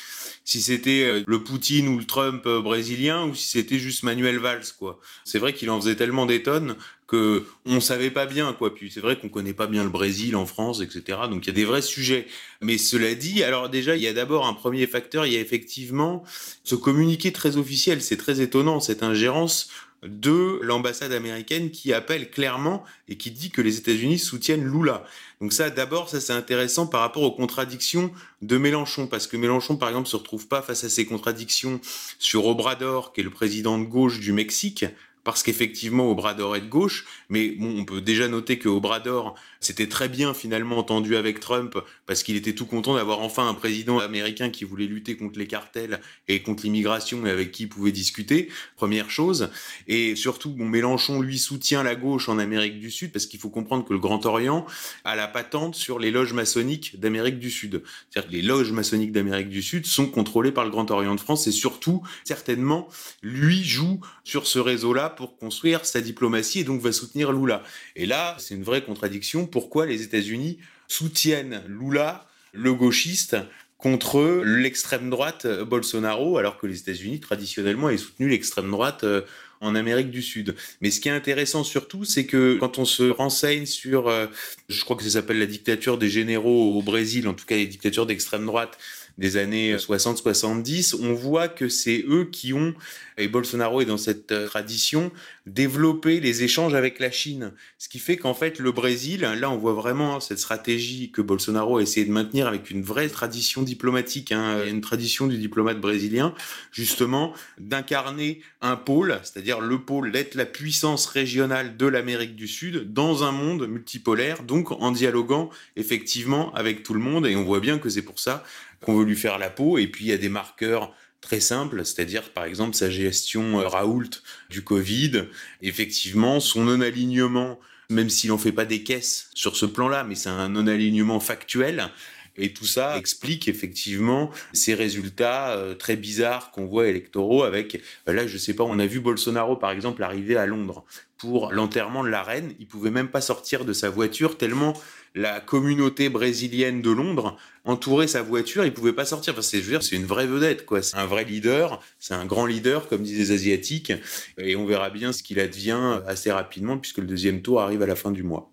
si 0.45 0.61
c'était 0.61 1.05
euh, 1.05 1.24
le 1.26 1.42
Poutine 1.42 1.88
ou 1.88 1.99
le 1.99 2.05
Trump 2.05 2.45
euh, 2.47 2.61
brésilien 2.61 3.26
ou 3.26 3.34
si 3.34 3.49
c'était 3.49 3.78
juste 3.78 4.03
Manuel 4.03 4.38
Valls 4.38 4.64
quoi. 4.78 5.01
C'est 5.24 5.38
vrai 5.38 5.55
qu'il 5.55 5.70
en 5.70 5.80
faisait 5.80 5.97
tellement 5.97 6.26
des 6.26 6.42
tonnes 6.42 6.76
que 7.07 7.45
on 7.66 7.80
savait 7.80 8.11
pas 8.11 8.26
bien 8.26 8.53
quoi. 8.53 8.74
Puis 8.74 8.90
c'est 8.90 9.01
vrai 9.01 9.18
qu'on 9.18 9.28
connaît 9.28 9.55
pas 9.55 9.66
bien 9.66 9.84
le 9.84 9.90
Brésil 9.90 10.36
en 10.36 10.47
France, 10.47 10.80
etc. 10.80 11.18
Donc 11.30 11.45
il 11.45 11.49
y 11.49 11.51
a 11.51 11.55
des 11.55 11.64
vrais 11.64 11.82
sujets. 11.82 12.26
Mais 12.61 12.78
cela 12.78 13.14
dit, 13.14 13.42
alors 13.42 13.68
déjà 13.68 13.97
il 13.97 14.03
y 14.03 14.09
a 14.09 14.12
d'abord 14.12 14.47
un 14.47 14.55
premier 14.55 14.86
facteur, 14.86 15.26
il 15.26 15.32
y 15.32 15.36
a 15.36 15.40
effectivement 15.40 16.24
ce 16.62 16.74
communiqué 16.74 17.32
très 17.32 17.57
officiel. 17.57 18.03
C'est 18.03 18.16
très 18.16 18.40
étonnant 18.40 18.80
cette 18.80 19.03
ingérence 19.03 19.68
de 20.07 20.59
l'ambassade 20.63 21.13
américaine 21.13 21.71
qui 21.71 21.93
appelle 21.93 22.31
clairement 22.31 22.85
et 23.09 23.17
qui 23.17 23.31
dit 23.31 23.51
que 23.51 23.61
les 23.61 23.79
États-Unis 23.79 24.19
soutiennent 24.19 24.65
Lula. 24.65 25.05
Donc 25.41 25.53
ça, 25.53 25.71
d'abord, 25.71 26.09
ça 26.09 26.21
c'est 26.21 26.33
intéressant 26.33 26.87
par 26.87 27.01
rapport 27.01 27.23
aux 27.23 27.33
contradictions 27.33 28.11
de 28.43 28.57
Mélenchon, 28.57 29.07
parce 29.07 29.27
que 29.27 29.37
Mélenchon, 29.37 29.77
par 29.77 29.89
exemple, 29.89 30.09
se 30.09 30.17
retrouve 30.17 30.49
pas 30.49 30.63
face 30.63 30.85
à 30.85 30.89
ces 30.89 31.07
contradictions 31.07 31.81
sur 32.19 32.47
Obrador, 32.47 33.13
qui 33.13 33.21
est 33.21 33.25
le 33.25 33.31
président 33.31 33.79
de 33.79 33.85
gauche 33.85 34.21
du 34.21 34.33
Mexique, 34.33 34.85
parce 35.25 35.43
qu'effectivement 35.43 36.11
Obrador 36.11 36.55
est 36.55 36.61
de 36.61 36.69
gauche, 36.69 37.07
mais 37.31 37.49
bon, 37.51 37.75
on 37.79 37.85
peut 37.85 38.03
déjà 38.03 38.29
noter 38.29 38.59
que 38.59 38.69
Obrador 38.69 39.35
s'était 39.65 39.89
très 39.89 40.09
bien 40.09 40.35
finalement 40.35 40.79
entendu 40.79 41.17
avec 41.17 41.41
Trump 41.41 41.79
parce 42.07 42.23
qu'il 42.23 42.37
était 42.37 42.55
tout 42.55 42.67
content 42.67 42.95
d'avoir 42.95 43.21
enfin 43.21 43.49
un 43.49 43.55
président 43.55 43.99
américain 43.99 44.51
qui 44.51 44.65
voulait 44.65 44.87
lutter 44.87 45.17
contre 45.17 45.39
les 45.39 45.47
cartels 45.47 46.01
et 46.29 46.43
contre 46.43 46.65
l'immigration 46.65 47.27
et 47.27 47.31
avec 47.31 47.53
qui 47.53 47.65
il 47.65 47.69
pouvait 47.69 47.93
discuter, 47.93 48.49
première 48.77 49.11
chose. 49.11 49.51
Et 49.89 50.17
surtout, 50.17 50.55
Mélenchon 50.57 51.21
lui 51.21 51.39
soutient 51.39 51.83
la 51.83 51.95
gauche 51.95 52.29
en 52.29 52.39
Amérique 52.39 52.79
du 52.79 52.91
Sud 52.91 53.12
parce 53.12 53.27
qu'il 53.27 53.41
faut 53.41 53.51
comprendre 53.51 53.85
que 53.85 53.93
le 53.93 53.99
Grand 53.99 54.27
Orient 54.27 54.67
a 55.05 55.17
la 55.17 55.29
patente 55.29 55.75
sur 55.75 55.99
les 55.99 56.11
loges 56.11 56.33
maçonniques 56.33 56.99
d'Amérique 57.01 57.39
du 57.39 57.51
Sud. 57.51 57.83
C'est-à-dire 58.11 58.31
que 58.31 58.37
les 58.37 58.43
loges 58.43 58.73
maçonniques 58.73 59.12
d'Amérique 59.12 59.49
du 59.49 59.62
Sud 59.62 59.87
sont 59.87 60.07
contrôlées 60.07 60.53
par 60.53 60.65
le 60.65 60.71
Grand 60.71 60.91
Orient 60.91 61.15
de 61.15 61.21
France 61.21 61.47
et 61.47 61.53
surtout, 61.53 62.03
certainement, 62.25 62.89
lui 63.23 63.65
joue 63.65 64.01
sur 64.25 64.47
ce 64.47 64.59
réseau-là 64.59 65.11
pour 65.11 65.37
construire 65.37 65.85
sa 65.85 66.01
diplomatie 66.01 66.61
et 66.61 66.65
donc 66.65 66.81
va 66.81 66.93
soutenir 66.93 67.33
Lula. 67.33 67.62
Et 67.97 68.07
là, 68.07 68.37
c'est 68.39 68.55
une 68.55 68.62
vraie 68.62 68.83
contradiction. 68.83 69.47
Pourquoi 69.55 69.87
les 69.87 70.03
États-Unis 70.03 70.59
soutiennent 70.89 71.63
Lula, 71.69 72.27
le 72.53 72.75
gauchiste, 72.75 73.37
contre 73.79 74.43
l'extrême 74.45 75.11
droite 75.11 75.47
Bolsonaro, 75.47 76.39
alors 76.39 76.59
que 76.59 76.67
les 76.67 76.81
États-Unis, 76.81 77.21
traditionnellement, 77.21 77.89
aient 77.89 77.97
soutenu 77.97 78.29
l'extrême 78.29 78.69
droite 78.69 79.05
euh, 79.05 79.21
en 79.61 79.77
Amérique 79.77 80.11
du 80.11 80.23
Sud. 80.23 80.57
Mais 80.81 80.91
ce 80.91 80.99
qui 80.99 81.09
est 81.09 81.13
intéressant 81.13 81.63
surtout, 81.63 82.03
c'est 82.05 82.27
que 82.27 82.57
quand 82.59 82.81
on 82.81 82.85
se 82.85 83.05
renseigne 83.05 83.65
sur, 83.65 84.09
euh, 84.09 84.27
je 84.69 84.83
crois 84.83 84.97
que 84.97 85.05
ça 85.05 85.11
s'appelle 85.11 85.39
la 85.39 85.47
dictature 85.47 85.99
des 85.99 86.11
généraux 86.11 86.77
au 86.77 86.83
Brésil, 86.83 87.29
en 87.29 87.35
tout 87.35 87.47
cas 87.47 87.55
les 87.55 87.69
dictatures 87.69 88.07
d'extrême 88.07 88.47
droite, 88.47 88.77
des 89.19 89.37
années 89.37 89.77
60-70, 89.77 90.97
on 91.01 91.15
voit 91.15 91.49
que 91.49 91.69
c'est 91.69 92.05
eux 92.09 92.29
qui 92.31 92.53
ont, 92.53 92.75
et 93.17 93.29
Bolsonaro 93.29 93.81
est 93.81 93.85
dans 93.85 93.97
cette 93.97 94.33
euh, 94.33 94.47
tradition, 94.47 95.12
développé 95.47 96.21
les 96.21 96.43
échanges 96.43 96.75
avec 96.75 96.99
la 96.99 97.11
Chine. 97.11 97.53
Ce 97.79 97.89
qui 97.89 97.99
fait 97.99 98.17
qu'en 98.17 98.35
fait, 98.35 98.59
le 98.59 98.73
Brésil, 98.73 99.21
là, 99.21 99.51
on 99.51 99.57
voit 99.57 99.75
vraiment 99.75 100.19
cette 100.19 100.39
stratégie 100.39 101.12
que 101.12 101.21
Bolsonaro 101.21 101.79
a 101.79 101.83
essayé 101.83 102.07
de 102.07 102.11
maintenir 102.11 102.49
avec 102.49 102.71
une 102.71 102.83
vraie 102.83 103.09
tradition 103.09 103.62
diplomatique, 103.62 104.33
hein, 104.33 104.65
une 104.67 104.81
tradition 104.81 105.27
du 105.27 105.39
diplomate 105.39 105.81
brésilien, 105.81 106.35
justement, 106.73 107.35
d'incarner 107.59 108.41
un 108.62 108.77
pôle, 108.77 109.21
c'est-à-dire 109.23 109.61
le 109.61 109.79
pôle 109.81 110.11
d'être 110.11 110.35
la 110.35 110.47
puissance 110.47 111.07
régionale 111.07 111.77
de 111.77 111.87
l'Amérique 111.87 112.35
du 112.35 112.49
Sud 112.49 112.93
dans 112.93 113.23
un 113.23 113.33
monde 113.33 113.69
multipolaire, 113.69 114.43
donc 114.43 114.73
en 114.73 114.91
dialoguant 114.91 115.51
effectivement 115.77 116.53
avec 116.55 116.83
tout 116.83 116.95
le 116.95 117.01
monde. 117.01 117.27
Et 117.27 117.37
on 117.37 117.45
voit 117.45 117.61
bien 117.61 117.79
que 117.79 117.89
c'est 117.89 118.03
pour 118.03 118.19
ça 118.19 118.45
qu'on 118.85 118.97
veut 118.97 119.05
lui 119.05 119.16
faire 119.16 119.39
la 119.39 119.51
peau. 119.51 119.78
Et 119.78 119.87
puis 119.87 120.05
il 120.05 120.09
y 120.09 120.12
a 120.12 120.18
des 120.18 120.28
marqueurs 120.28 120.95
très 121.20 121.41
simples, 121.41 121.85
c'est-à-dire 121.85 122.30
par 122.30 122.45
exemple 122.45 122.76
sa 122.76 122.91
gestion 122.91 123.61
euh, 123.61 123.66
Raoult 123.66 124.11
du 124.51 124.62
Covid, 124.62 125.24
effectivement 125.62 126.39
son 126.39 126.64
non-alignement, 126.64 127.59
même 127.91 128.11
s'il 128.11 128.30
n'en 128.30 128.39
fait 128.39 128.53
pas 128.53 128.66
des 128.66 128.82
caisses 128.82 129.30
sur 129.35 129.57
ce 129.57 129.66
plan-là, 129.66 130.05
mais 130.05 130.14
c'est 130.14 130.28
un 130.28 130.51
non-alignement 130.51 131.20
factuel. 131.20 131.91
Et 132.37 132.53
tout 132.53 132.66
ça 132.66 132.99
explique 132.99 133.47
effectivement 133.47 134.30
ces 134.53 134.74
résultats 134.74 135.53
euh, 135.53 135.74
très 135.74 135.97
bizarres 135.97 136.51
qu'on 136.51 136.66
voit 136.66 136.89
électoraux 136.89 137.45
avec, 137.45 137.80
euh, 138.09 138.12
là 138.12 138.26
je 138.26 138.37
sais 138.37 138.55
pas, 138.55 138.64
on 138.64 138.78
a 138.78 138.87
vu 138.87 139.01
Bolsonaro 139.01 139.57
par 139.57 139.70
exemple 139.70 140.03
arriver 140.03 140.37
à 140.37 140.45
Londres 140.45 140.85
pour 141.16 141.53
l'enterrement 141.53 142.03
de 142.03 142.09
la 142.09 142.22
reine, 142.22 142.53
il 142.59 142.66
pouvait 142.66 142.91
même 142.91 143.09
pas 143.09 143.20
sortir 143.20 143.64
de 143.64 143.72
sa 143.72 143.89
voiture 143.89 144.37
tellement 144.37 144.74
la 145.15 145.41
communauté 145.41 146.09
brésilienne 146.09 146.83
de 146.83 146.91
Londres 146.91 147.37
entourait 147.65 148.09
sa 148.09 148.23
voiture, 148.23 148.65
il 148.65 148.75
pouvait 148.75 148.93
pas 148.93 149.05
sortir. 149.05 149.33
Enfin, 149.33 149.43
c'est, 149.43 149.59
je 149.59 149.65
veux 149.65 149.71
dire, 149.71 149.83
c'est 149.83 149.97
une 149.97 150.07
vraie 150.07 150.27
vedette, 150.27 150.67
quoi. 150.67 150.83
C'est 150.83 150.97
un 150.97 151.07
vrai 151.07 151.25
leader, 151.25 151.81
c'est 151.99 152.15
un 152.15 152.27
grand 152.27 152.47
leader, 152.47 152.89
comme 152.89 153.03
disent 153.03 153.19
les 153.19 153.33
Asiatiques, 153.33 153.93
et 154.39 154.57
on 154.57 154.67
verra 154.67 154.91
bien 154.91 155.12
ce 155.12 155.23
qu'il 155.23 155.39
advient 155.41 156.01
assez 156.07 156.33
rapidement, 156.33 156.79
puisque 156.79 156.99
le 156.99 157.07
deuxième 157.07 157.43
tour 157.43 157.61
arrive 157.61 157.83
à 157.83 157.87
la 157.87 157.97
fin 157.97 158.11
du 158.11 158.23
mois. 158.23 158.51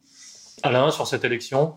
Alain, 0.64 0.92
sur 0.92 1.08
cette 1.08 1.24
élection? 1.24 1.74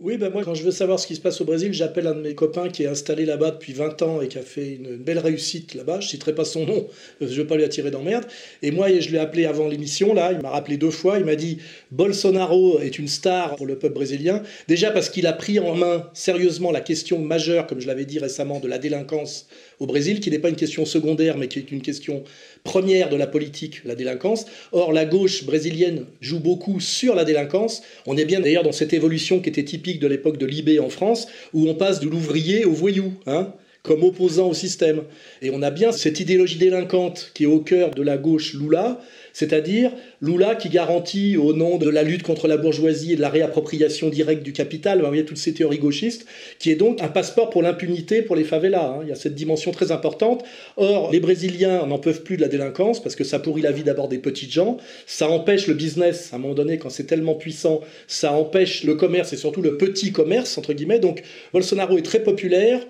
Oui, 0.00 0.16
ben 0.16 0.30
moi, 0.30 0.44
quand 0.44 0.54
je 0.54 0.62
veux 0.62 0.70
savoir 0.70 1.00
ce 1.00 1.08
qui 1.08 1.16
se 1.16 1.20
passe 1.20 1.40
au 1.40 1.44
Brésil, 1.44 1.72
j'appelle 1.72 2.06
un 2.06 2.14
de 2.14 2.20
mes 2.20 2.36
copains 2.36 2.68
qui 2.68 2.84
est 2.84 2.86
installé 2.86 3.24
là-bas 3.24 3.50
depuis 3.50 3.72
20 3.72 4.00
ans 4.02 4.20
et 4.20 4.28
qui 4.28 4.38
a 4.38 4.42
fait 4.42 4.76
une, 4.76 4.96
belle 4.96 5.18
réussite 5.18 5.74
là-bas. 5.74 5.98
Je 5.98 6.06
citerai 6.06 6.36
pas 6.36 6.44
son 6.44 6.64
nom, 6.66 6.86
je 7.20 7.26
ne 7.26 7.30
veux 7.30 7.46
pas 7.48 7.56
lui 7.56 7.64
attirer 7.64 7.90
d'emmerde. 7.90 8.24
Et 8.62 8.70
moi, 8.70 8.86
je 8.96 9.10
l'ai 9.10 9.18
appelé 9.18 9.44
avant 9.44 9.66
l'émission, 9.66 10.14
là, 10.14 10.30
il 10.30 10.40
m'a 10.40 10.50
rappelé 10.50 10.76
deux 10.76 10.92
fois. 10.92 11.18
Il 11.18 11.24
m'a 11.24 11.34
dit 11.34 11.58
Bolsonaro 11.90 12.78
est 12.78 12.96
une 13.00 13.08
star 13.08 13.56
pour 13.56 13.66
le 13.66 13.76
peuple 13.76 13.94
brésilien. 13.94 14.44
Déjà 14.68 14.92
parce 14.92 15.10
qu'il 15.10 15.26
a 15.26 15.32
pris 15.32 15.58
en 15.58 15.74
main 15.74 16.08
sérieusement 16.14 16.70
la 16.70 16.80
question 16.80 17.18
majeure, 17.18 17.66
comme 17.66 17.80
je 17.80 17.88
l'avais 17.88 18.04
dit 18.04 18.20
récemment, 18.20 18.60
de 18.60 18.68
la 18.68 18.78
délinquance 18.78 19.48
au 19.80 19.86
Brésil, 19.86 20.20
qui 20.20 20.30
n'est 20.30 20.38
pas 20.38 20.48
une 20.48 20.56
question 20.56 20.84
secondaire, 20.84 21.36
mais 21.36 21.48
qui 21.48 21.58
est 21.58 21.70
une 21.70 21.82
question 21.82 22.24
première 22.64 23.08
de 23.08 23.16
la 23.16 23.26
politique, 23.26 23.84
la 23.84 23.94
délinquance. 23.94 24.46
Or, 24.72 24.92
la 24.92 25.04
gauche 25.04 25.44
brésilienne 25.44 26.06
joue 26.20 26.40
beaucoup 26.40 26.80
sur 26.80 27.14
la 27.14 27.24
délinquance. 27.24 27.82
On 28.06 28.16
est 28.16 28.24
bien 28.24 28.40
d'ailleurs 28.40 28.64
dans 28.64 28.72
cette 28.72 28.92
évolution 28.92 29.40
qui 29.40 29.48
était 29.48 29.64
typique 29.64 30.00
de 30.00 30.06
l'époque 30.06 30.38
de 30.38 30.46
Libé 30.46 30.80
en 30.80 30.88
France, 30.88 31.28
où 31.52 31.68
on 31.68 31.74
passe 31.74 32.00
de 32.00 32.08
l'ouvrier 32.08 32.64
au 32.64 32.72
voyou. 32.72 33.14
Hein 33.26 33.52
comme 33.82 34.02
opposant 34.02 34.50
au 34.50 34.54
système. 34.54 35.02
Et 35.40 35.50
on 35.50 35.62
a 35.62 35.70
bien 35.70 35.92
cette 35.92 36.20
idéologie 36.20 36.58
délinquante 36.58 37.30
qui 37.34 37.44
est 37.44 37.46
au 37.46 37.60
cœur 37.60 37.92
de 37.92 38.02
la 38.02 38.18
gauche 38.18 38.54
Lula, 38.54 39.00
c'est-à-dire 39.32 39.92
Lula 40.20 40.54
qui 40.54 40.68
garantit 40.68 41.36
au 41.36 41.52
nom 41.52 41.78
de 41.78 41.88
la 41.88 42.02
lutte 42.02 42.22
contre 42.22 42.48
la 42.48 42.56
bourgeoisie 42.56 43.12
et 43.12 43.16
de 43.16 43.20
la 43.20 43.28
réappropriation 43.28 44.08
directe 44.08 44.42
du 44.42 44.52
capital, 44.52 45.02
y 45.14 45.20
a 45.20 45.22
toutes 45.24 45.38
ces 45.38 45.54
théories 45.54 45.78
gauchistes, 45.78 46.26
qui 46.58 46.70
est 46.70 46.76
donc 46.76 47.02
un 47.02 47.08
passeport 47.08 47.50
pour 47.50 47.62
l'impunité 47.62 48.22
pour 48.22 48.36
les 48.36 48.44
favelas. 48.44 48.86
Hein. 48.86 49.00
Il 49.02 49.08
y 49.08 49.12
a 49.12 49.16
cette 49.16 49.34
dimension 49.34 49.70
très 49.70 49.92
importante. 49.92 50.44
Or, 50.76 51.10
les 51.10 51.20
Brésiliens 51.20 51.86
n'en 51.86 51.98
peuvent 51.98 52.22
plus 52.22 52.36
de 52.36 52.42
la 52.42 52.48
délinquance 52.48 53.02
parce 53.02 53.16
que 53.16 53.24
ça 53.24 53.38
pourrit 53.38 53.62
la 53.62 53.72
vie 53.72 53.82
d'abord 53.82 54.08
des 54.08 54.18
petites 54.18 54.52
gens, 54.52 54.78
ça 55.06 55.30
empêche 55.30 55.66
le 55.66 55.74
business 55.74 56.30
à 56.32 56.36
un 56.36 56.38
moment 56.38 56.54
donné 56.54 56.78
quand 56.78 56.90
c'est 56.90 57.04
tellement 57.04 57.34
puissant, 57.34 57.80
ça 58.06 58.32
empêche 58.32 58.84
le 58.84 58.94
commerce 58.94 59.32
et 59.32 59.36
surtout 59.36 59.62
le 59.62 59.76
petit 59.76 60.12
commerce, 60.12 60.58
entre 60.58 60.72
guillemets. 60.72 60.98
Donc 60.98 61.22
Bolsonaro 61.52 61.98
est 61.98 62.02
très 62.02 62.22
populaire 62.22 62.80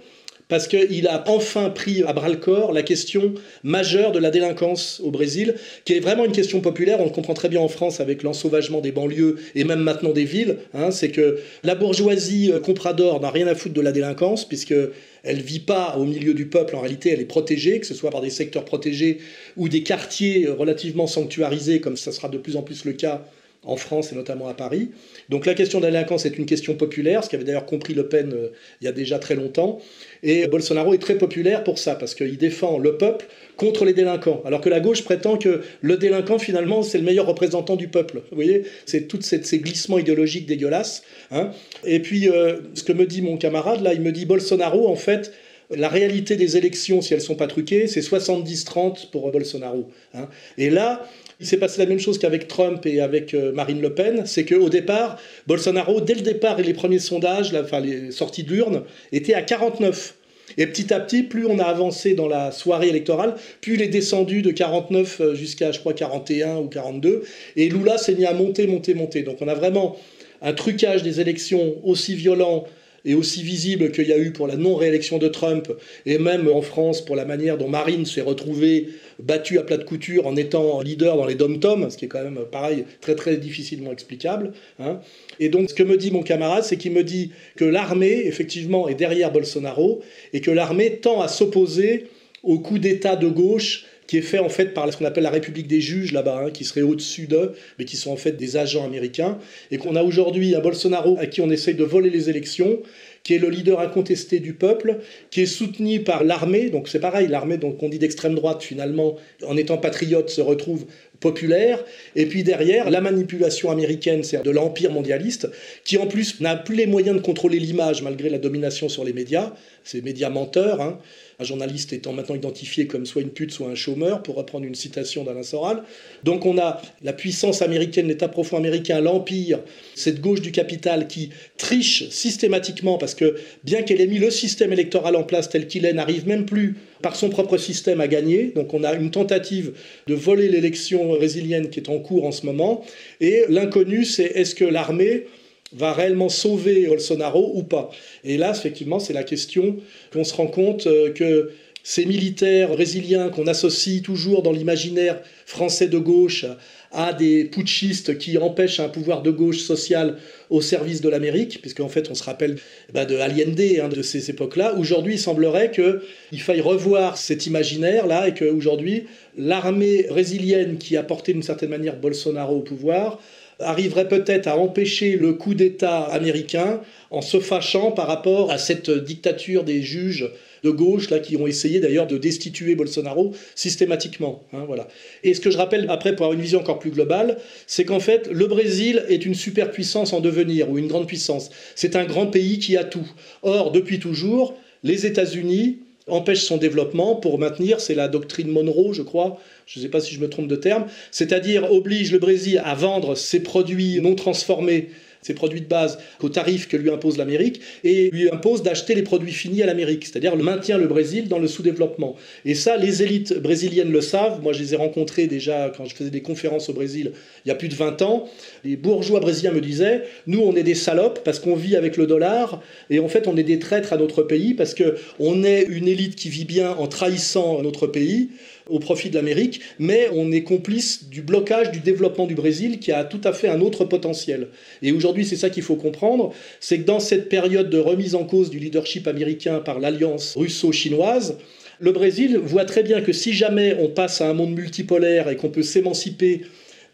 parce 0.48 0.66
qu'il 0.66 1.06
a 1.06 1.24
enfin 1.28 1.70
pris 1.70 2.02
à 2.02 2.12
bras 2.12 2.28
le 2.28 2.36
corps 2.36 2.72
la 2.72 2.82
question 2.82 3.34
majeure 3.62 4.12
de 4.12 4.18
la 4.18 4.30
délinquance 4.30 5.00
au 5.04 5.10
Brésil, 5.10 5.54
qui 5.84 5.92
est 5.92 6.00
vraiment 6.00 6.24
une 6.24 6.32
question 6.32 6.60
populaire. 6.60 7.00
On 7.00 7.04
le 7.04 7.10
comprend 7.10 7.34
très 7.34 7.48
bien 7.48 7.60
en 7.60 7.68
France 7.68 8.00
avec 8.00 8.22
l'ensauvagement 8.22 8.80
des 8.80 8.92
banlieues 8.92 9.36
et 9.54 9.64
même 9.64 9.80
maintenant 9.80 10.12
des 10.12 10.24
villes. 10.24 10.56
Hein. 10.74 10.90
c'est 10.90 11.10
que 11.10 11.38
la 11.62 11.74
bourgeoisie 11.74 12.50
euh, 12.52 12.60
comprador 12.60 13.20
n'a 13.20 13.30
rien 13.30 13.46
à 13.46 13.54
foutre 13.54 13.74
de 13.74 13.80
la 13.80 13.92
délinquance, 13.92 14.46
puisque 14.46 14.74
elle 15.22 15.40
vit 15.40 15.60
pas 15.60 15.96
au 15.98 16.04
milieu 16.04 16.34
du 16.34 16.46
peuple, 16.46 16.76
en 16.76 16.80
réalité 16.80 17.10
elle 17.10 17.20
est 17.20 17.26
protégée, 17.26 17.80
que 17.80 17.86
ce 17.86 17.94
soit 17.94 18.10
par 18.10 18.20
des 18.20 18.30
secteurs 18.30 18.64
protégés 18.64 19.18
ou 19.56 19.68
des 19.68 19.82
quartiers 19.82 20.46
euh, 20.46 20.54
relativement 20.54 21.06
sanctuarisés, 21.06 21.80
comme 21.80 21.96
ça 21.96 22.12
sera 22.12 22.28
de 22.28 22.38
plus 22.38 22.56
en 22.56 22.62
plus 22.62 22.84
le 22.84 22.92
cas 22.92 23.22
en 23.64 23.76
France 23.76 24.12
et 24.12 24.14
notamment 24.14 24.48
à 24.48 24.54
Paris. 24.54 24.90
Donc 25.28 25.46
la 25.46 25.54
question 25.54 25.80
de 25.80 25.84
la 25.84 25.90
délinquance 25.90 26.24
est 26.26 26.38
une 26.38 26.46
question 26.46 26.74
populaire, 26.74 27.24
ce 27.24 27.28
qu'avait 27.28 27.44
d'ailleurs 27.44 27.66
compris 27.66 27.94
Le 27.94 28.08
Pen 28.08 28.32
euh, 28.32 28.48
il 28.80 28.84
y 28.84 28.88
a 28.88 28.92
déjà 28.92 29.18
très 29.18 29.34
longtemps. 29.34 29.80
Et 30.22 30.46
Bolsonaro 30.46 30.94
est 30.94 30.98
très 30.98 31.18
populaire 31.18 31.64
pour 31.64 31.78
ça, 31.78 31.94
parce 31.94 32.14
qu'il 32.14 32.38
défend 32.38 32.78
le 32.78 32.96
peuple 32.96 33.26
contre 33.56 33.84
les 33.84 33.92
délinquants. 33.92 34.42
Alors 34.44 34.60
que 34.60 34.68
la 34.68 34.80
gauche 34.80 35.04
prétend 35.04 35.36
que 35.36 35.62
le 35.80 35.96
délinquant, 35.96 36.38
finalement, 36.38 36.82
c'est 36.82 36.98
le 36.98 37.04
meilleur 37.04 37.26
représentant 37.26 37.76
du 37.76 37.88
peuple. 37.88 38.22
Vous 38.30 38.36
voyez 38.36 38.64
C'est 38.86 39.08
tous 39.08 39.22
ces 39.22 39.58
glissements 39.58 39.98
idéologiques 39.98 40.46
dégueulasses. 40.46 41.02
Hein. 41.30 41.50
et 41.84 42.00
puis, 42.00 42.28
euh, 42.28 42.58
ce 42.74 42.82
que 42.82 42.92
me 42.92 43.06
dit 43.06 43.22
mon 43.22 43.36
camarade, 43.36 43.82
là, 43.82 43.92
il 43.92 44.00
me 44.00 44.12
dit 44.12 44.24
Bolsonaro, 44.24 44.88
en 44.88 44.96
fait, 44.96 45.32
la 45.70 45.88
réalité 45.88 46.36
des 46.36 46.56
élections, 46.56 47.02
si 47.02 47.12
elles 47.14 47.20
sont 47.20 47.34
pas 47.34 47.46
truquées, 47.46 47.86
c'est 47.86 48.00
70-30 48.00 49.10
pour 49.10 49.30
Bolsonaro. 49.30 49.90
Hein. 50.14 50.28
Et 50.56 50.70
là, 50.70 51.06
il 51.40 51.46
s'est 51.46 51.56
passé 51.56 51.78
la 51.78 51.86
même 51.86 52.00
chose 52.00 52.18
qu'avec 52.18 52.48
Trump 52.48 52.84
et 52.84 53.00
avec 53.00 53.32
euh, 53.32 53.52
Marine 53.52 53.80
Le 53.80 53.94
Pen, 53.94 54.24
c'est 54.26 54.44
qu'au 54.44 54.68
départ, 54.68 55.18
Bolsonaro, 55.46 56.00
dès 56.00 56.14
le 56.14 56.22
départ 56.22 56.58
et 56.58 56.64
les 56.64 56.74
premiers 56.74 56.98
sondages, 56.98 57.54
enfin 57.54 57.80
les 57.80 58.10
sorties 58.10 58.42
d'urne, 58.42 58.82
était 59.12 59.34
à 59.34 59.42
49. 59.42 60.14
Et 60.56 60.66
petit 60.66 60.92
à 60.92 60.98
petit, 60.98 61.22
plus 61.22 61.46
on 61.46 61.58
a 61.58 61.64
avancé 61.64 62.14
dans 62.14 62.26
la 62.26 62.50
soirée 62.50 62.88
électorale, 62.88 63.34
plus 63.60 63.74
il 63.74 63.82
est 63.82 63.88
descendu 63.88 64.42
de 64.42 64.50
49 64.50 65.20
euh, 65.20 65.34
jusqu'à, 65.34 65.70
je 65.70 65.78
crois, 65.78 65.92
41 65.92 66.56
ou 66.56 66.66
42. 66.66 67.22
Et 67.54 67.68
Lula 67.68 67.98
s'est 67.98 68.14
mis 68.14 68.24
à 68.24 68.32
monter, 68.32 68.66
monter, 68.66 68.94
monter. 68.94 69.22
Donc 69.22 69.38
on 69.40 69.46
a 69.46 69.54
vraiment 69.54 69.96
un 70.42 70.52
trucage 70.52 71.02
des 71.02 71.20
élections 71.20 71.76
aussi 71.84 72.14
violent 72.14 72.64
et 73.08 73.14
aussi 73.14 73.42
visible 73.42 73.90
qu'il 73.90 74.06
y 74.06 74.12
a 74.12 74.18
eu 74.18 74.32
pour 74.32 74.46
la 74.46 74.56
non-réélection 74.56 75.16
de 75.16 75.28
Trump, 75.28 75.72
et 76.04 76.18
même 76.18 76.46
en 76.46 76.60
France 76.60 77.02
pour 77.02 77.16
la 77.16 77.24
manière 77.24 77.56
dont 77.56 77.66
Marine 77.66 78.04
s'est 78.04 78.20
retrouvée 78.20 78.90
battue 79.18 79.58
à 79.58 79.62
plat 79.62 79.78
de 79.78 79.84
couture 79.84 80.26
en 80.26 80.36
étant 80.36 80.82
leader 80.82 81.16
dans 81.16 81.24
les 81.24 81.34
dom-toms, 81.34 81.88
ce 81.88 81.96
qui 81.96 82.04
est 82.04 82.08
quand 82.08 82.22
même 82.22 82.40
pareil 82.52 82.84
très 83.00 83.14
très 83.14 83.38
difficilement 83.38 83.92
explicable. 83.92 84.52
Hein. 84.78 85.00
Et 85.40 85.48
donc 85.48 85.70
ce 85.70 85.74
que 85.74 85.82
me 85.82 85.96
dit 85.96 86.10
mon 86.10 86.22
camarade, 86.22 86.64
c'est 86.64 86.76
qu'il 86.76 86.92
me 86.92 87.02
dit 87.02 87.32
que 87.56 87.64
l'armée, 87.64 88.26
effectivement, 88.26 88.88
est 88.88 88.94
derrière 88.94 89.32
Bolsonaro, 89.32 90.02
et 90.34 90.42
que 90.42 90.50
l'armée 90.50 90.96
tend 90.96 91.22
à 91.22 91.28
s'opposer 91.28 92.08
au 92.42 92.58
coup 92.58 92.78
d'État 92.78 93.16
de 93.16 93.28
gauche 93.28 93.86
qui 94.08 94.16
est 94.16 94.22
fait 94.22 94.40
en 94.40 94.48
fait 94.48 94.74
par 94.74 94.90
ce 94.92 94.96
qu'on 94.96 95.04
appelle 95.04 95.22
la 95.22 95.30
République 95.30 95.68
des 95.68 95.80
juges 95.80 96.12
là-bas, 96.12 96.46
hein, 96.46 96.50
qui 96.50 96.64
serait 96.64 96.82
au-dessus 96.82 97.26
d'eux, 97.26 97.52
mais 97.78 97.84
qui 97.84 97.96
sont 97.96 98.10
en 98.10 98.16
fait 98.16 98.32
des 98.32 98.56
agents 98.56 98.84
américains, 98.84 99.38
et 99.70 99.76
qu'on 99.76 99.94
a 99.94 100.02
aujourd'hui 100.02 100.56
un 100.56 100.60
Bolsonaro 100.60 101.16
à 101.20 101.26
qui 101.26 101.40
on 101.40 101.50
essaye 101.50 101.74
de 101.74 101.84
voler 101.84 102.10
les 102.10 102.28
élections, 102.30 102.80
qui 103.22 103.34
est 103.34 103.38
le 103.38 103.50
leader 103.50 103.80
incontesté 103.80 104.40
du 104.40 104.54
peuple, 104.54 104.98
qui 105.30 105.42
est 105.42 105.46
soutenu 105.46 106.00
par 106.00 106.24
l'armée, 106.24 106.70
donc 106.70 106.88
c'est 106.88 107.00
pareil, 107.00 107.28
l'armée 107.28 107.58
donc 107.58 107.82
on 107.82 107.90
dit 107.90 107.98
d'extrême 107.98 108.34
droite 108.34 108.62
finalement, 108.62 109.16
en 109.46 109.56
étant 109.56 109.76
patriote, 109.76 110.30
se 110.30 110.40
retrouve 110.40 110.86
populaire, 111.20 111.84
et 112.16 112.26
puis 112.26 112.44
derrière, 112.44 112.90
la 112.90 113.00
manipulation 113.00 113.70
américaine, 113.70 114.22
c'est 114.22 114.42
de 114.42 114.50
l'empire 114.50 114.92
mondialiste, 114.92 115.48
qui 115.84 115.98
en 115.98 116.06
plus 116.06 116.40
n'a 116.40 116.56
plus 116.56 116.76
les 116.76 116.86
moyens 116.86 117.16
de 117.16 117.20
contrôler 117.20 117.58
l'image 117.58 118.02
malgré 118.02 118.30
la 118.30 118.38
domination 118.38 118.88
sur 118.88 119.04
les 119.04 119.12
médias, 119.12 119.52
ces 119.84 120.00
médias 120.00 120.30
menteurs, 120.30 120.80
hein, 120.80 120.98
un 121.40 121.44
journaliste 121.44 121.92
étant 121.92 122.12
maintenant 122.12 122.34
identifié 122.34 122.88
comme 122.88 123.06
soit 123.06 123.22
une 123.22 123.30
pute, 123.30 123.52
soit 123.52 123.68
un 123.68 123.76
chômeur, 123.76 124.24
pour 124.24 124.34
reprendre 124.34 124.66
une 124.66 124.74
citation 124.74 125.22
d'Alain 125.22 125.44
Soral. 125.44 125.84
Donc 126.24 126.44
on 126.44 126.58
a 126.58 126.82
la 127.02 127.12
puissance 127.12 127.62
américaine, 127.62 128.08
l'État 128.08 128.26
profond 128.26 128.56
américain, 128.56 129.00
l'Empire, 129.00 129.60
cette 129.94 130.20
gauche 130.20 130.40
du 130.40 130.50
capital 130.50 131.06
qui 131.06 131.30
triche 131.56 132.08
systématiquement, 132.08 132.98
parce 132.98 133.14
que 133.14 133.36
bien 133.62 133.82
qu'elle 133.82 134.00
ait 134.00 134.08
mis 134.08 134.18
le 134.18 134.30
système 134.30 134.72
électoral 134.72 135.14
en 135.14 135.22
place 135.22 135.48
tel 135.48 135.68
qu'il 135.68 135.84
est, 135.84 135.92
n'arrive 135.92 136.26
même 136.26 136.44
plus 136.44 136.76
par 137.02 137.14
son 137.14 137.28
propre 137.28 137.56
système 137.56 138.00
à 138.00 138.08
gagner. 138.08 138.52
Donc 138.56 138.74
on 138.74 138.82
a 138.82 138.94
une 138.94 139.12
tentative 139.12 139.74
de 140.08 140.14
voler 140.14 140.48
l'élection 140.48 141.12
résilienne 141.12 141.70
qui 141.70 141.78
est 141.78 141.88
en 141.88 142.00
cours 142.00 142.24
en 142.24 142.32
ce 142.32 142.46
moment. 142.46 142.84
Et 143.20 143.44
l'inconnu, 143.48 144.04
c'est 144.04 144.24
est-ce 144.24 144.56
que 144.56 144.64
l'armée 144.64 145.26
va 145.72 145.92
réellement 145.92 146.28
sauver 146.28 146.86
Bolsonaro 146.86 147.52
ou 147.54 147.62
pas 147.62 147.90
Et 148.24 148.36
là, 148.36 148.50
effectivement, 148.50 148.98
c'est 148.98 149.12
la 149.12 149.24
question 149.24 149.76
qu'on 150.12 150.24
se 150.24 150.34
rend 150.34 150.46
compte 150.46 150.86
euh, 150.86 151.12
que 151.12 151.50
ces 151.82 152.04
militaires 152.04 152.68
brésiliens 152.68 153.30
qu'on 153.30 153.46
associe 153.46 154.02
toujours 154.02 154.42
dans 154.42 154.52
l'imaginaire 154.52 155.22
français 155.46 155.88
de 155.88 155.98
gauche 155.98 156.44
à 156.90 157.12
des 157.12 157.44
putschistes 157.44 158.18
qui 158.18 158.38
empêchent 158.38 158.80
un 158.80 158.88
pouvoir 158.88 159.22
de 159.22 159.30
gauche 159.30 159.60
social 159.60 160.16
au 160.50 160.60
service 160.60 161.00
de 161.00 161.08
l'Amérique, 161.08 161.60
puisqu'en 161.60 161.88
fait 161.88 162.10
on 162.10 162.14
se 162.14 162.24
rappelle 162.24 162.56
bah, 162.92 163.04
de 163.04 163.16
Allende, 163.16 163.60
hein, 163.60 163.88
de 163.88 164.02
ces 164.02 164.30
époques-là. 164.30 164.74
Aujourd'hui, 164.76 165.14
il 165.14 165.18
semblerait 165.18 165.70
qu'il 165.70 166.40
faille 166.40 166.60
revoir 166.60 167.18
cet 167.18 167.46
imaginaire-là 167.46 168.28
et 168.28 168.34
qu'aujourd'hui, 168.34 169.04
l'armée 169.36 170.04
brésilienne 170.08 170.78
qui 170.78 170.96
a 170.96 171.02
porté 171.02 171.32
d'une 171.32 171.42
certaine 171.42 171.70
manière 171.70 171.96
Bolsonaro 171.96 172.56
au 172.56 172.62
pouvoir 172.62 173.18
arriverait 173.60 174.08
peut-être 174.08 174.46
à 174.46 174.56
empêcher 174.56 175.16
le 175.16 175.32
coup 175.32 175.54
d'État 175.54 176.02
américain 176.02 176.80
en 177.10 177.20
se 177.20 177.40
fâchant 177.40 177.90
par 177.92 178.06
rapport 178.06 178.50
à 178.50 178.58
cette 178.58 178.90
dictature 178.90 179.64
des 179.64 179.82
juges 179.82 180.30
de 180.64 180.70
gauche 180.70 181.10
là 181.10 181.18
qui 181.18 181.36
ont 181.36 181.46
essayé 181.46 181.80
d'ailleurs 181.80 182.06
de 182.06 182.18
destituer 182.18 182.74
Bolsonaro 182.74 183.32
systématiquement. 183.54 184.44
Hein, 184.52 184.64
voilà. 184.66 184.88
Et 185.22 185.34
ce 185.34 185.40
que 185.40 185.50
je 185.50 185.56
rappelle 185.56 185.86
après 185.88 186.14
pour 186.14 186.26
avoir 186.26 186.36
une 186.36 186.42
vision 186.42 186.60
encore 186.60 186.78
plus 186.78 186.90
globale, 186.90 187.38
c'est 187.66 187.84
qu'en 187.84 188.00
fait 188.00 188.28
le 188.30 188.46
Brésil 188.46 189.04
est 189.08 189.24
une 189.24 189.34
superpuissance 189.34 190.12
en 190.12 190.20
devenir 190.20 190.70
ou 190.70 190.78
une 190.78 190.88
grande 190.88 191.06
puissance. 191.06 191.50
C'est 191.74 191.96
un 191.96 192.04
grand 192.04 192.26
pays 192.26 192.58
qui 192.58 192.76
a 192.76 192.84
tout. 192.84 193.08
Or 193.42 193.72
depuis 193.72 193.98
toujours, 193.98 194.54
les 194.82 195.06
États-Unis 195.06 195.78
empêchent 196.10 196.44
son 196.44 196.56
développement 196.56 197.16
pour 197.16 197.38
maintenir, 197.38 197.80
c'est 197.80 197.94
la 197.94 198.08
doctrine 198.08 198.48
Monroe, 198.48 198.92
je 198.92 199.02
crois, 199.02 199.40
je 199.66 199.78
ne 199.78 199.84
sais 199.84 199.90
pas 199.90 200.00
si 200.00 200.14
je 200.14 200.20
me 200.20 200.28
trompe 200.28 200.48
de 200.48 200.56
terme, 200.56 200.86
c'est-à-dire 201.10 201.70
oblige 201.72 202.12
le 202.12 202.18
Brésil 202.18 202.60
à 202.64 202.74
vendre 202.74 203.14
ses 203.14 203.40
produits 203.40 204.00
non 204.00 204.14
transformés 204.14 204.90
ses 205.22 205.34
produits 205.34 205.60
de 205.60 205.66
base 205.66 205.98
qu'au 206.18 206.28
tarif 206.28 206.68
que 206.68 206.76
lui 206.76 206.90
impose 206.90 207.18
l'Amérique 207.18 207.60
et 207.84 208.10
lui 208.10 208.30
impose 208.30 208.62
d'acheter 208.62 208.94
les 208.94 209.02
produits 209.02 209.32
finis 209.32 209.62
à 209.62 209.66
l'Amérique, 209.66 210.06
c'est-à-dire 210.06 210.36
le 210.36 210.42
maintien 210.42 210.78
le 210.78 210.86
Brésil 210.86 211.28
dans 211.28 211.38
le 211.38 211.48
sous-développement. 211.48 212.16
Et 212.44 212.54
ça, 212.54 212.76
les 212.76 213.02
élites 213.02 213.38
brésiliennes 213.38 213.92
le 213.92 214.00
savent. 214.00 214.40
Moi, 214.42 214.52
je 214.52 214.60
les 214.60 214.74
ai 214.74 214.76
rencontrés 214.76 215.26
déjà 215.26 215.72
quand 215.76 215.84
je 215.84 215.94
faisais 215.94 216.10
des 216.10 216.22
conférences 216.22 216.68
au 216.68 216.72
Brésil 216.72 217.12
il 217.44 217.48
y 217.48 217.52
a 217.52 217.54
plus 217.54 217.68
de 217.68 217.74
20 217.74 218.02
ans. 218.02 218.28
Les 218.64 218.76
bourgeois 218.76 219.20
brésiliens 219.20 219.52
me 219.52 219.60
disaient, 219.60 220.02
nous, 220.26 220.40
on 220.40 220.54
est 220.56 220.62
des 220.62 220.74
salopes 220.74 221.20
parce 221.24 221.38
qu'on 221.40 221.54
vit 221.54 221.76
avec 221.76 221.96
le 221.96 222.06
dollar 222.06 222.62
et 222.90 223.00
en 223.00 223.08
fait, 223.08 223.26
on 223.26 223.36
est 223.36 223.42
des 223.42 223.58
traîtres 223.58 223.92
à 223.92 223.96
notre 223.96 224.22
pays 224.22 224.54
parce 224.54 224.74
qu'on 224.74 225.44
est 225.44 225.62
une 225.68 225.88
élite 225.88 226.16
qui 226.16 226.28
vit 226.28 226.44
bien 226.44 226.72
en 226.72 226.86
trahissant 226.86 227.62
notre 227.62 227.86
pays 227.86 228.30
au 228.68 228.78
profit 228.78 229.10
de 229.10 229.14
l'Amérique, 229.14 229.60
mais 229.78 230.08
on 230.14 230.30
est 230.32 230.42
complice 230.42 231.08
du 231.08 231.22
blocage 231.22 231.70
du 231.70 231.80
développement 231.80 232.26
du 232.26 232.34
Brésil 232.34 232.78
qui 232.78 232.92
a 232.92 233.04
tout 233.04 233.20
à 233.24 233.32
fait 233.32 233.48
un 233.48 233.60
autre 233.60 233.84
potentiel. 233.84 234.48
Et 234.82 234.92
aujourd'hui, 234.92 235.24
c'est 235.24 235.36
ça 235.36 235.50
qu'il 235.50 235.62
faut 235.62 235.76
comprendre, 235.76 236.32
c'est 236.60 236.78
que 236.78 236.84
dans 236.84 237.00
cette 237.00 237.28
période 237.28 237.70
de 237.70 237.78
remise 237.78 238.14
en 238.14 238.24
cause 238.24 238.50
du 238.50 238.58
leadership 238.58 239.06
américain 239.06 239.60
par 239.60 239.80
l'alliance 239.80 240.34
russo-chinoise, 240.36 241.38
le 241.80 241.92
Brésil 241.92 242.38
voit 242.38 242.64
très 242.64 242.82
bien 242.82 243.00
que 243.00 243.12
si 243.12 243.32
jamais 243.32 243.76
on 243.78 243.88
passe 243.88 244.20
à 244.20 244.28
un 244.28 244.34
monde 244.34 244.54
multipolaire 244.54 245.28
et 245.28 245.36
qu'on 245.36 245.50
peut 245.50 245.62
s'émanciper 245.62 246.42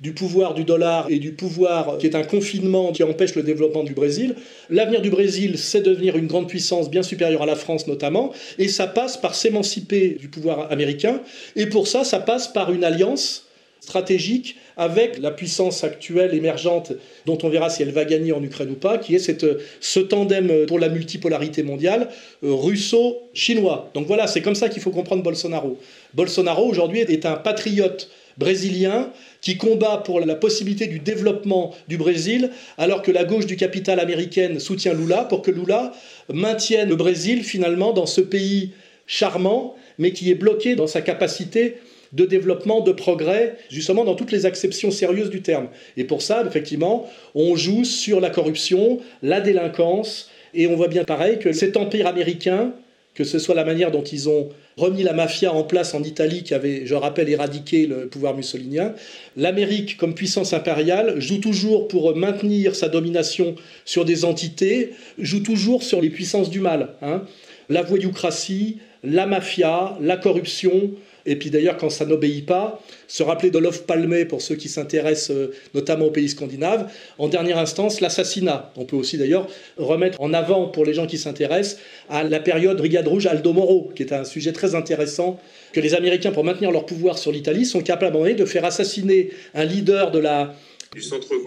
du 0.00 0.12
pouvoir 0.12 0.54
du 0.54 0.64
dollar 0.64 1.06
et 1.10 1.18
du 1.18 1.32
pouvoir 1.32 1.98
qui 1.98 2.06
est 2.06 2.14
un 2.14 2.22
confinement 2.24 2.92
qui 2.92 3.02
empêche 3.02 3.34
le 3.34 3.42
développement 3.42 3.84
du 3.84 3.94
Brésil. 3.94 4.34
L'avenir 4.70 5.00
du 5.00 5.10
Brésil, 5.10 5.58
c'est 5.58 5.80
devenir 5.80 6.16
une 6.16 6.26
grande 6.26 6.48
puissance 6.48 6.90
bien 6.90 7.02
supérieure 7.02 7.42
à 7.42 7.46
la 7.46 7.56
France 7.56 7.86
notamment, 7.86 8.32
et 8.58 8.68
ça 8.68 8.86
passe 8.86 9.16
par 9.16 9.34
s'émanciper 9.34 10.16
du 10.20 10.28
pouvoir 10.28 10.70
américain, 10.70 11.20
et 11.56 11.66
pour 11.66 11.86
ça, 11.88 12.04
ça 12.04 12.18
passe 12.18 12.48
par 12.48 12.72
une 12.72 12.84
alliance 12.84 13.46
stratégique 13.80 14.56
avec 14.76 15.18
la 15.18 15.30
puissance 15.30 15.84
actuelle 15.84 16.34
émergente 16.34 16.92
dont 17.26 17.38
on 17.42 17.48
verra 17.48 17.68
si 17.68 17.82
elle 17.82 17.92
va 17.92 18.04
gagner 18.04 18.32
en 18.32 18.42
Ukraine 18.42 18.70
ou 18.70 18.76
pas, 18.76 18.98
qui 18.98 19.14
est 19.14 19.18
cette, 19.18 19.46
ce 19.80 20.00
tandem 20.00 20.66
pour 20.66 20.78
la 20.78 20.88
multipolarité 20.88 21.62
mondiale 21.62 22.08
euh, 22.42 22.52
russo-chinois. 22.52 23.90
Donc 23.94 24.06
voilà, 24.06 24.26
c'est 24.26 24.40
comme 24.40 24.54
ça 24.54 24.68
qu'il 24.70 24.82
faut 24.82 24.90
comprendre 24.90 25.22
Bolsonaro. 25.22 25.78
Bolsonaro 26.14 26.66
aujourd'hui 26.66 27.00
est 27.00 27.26
un 27.26 27.34
patriote 27.34 28.10
brésilien 28.38 29.10
qui 29.44 29.58
combat 29.58 29.98
pour 29.98 30.20
la 30.20 30.34
possibilité 30.34 30.86
du 30.86 30.98
développement 30.98 31.74
du 31.86 31.98
Brésil, 31.98 32.50
alors 32.78 33.02
que 33.02 33.12
la 33.12 33.24
gauche 33.24 33.44
du 33.44 33.56
capital 33.56 34.00
américaine 34.00 34.58
soutient 34.58 34.94
Lula 34.94 35.24
pour 35.24 35.42
que 35.42 35.50
Lula 35.50 35.92
maintienne 36.32 36.88
le 36.88 36.96
Brésil 36.96 37.44
finalement 37.44 37.92
dans 37.92 38.06
ce 38.06 38.22
pays 38.22 38.70
charmant, 39.06 39.76
mais 39.98 40.12
qui 40.12 40.30
est 40.30 40.34
bloqué 40.34 40.76
dans 40.76 40.86
sa 40.86 41.02
capacité 41.02 41.76
de 42.14 42.24
développement, 42.24 42.80
de 42.80 42.92
progrès, 42.92 43.56
justement 43.68 44.04
dans 44.04 44.14
toutes 44.14 44.32
les 44.32 44.46
acceptions 44.46 44.90
sérieuses 44.90 45.30
du 45.30 45.42
terme. 45.42 45.68
Et 45.98 46.04
pour 46.04 46.22
ça, 46.22 46.42
effectivement, 46.46 47.06
on 47.34 47.54
joue 47.54 47.84
sur 47.84 48.20
la 48.20 48.30
corruption, 48.30 49.00
la 49.22 49.42
délinquance, 49.42 50.30
et 50.54 50.68
on 50.68 50.76
voit 50.76 50.88
bien 50.88 51.04
pareil 51.04 51.38
que 51.38 51.52
cet 51.52 51.76
empire 51.76 52.06
américain, 52.06 52.72
que 53.14 53.24
ce 53.24 53.38
soit 53.38 53.54
la 53.54 53.64
manière 53.64 53.90
dont 53.90 54.02
ils 54.02 54.28
ont 54.28 54.48
remis 54.76 55.04
la 55.04 55.12
mafia 55.12 55.52
en 55.52 55.62
place 55.62 55.94
en 55.94 56.02
Italie, 56.02 56.42
qui 56.42 56.52
avait, 56.52 56.84
je 56.84 56.94
rappelle, 56.94 57.28
éradiqué 57.28 57.86
le 57.86 58.08
pouvoir 58.08 58.34
mussolinien. 58.34 58.94
L'Amérique, 59.36 59.96
comme 59.96 60.14
puissance 60.14 60.52
impériale, 60.52 61.20
joue 61.20 61.38
toujours 61.38 61.86
pour 61.86 62.16
maintenir 62.16 62.74
sa 62.74 62.88
domination 62.88 63.54
sur 63.84 64.04
des 64.04 64.24
entités, 64.24 64.90
joue 65.18 65.40
toujours 65.40 65.82
sur 65.82 66.00
les 66.00 66.10
puissances 66.10 66.50
du 66.50 66.60
mal. 66.60 66.90
Hein. 67.02 67.22
La 67.68 67.82
voyoucratie, 67.82 68.78
la 69.04 69.26
mafia, 69.26 69.96
la 70.00 70.16
corruption, 70.16 70.90
et 71.26 71.36
puis 71.36 71.50
d'ailleurs, 71.50 71.76
quand 71.76 71.90
ça 71.90 72.04
n'obéit 72.04 72.46
pas, 72.46 72.80
se 73.08 73.22
rappeler 73.22 73.50
d'Olof 73.50 73.86
Palme 73.86 74.26
pour 74.26 74.42
ceux 74.42 74.56
qui 74.56 74.68
s'intéressent 74.68 75.30
euh, 75.30 75.54
notamment 75.74 76.06
aux 76.06 76.10
pays 76.10 76.28
scandinaves. 76.28 76.90
En 77.18 77.28
dernière 77.28 77.58
instance, 77.58 78.00
l'assassinat. 78.00 78.72
On 78.76 78.84
peut 78.84 78.96
aussi 78.96 79.18
d'ailleurs 79.18 79.46
remettre 79.76 80.20
en 80.20 80.32
avant 80.34 80.68
pour 80.68 80.84
les 80.84 80.94
gens 80.94 81.06
qui 81.06 81.18
s'intéressent 81.18 81.80
à 82.08 82.22
la 82.22 82.40
période 82.40 82.76
Brigade 82.76 83.08
Rouge 83.08 83.26
Aldo 83.26 83.52
Moro, 83.52 83.90
qui 83.94 84.02
est 84.02 84.12
un 84.12 84.24
sujet 84.24 84.52
très 84.52 84.74
intéressant 84.74 85.40
que 85.72 85.80
les 85.80 85.94
Américains, 85.94 86.32
pour 86.32 86.44
maintenir 86.44 86.70
leur 86.70 86.86
pouvoir 86.86 87.18
sur 87.18 87.32
l'Italie, 87.32 87.64
sont 87.64 87.80
capables 87.80 88.36
de 88.36 88.44
faire 88.44 88.64
assassiner 88.64 89.30
un 89.54 89.64
leader 89.64 90.10
de 90.10 90.18
la 90.18 90.54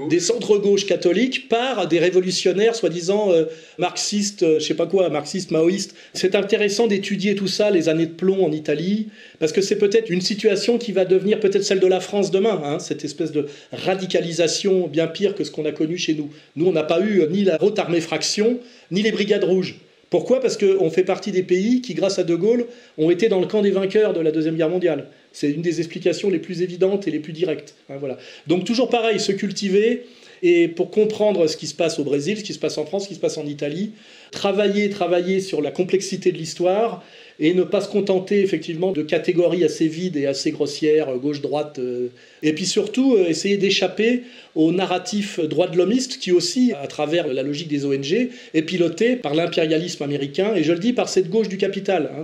des 0.09 0.19
centres-gauches 0.19 0.85
catholiques 0.85 1.49
par 1.49 1.87
des 1.87 1.99
révolutionnaires 1.99 2.75
soi-disant 2.75 3.31
euh, 3.31 3.45
marxistes, 3.77 4.43
euh, 4.43 4.59
je 4.59 4.65
sais 4.65 4.73
pas 4.73 4.87
quoi, 4.87 5.09
marxistes, 5.09 5.51
maoïstes. 5.51 5.95
C'est 6.13 6.35
intéressant 6.35 6.87
d'étudier 6.87 7.35
tout 7.35 7.47
ça, 7.47 7.71
les 7.71 7.89
années 7.89 8.05
de 8.05 8.13
plomb 8.13 8.45
en 8.45 8.51
Italie, 8.51 9.07
parce 9.39 9.51
que 9.51 9.61
c'est 9.61 9.77
peut-être 9.77 10.09
une 10.09 10.21
situation 10.21 10.77
qui 10.77 10.91
va 10.91 11.05
devenir 11.05 11.39
peut-être 11.39 11.63
celle 11.63 11.79
de 11.79 11.87
la 11.87 11.99
France 11.99 12.31
demain, 12.31 12.61
hein, 12.63 12.79
cette 12.79 13.03
espèce 13.03 13.31
de 13.31 13.47
radicalisation 13.71 14.87
bien 14.87 15.07
pire 15.07 15.35
que 15.35 15.43
ce 15.43 15.51
qu'on 15.51 15.65
a 15.65 15.71
connu 15.71 15.97
chez 15.97 16.13
nous. 16.13 16.29
Nous, 16.55 16.65
on 16.65 16.73
n'a 16.73 16.83
pas 16.83 17.01
eu 17.01 17.23
ni 17.29 17.43
la 17.43 17.61
haute 17.63 17.79
armée 17.79 18.01
fraction, 18.01 18.59
ni 18.91 19.01
les 19.01 19.11
brigades 19.11 19.43
rouges. 19.43 19.79
Pourquoi? 20.09 20.39
Parce 20.39 20.57
qu'on 20.57 20.89
fait 20.89 21.03
partie 21.03 21.31
des 21.31 21.43
pays 21.43 21.81
qui, 21.81 21.93
grâce 21.93 22.17
à 22.17 22.23
De 22.23 22.35
Gaulle, 22.35 22.65
ont 22.97 23.09
été 23.09 23.27
dans 23.27 23.41
le 23.41 23.47
camp 23.47 23.61
des 23.61 23.71
vainqueurs 23.71 24.13
de 24.13 24.21
la 24.21 24.31
Deuxième 24.31 24.55
Guerre 24.55 24.69
mondiale. 24.69 25.07
C'est 25.39 25.51
une 25.51 25.61
des 25.61 25.79
explications 25.79 26.31
les 26.31 26.39
plus 26.39 26.63
évidentes 26.63 27.07
et 27.07 27.11
les 27.11 27.19
plus 27.19 27.31
directes. 27.31 27.75
Hein, 27.91 27.97
voilà. 27.99 28.17
Donc 28.47 28.65
toujours 28.65 28.89
pareil, 28.89 29.19
se 29.19 29.31
cultiver, 29.31 30.07
et 30.41 30.67
pour 30.67 30.89
comprendre 30.89 31.45
ce 31.45 31.55
qui 31.55 31.67
se 31.67 31.75
passe 31.75 31.99
au 31.99 32.03
Brésil, 32.03 32.39
ce 32.39 32.43
qui 32.43 32.55
se 32.55 32.59
passe 32.59 32.79
en 32.79 32.87
France, 32.87 33.03
ce 33.03 33.09
qui 33.09 33.13
se 33.13 33.19
passe 33.19 33.37
en 33.37 33.45
Italie, 33.45 33.91
travailler, 34.31 34.89
travailler 34.89 35.39
sur 35.39 35.61
la 35.61 35.69
complexité 35.69 36.31
de 36.31 36.39
l'histoire 36.39 37.03
et 37.39 37.53
ne 37.53 37.63
pas 37.63 37.81
se 37.81 37.89
contenter 37.89 38.41
effectivement 38.41 38.91
de 38.91 39.01
catégories 39.03 39.63
assez 39.63 39.87
vides 39.87 40.17
et 40.17 40.25
assez 40.25 40.51
grossières, 40.51 41.15
gauche-droite, 41.17 41.79
euh, 41.79 42.07
et 42.41 42.53
puis 42.53 42.65
surtout 42.65 43.15
euh, 43.15 43.27
essayer 43.27 43.57
d'échapper 43.57 44.23
au 44.55 44.71
narratif 44.71 45.39
droit 45.39 45.67
de 45.67 45.77
l'homiste 45.77 46.17
qui 46.19 46.31
aussi, 46.31 46.73
à 46.73 46.87
travers 46.87 47.27
la 47.27 47.43
logique 47.43 47.67
des 47.67 47.85
ONG, 47.85 48.29
est 48.53 48.61
piloté 48.63 49.15
par 49.15 49.35
l'impérialisme 49.35 50.03
américain, 50.03 50.55
et 50.55 50.63
je 50.63 50.73
le 50.73 50.79
dis 50.79 50.93
par 50.93 51.09
cette 51.09 51.29
gauche 51.29 51.47
du 51.47 51.57
capital. 51.57 52.09
Hein, 52.17 52.23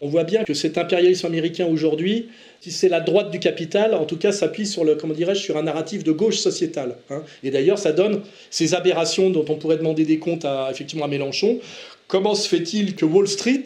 on 0.00 0.08
voit 0.08 0.24
bien 0.24 0.44
que 0.44 0.54
cet 0.54 0.78
impérialisme 0.78 1.26
américain 1.26 1.66
aujourd'hui, 1.66 2.28
si 2.60 2.70
c'est 2.70 2.88
la 2.88 3.00
droite 3.00 3.30
du 3.30 3.38
capital, 3.38 3.94
en 3.94 4.06
tout 4.06 4.16
cas 4.16 4.32
s'appuie 4.32 4.66
sur 4.66 4.84
sur 5.34 5.56
un 5.56 5.62
narratif 5.62 6.02
de 6.04 6.12
gauche 6.12 6.38
sociétale. 6.38 6.96
Hein. 7.10 7.22
Et 7.42 7.50
d'ailleurs, 7.50 7.78
ça 7.78 7.92
donne 7.92 8.22
ces 8.50 8.74
aberrations 8.74 9.30
dont 9.30 9.44
on 9.48 9.56
pourrait 9.56 9.76
demander 9.76 10.04
des 10.04 10.18
comptes 10.18 10.44
à, 10.44 10.68
effectivement 10.70 11.04
à 11.04 11.08
Mélenchon. 11.08 11.58
Comment 12.08 12.34
se 12.34 12.48
fait-il 12.48 12.94
que 12.94 13.04
Wall 13.04 13.28
Street 13.28 13.64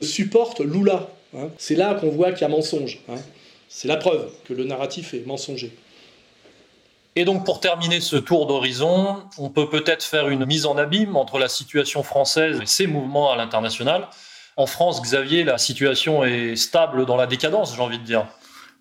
supporte 0.00 0.60
Lula 0.60 1.08
hein 1.36 1.48
C'est 1.58 1.74
là 1.74 1.94
qu'on 1.94 2.10
voit 2.10 2.32
qu'il 2.32 2.42
y 2.42 2.44
a 2.44 2.48
mensonge. 2.48 3.00
Hein. 3.08 3.16
C'est 3.68 3.88
la 3.88 3.96
preuve 3.96 4.30
que 4.44 4.54
le 4.54 4.64
narratif 4.64 5.14
est 5.14 5.26
mensonger. 5.26 5.72
Et 7.16 7.24
donc 7.24 7.44
pour 7.44 7.60
terminer 7.60 8.00
ce 8.00 8.16
tour 8.16 8.46
d'horizon, 8.46 9.22
on 9.38 9.50
peut 9.50 9.68
peut-être 9.68 10.04
faire 10.04 10.28
une 10.28 10.46
mise 10.46 10.66
en 10.66 10.76
abîme 10.76 11.16
entre 11.16 11.38
la 11.38 11.48
situation 11.48 12.02
française 12.02 12.60
et 12.62 12.66
ses 12.66 12.86
mouvements 12.86 13.32
à 13.32 13.36
l'international. 13.36 14.08
En 14.56 14.66
France, 14.66 15.02
Xavier, 15.02 15.44
la 15.44 15.58
situation 15.58 16.24
est 16.24 16.56
stable 16.56 17.06
dans 17.06 17.16
la 17.16 17.26
décadence, 17.26 17.74
j'ai 17.74 17.82
envie 17.82 17.98
de 17.98 18.04
dire. 18.04 18.26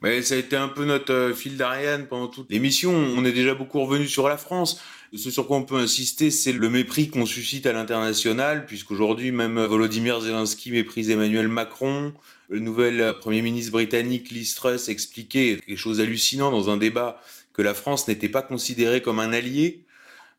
Mais 0.01 0.21
ça 0.21 0.35
a 0.35 0.37
été 0.37 0.55
un 0.55 0.67
peu 0.67 0.85
notre 0.85 1.13
euh, 1.13 1.33
fil 1.33 1.57
d'Ariane 1.57 2.05
pendant 2.05 2.27
toute 2.27 2.51
l'émission. 2.51 2.91
On 2.91 3.25
est 3.25 3.31
déjà 3.31 3.55
beaucoup 3.55 3.81
revenu 3.81 4.07
sur 4.07 4.29
la 4.29 4.37
France. 4.37 4.79
Ce 5.15 5.31
sur 5.31 5.47
quoi 5.47 5.57
on 5.57 5.63
peut 5.63 5.77
insister, 5.77 6.31
c'est 6.31 6.51
le 6.51 6.69
mépris 6.69 7.09
qu'on 7.09 7.25
suscite 7.25 7.65
à 7.65 7.71
l'international, 7.71 8.65
puisqu'aujourd'hui, 8.65 9.31
même 9.31 9.57
Volodymyr 9.57 10.19
Zelensky 10.19 10.71
méprise 10.71 11.09
Emmanuel 11.09 11.47
Macron. 11.47 12.13
Le 12.49 12.59
nouvel 12.59 13.15
Premier 13.21 13.41
ministre 13.41 13.71
britannique, 13.71 14.31
Liz 14.31 14.53
Truss, 14.55 14.89
expliquait 14.89 15.59
quelque 15.65 15.77
chose 15.77 15.99
d'hallucinant 15.99 16.51
dans 16.51 16.69
un 16.69 16.75
débat 16.75 17.21
que 17.53 17.61
la 17.61 17.73
France 17.73 18.07
n'était 18.09 18.27
pas 18.27 18.41
considérée 18.41 19.01
comme 19.01 19.19
un 19.19 19.31
allié. 19.31 19.85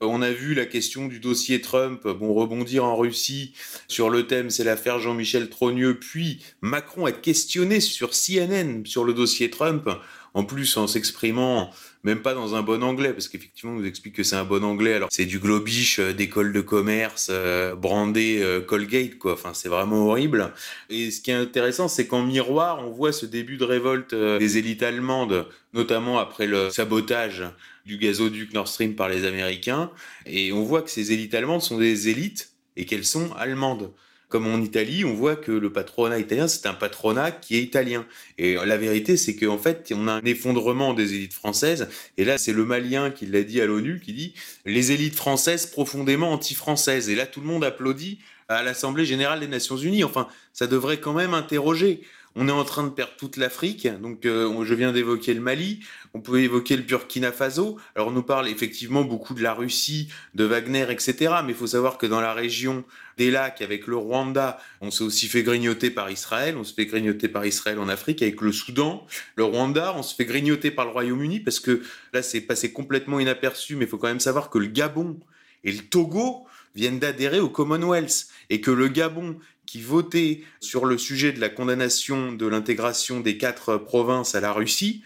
On 0.01 0.23
a 0.23 0.31
vu 0.31 0.55
la 0.55 0.65
question 0.65 1.09
du 1.09 1.19
dossier 1.19 1.61
Trump, 1.61 2.07
bon, 2.07 2.33
rebondir 2.33 2.85
en 2.85 2.97
Russie 2.97 3.53
sur 3.89 4.11
le 4.11 4.29
thème, 4.29 4.49
c'est 4.49 4.63
l'affaire 4.63 5.01
Jean-Michel 5.01 5.51
Trogneux, 5.51 5.99
puis 5.99 6.41
Macron 6.61 7.09
est 7.09 7.21
questionné 7.21 7.81
sur 7.81 8.11
CNN 8.11 8.85
sur 8.85 9.03
le 9.03 9.13
dossier 9.13 9.51
Trump, 9.51 9.91
en 10.35 10.45
plus 10.45 10.77
en 10.77 10.87
s'exprimant 10.87 11.73
même 12.05 12.23
pas 12.23 12.35
dans 12.35 12.55
un 12.55 12.63
bon 12.63 12.83
anglais, 12.83 13.13
parce 13.13 13.29
qu'effectivement, 13.29 13.73
on 13.73 13.81
nous 13.81 13.87
explique 13.87 14.15
que 14.15 14.23
c'est 14.23 14.37
un 14.37 14.45
bon 14.45 14.65
anglais. 14.65 14.95
Alors, 14.95 15.09
c'est 15.11 15.27
du 15.27 15.39
globish 15.41 15.99
euh, 15.99 16.13
d'école 16.13 16.53
de 16.53 16.61
commerce, 16.61 17.29
euh, 17.31 17.75
brandé 17.75 18.39
euh, 18.41 18.61
Colgate, 18.61 19.19
quoi. 19.19 19.33
Enfin, 19.33 19.53
c'est 19.53 19.69
vraiment 19.69 20.07
horrible. 20.07 20.53
Et 20.91 21.11
ce 21.11 21.21
qui 21.21 21.31
est 21.31 21.35
intéressant, 21.35 21.89
c'est 21.89 22.07
qu'en 22.07 22.23
miroir, 22.23 22.87
on 22.87 22.91
voit 22.91 23.13
ce 23.13 23.27
début 23.27 23.57
de 23.57 23.65
révolte 23.65 24.15
des 24.15 24.59
élites 24.59 24.83
allemandes, 24.83 25.47
notamment 25.75 26.19
après 26.19 26.47
le 26.47 26.71
sabotage 26.71 27.45
du 27.89 27.97
gazoduc 27.97 28.53
Nord 28.53 28.69
Stream 28.69 28.95
par 28.95 29.09
les 29.09 29.25
Américains. 29.25 29.91
Et 30.27 30.53
on 30.53 30.63
voit 30.63 30.83
que 30.83 30.91
ces 30.91 31.11
élites 31.13 31.35
allemandes 31.35 31.63
sont 31.63 31.79
des 31.79 32.09
élites 32.09 32.53
et 32.77 32.85
qu'elles 32.85 33.07
sont 33.07 33.33
allemandes. 33.33 33.91
Comme 34.29 34.47
en 34.47 34.61
Italie, 34.61 35.07
on 35.07 35.15
voit 35.15 35.37
que 35.37 35.53
le 35.53 35.73
patronat 35.73 36.19
italien, 36.19 36.49
c'est 36.49 36.67
un 36.67 36.75
patronat 36.75 37.31
qui 37.31 37.57
est 37.57 37.63
italien. 37.63 38.05
Et 38.37 38.57
la 38.57 38.77
vérité, 38.77 39.17
c'est 39.17 39.35
qu'en 39.35 39.57
fait, 39.57 39.91
on 39.97 40.07
a 40.07 40.13
un 40.13 40.25
effondrement 40.25 40.93
des 40.93 41.15
élites 41.15 41.33
françaises. 41.33 41.89
Et 42.19 42.27
là, 42.27 42.37
c'est 42.37 42.53
le 42.53 42.67
Malien 42.67 43.11
qui 43.11 43.25
l'a 43.25 43.43
dit 43.43 43.63
à 43.63 43.65
l'ONU, 43.65 44.03
qui 44.05 44.13
dit 44.13 44.35
les 44.67 44.93
élites 44.93 45.15
françaises 45.15 45.65
profondément 45.65 46.31
anti-françaises. 46.31 47.09
Et 47.09 47.15
là, 47.15 47.25
tout 47.25 47.41
le 47.41 47.47
monde 47.47 47.65
applaudit 47.65 48.19
à 48.49 48.63
l'Assemblée 48.63 49.07
générale 49.07 49.41
des 49.41 49.49
Nations 49.49 49.79
unies. 49.79 50.05
Enfin, 50.05 50.29
ça 50.53 50.67
devrait 50.67 51.01
quand 51.01 51.15
même 51.15 51.33
interroger. 51.33 52.03
On 52.41 52.47
est 52.47 52.53
en 52.53 52.63
train 52.63 52.85
de 52.85 52.91
perdre 52.91 53.15
toute 53.19 53.37
l'Afrique. 53.37 53.89
Donc, 54.01 54.25
euh, 54.25 54.65
je 54.65 54.73
viens 54.73 54.93
d'évoquer 54.93 55.35
le 55.35 55.41
Mali. 55.41 55.81
On 56.15 56.21
peut 56.21 56.41
évoquer 56.41 56.77
le 56.77 56.85
Burkina 56.85 57.33
Faso. 57.33 57.81
Alors, 57.97 58.09
on 58.09 58.11
nous 58.13 58.23
parle 58.23 58.47
effectivement 58.47 59.03
beaucoup 59.03 59.35
de 59.35 59.43
la 59.43 59.55
Russie, 59.55 60.09
de 60.37 60.45
Wagner, 60.45 60.87
etc. 60.89 61.35
Mais 61.45 61.51
il 61.51 61.57
faut 61.57 61.67
savoir 61.67 61.99
que 61.99 62.07
dans 62.07 62.21
la 62.21 62.33
région 62.35 62.85
des 63.17 63.33
lacs, 63.33 63.61
avec 63.61 63.89
le 63.89 63.97
Rwanda, 63.97 64.61
on 64.81 64.93
s'est 64.93 65.03
aussi 65.03 65.27
fait 65.27 65.43
grignoter 65.43 65.91
par 65.91 66.13
Israël. 66.13 66.57
On 66.57 66.63
se 66.63 66.75
fait 66.75 66.87
grignoter 66.87 67.27
par 67.27 67.45
Israël 67.45 67.81
en 67.81 67.89
Afrique. 67.89 68.23
Avec 68.23 68.41
le 68.41 68.53
Soudan, 68.53 69.05
le 69.35 69.43
Rwanda, 69.43 69.95
on 69.97 70.05
se 70.05 70.15
fait 70.15 70.25
grignoter 70.25 70.71
par 70.71 70.85
le 70.85 70.93
Royaume-Uni 70.93 71.41
parce 71.41 71.59
que 71.59 71.83
là, 72.13 72.23
c'est 72.23 72.43
passé 72.43 72.73
complètement 72.73 73.19
inaperçu. 73.19 73.75
Mais 73.75 73.87
il 73.87 73.89
faut 73.89 73.99
quand 73.99 74.07
même 74.07 74.21
savoir 74.21 74.49
que 74.49 74.59
le 74.59 74.69
Gabon 74.69 75.19
et 75.65 75.73
le 75.73 75.81
Togo 75.81 76.47
viennent 76.77 77.01
d'adhérer 77.01 77.41
au 77.41 77.49
Commonwealth 77.49 78.29
et 78.49 78.61
que 78.61 78.71
le 78.71 78.87
Gabon, 78.87 79.41
qui 79.69 79.83
votait 79.83 80.41
sur 80.61 80.87
le 80.87 80.97
sujet 80.97 81.31
de 81.31 81.41
la 81.41 81.51
condamnation 81.51 82.33
de 82.33 82.47
l'intégration 82.47 83.21
des 83.21 83.37
quatre 83.37 83.77
provinces 83.77 84.35
à 84.35 84.41
la 84.41 84.55
Russie, 84.55 85.03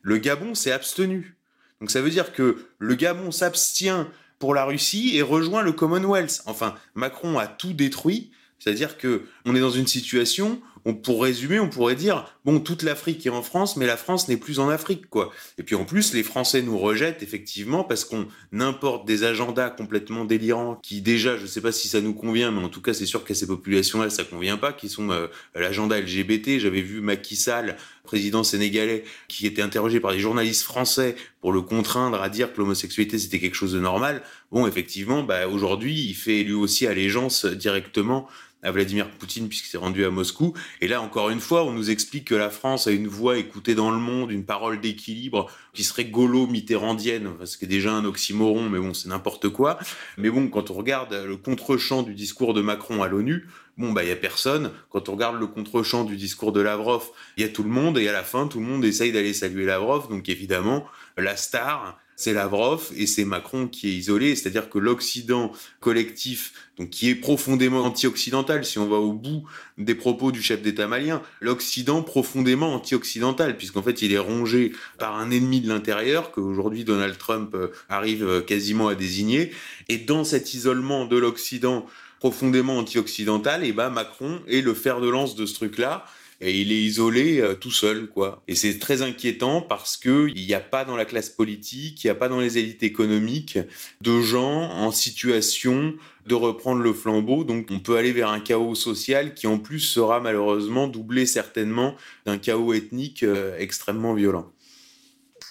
le 0.00 0.16
Gabon 0.16 0.54
s'est 0.54 0.72
abstenu. 0.72 1.36
Donc 1.82 1.90
ça 1.90 2.00
veut 2.00 2.08
dire 2.08 2.32
que 2.32 2.66
le 2.78 2.94
Gabon 2.94 3.30
s'abstient 3.30 4.06
pour 4.38 4.54
la 4.54 4.64
Russie 4.64 5.18
et 5.18 5.20
rejoint 5.20 5.60
le 5.60 5.72
Commonwealth. 5.72 6.40
Enfin, 6.46 6.76
Macron 6.94 7.38
a 7.38 7.46
tout 7.46 7.74
détruit, 7.74 8.30
c'est-à-dire 8.58 8.96
que 8.96 9.26
on 9.44 9.54
est 9.54 9.60
dans 9.60 9.70
une 9.70 9.86
situation 9.86 10.62
on, 10.86 10.94
pour 10.94 11.24
résumer, 11.24 11.58
on 11.58 11.68
pourrait 11.68 11.96
dire, 11.96 12.32
bon, 12.44 12.60
toute 12.60 12.84
l'Afrique 12.84 13.26
est 13.26 13.30
en 13.30 13.42
France, 13.42 13.76
mais 13.76 13.86
la 13.86 13.96
France 13.96 14.28
n'est 14.28 14.36
plus 14.36 14.60
en 14.60 14.68
Afrique, 14.68 15.10
quoi. 15.10 15.32
Et 15.58 15.64
puis 15.64 15.74
en 15.74 15.84
plus, 15.84 16.14
les 16.14 16.22
Français 16.22 16.62
nous 16.62 16.78
rejettent, 16.78 17.24
effectivement, 17.24 17.82
parce 17.82 18.04
qu'on 18.04 18.28
importe 18.52 19.04
des 19.04 19.24
agendas 19.24 19.70
complètement 19.70 20.24
délirants, 20.24 20.78
qui 20.80 21.00
déjà, 21.00 21.36
je 21.36 21.42
ne 21.42 21.46
sais 21.48 21.60
pas 21.60 21.72
si 21.72 21.88
ça 21.88 22.00
nous 22.00 22.14
convient, 22.14 22.52
mais 22.52 22.62
en 22.62 22.68
tout 22.68 22.80
cas, 22.80 22.94
c'est 22.94 23.04
sûr 23.04 23.24
qu'à 23.24 23.34
ces 23.34 23.48
populations-là, 23.48 24.10
ça 24.10 24.22
convient 24.22 24.58
pas, 24.58 24.72
qui 24.72 24.88
sont 24.88 25.10
euh, 25.10 25.26
l'agenda 25.56 26.00
LGBT. 26.00 26.60
J'avais 26.60 26.82
vu 26.82 27.00
Macky 27.00 27.34
Sall, 27.34 27.76
président 28.04 28.44
sénégalais, 28.44 29.02
qui 29.26 29.48
était 29.48 29.62
interrogé 29.62 29.98
par 29.98 30.12
des 30.12 30.20
journalistes 30.20 30.62
français 30.62 31.16
pour 31.40 31.52
le 31.52 31.62
contraindre 31.62 32.22
à 32.22 32.28
dire 32.28 32.52
que 32.52 32.58
l'homosexualité, 32.58 33.18
c'était 33.18 33.40
quelque 33.40 33.56
chose 33.56 33.72
de 33.72 33.80
normal. 33.80 34.22
Bon, 34.52 34.68
effectivement, 34.68 35.24
bah, 35.24 35.48
aujourd'hui, 35.48 36.00
il 36.00 36.14
fait 36.14 36.44
lui 36.44 36.54
aussi 36.54 36.86
allégeance 36.86 37.44
directement 37.44 38.28
à 38.66 38.72
Vladimir 38.72 39.08
Poutine 39.08 39.48
puisqu'il 39.48 39.68
s'est 39.68 39.78
rendu 39.78 40.04
à 40.04 40.10
Moscou. 40.10 40.52
Et 40.80 40.88
là, 40.88 41.00
encore 41.00 41.30
une 41.30 41.40
fois, 41.40 41.64
on 41.64 41.72
nous 41.72 41.90
explique 41.90 42.26
que 42.26 42.34
la 42.34 42.50
France 42.50 42.88
a 42.88 42.90
une 42.90 43.06
voix 43.06 43.38
écoutée 43.38 43.76
dans 43.76 43.92
le 43.92 43.98
monde, 43.98 44.32
une 44.32 44.44
parole 44.44 44.80
d'équilibre 44.80 45.48
qui 45.72 45.84
serait 45.84 46.06
gaulo-mitterrandienne, 46.06 47.30
ce 47.44 47.56
qui 47.56 47.66
est 47.66 47.68
déjà 47.68 47.92
un 47.92 48.04
oxymoron, 48.04 48.68
mais 48.68 48.80
bon, 48.80 48.92
c'est 48.92 49.08
n'importe 49.08 49.48
quoi. 49.50 49.78
Mais 50.18 50.30
bon, 50.30 50.48
quand 50.48 50.70
on 50.70 50.74
regarde 50.74 51.14
le 51.14 51.36
contre-champ 51.36 52.02
du 52.02 52.14
discours 52.14 52.54
de 52.54 52.60
Macron 52.60 53.02
à 53.04 53.08
l'ONU, 53.08 53.46
bon, 53.78 53.92
bah, 53.92 54.02
il 54.02 54.08
y 54.08 54.12
a 54.12 54.16
personne. 54.16 54.72
Quand 54.90 55.08
on 55.08 55.12
regarde 55.12 55.38
le 55.38 55.46
contre-champ 55.46 56.04
du 56.04 56.16
discours 56.16 56.52
de 56.52 56.60
Lavrov, 56.60 57.08
il 57.36 57.42
y 57.42 57.46
a 57.46 57.48
tout 57.48 57.62
le 57.62 57.68
monde, 57.68 57.98
et 57.98 58.08
à 58.08 58.12
la 58.12 58.24
fin, 58.24 58.48
tout 58.48 58.58
le 58.58 58.66
monde 58.66 58.84
essaye 58.84 59.12
d'aller 59.12 59.32
saluer 59.32 59.64
Lavrov. 59.64 60.08
Donc 60.08 60.28
évidemment, 60.28 60.86
la 61.16 61.36
star, 61.36 61.98
c'est 62.16 62.32
Lavrov 62.32 62.90
et 62.96 63.06
c'est 63.06 63.26
Macron 63.26 63.68
qui 63.68 63.88
est 63.88 63.92
isolé, 63.92 64.34
c'est-à-dire 64.34 64.70
que 64.70 64.78
l'Occident 64.78 65.52
collectif, 65.80 66.52
donc 66.78 66.90
qui 66.90 67.10
est 67.10 67.14
profondément 67.14 67.84
anti-occidental, 67.84 68.64
si 68.64 68.78
on 68.78 68.88
va 68.88 68.96
au 68.96 69.12
bout 69.12 69.44
des 69.76 69.94
propos 69.94 70.32
du 70.32 70.42
chef 70.42 70.62
d'État 70.62 70.88
malien, 70.88 71.22
l'Occident 71.40 72.02
profondément 72.02 72.74
anti-occidental, 72.74 73.58
puisqu'en 73.58 73.82
fait 73.82 74.00
il 74.00 74.12
est 74.12 74.18
rongé 74.18 74.72
par 74.98 75.16
un 75.16 75.30
ennemi 75.30 75.60
de 75.60 75.68
l'intérieur 75.68 76.32
qu'aujourd'hui 76.32 76.84
Donald 76.84 77.18
Trump 77.18 77.54
euh, 77.54 77.68
arrive 77.90 78.26
euh, 78.26 78.40
quasiment 78.40 78.88
à 78.88 78.94
désigner, 78.94 79.52
et 79.90 79.98
dans 79.98 80.24
cet 80.24 80.54
isolement 80.54 81.04
de 81.04 81.18
l'Occident 81.18 81.86
profondément 82.18 82.78
anti-occidental, 82.78 83.62
et 83.62 83.72
ben 83.72 83.90
Macron 83.90 84.40
est 84.48 84.62
le 84.62 84.72
fer 84.72 85.02
de 85.02 85.08
lance 85.08 85.36
de 85.36 85.44
ce 85.44 85.54
truc-là 85.54 86.06
et 86.40 86.60
il 86.60 86.72
est 86.72 86.82
isolé 86.82 87.40
euh, 87.40 87.54
tout 87.54 87.70
seul, 87.70 88.08
quoi. 88.08 88.42
Et 88.46 88.54
c'est 88.54 88.78
très 88.78 89.02
inquiétant 89.02 89.62
parce 89.62 89.96
que 89.96 90.28
il 90.34 90.46
n'y 90.46 90.54
a 90.54 90.60
pas 90.60 90.84
dans 90.84 90.96
la 90.96 91.04
classe 91.04 91.30
politique, 91.30 92.04
il 92.04 92.06
n'y 92.06 92.10
a 92.10 92.14
pas 92.14 92.28
dans 92.28 92.40
les 92.40 92.58
élites 92.58 92.82
économiques 92.82 93.58
de 94.02 94.20
gens 94.20 94.70
en 94.70 94.90
situation 94.90 95.94
de 96.26 96.34
reprendre 96.34 96.82
le 96.82 96.92
flambeau. 96.92 97.44
Donc 97.44 97.68
on 97.70 97.80
peut 97.80 97.96
aller 97.96 98.12
vers 98.12 98.30
un 98.30 98.40
chaos 98.40 98.74
social 98.74 99.34
qui 99.34 99.46
en 99.46 99.58
plus 99.58 99.80
sera 99.80 100.20
malheureusement 100.20 100.88
doublé 100.88 101.24
certainement 101.24 101.94
d'un 102.26 102.38
chaos 102.38 102.74
ethnique 102.74 103.22
euh, 103.22 103.56
extrêmement 103.58 104.14
violent. 104.14 104.52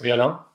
Oui, 0.02 0.12
Alain? 0.12 0.46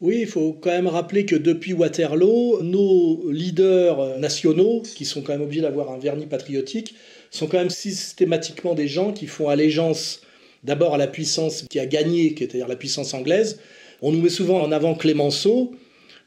Oui, 0.00 0.18
il 0.22 0.26
faut 0.26 0.52
quand 0.52 0.70
même 0.70 0.88
rappeler 0.88 1.26
que 1.26 1.36
depuis 1.36 1.72
Waterloo, 1.72 2.60
nos 2.62 3.30
leaders 3.30 4.18
nationaux, 4.18 4.82
qui 4.82 5.04
sont 5.04 5.22
quand 5.22 5.32
même 5.32 5.42
obligés 5.42 5.60
d'avoir 5.60 5.92
un 5.92 5.98
vernis 5.98 6.26
patriotique, 6.26 6.96
sont 7.32 7.46
quand 7.46 7.58
même 7.58 7.70
systématiquement 7.70 8.74
des 8.74 8.86
gens 8.86 9.12
qui 9.12 9.26
font 9.26 9.48
allégeance 9.48 10.20
d'abord 10.62 10.94
à 10.94 10.98
la 10.98 11.08
puissance 11.08 11.64
qui 11.68 11.80
a 11.80 11.86
gagné, 11.86 12.34
c'est-à-dire 12.38 12.68
la 12.68 12.76
puissance 12.76 13.14
anglaise. 13.14 13.58
On 14.00 14.12
nous 14.12 14.20
met 14.20 14.28
souvent 14.28 14.60
en 14.62 14.70
avant 14.70 14.94
Clémenceau. 14.94 15.72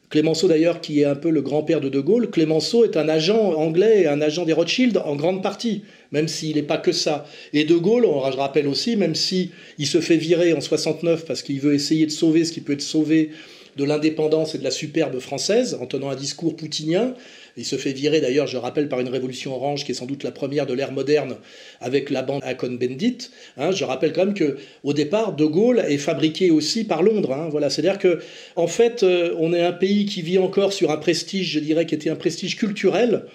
Clémenceau 0.09 0.47
d'ailleurs 0.47 0.81
qui 0.81 1.01
est 1.01 1.05
un 1.05 1.15
peu 1.15 1.29
le 1.29 1.41
grand-père 1.41 1.79
de 1.79 1.89
De 1.89 1.99
Gaulle. 1.99 2.29
Clémenceau 2.29 2.83
est 2.83 2.97
un 2.97 3.07
agent 3.07 3.53
anglais 3.53 4.07
un 4.07 4.21
agent 4.21 4.45
des 4.45 4.53
Rothschild 4.53 4.97
en 4.97 5.15
grande 5.15 5.41
partie, 5.41 5.83
même 6.11 6.27
s'il 6.27 6.55
n'est 6.55 6.63
pas 6.63 6.77
que 6.77 6.91
ça. 6.91 7.25
Et 7.53 7.65
De 7.65 7.75
Gaulle, 7.75 8.05
on, 8.05 8.31
je 8.31 8.37
rappelle 8.37 8.67
aussi, 8.67 8.95
même 8.95 9.15
si 9.15 9.51
il 9.77 9.87
se 9.87 10.01
fait 10.01 10.17
virer 10.17 10.53
en 10.53 10.61
69 10.61 11.25
parce 11.25 11.41
qu'il 11.41 11.59
veut 11.59 11.73
essayer 11.73 12.05
de 12.05 12.11
sauver 12.11 12.45
ce 12.45 12.51
qui 12.51 12.61
peut 12.61 12.73
être 12.73 12.81
sauvé 12.81 13.29
de 13.75 13.83
l'indépendance 13.83 14.55
et 14.55 14.57
de 14.57 14.63
la 14.63 14.71
superbe 14.71 15.19
française 15.19 15.77
en 15.79 15.85
tenant 15.85 16.09
un 16.09 16.15
discours 16.15 16.55
poutinien, 16.55 17.13
il 17.57 17.65
se 17.65 17.77
fait 17.77 17.93
virer 17.93 18.21
d'ailleurs, 18.21 18.47
je 18.47 18.57
rappelle, 18.57 18.89
par 18.89 18.99
une 18.99 19.07
révolution 19.07 19.55
orange 19.55 19.85
qui 19.85 19.91
est 19.91 19.95
sans 19.95 20.05
doute 20.05 20.23
la 20.23 20.31
première 20.31 20.65
de 20.65 20.73
l'ère 20.73 20.91
moderne 20.91 21.37
avec 21.79 22.09
la 22.09 22.21
bande 22.21 22.41
Akon 22.43 22.71
Bendit. 22.71 23.29
Hein, 23.57 23.71
je 23.71 23.83
rappelle 23.85 24.11
quand 24.13 24.25
même 24.25 24.33
que 24.33 24.57
au 24.83 24.93
départ, 24.93 25.33
De 25.33 25.45
Gaulle 25.45 25.83
est 25.87 25.97
fabriqué 25.97 26.51
aussi 26.51 26.83
par 26.83 27.01
Londres. 27.01 27.33
Hein, 27.33 27.47
voilà, 27.49 27.69
c'est-à-dire 27.69 27.99
que 27.99 28.19
en 28.55 28.67
fait, 28.67 29.03
euh, 29.03 29.35
on 29.39 29.53
est 29.53 29.63
un 29.63 29.71
pays 29.71 30.05
qui 30.05 30.21
vit 30.21 30.37
encore 30.37 30.73
sur 30.73 30.91
un 30.91 30.97
prestige, 30.97 31.51
je 31.51 31.59
dirais, 31.59 31.85
qui 31.85 31.95
était 31.95 32.09
un 32.09 32.15
prestige 32.15 32.57
culturel, 32.57 33.25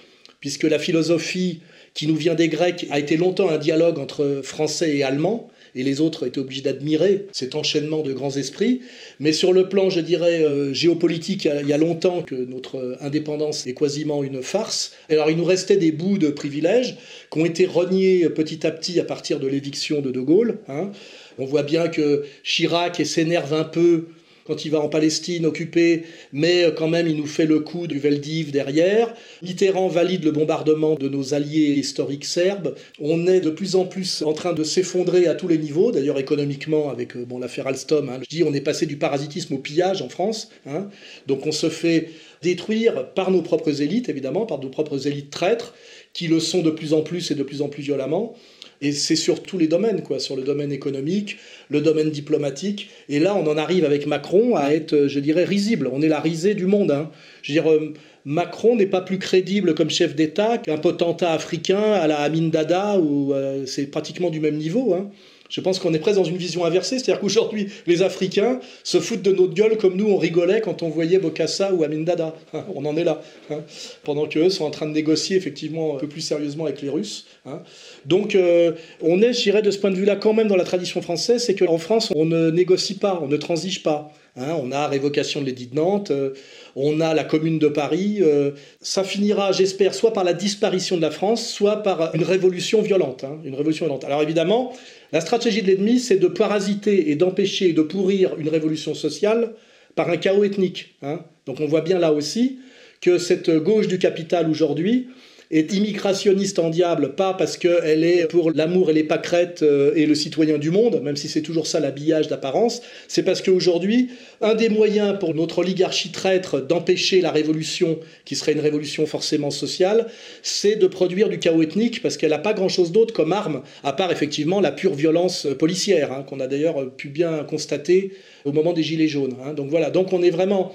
puisque 0.40 0.64
la 0.64 0.78
philosophie 0.78 1.60
qui 1.94 2.06
nous 2.06 2.16
vient 2.16 2.34
des 2.34 2.48
Grecs 2.48 2.86
a 2.90 2.98
été 2.98 3.16
longtemps 3.16 3.48
un 3.48 3.58
dialogue 3.58 3.98
entre 3.98 4.40
Français 4.44 4.96
et 4.96 5.02
Allemands 5.02 5.50
et 5.74 5.82
les 5.82 6.00
autres 6.00 6.26
étaient 6.26 6.38
obligés 6.38 6.62
d'admirer 6.62 7.26
cet 7.32 7.54
enchaînement 7.54 8.02
de 8.02 8.12
grands 8.12 8.36
esprits. 8.36 8.80
Mais 9.18 9.32
sur 9.32 9.52
le 9.52 9.68
plan, 9.68 9.90
je 9.90 10.00
dirais, 10.00 10.42
euh, 10.42 10.72
géopolitique, 10.72 11.48
il 11.60 11.68
y 11.68 11.72
a 11.72 11.78
longtemps 11.78 12.22
que 12.22 12.34
notre 12.34 12.98
indépendance 13.00 13.66
est 13.66 13.74
quasiment 13.74 14.22
une 14.22 14.42
farce. 14.42 14.92
Alors 15.08 15.30
il 15.30 15.36
nous 15.36 15.44
restait 15.44 15.76
des 15.76 15.92
bouts 15.92 16.18
de 16.18 16.30
privilèges 16.30 16.96
qui 17.30 17.38
ont 17.38 17.44
été 17.44 17.66
reniés 17.66 18.28
petit 18.30 18.66
à 18.66 18.70
petit 18.70 19.00
à 19.00 19.04
partir 19.04 19.40
de 19.40 19.46
l'éviction 19.46 20.00
de 20.00 20.10
De 20.10 20.20
Gaulle. 20.20 20.58
Hein. 20.68 20.90
On 21.38 21.44
voit 21.44 21.62
bien 21.62 21.88
que 21.88 22.24
Chirac 22.42 23.04
s'énerve 23.06 23.54
un 23.54 23.64
peu 23.64 24.06
quand 24.44 24.64
il 24.64 24.70
va 24.70 24.80
en 24.80 24.88
Palestine 24.88 25.46
occupée, 25.46 26.04
mais 26.32 26.66
quand 26.76 26.88
même 26.88 27.08
il 27.08 27.16
nous 27.16 27.26
fait 27.26 27.46
le 27.46 27.60
coup 27.60 27.86
du 27.86 27.98
Veldiv 27.98 28.50
derrière. 28.50 29.14
Mitterrand 29.42 29.88
valide 29.88 30.24
le 30.24 30.32
bombardement 30.32 30.94
de 30.94 31.08
nos 31.08 31.34
alliés 31.34 31.72
historiques 31.72 32.24
serbes. 32.24 32.74
On 33.00 33.26
est 33.26 33.40
de 33.40 33.50
plus 33.50 33.76
en 33.76 33.84
plus 33.84 34.22
en 34.22 34.32
train 34.32 34.52
de 34.52 34.64
s'effondrer 34.64 35.26
à 35.26 35.34
tous 35.34 35.48
les 35.48 35.58
niveaux, 35.58 35.92
d'ailleurs 35.92 36.18
économiquement 36.18 36.90
avec 36.90 37.16
euh, 37.16 37.24
bon, 37.24 37.38
l'affaire 37.38 37.66
Alstom. 37.66 38.08
Hein. 38.08 38.20
Je 38.22 38.28
dis 38.28 38.42
on 38.42 38.52
est 38.54 38.60
passé 38.60 38.86
du 38.86 38.96
parasitisme 38.96 39.54
au 39.54 39.58
pillage 39.58 40.02
en 40.02 40.08
France. 40.08 40.50
Hein. 40.66 40.88
Donc 41.26 41.46
on 41.46 41.52
se 41.52 41.68
fait 41.68 42.10
détruire 42.42 43.12
par 43.14 43.30
nos 43.30 43.42
propres 43.42 43.82
élites, 43.82 44.08
évidemment, 44.08 44.46
par 44.46 44.58
nos 44.60 44.68
propres 44.68 45.06
élites 45.06 45.30
traîtres, 45.30 45.74
qui 46.12 46.26
le 46.26 46.40
sont 46.40 46.62
de 46.62 46.70
plus 46.70 46.92
en 46.92 47.02
plus 47.02 47.30
et 47.30 47.34
de 47.34 47.42
plus 47.42 47.62
en 47.62 47.68
plus 47.68 47.82
violemment. 47.82 48.34
Et 48.82 48.92
c'est 48.92 49.16
sur 49.16 49.42
tous 49.42 49.58
les 49.58 49.66
domaines, 49.66 50.02
quoi, 50.02 50.18
sur 50.18 50.36
le 50.36 50.42
domaine 50.42 50.72
économique, 50.72 51.36
le 51.68 51.80
domaine 51.80 52.10
diplomatique. 52.10 52.88
Et 53.08 53.18
là, 53.18 53.34
on 53.34 53.46
en 53.46 53.58
arrive 53.58 53.84
avec 53.84 54.06
Macron 54.06 54.56
à 54.56 54.70
être, 54.70 55.06
je 55.06 55.20
dirais, 55.20 55.44
risible. 55.44 55.88
On 55.92 56.00
est 56.00 56.08
la 56.08 56.20
risée 56.20 56.54
du 56.54 56.66
monde. 56.66 56.90
Hein. 56.90 57.10
Je 57.42 57.52
veux 57.52 57.60
dire, 57.60 57.70
euh, 57.70 57.92
Macron 58.24 58.76
n'est 58.76 58.86
pas 58.86 59.00
plus 59.00 59.18
crédible 59.18 59.74
comme 59.74 59.90
chef 59.90 60.14
d'État 60.14 60.58
qu'un 60.58 60.78
potentat 60.78 61.32
africain 61.32 61.92
à 61.92 62.06
la 62.06 62.18
Amin 62.18 62.48
Dada, 62.48 62.98
ou 62.98 63.32
euh, 63.32 63.64
c'est 63.66 63.86
pratiquement 63.86 64.30
du 64.30 64.40
même 64.40 64.56
niveau. 64.56 64.94
Hein. 64.94 65.10
Je 65.50 65.60
pense 65.60 65.80
qu'on 65.80 65.92
est 65.92 65.98
presque 65.98 66.16
dans 66.16 66.24
une 66.24 66.36
vision 66.36 66.64
inversée, 66.64 66.98
c'est-à-dire 66.98 67.20
qu'aujourd'hui, 67.20 67.68
les 67.86 68.02
Africains 68.02 68.60
se 68.84 69.00
foutent 69.00 69.22
de 69.22 69.32
notre 69.32 69.52
gueule 69.52 69.76
comme 69.76 69.96
nous, 69.96 70.06
on 70.06 70.16
rigolait 70.16 70.60
quand 70.60 70.82
on 70.82 70.88
voyait 70.88 71.18
Bokassa 71.18 71.74
ou 71.74 71.82
Amin 71.82 72.02
Dada. 72.02 72.34
On 72.74 72.84
en 72.84 72.96
est 72.96 73.02
là. 73.02 73.20
Hein. 73.50 73.62
Pendant 74.04 74.26
qu'eux 74.26 74.48
sont 74.48 74.64
en 74.64 74.70
train 74.70 74.86
de 74.86 74.92
négocier 74.92 75.36
effectivement 75.36 75.96
un 75.96 75.98
peu 75.98 76.06
plus 76.06 76.20
sérieusement 76.20 76.66
avec 76.66 76.80
les 76.82 76.88
Russes. 76.88 77.26
Hein. 77.46 77.62
Donc, 78.06 78.36
euh, 78.36 78.72
on 79.02 79.20
est, 79.22 79.32
je 79.32 79.42
dirais, 79.42 79.62
de 79.62 79.72
ce 79.72 79.78
point 79.78 79.90
de 79.90 79.96
vue-là, 79.96 80.14
quand 80.14 80.32
même 80.32 80.46
dans 80.46 80.56
la 80.56 80.64
tradition 80.64 81.02
française, 81.02 81.42
c'est 81.44 81.56
qu'en 81.56 81.78
France, 81.78 82.12
on 82.14 82.24
ne 82.24 82.50
négocie 82.50 82.94
pas, 82.94 83.18
on 83.20 83.26
ne 83.26 83.36
transige 83.36 83.82
pas. 83.82 84.12
On 84.40 84.72
a 84.72 84.86
révocation 84.86 85.40
de 85.40 85.46
l'édit 85.46 85.66
de 85.66 85.74
Nantes, 85.74 86.10
euh, 86.10 86.34
on 86.76 87.00
a 87.00 87.14
la 87.14 87.24
commune 87.24 87.58
de 87.58 87.68
Paris. 87.68 88.18
Euh, 88.20 88.52
ça 88.80 89.04
finira, 89.04 89.52
j'espère, 89.52 89.94
soit 89.94 90.12
par 90.12 90.24
la 90.24 90.32
disparition 90.32 90.96
de 90.96 91.02
la 91.02 91.10
France, 91.10 91.48
soit 91.48 91.82
par 91.82 92.14
une 92.14 92.24
révolution 92.24 92.82
violente. 92.82 93.24
une 93.44 93.54
révolution 93.54 93.86
violente. 93.86 94.04
Alors 94.04 94.22
évidemment, 94.22 94.72
la 95.12 95.20
stratégie 95.20 95.62
de 95.62 95.68
l'ennemi, 95.68 95.98
c'est 95.98 96.16
de 96.16 96.28
parasiter 96.28 97.10
et 97.10 97.16
d'empêcher 97.16 97.70
et 97.70 97.72
de 97.72 97.82
pourrir 97.82 98.36
une 98.38 98.48
révolution 98.48 98.94
sociale 98.94 99.54
par 99.94 100.08
un 100.08 100.16
chaos 100.16 100.44
ethnique. 100.44 100.94
Hein. 101.02 101.20
Donc 101.46 101.60
on 101.60 101.66
voit 101.66 101.80
bien 101.80 101.98
là 101.98 102.12
aussi 102.12 102.58
que 103.00 103.18
cette 103.18 103.50
gauche 103.50 103.88
du 103.88 103.98
capital 103.98 104.48
aujourd'hui 104.48 105.08
est 105.50 105.72
immigrationniste 105.72 106.60
en 106.60 106.70
diable, 106.70 107.14
pas 107.16 107.34
parce 107.34 107.56
qu'elle 107.56 108.04
est 108.04 108.26
pour 108.28 108.52
l'amour 108.52 108.90
et 108.90 108.92
les 108.92 109.02
pâquerettes 109.02 109.62
euh, 109.62 109.92
et 109.96 110.06
le 110.06 110.14
citoyen 110.14 110.58
du 110.58 110.70
monde, 110.70 111.00
même 111.02 111.16
si 111.16 111.28
c'est 111.28 111.42
toujours 111.42 111.66
ça 111.66 111.80
l'habillage 111.80 112.28
d'apparence, 112.28 112.82
c'est 113.08 113.24
parce 113.24 113.42
qu'aujourd'hui, 113.42 114.10
un 114.40 114.54
des 114.54 114.68
moyens 114.68 115.18
pour 115.18 115.34
notre 115.34 115.58
oligarchie 115.58 116.12
traître 116.12 116.64
d'empêcher 116.64 117.20
la 117.20 117.32
révolution, 117.32 117.98
qui 118.24 118.36
serait 118.36 118.52
une 118.52 118.60
révolution 118.60 119.06
forcément 119.06 119.50
sociale, 119.50 120.06
c'est 120.42 120.76
de 120.76 120.86
produire 120.86 121.28
du 121.28 121.40
chaos 121.40 121.62
ethnique, 121.62 122.00
parce 122.00 122.16
qu'elle 122.16 122.30
n'a 122.30 122.38
pas 122.38 122.52
grand-chose 122.52 122.92
d'autre 122.92 123.12
comme 123.12 123.32
arme, 123.32 123.62
à 123.82 123.92
part 123.92 124.12
effectivement 124.12 124.60
la 124.60 124.70
pure 124.70 124.94
violence 124.94 125.48
policière, 125.58 126.12
hein, 126.12 126.22
qu'on 126.22 126.38
a 126.38 126.46
d'ailleurs 126.46 126.94
pu 126.94 127.08
bien 127.08 127.42
constater 127.42 128.12
au 128.44 128.52
moment 128.52 128.72
des 128.72 128.84
Gilets 128.84 129.08
jaunes. 129.08 129.34
Hein. 129.44 129.54
Donc 129.54 129.68
voilà, 129.68 129.90
donc 129.90 130.12
on 130.12 130.22
est 130.22 130.30
vraiment, 130.30 130.72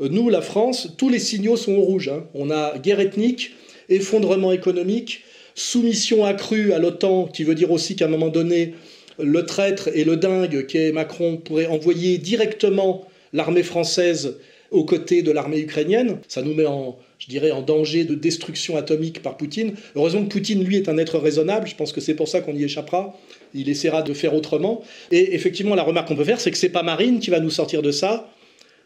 euh, 0.00 0.08
nous, 0.10 0.28
la 0.28 0.42
France, 0.42 0.94
tous 0.98 1.08
les 1.08 1.18
signaux 1.18 1.56
sont 1.56 1.74
au 1.74 1.82
rouge. 1.82 2.08
Hein. 2.08 2.26
On 2.34 2.50
a 2.50 2.78
guerre 2.78 3.00
ethnique, 3.00 3.52
effondrement 3.88 4.52
économique, 4.52 5.24
soumission 5.54 6.24
accrue 6.24 6.72
à 6.72 6.78
l'OTAN, 6.78 7.26
qui 7.26 7.44
veut 7.44 7.54
dire 7.54 7.70
aussi 7.70 7.96
qu'à 7.96 8.06
un 8.06 8.08
moment 8.08 8.28
donné, 8.28 8.74
le 9.18 9.44
traître 9.44 9.88
et 9.94 10.04
le 10.04 10.16
dingue 10.16 10.66
qu'est 10.66 10.92
Macron 10.92 11.36
pourrait 11.36 11.66
envoyer 11.66 12.18
directement 12.18 13.06
l'armée 13.32 13.62
française 13.62 14.36
aux 14.70 14.84
côtés 14.84 15.22
de 15.22 15.32
l'armée 15.32 15.60
ukrainienne. 15.60 16.18
Ça 16.28 16.42
nous 16.42 16.54
met 16.54 16.66
en, 16.66 16.98
je 17.18 17.26
dirais, 17.26 17.50
en 17.50 17.62
danger 17.62 18.04
de 18.04 18.14
destruction 18.14 18.76
atomique 18.76 19.22
par 19.22 19.36
Poutine. 19.36 19.74
Heureusement 19.96 20.22
que 20.24 20.28
Poutine, 20.28 20.62
lui, 20.62 20.76
est 20.76 20.88
un 20.88 20.98
être 20.98 21.18
raisonnable. 21.18 21.66
Je 21.66 21.74
pense 21.74 21.92
que 21.92 22.00
c'est 22.00 22.14
pour 22.14 22.28
ça 22.28 22.40
qu'on 22.40 22.54
y 22.54 22.64
échappera. 22.64 23.18
Il 23.54 23.68
essaiera 23.68 24.02
de 24.02 24.12
faire 24.12 24.34
autrement. 24.34 24.82
Et 25.10 25.34
effectivement, 25.34 25.74
la 25.74 25.82
remarque 25.82 26.08
qu'on 26.08 26.16
peut 26.16 26.24
faire, 26.24 26.40
c'est 26.40 26.50
que 26.50 26.58
c'est 26.58 26.68
pas 26.68 26.82
Marine 26.82 27.18
qui 27.18 27.30
va 27.30 27.40
nous 27.40 27.50
sortir 27.50 27.82
de 27.82 27.90
ça. 27.90 28.30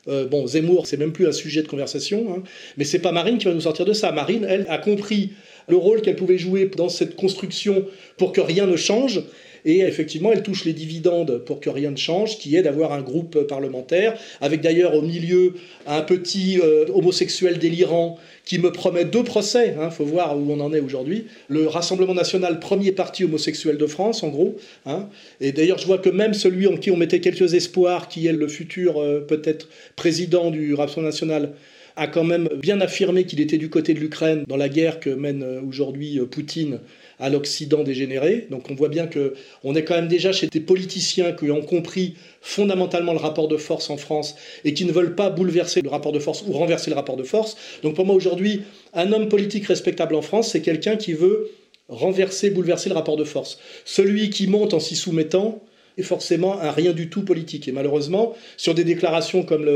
Euh, 0.09 0.27
bon, 0.27 0.47
Zemmour, 0.47 0.87
c'est 0.87 0.97
même 0.97 1.13
plus 1.13 1.29
un 1.29 1.33
sujet 1.33 1.63
de 1.63 1.69
conversation, 1.69 2.35
hein, 2.35 2.43
mais 2.77 2.85
c'est 2.85 2.99
pas 2.99 3.13
Marine 3.13 3.39
qui 3.39 3.45
va 3.45 3.55
nous 3.55 3.61
sortir 3.61 3.85
de 3.85 3.93
ça. 3.93 4.11
Marine, 4.11 4.45
elle, 4.49 4.67
a 4.69 4.79
compris 4.79 5.33
le 5.69 5.77
rôle 5.77 6.03
qu'elle 6.03 6.17
pouvait 6.17 6.39
jouer 6.39 6.69
dans 6.77 6.89
cette 6.89 7.15
construction 7.15 7.85
pour 8.17 8.33
que 8.33 8.41
rien 8.41 8.67
ne 8.67 8.77
change. 8.77 9.23
Et 9.65 9.81
effectivement, 9.81 10.33
elle 10.33 10.43
touche 10.43 10.65
les 10.65 10.73
dividendes 10.73 11.39
pour 11.45 11.61
que 11.61 11.71
rien 11.71 11.91
ne 11.91 11.97
change, 11.97 12.39
qui 12.39 12.57
est 12.57 12.63
d'avoir 12.63 12.93
un 12.93 13.03
groupe 13.03 13.47
parlementaire, 13.47 14.19
avec 14.41 14.61
d'ailleurs 14.61 14.95
au 14.95 15.03
milieu 15.03 15.55
un 15.87 16.03
petit 16.03 16.59
euh, 16.61 16.87
homosexuel 16.93 17.59
délirant 17.59 18.19
qui 18.45 18.59
me 18.59 18.73
promet 18.73 19.05
deux 19.05 19.23
procès. 19.23 19.75
Il 19.77 19.81
hein, 19.81 19.91
faut 19.91 20.05
voir 20.05 20.37
où 20.37 20.51
on 20.51 20.61
en 20.61 20.73
est 20.73 20.81
aujourd'hui. 20.81 21.27
Le 21.49 21.67
Rassemblement 21.69 22.15
national, 22.15 22.59
premier 22.59 22.93
parti 22.93 23.25
homosexuel 23.25 23.79
de 23.79 23.87
France, 23.87 24.23
en 24.23 24.29
gros. 24.29 24.57
Hein. 24.87 25.09
et 25.41 25.53
d'ailleurs, 25.53 25.79
je 25.79 25.87
vois 25.87 25.99
que 25.99 26.11
même 26.11 26.35
celui 26.35 26.67
en 26.67 26.77
qui 26.77 26.91
on 26.91 26.97
mettait 26.97 27.21
quelques 27.21 27.55
espoirs, 27.55 28.09
qui 28.09 28.27
est 28.27 28.33
le 28.33 28.49
futur 28.49 29.01
euh, 29.01 29.21
peut-être 29.21 29.69
président 29.95 30.51
du 30.51 30.75
Rassemblement 30.75 31.11
national, 31.11 31.53
a 31.95 32.07
quand 32.07 32.25
même 32.25 32.49
bien 32.57 32.81
affirmé 32.81 33.25
qu'il 33.25 33.41
était 33.41 33.59
du 33.59 33.69
côté 33.69 33.95
de 33.95 34.01
l'Ukraine 34.01 34.45
dans 34.49 34.57
la 34.57 34.69
guerre 34.69 34.99
que 34.99 35.11
mène 35.11 35.43
euh, 35.43 35.61
aujourd'hui 35.61 36.19
Poutine 36.31 36.81
à 37.19 37.31
l'Occident 37.31 37.83
dégénéré. 37.83 38.47
Donc 38.51 38.71
on 38.71 38.75
voit 38.75 38.89
bien 38.89 39.07
que 39.07 39.35
on 39.65 39.75
est 39.75 39.85
quand 39.85 39.95
même 39.95 40.09
déjà 40.09 40.33
chez 40.33 40.47
des 40.47 40.61
politiciens 40.61 41.33
qui 41.33 41.51
ont 41.51 41.63
compris 41.63 42.15
fondamentalement 42.41 43.13
le 43.13 43.19
rapport 43.19 43.49
de 43.49 43.57
force 43.57 43.91
en 43.91 43.97
France 43.97 44.35
et 44.65 44.75
qui 44.75 44.85
ne 44.85 44.93
veulent 44.93 45.15
pas 45.15 45.31
bouleverser 45.31 45.81
le 45.81 45.89
rapport 45.89 46.13
de 46.13 46.19
force 46.19 46.45
ou 46.47 46.53
renverser 46.53 46.91
le 46.91 46.97
rapport 46.97 47.17
de 47.17 47.25
force. 47.25 47.57
Donc 47.83 47.95
pour 47.95 48.07
moi 48.07 48.15
aujourd'hui, 48.15 48.63
un 48.95 49.13
homme 49.13 49.29
politique 49.29 49.67
respectable 49.67 50.15
en 50.15 50.23
France, 50.23 50.51
c'est 50.51 50.63
quelqu'un 50.63 50.97
qui 50.97 51.13
veut 51.13 51.51
renverser, 51.89 52.51
bouleverser 52.51 52.89
le 52.89 52.95
rapport 52.95 53.17
de 53.17 53.25
force. 53.25 53.59
Celui 53.85 54.31
qui 54.31 54.47
monte 54.47 54.75
en 54.75 54.81
s'y 54.81 54.97
soumettant, 54.97 55.63
est 55.99 56.03
forcément 56.03 56.61
un 56.61 56.71
rien 56.71 56.93
du 56.93 57.09
tout 57.09 57.23
politique. 57.23 57.69
Et 57.69 57.73
malheureusement, 57.73 58.35
sur 58.57 58.75
des 58.75 58.85
déclarations 58.85 59.43
comme 59.43 59.69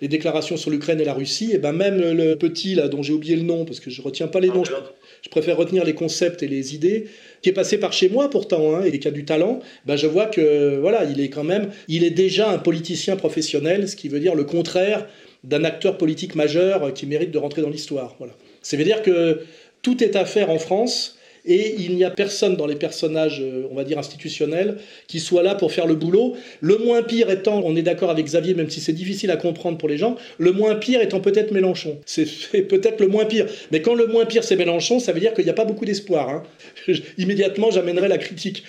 les 0.00 0.08
déclarations 0.08 0.56
sur 0.56 0.70
l'Ukraine 0.70 1.00
et 1.00 1.04
la 1.04 1.14
Russie, 1.14 1.50
et 1.52 1.58
ben 1.58 1.72
même 1.72 2.00
le 2.00 2.36
petit 2.36 2.74
là 2.74 2.88
dont 2.88 3.02
j'ai 3.02 3.12
oublié 3.12 3.36
le 3.36 3.42
nom 3.42 3.64
parce 3.64 3.80
que 3.80 3.90
je 3.90 4.02
retiens 4.02 4.28
pas 4.28 4.40
les 4.40 4.48
noms, 4.48 4.64
je 4.64 5.28
préfère 5.30 5.56
retenir 5.56 5.84
les 5.84 5.94
concepts 5.94 6.42
et 6.42 6.48
les 6.48 6.74
idées, 6.74 7.06
qui 7.42 7.48
est 7.48 7.52
passé 7.52 7.78
par 7.78 7.92
chez 7.92 8.08
moi 8.08 8.30
pourtant, 8.30 8.76
hein, 8.76 8.84
et 8.84 8.98
qui 8.98 9.08
a 9.08 9.10
du 9.10 9.24
talent, 9.24 9.60
ben 9.86 9.96
je 9.96 10.06
vois 10.06 10.26
que 10.26 10.78
voilà, 10.80 11.04
il 11.04 11.20
est 11.20 11.28
quand 11.30 11.44
même, 11.44 11.70
il 11.88 12.04
est 12.04 12.10
déjà 12.10 12.50
un 12.50 12.58
politicien 12.58 13.16
professionnel, 13.16 13.88
ce 13.88 13.96
qui 13.96 14.08
veut 14.08 14.20
dire 14.20 14.34
le 14.34 14.44
contraire 14.44 15.06
d'un 15.42 15.64
acteur 15.64 15.98
politique 15.98 16.34
majeur 16.34 16.92
qui 16.94 17.06
mérite 17.06 17.30
de 17.30 17.38
rentrer 17.38 17.62
dans 17.62 17.68
l'histoire. 17.68 18.16
Voilà. 18.18 18.34
Ça 18.62 18.76
veut 18.76 18.84
dire 18.84 19.02
que 19.02 19.40
tout 19.82 20.02
est 20.02 20.16
à 20.16 20.24
faire 20.24 20.50
en 20.50 20.58
France 20.58 21.18
et 21.44 21.74
il 21.78 21.96
n'y 21.96 22.04
a 22.04 22.10
personne 22.10 22.56
dans 22.56 22.66
les 22.66 22.76
personnages, 22.76 23.40
euh, 23.40 23.68
on 23.70 23.74
va 23.74 23.84
dire, 23.84 23.98
institutionnels, 23.98 24.78
qui 25.08 25.20
soit 25.20 25.42
là 25.42 25.54
pour 25.54 25.72
faire 25.72 25.86
le 25.86 25.94
boulot. 25.94 26.36
Le 26.60 26.78
moins 26.78 27.02
pire 27.02 27.30
étant, 27.30 27.60
on 27.64 27.76
est 27.76 27.82
d'accord 27.82 28.10
avec 28.10 28.24
Xavier, 28.24 28.54
même 28.54 28.70
si 28.70 28.80
c'est 28.80 28.92
difficile 28.92 29.30
à 29.30 29.36
comprendre 29.36 29.76
pour 29.76 29.88
les 29.88 29.98
gens, 29.98 30.16
le 30.38 30.52
moins 30.52 30.74
pire 30.74 31.00
étant 31.02 31.20
peut-être 31.20 31.52
Mélenchon. 31.52 31.98
C'est 32.06 32.24
peut-être 32.62 33.00
le 33.00 33.08
moins 33.08 33.26
pire. 33.26 33.46
Mais 33.70 33.82
quand 33.82 33.94
le 33.94 34.06
moins 34.06 34.24
pire 34.24 34.44
c'est 34.44 34.56
Mélenchon, 34.56 35.00
ça 35.00 35.12
veut 35.12 35.20
dire 35.20 35.34
qu'il 35.34 35.44
n'y 35.44 35.50
a 35.50 35.54
pas 35.54 35.64
beaucoup 35.64 35.84
d'espoir. 35.84 36.28
Hein. 36.30 36.42
Immédiatement, 37.18 37.70
j'amènerai 37.70 38.08
la 38.08 38.18
critique. 38.18 38.64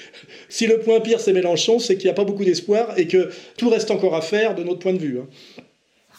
Si 0.50 0.68
le 0.68 0.80
point 0.80 1.00
pire 1.00 1.20
c'est 1.20 1.34
Mélenchon, 1.34 1.80
c'est 1.80 1.96
qu'il 1.96 2.06
n'y 2.06 2.12
a 2.12 2.16
pas 2.16 2.26
beaucoup 2.26 2.46
d'espoir 2.46 2.98
et 2.98 3.08
que 3.08 3.30
tout 3.58 3.70
reste 3.70 3.92
encore 3.92 4.16
à 4.16 4.22
faire 4.22 4.56
de 4.56 4.64
notre 4.64 4.80
point 4.80 4.94
de 4.94 5.00
vue. 5.00 5.20
Hein. 5.20 5.28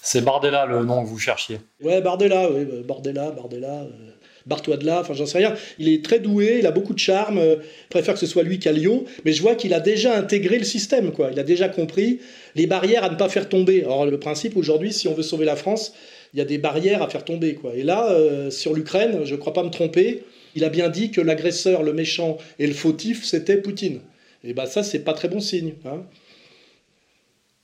C'est 0.02 0.24
Bardella 0.24 0.66
le 0.66 0.84
nom 0.84 1.02
que 1.02 1.08
vous 1.08 1.18
cherchiez. 1.18 1.58
Ouais, 1.82 2.00
Bardella, 2.00 2.48
oui, 2.48 2.64
Bardella, 2.86 3.32
Bardella. 3.32 3.80
Euh, 3.80 4.15
barre-toi 4.47 4.77
de 4.77 4.86
là, 4.86 5.01
enfin 5.01 5.14
j'en 5.14 5.27
sais 5.27 5.39
rien. 5.39 5.55
Il 5.78 5.89
est 5.89 6.05
très 6.05 6.18
doué, 6.18 6.56
il 6.60 6.66
a 6.66 6.70
beaucoup 6.70 6.94
de 6.94 6.98
charme, 6.98 7.39
euh, 7.39 7.56
préfère 7.90 8.14
que 8.14 8.20
ce 8.20 8.27
soit 8.27 8.43
lui 8.43 8.59
qu'à 8.59 8.73
Lyon, 8.73 9.05
mais 9.24 9.32
je 9.32 9.43
vois 9.43 9.55
qu'il 9.55 9.74
a 9.74 9.81
déjà 9.81 10.16
intégré 10.16 10.59
le 10.59 10.64
système, 10.64 11.12
quoi. 11.12 11.31
Il 11.32 11.39
a 11.39 11.43
déjà 11.43 11.68
compris 11.68 12.20
les 12.55 12.66
barrières 12.66 13.05
à 13.05 13.10
ne 13.10 13.16
pas 13.16 13.28
faire 13.28 13.48
tomber. 13.48 13.82
Alors 13.82 14.06
le 14.06 14.18
principe 14.18 14.56
aujourd'hui, 14.56 14.93
si 14.93 15.09
on 15.09 15.14
veut 15.14 15.23
sauver 15.23 15.44
la 15.44 15.56
France, 15.56 15.93
il 16.32 16.39
y 16.39 16.43
a 16.43 16.44
des 16.44 16.59
barrières 16.59 17.02
à 17.02 17.09
faire 17.09 17.24
tomber, 17.24 17.55
quoi. 17.55 17.74
Et 17.74 17.82
là, 17.82 18.10
euh, 18.10 18.51
sur 18.51 18.74
l'Ukraine, 18.74 19.24
je 19.24 19.35
ne 19.35 19.39
crois 19.39 19.52
pas 19.52 19.62
me 19.64 19.70
tromper, 19.70 20.23
il 20.55 20.64
a 20.64 20.68
bien 20.68 20.89
dit 20.89 21.10
que 21.10 21.20
l'agresseur, 21.20 21.82
le 21.82 21.93
méchant 21.93 22.39
et 22.59 22.66
le 22.66 22.74
fautif, 22.74 23.24
c'était 23.24 23.56
Poutine. 23.56 24.01
Et 24.44 24.55
bien 24.55 24.66
ça, 24.66 24.82
c'est 24.82 25.01
pas 25.01 25.12
très 25.12 25.28
bon 25.28 25.40
signe. 25.40 25.74
Hein. 25.85 26.02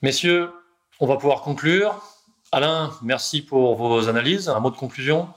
Messieurs, 0.02 0.48
on 1.00 1.06
va 1.06 1.16
pouvoir 1.16 1.42
conclure. 1.42 2.02
Alain, 2.50 2.92
merci 3.02 3.40
pour 3.40 3.76
vos 3.76 4.08
analyses. 4.08 4.48
Un 4.48 4.60
mot 4.60 4.70
de 4.70 4.76
conclusion? 4.76 5.28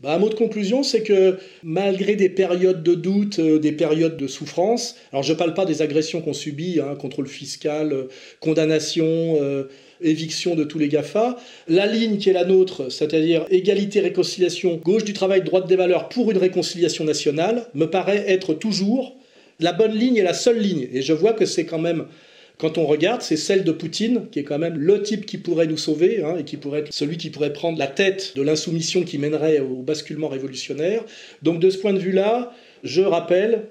Bah, 0.00 0.14
un 0.14 0.18
mot 0.18 0.30
de 0.30 0.34
conclusion, 0.34 0.82
c'est 0.82 1.02
que 1.02 1.36
malgré 1.62 2.16
des 2.16 2.30
périodes 2.30 2.82
de 2.82 2.94
doute, 2.94 3.38
euh, 3.38 3.58
des 3.58 3.72
périodes 3.72 4.16
de 4.16 4.26
souffrance, 4.26 4.96
alors 5.12 5.22
je 5.22 5.32
ne 5.32 5.38
parle 5.38 5.52
pas 5.52 5.66
des 5.66 5.82
agressions 5.82 6.22
qu'on 6.22 6.32
subit, 6.32 6.80
hein, 6.80 6.94
contrôle 6.94 7.26
fiscal, 7.26 7.92
euh, 7.92 8.08
condamnation, 8.40 9.04
euh, 9.04 9.64
éviction 10.00 10.54
de 10.54 10.64
tous 10.64 10.78
les 10.78 10.88
GAFA, 10.88 11.36
la 11.68 11.84
ligne 11.84 12.16
qui 12.16 12.30
est 12.30 12.32
la 12.32 12.46
nôtre, 12.46 12.90
c'est-à-dire 12.90 13.44
égalité, 13.50 14.00
réconciliation, 14.00 14.76
gauche 14.76 15.04
du 15.04 15.12
travail, 15.12 15.42
droite 15.42 15.68
des 15.68 15.76
valeurs 15.76 16.08
pour 16.08 16.30
une 16.30 16.38
réconciliation 16.38 17.04
nationale, 17.04 17.66
me 17.74 17.84
paraît 17.84 18.24
être 18.26 18.54
toujours 18.54 19.16
la 19.58 19.74
bonne 19.74 19.92
ligne 19.92 20.16
et 20.16 20.22
la 20.22 20.32
seule 20.32 20.58
ligne. 20.58 20.88
Et 20.94 21.02
je 21.02 21.12
vois 21.12 21.34
que 21.34 21.44
c'est 21.44 21.66
quand 21.66 21.78
même 21.78 22.06
quand 22.60 22.76
on 22.76 22.86
regarde, 22.86 23.22
c'est 23.22 23.38
celle 23.38 23.64
de 23.64 23.72
Poutine, 23.72 24.28
qui 24.30 24.38
est 24.38 24.44
quand 24.44 24.58
même 24.58 24.76
le 24.76 25.02
type 25.02 25.24
qui 25.24 25.38
pourrait 25.38 25.66
nous 25.66 25.78
sauver, 25.78 26.22
hein, 26.22 26.36
et 26.38 26.44
qui 26.44 26.58
pourrait 26.58 26.80
être 26.80 26.92
celui 26.92 27.16
qui 27.16 27.30
pourrait 27.30 27.54
prendre 27.54 27.78
la 27.78 27.86
tête 27.86 28.34
de 28.36 28.42
l'insoumission 28.42 29.02
qui 29.02 29.16
mènerait 29.16 29.60
au 29.60 29.76
basculement 29.82 30.28
révolutionnaire. 30.28 31.02
Donc 31.42 31.58
de 31.58 31.70
ce 31.70 31.78
point 31.78 31.94
de 31.94 31.98
vue-là, 31.98 32.52
je 32.84 33.00
rappelle, 33.00 33.62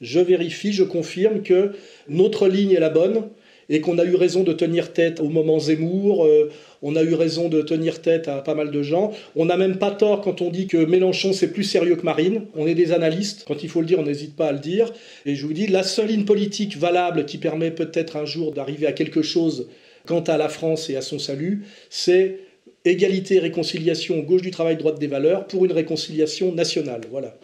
je 0.00 0.20
vérifie, 0.20 0.72
je 0.72 0.84
confirme 0.84 1.42
que 1.42 1.72
notre 2.08 2.46
ligne 2.46 2.70
est 2.70 2.80
la 2.80 2.90
bonne, 2.90 3.24
et 3.68 3.80
qu'on 3.80 3.98
a 3.98 4.04
eu 4.04 4.14
raison 4.14 4.42
de 4.42 4.52
tenir 4.52 4.92
tête 4.92 5.20
au 5.20 5.28
moment 5.28 5.58
Zemmour, 5.58 6.24
euh, 6.24 6.50
on 6.82 6.96
a 6.96 7.02
eu 7.02 7.14
raison 7.14 7.48
de 7.48 7.60
tenir 7.62 8.00
tête 8.00 8.28
à 8.28 8.38
pas 8.38 8.54
mal 8.54 8.70
de 8.70 8.82
gens. 8.82 9.12
On 9.36 9.44
n'a 9.44 9.56
même 9.56 9.78
pas 9.78 9.90
tort 9.90 10.20
quand 10.20 10.40
on 10.42 10.50
dit 10.50 10.66
que 10.66 10.78
Mélenchon 10.78 11.32
c'est 11.32 11.52
plus 11.52 11.64
sérieux 11.64 11.96
que 11.96 12.04
Marine. 12.04 12.42
On 12.54 12.66
est 12.66 12.74
des 12.74 12.92
analystes, 12.92 13.44
quand 13.46 13.62
il 13.62 13.68
faut 13.68 13.80
le 13.80 13.86
dire, 13.86 13.98
on 13.98 14.04
n'hésite 14.04 14.36
pas 14.36 14.48
à 14.48 14.52
le 14.52 14.58
dire. 14.58 14.92
Et 15.26 15.34
je 15.34 15.46
vous 15.46 15.52
dis, 15.52 15.66
la 15.66 15.82
seule 15.82 16.08
ligne 16.08 16.24
politique 16.24 16.76
valable 16.76 17.24
qui 17.24 17.38
permet 17.38 17.70
peut-être 17.70 18.16
un 18.16 18.24
jour 18.24 18.52
d'arriver 18.52 18.86
à 18.86 18.92
quelque 18.92 19.22
chose 19.22 19.68
quant 20.06 20.20
à 20.20 20.38
la 20.38 20.48
France 20.48 20.88
et 20.88 20.96
à 20.96 21.02
son 21.02 21.18
salut, 21.18 21.64
c'est 21.90 22.38
égalité, 22.84 23.38
réconciliation, 23.38 24.20
gauche 24.20 24.42
du 24.42 24.50
travail, 24.50 24.76
droite 24.76 24.98
des 24.98 25.06
valeurs, 25.06 25.46
pour 25.46 25.64
une 25.64 25.72
réconciliation 25.72 26.52
nationale. 26.54 27.02
Voilà. 27.10 27.36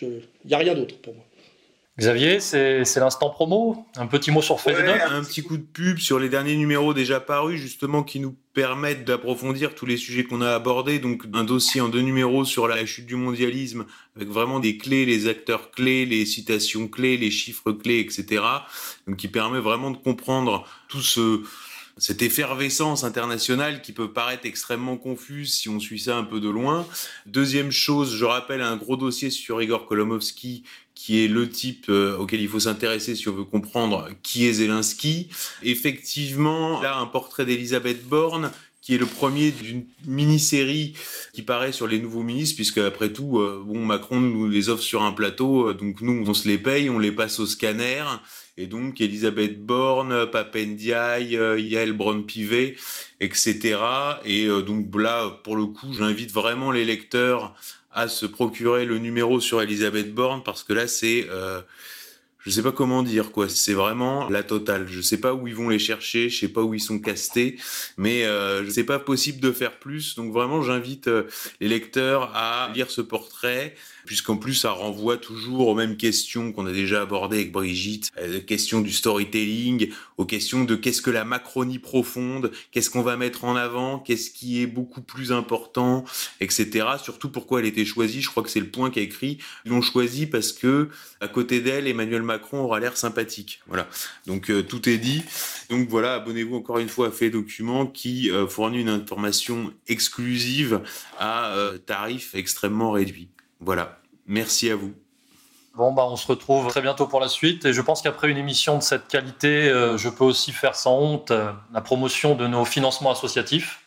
Il 0.00 0.22
n'y 0.46 0.54
a 0.54 0.58
rien 0.58 0.74
d'autre 0.74 0.96
pour 0.98 1.14
moi. 1.14 1.25
Xavier, 1.98 2.40
c'est 2.40 2.96
l'instant 2.96 3.30
promo? 3.30 3.86
Un 3.96 4.06
petit 4.06 4.30
mot 4.30 4.42
sur 4.42 4.60
Facebook. 4.60 5.00
Un 5.10 5.24
petit 5.24 5.42
coup 5.42 5.56
de 5.56 5.62
pub 5.62 5.98
sur 5.98 6.18
les 6.18 6.28
derniers 6.28 6.56
numéros 6.56 6.92
déjà 6.92 7.20
parus, 7.20 7.58
justement, 7.58 8.02
qui 8.02 8.20
nous 8.20 8.36
permettent 8.52 9.06
d'approfondir 9.06 9.74
tous 9.74 9.86
les 9.86 9.96
sujets 9.96 10.24
qu'on 10.24 10.42
a 10.42 10.50
abordés. 10.50 10.98
Donc, 10.98 11.24
un 11.32 11.42
dossier 11.42 11.80
en 11.80 11.88
deux 11.88 12.02
numéros 12.02 12.44
sur 12.44 12.68
la 12.68 12.84
chute 12.84 13.06
du 13.06 13.16
mondialisme, 13.16 13.86
avec 14.14 14.28
vraiment 14.28 14.60
des 14.60 14.76
clés, 14.76 15.06
les 15.06 15.26
acteurs 15.26 15.70
clés, 15.70 16.04
les 16.04 16.26
citations 16.26 16.86
clés, 16.86 17.16
les 17.16 17.30
chiffres 17.30 17.72
clés, 17.72 18.00
etc. 18.00 18.42
Donc, 19.06 19.16
qui 19.16 19.28
permet 19.28 19.60
vraiment 19.60 19.90
de 19.90 19.96
comprendre 19.96 20.68
tout 20.88 21.00
ce, 21.00 21.44
cette 21.96 22.20
effervescence 22.20 23.04
internationale 23.04 23.80
qui 23.80 23.92
peut 23.92 24.12
paraître 24.12 24.44
extrêmement 24.44 24.98
confuse 24.98 25.54
si 25.54 25.70
on 25.70 25.80
suit 25.80 26.00
ça 26.00 26.18
un 26.18 26.24
peu 26.24 26.40
de 26.40 26.50
loin. 26.50 26.86
Deuxième 27.24 27.70
chose, 27.70 28.14
je 28.14 28.24
rappelle 28.26 28.60
un 28.60 28.76
gros 28.76 28.98
dossier 28.98 29.30
sur 29.30 29.62
Igor 29.62 29.86
Kolomovski 29.86 30.64
qui 30.96 31.22
est 31.22 31.28
le 31.28 31.48
type 31.48 31.86
euh, 31.90 32.16
auquel 32.16 32.40
il 32.40 32.48
faut 32.48 32.58
s'intéresser 32.58 33.14
si 33.14 33.28
on 33.28 33.32
veut 33.32 33.44
comprendre 33.44 34.08
qui 34.24 34.46
est 34.46 34.54
Zelensky. 34.54 35.28
Effectivement, 35.62 36.80
là, 36.80 36.98
un 36.98 37.06
portrait 37.06 37.44
d'Elisabeth 37.44 38.04
Borne 38.08 38.50
qui 38.80 38.94
est 38.94 38.98
le 38.98 39.06
premier 39.06 39.50
d'une 39.50 39.84
mini-série 40.06 40.94
qui 41.32 41.42
paraît 41.42 41.72
sur 41.72 41.88
les 41.88 41.98
nouveaux 41.98 42.22
ministres, 42.22 42.54
puisque 42.54 42.78
après 42.78 43.12
tout, 43.12 43.40
euh, 43.40 43.62
bon, 43.66 43.84
Macron 43.84 44.20
nous 44.20 44.48
les 44.48 44.68
offre 44.68 44.82
sur 44.82 45.02
un 45.02 45.10
plateau, 45.12 45.68
euh, 45.68 45.74
donc 45.74 46.00
nous, 46.00 46.24
on 46.26 46.34
se 46.34 46.48
les 46.48 46.56
paye, 46.56 46.88
on 46.88 47.00
les 47.00 47.10
passe 47.10 47.40
au 47.40 47.46
scanner, 47.46 48.04
et 48.56 48.66
donc 48.66 49.00
Elisabeth 49.00 49.60
Borne, 49.60 50.30
Papendiaï, 50.30 51.32
Yael 51.32 51.92
Braun-Pivet, 51.94 52.76
etc. 53.20 53.76
Et 54.24 54.46
donc 54.46 54.94
là, 54.94 55.40
pour 55.42 55.56
le 55.56 55.66
coup, 55.66 55.92
j'invite 55.92 56.32
vraiment 56.32 56.70
les 56.70 56.84
lecteurs 56.84 57.54
à 57.96 58.06
se 58.06 58.26
procurer 58.26 58.84
le 58.84 58.98
numéro 58.98 59.40
sur 59.40 59.60
Elisabeth 59.60 60.14
Borne 60.14 60.42
parce 60.44 60.62
que 60.62 60.72
là 60.72 60.86
c'est 60.86 61.26
euh, 61.30 61.60
je 62.46 62.52
sais 62.52 62.62
pas 62.62 62.70
comment 62.70 63.02
dire 63.02 63.32
quoi, 63.32 63.48
c'est 63.48 63.72
vraiment 63.72 64.28
la 64.28 64.44
totale. 64.44 64.86
Je 64.88 65.00
sais 65.00 65.18
pas 65.18 65.34
où 65.34 65.48
ils 65.48 65.54
vont 65.56 65.68
les 65.68 65.80
chercher, 65.80 66.28
je 66.28 66.38
sais 66.38 66.48
pas 66.48 66.62
où 66.62 66.74
ils 66.74 66.80
sont 66.80 67.00
castés, 67.00 67.58
mais 67.96 68.24
euh, 68.24 68.70
c'est 68.70 68.84
pas 68.84 69.00
possible 69.00 69.40
de 69.40 69.50
faire 69.50 69.80
plus. 69.80 70.14
Donc 70.14 70.32
vraiment, 70.32 70.62
j'invite 70.62 71.08
euh, 71.08 71.24
les 71.60 71.66
lecteurs 71.66 72.30
à 72.36 72.70
lire 72.72 72.88
ce 72.92 73.00
portrait, 73.00 73.74
puisqu'en 74.06 74.36
plus 74.36 74.54
ça 74.54 74.70
renvoie 74.70 75.16
toujours 75.16 75.68
aux 75.68 75.74
mêmes 75.74 75.96
questions 75.96 76.52
qu'on 76.52 76.66
a 76.66 76.72
déjà 76.72 77.02
abordées 77.02 77.38
avec 77.38 77.52
Brigitte, 77.52 78.10
euh, 78.18 78.40
questions 78.40 78.80
du 78.80 78.92
storytelling, 78.92 79.90
aux 80.16 80.24
questions 80.24 80.64
de 80.64 80.76
qu'est-ce 80.76 81.02
que 81.02 81.10
la 81.10 81.24
Macronie 81.24 81.78
profonde, 81.78 82.52
qu'est-ce 82.70 82.90
qu'on 82.90 83.02
va 83.02 83.16
mettre 83.16 83.44
en 83.44 83.56
avant, 83.56 83.98
qu'est-ce 83.98 84.30
qui 84.30 84.62
est 84.62 84.66
beaucoup 84.66 85.02
plus 85.02 85.32
important, 85.32 86.04
etc. 86.40 86.86
Surtout 87.02 87.28
pourquoi 87.28 87.60
elle 87.60 87.66
été 87.66 87.84
choisie. 87.84 88.22
Je 88.22 88.30
crois 88.30 88.44
que 88.44 88.50
c'est 88.50 88.60
le 88.60 88.70
point 88.70 88.90
qu'a 88.90 89.00
écrit. 89.00 89.38
Ils 89.64 89.72
l'ont 89.72 89.82
choisie 89.82 90.26
parce 90.26 90.52
que 90.52 90.88
à 91.20 91.28
côté 91.28 91.60
d'elle, 91.60 91.88
Emmanuel 91.88 92.22
Macron 92.22 92.36
Macron 92.36 92.60
aura 92.60 92.80
l'air 92.80 92.96
sympathique. 92.96 93.60
Voilà. 93.66 93.88
Donc 94.26 94.50
euh, 94.50 94.62
tout 94.62 94.88
est 94.88 94.98
dit. 94.98 95.22
Donc 95.70 95.88
voilà, 95.88 96.14
abonnez-vous 96.14 96.56
encore 96.56 96.78
une 96.78 96.88
fois 96.88 97.08
à 97.08 97.10
Fait 97.10 97.30
Document 97.30 97.86
qui 97.86 98.30
euh, 98.30 98.46
fournit 98.46 98.80
une 98.80 98.90
information 98.90 99.72
exclusive 99.88 100.82
à 101.18 101.54
euh, 101.54 101.78
tarif 101.78 102.34
extrêmement 102.34 102.90
réduit. 102.90 103.28
Voilà. 103.60 103.98
Merci 104.26 104.70
à 104.70 104.76
vous. 104.76 104.94
Bon, 105.74 105.92
bah, 105.92 106.06
on 106.08 106.16
se 106.16 106.26
retrouve 106.26 106.68
très 106.68 106.80
bientôt 106.80 107.06
pour 107.06 107.20
la 107.20 107.28
suite. 107.28 107.64
Et 107.64 107.72
je 107.72 107.80
pense 107.82 108.02
qu'après 108.02 108.30
une 108.30 108.38
émission 108.38 108.78
de 108.78 108.82
cette 108.82 109.08
qualité, 109.08 109.68
je 109.96 110.08
peux 110.08 110.24
aussi 110.24 110.52
faire 110.52 110.74
sans 110.74 110.98
honte 110.98 111.30
la 111.30 111.80
promotion 111.80 112.34
de 112.34 112.46
nos 112.46 112.64
financements 112.64 113.10
associatifs. 113.10 113.80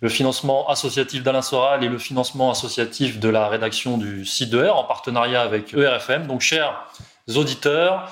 Le 0.00 0.08
financement 0.08 0.68
associatif 0.68 1.22
d'Alain 1.22 1.42
Soral 1.42 1.84
et 1.84 1.88
le 1.88 1.96
financement 1.96 2.50
associatif 2.50 3.20
de 3.20 3.28
la 3.28 3.48
rédaction 3.48 3.98
du 3.98 4.26
site 4.26 4.50
de 4.50 4.66
en 4.66 4.84
partenariat 4.84 5.42
avec 5.42 5.74
ERFM. 5.74 6.26
Donc, 6.26 6.40
chers 6.40 6.86
auditeurs. 7.34 8.10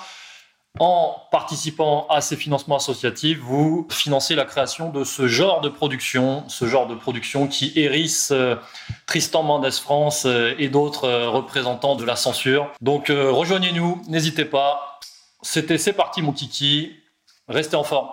En 0.78 1.16
participant 1.32 2.06
à 2.08 2.20
ces 2.20 2.36
financements 2.36 2.76
associatifs, 2.76 3.38
vous 3.38 3.88
financez 3.90 4.36
la 4.36 4.44
création 4.44 4.90
de 4.90 5.02
ce 5.02 5.26
genre 5.26 5.60
de 5.60 5.68
production, 5.68 6.44
ce 6.48 6.66
genre 6.66 6.86
de 6.86 6.94
production 6.94 7.48
qui 7.48 7.72
hérisse 7.74 8.30
euh, 8.30 8.54
Tristan 9.06 9.42
Mendes 9.42 9.72
France 9.72 10.26
euh, 10.26 10.54
et 10.58 10.68
d'autres 10.68 11.04
euh, 11.04 11.28
représentants 11.28 11.96
de 11.96 12.04
la 12.04 12.14
censure. 12.14 12.72
Donc 12.80 13.08
rejoignez-nous, 13.08 14.00
n'hésitez 14.08 14.44
pas. 14.44 15.00
C'était 15.42 15.78
C'est 15.78 15.92
parti 15.92 16.22
mon 16.22 16.32
kiki, 16.32 16.92
restez 17.48 17.76
en 17.76 17.84
forme. 17.84 18.08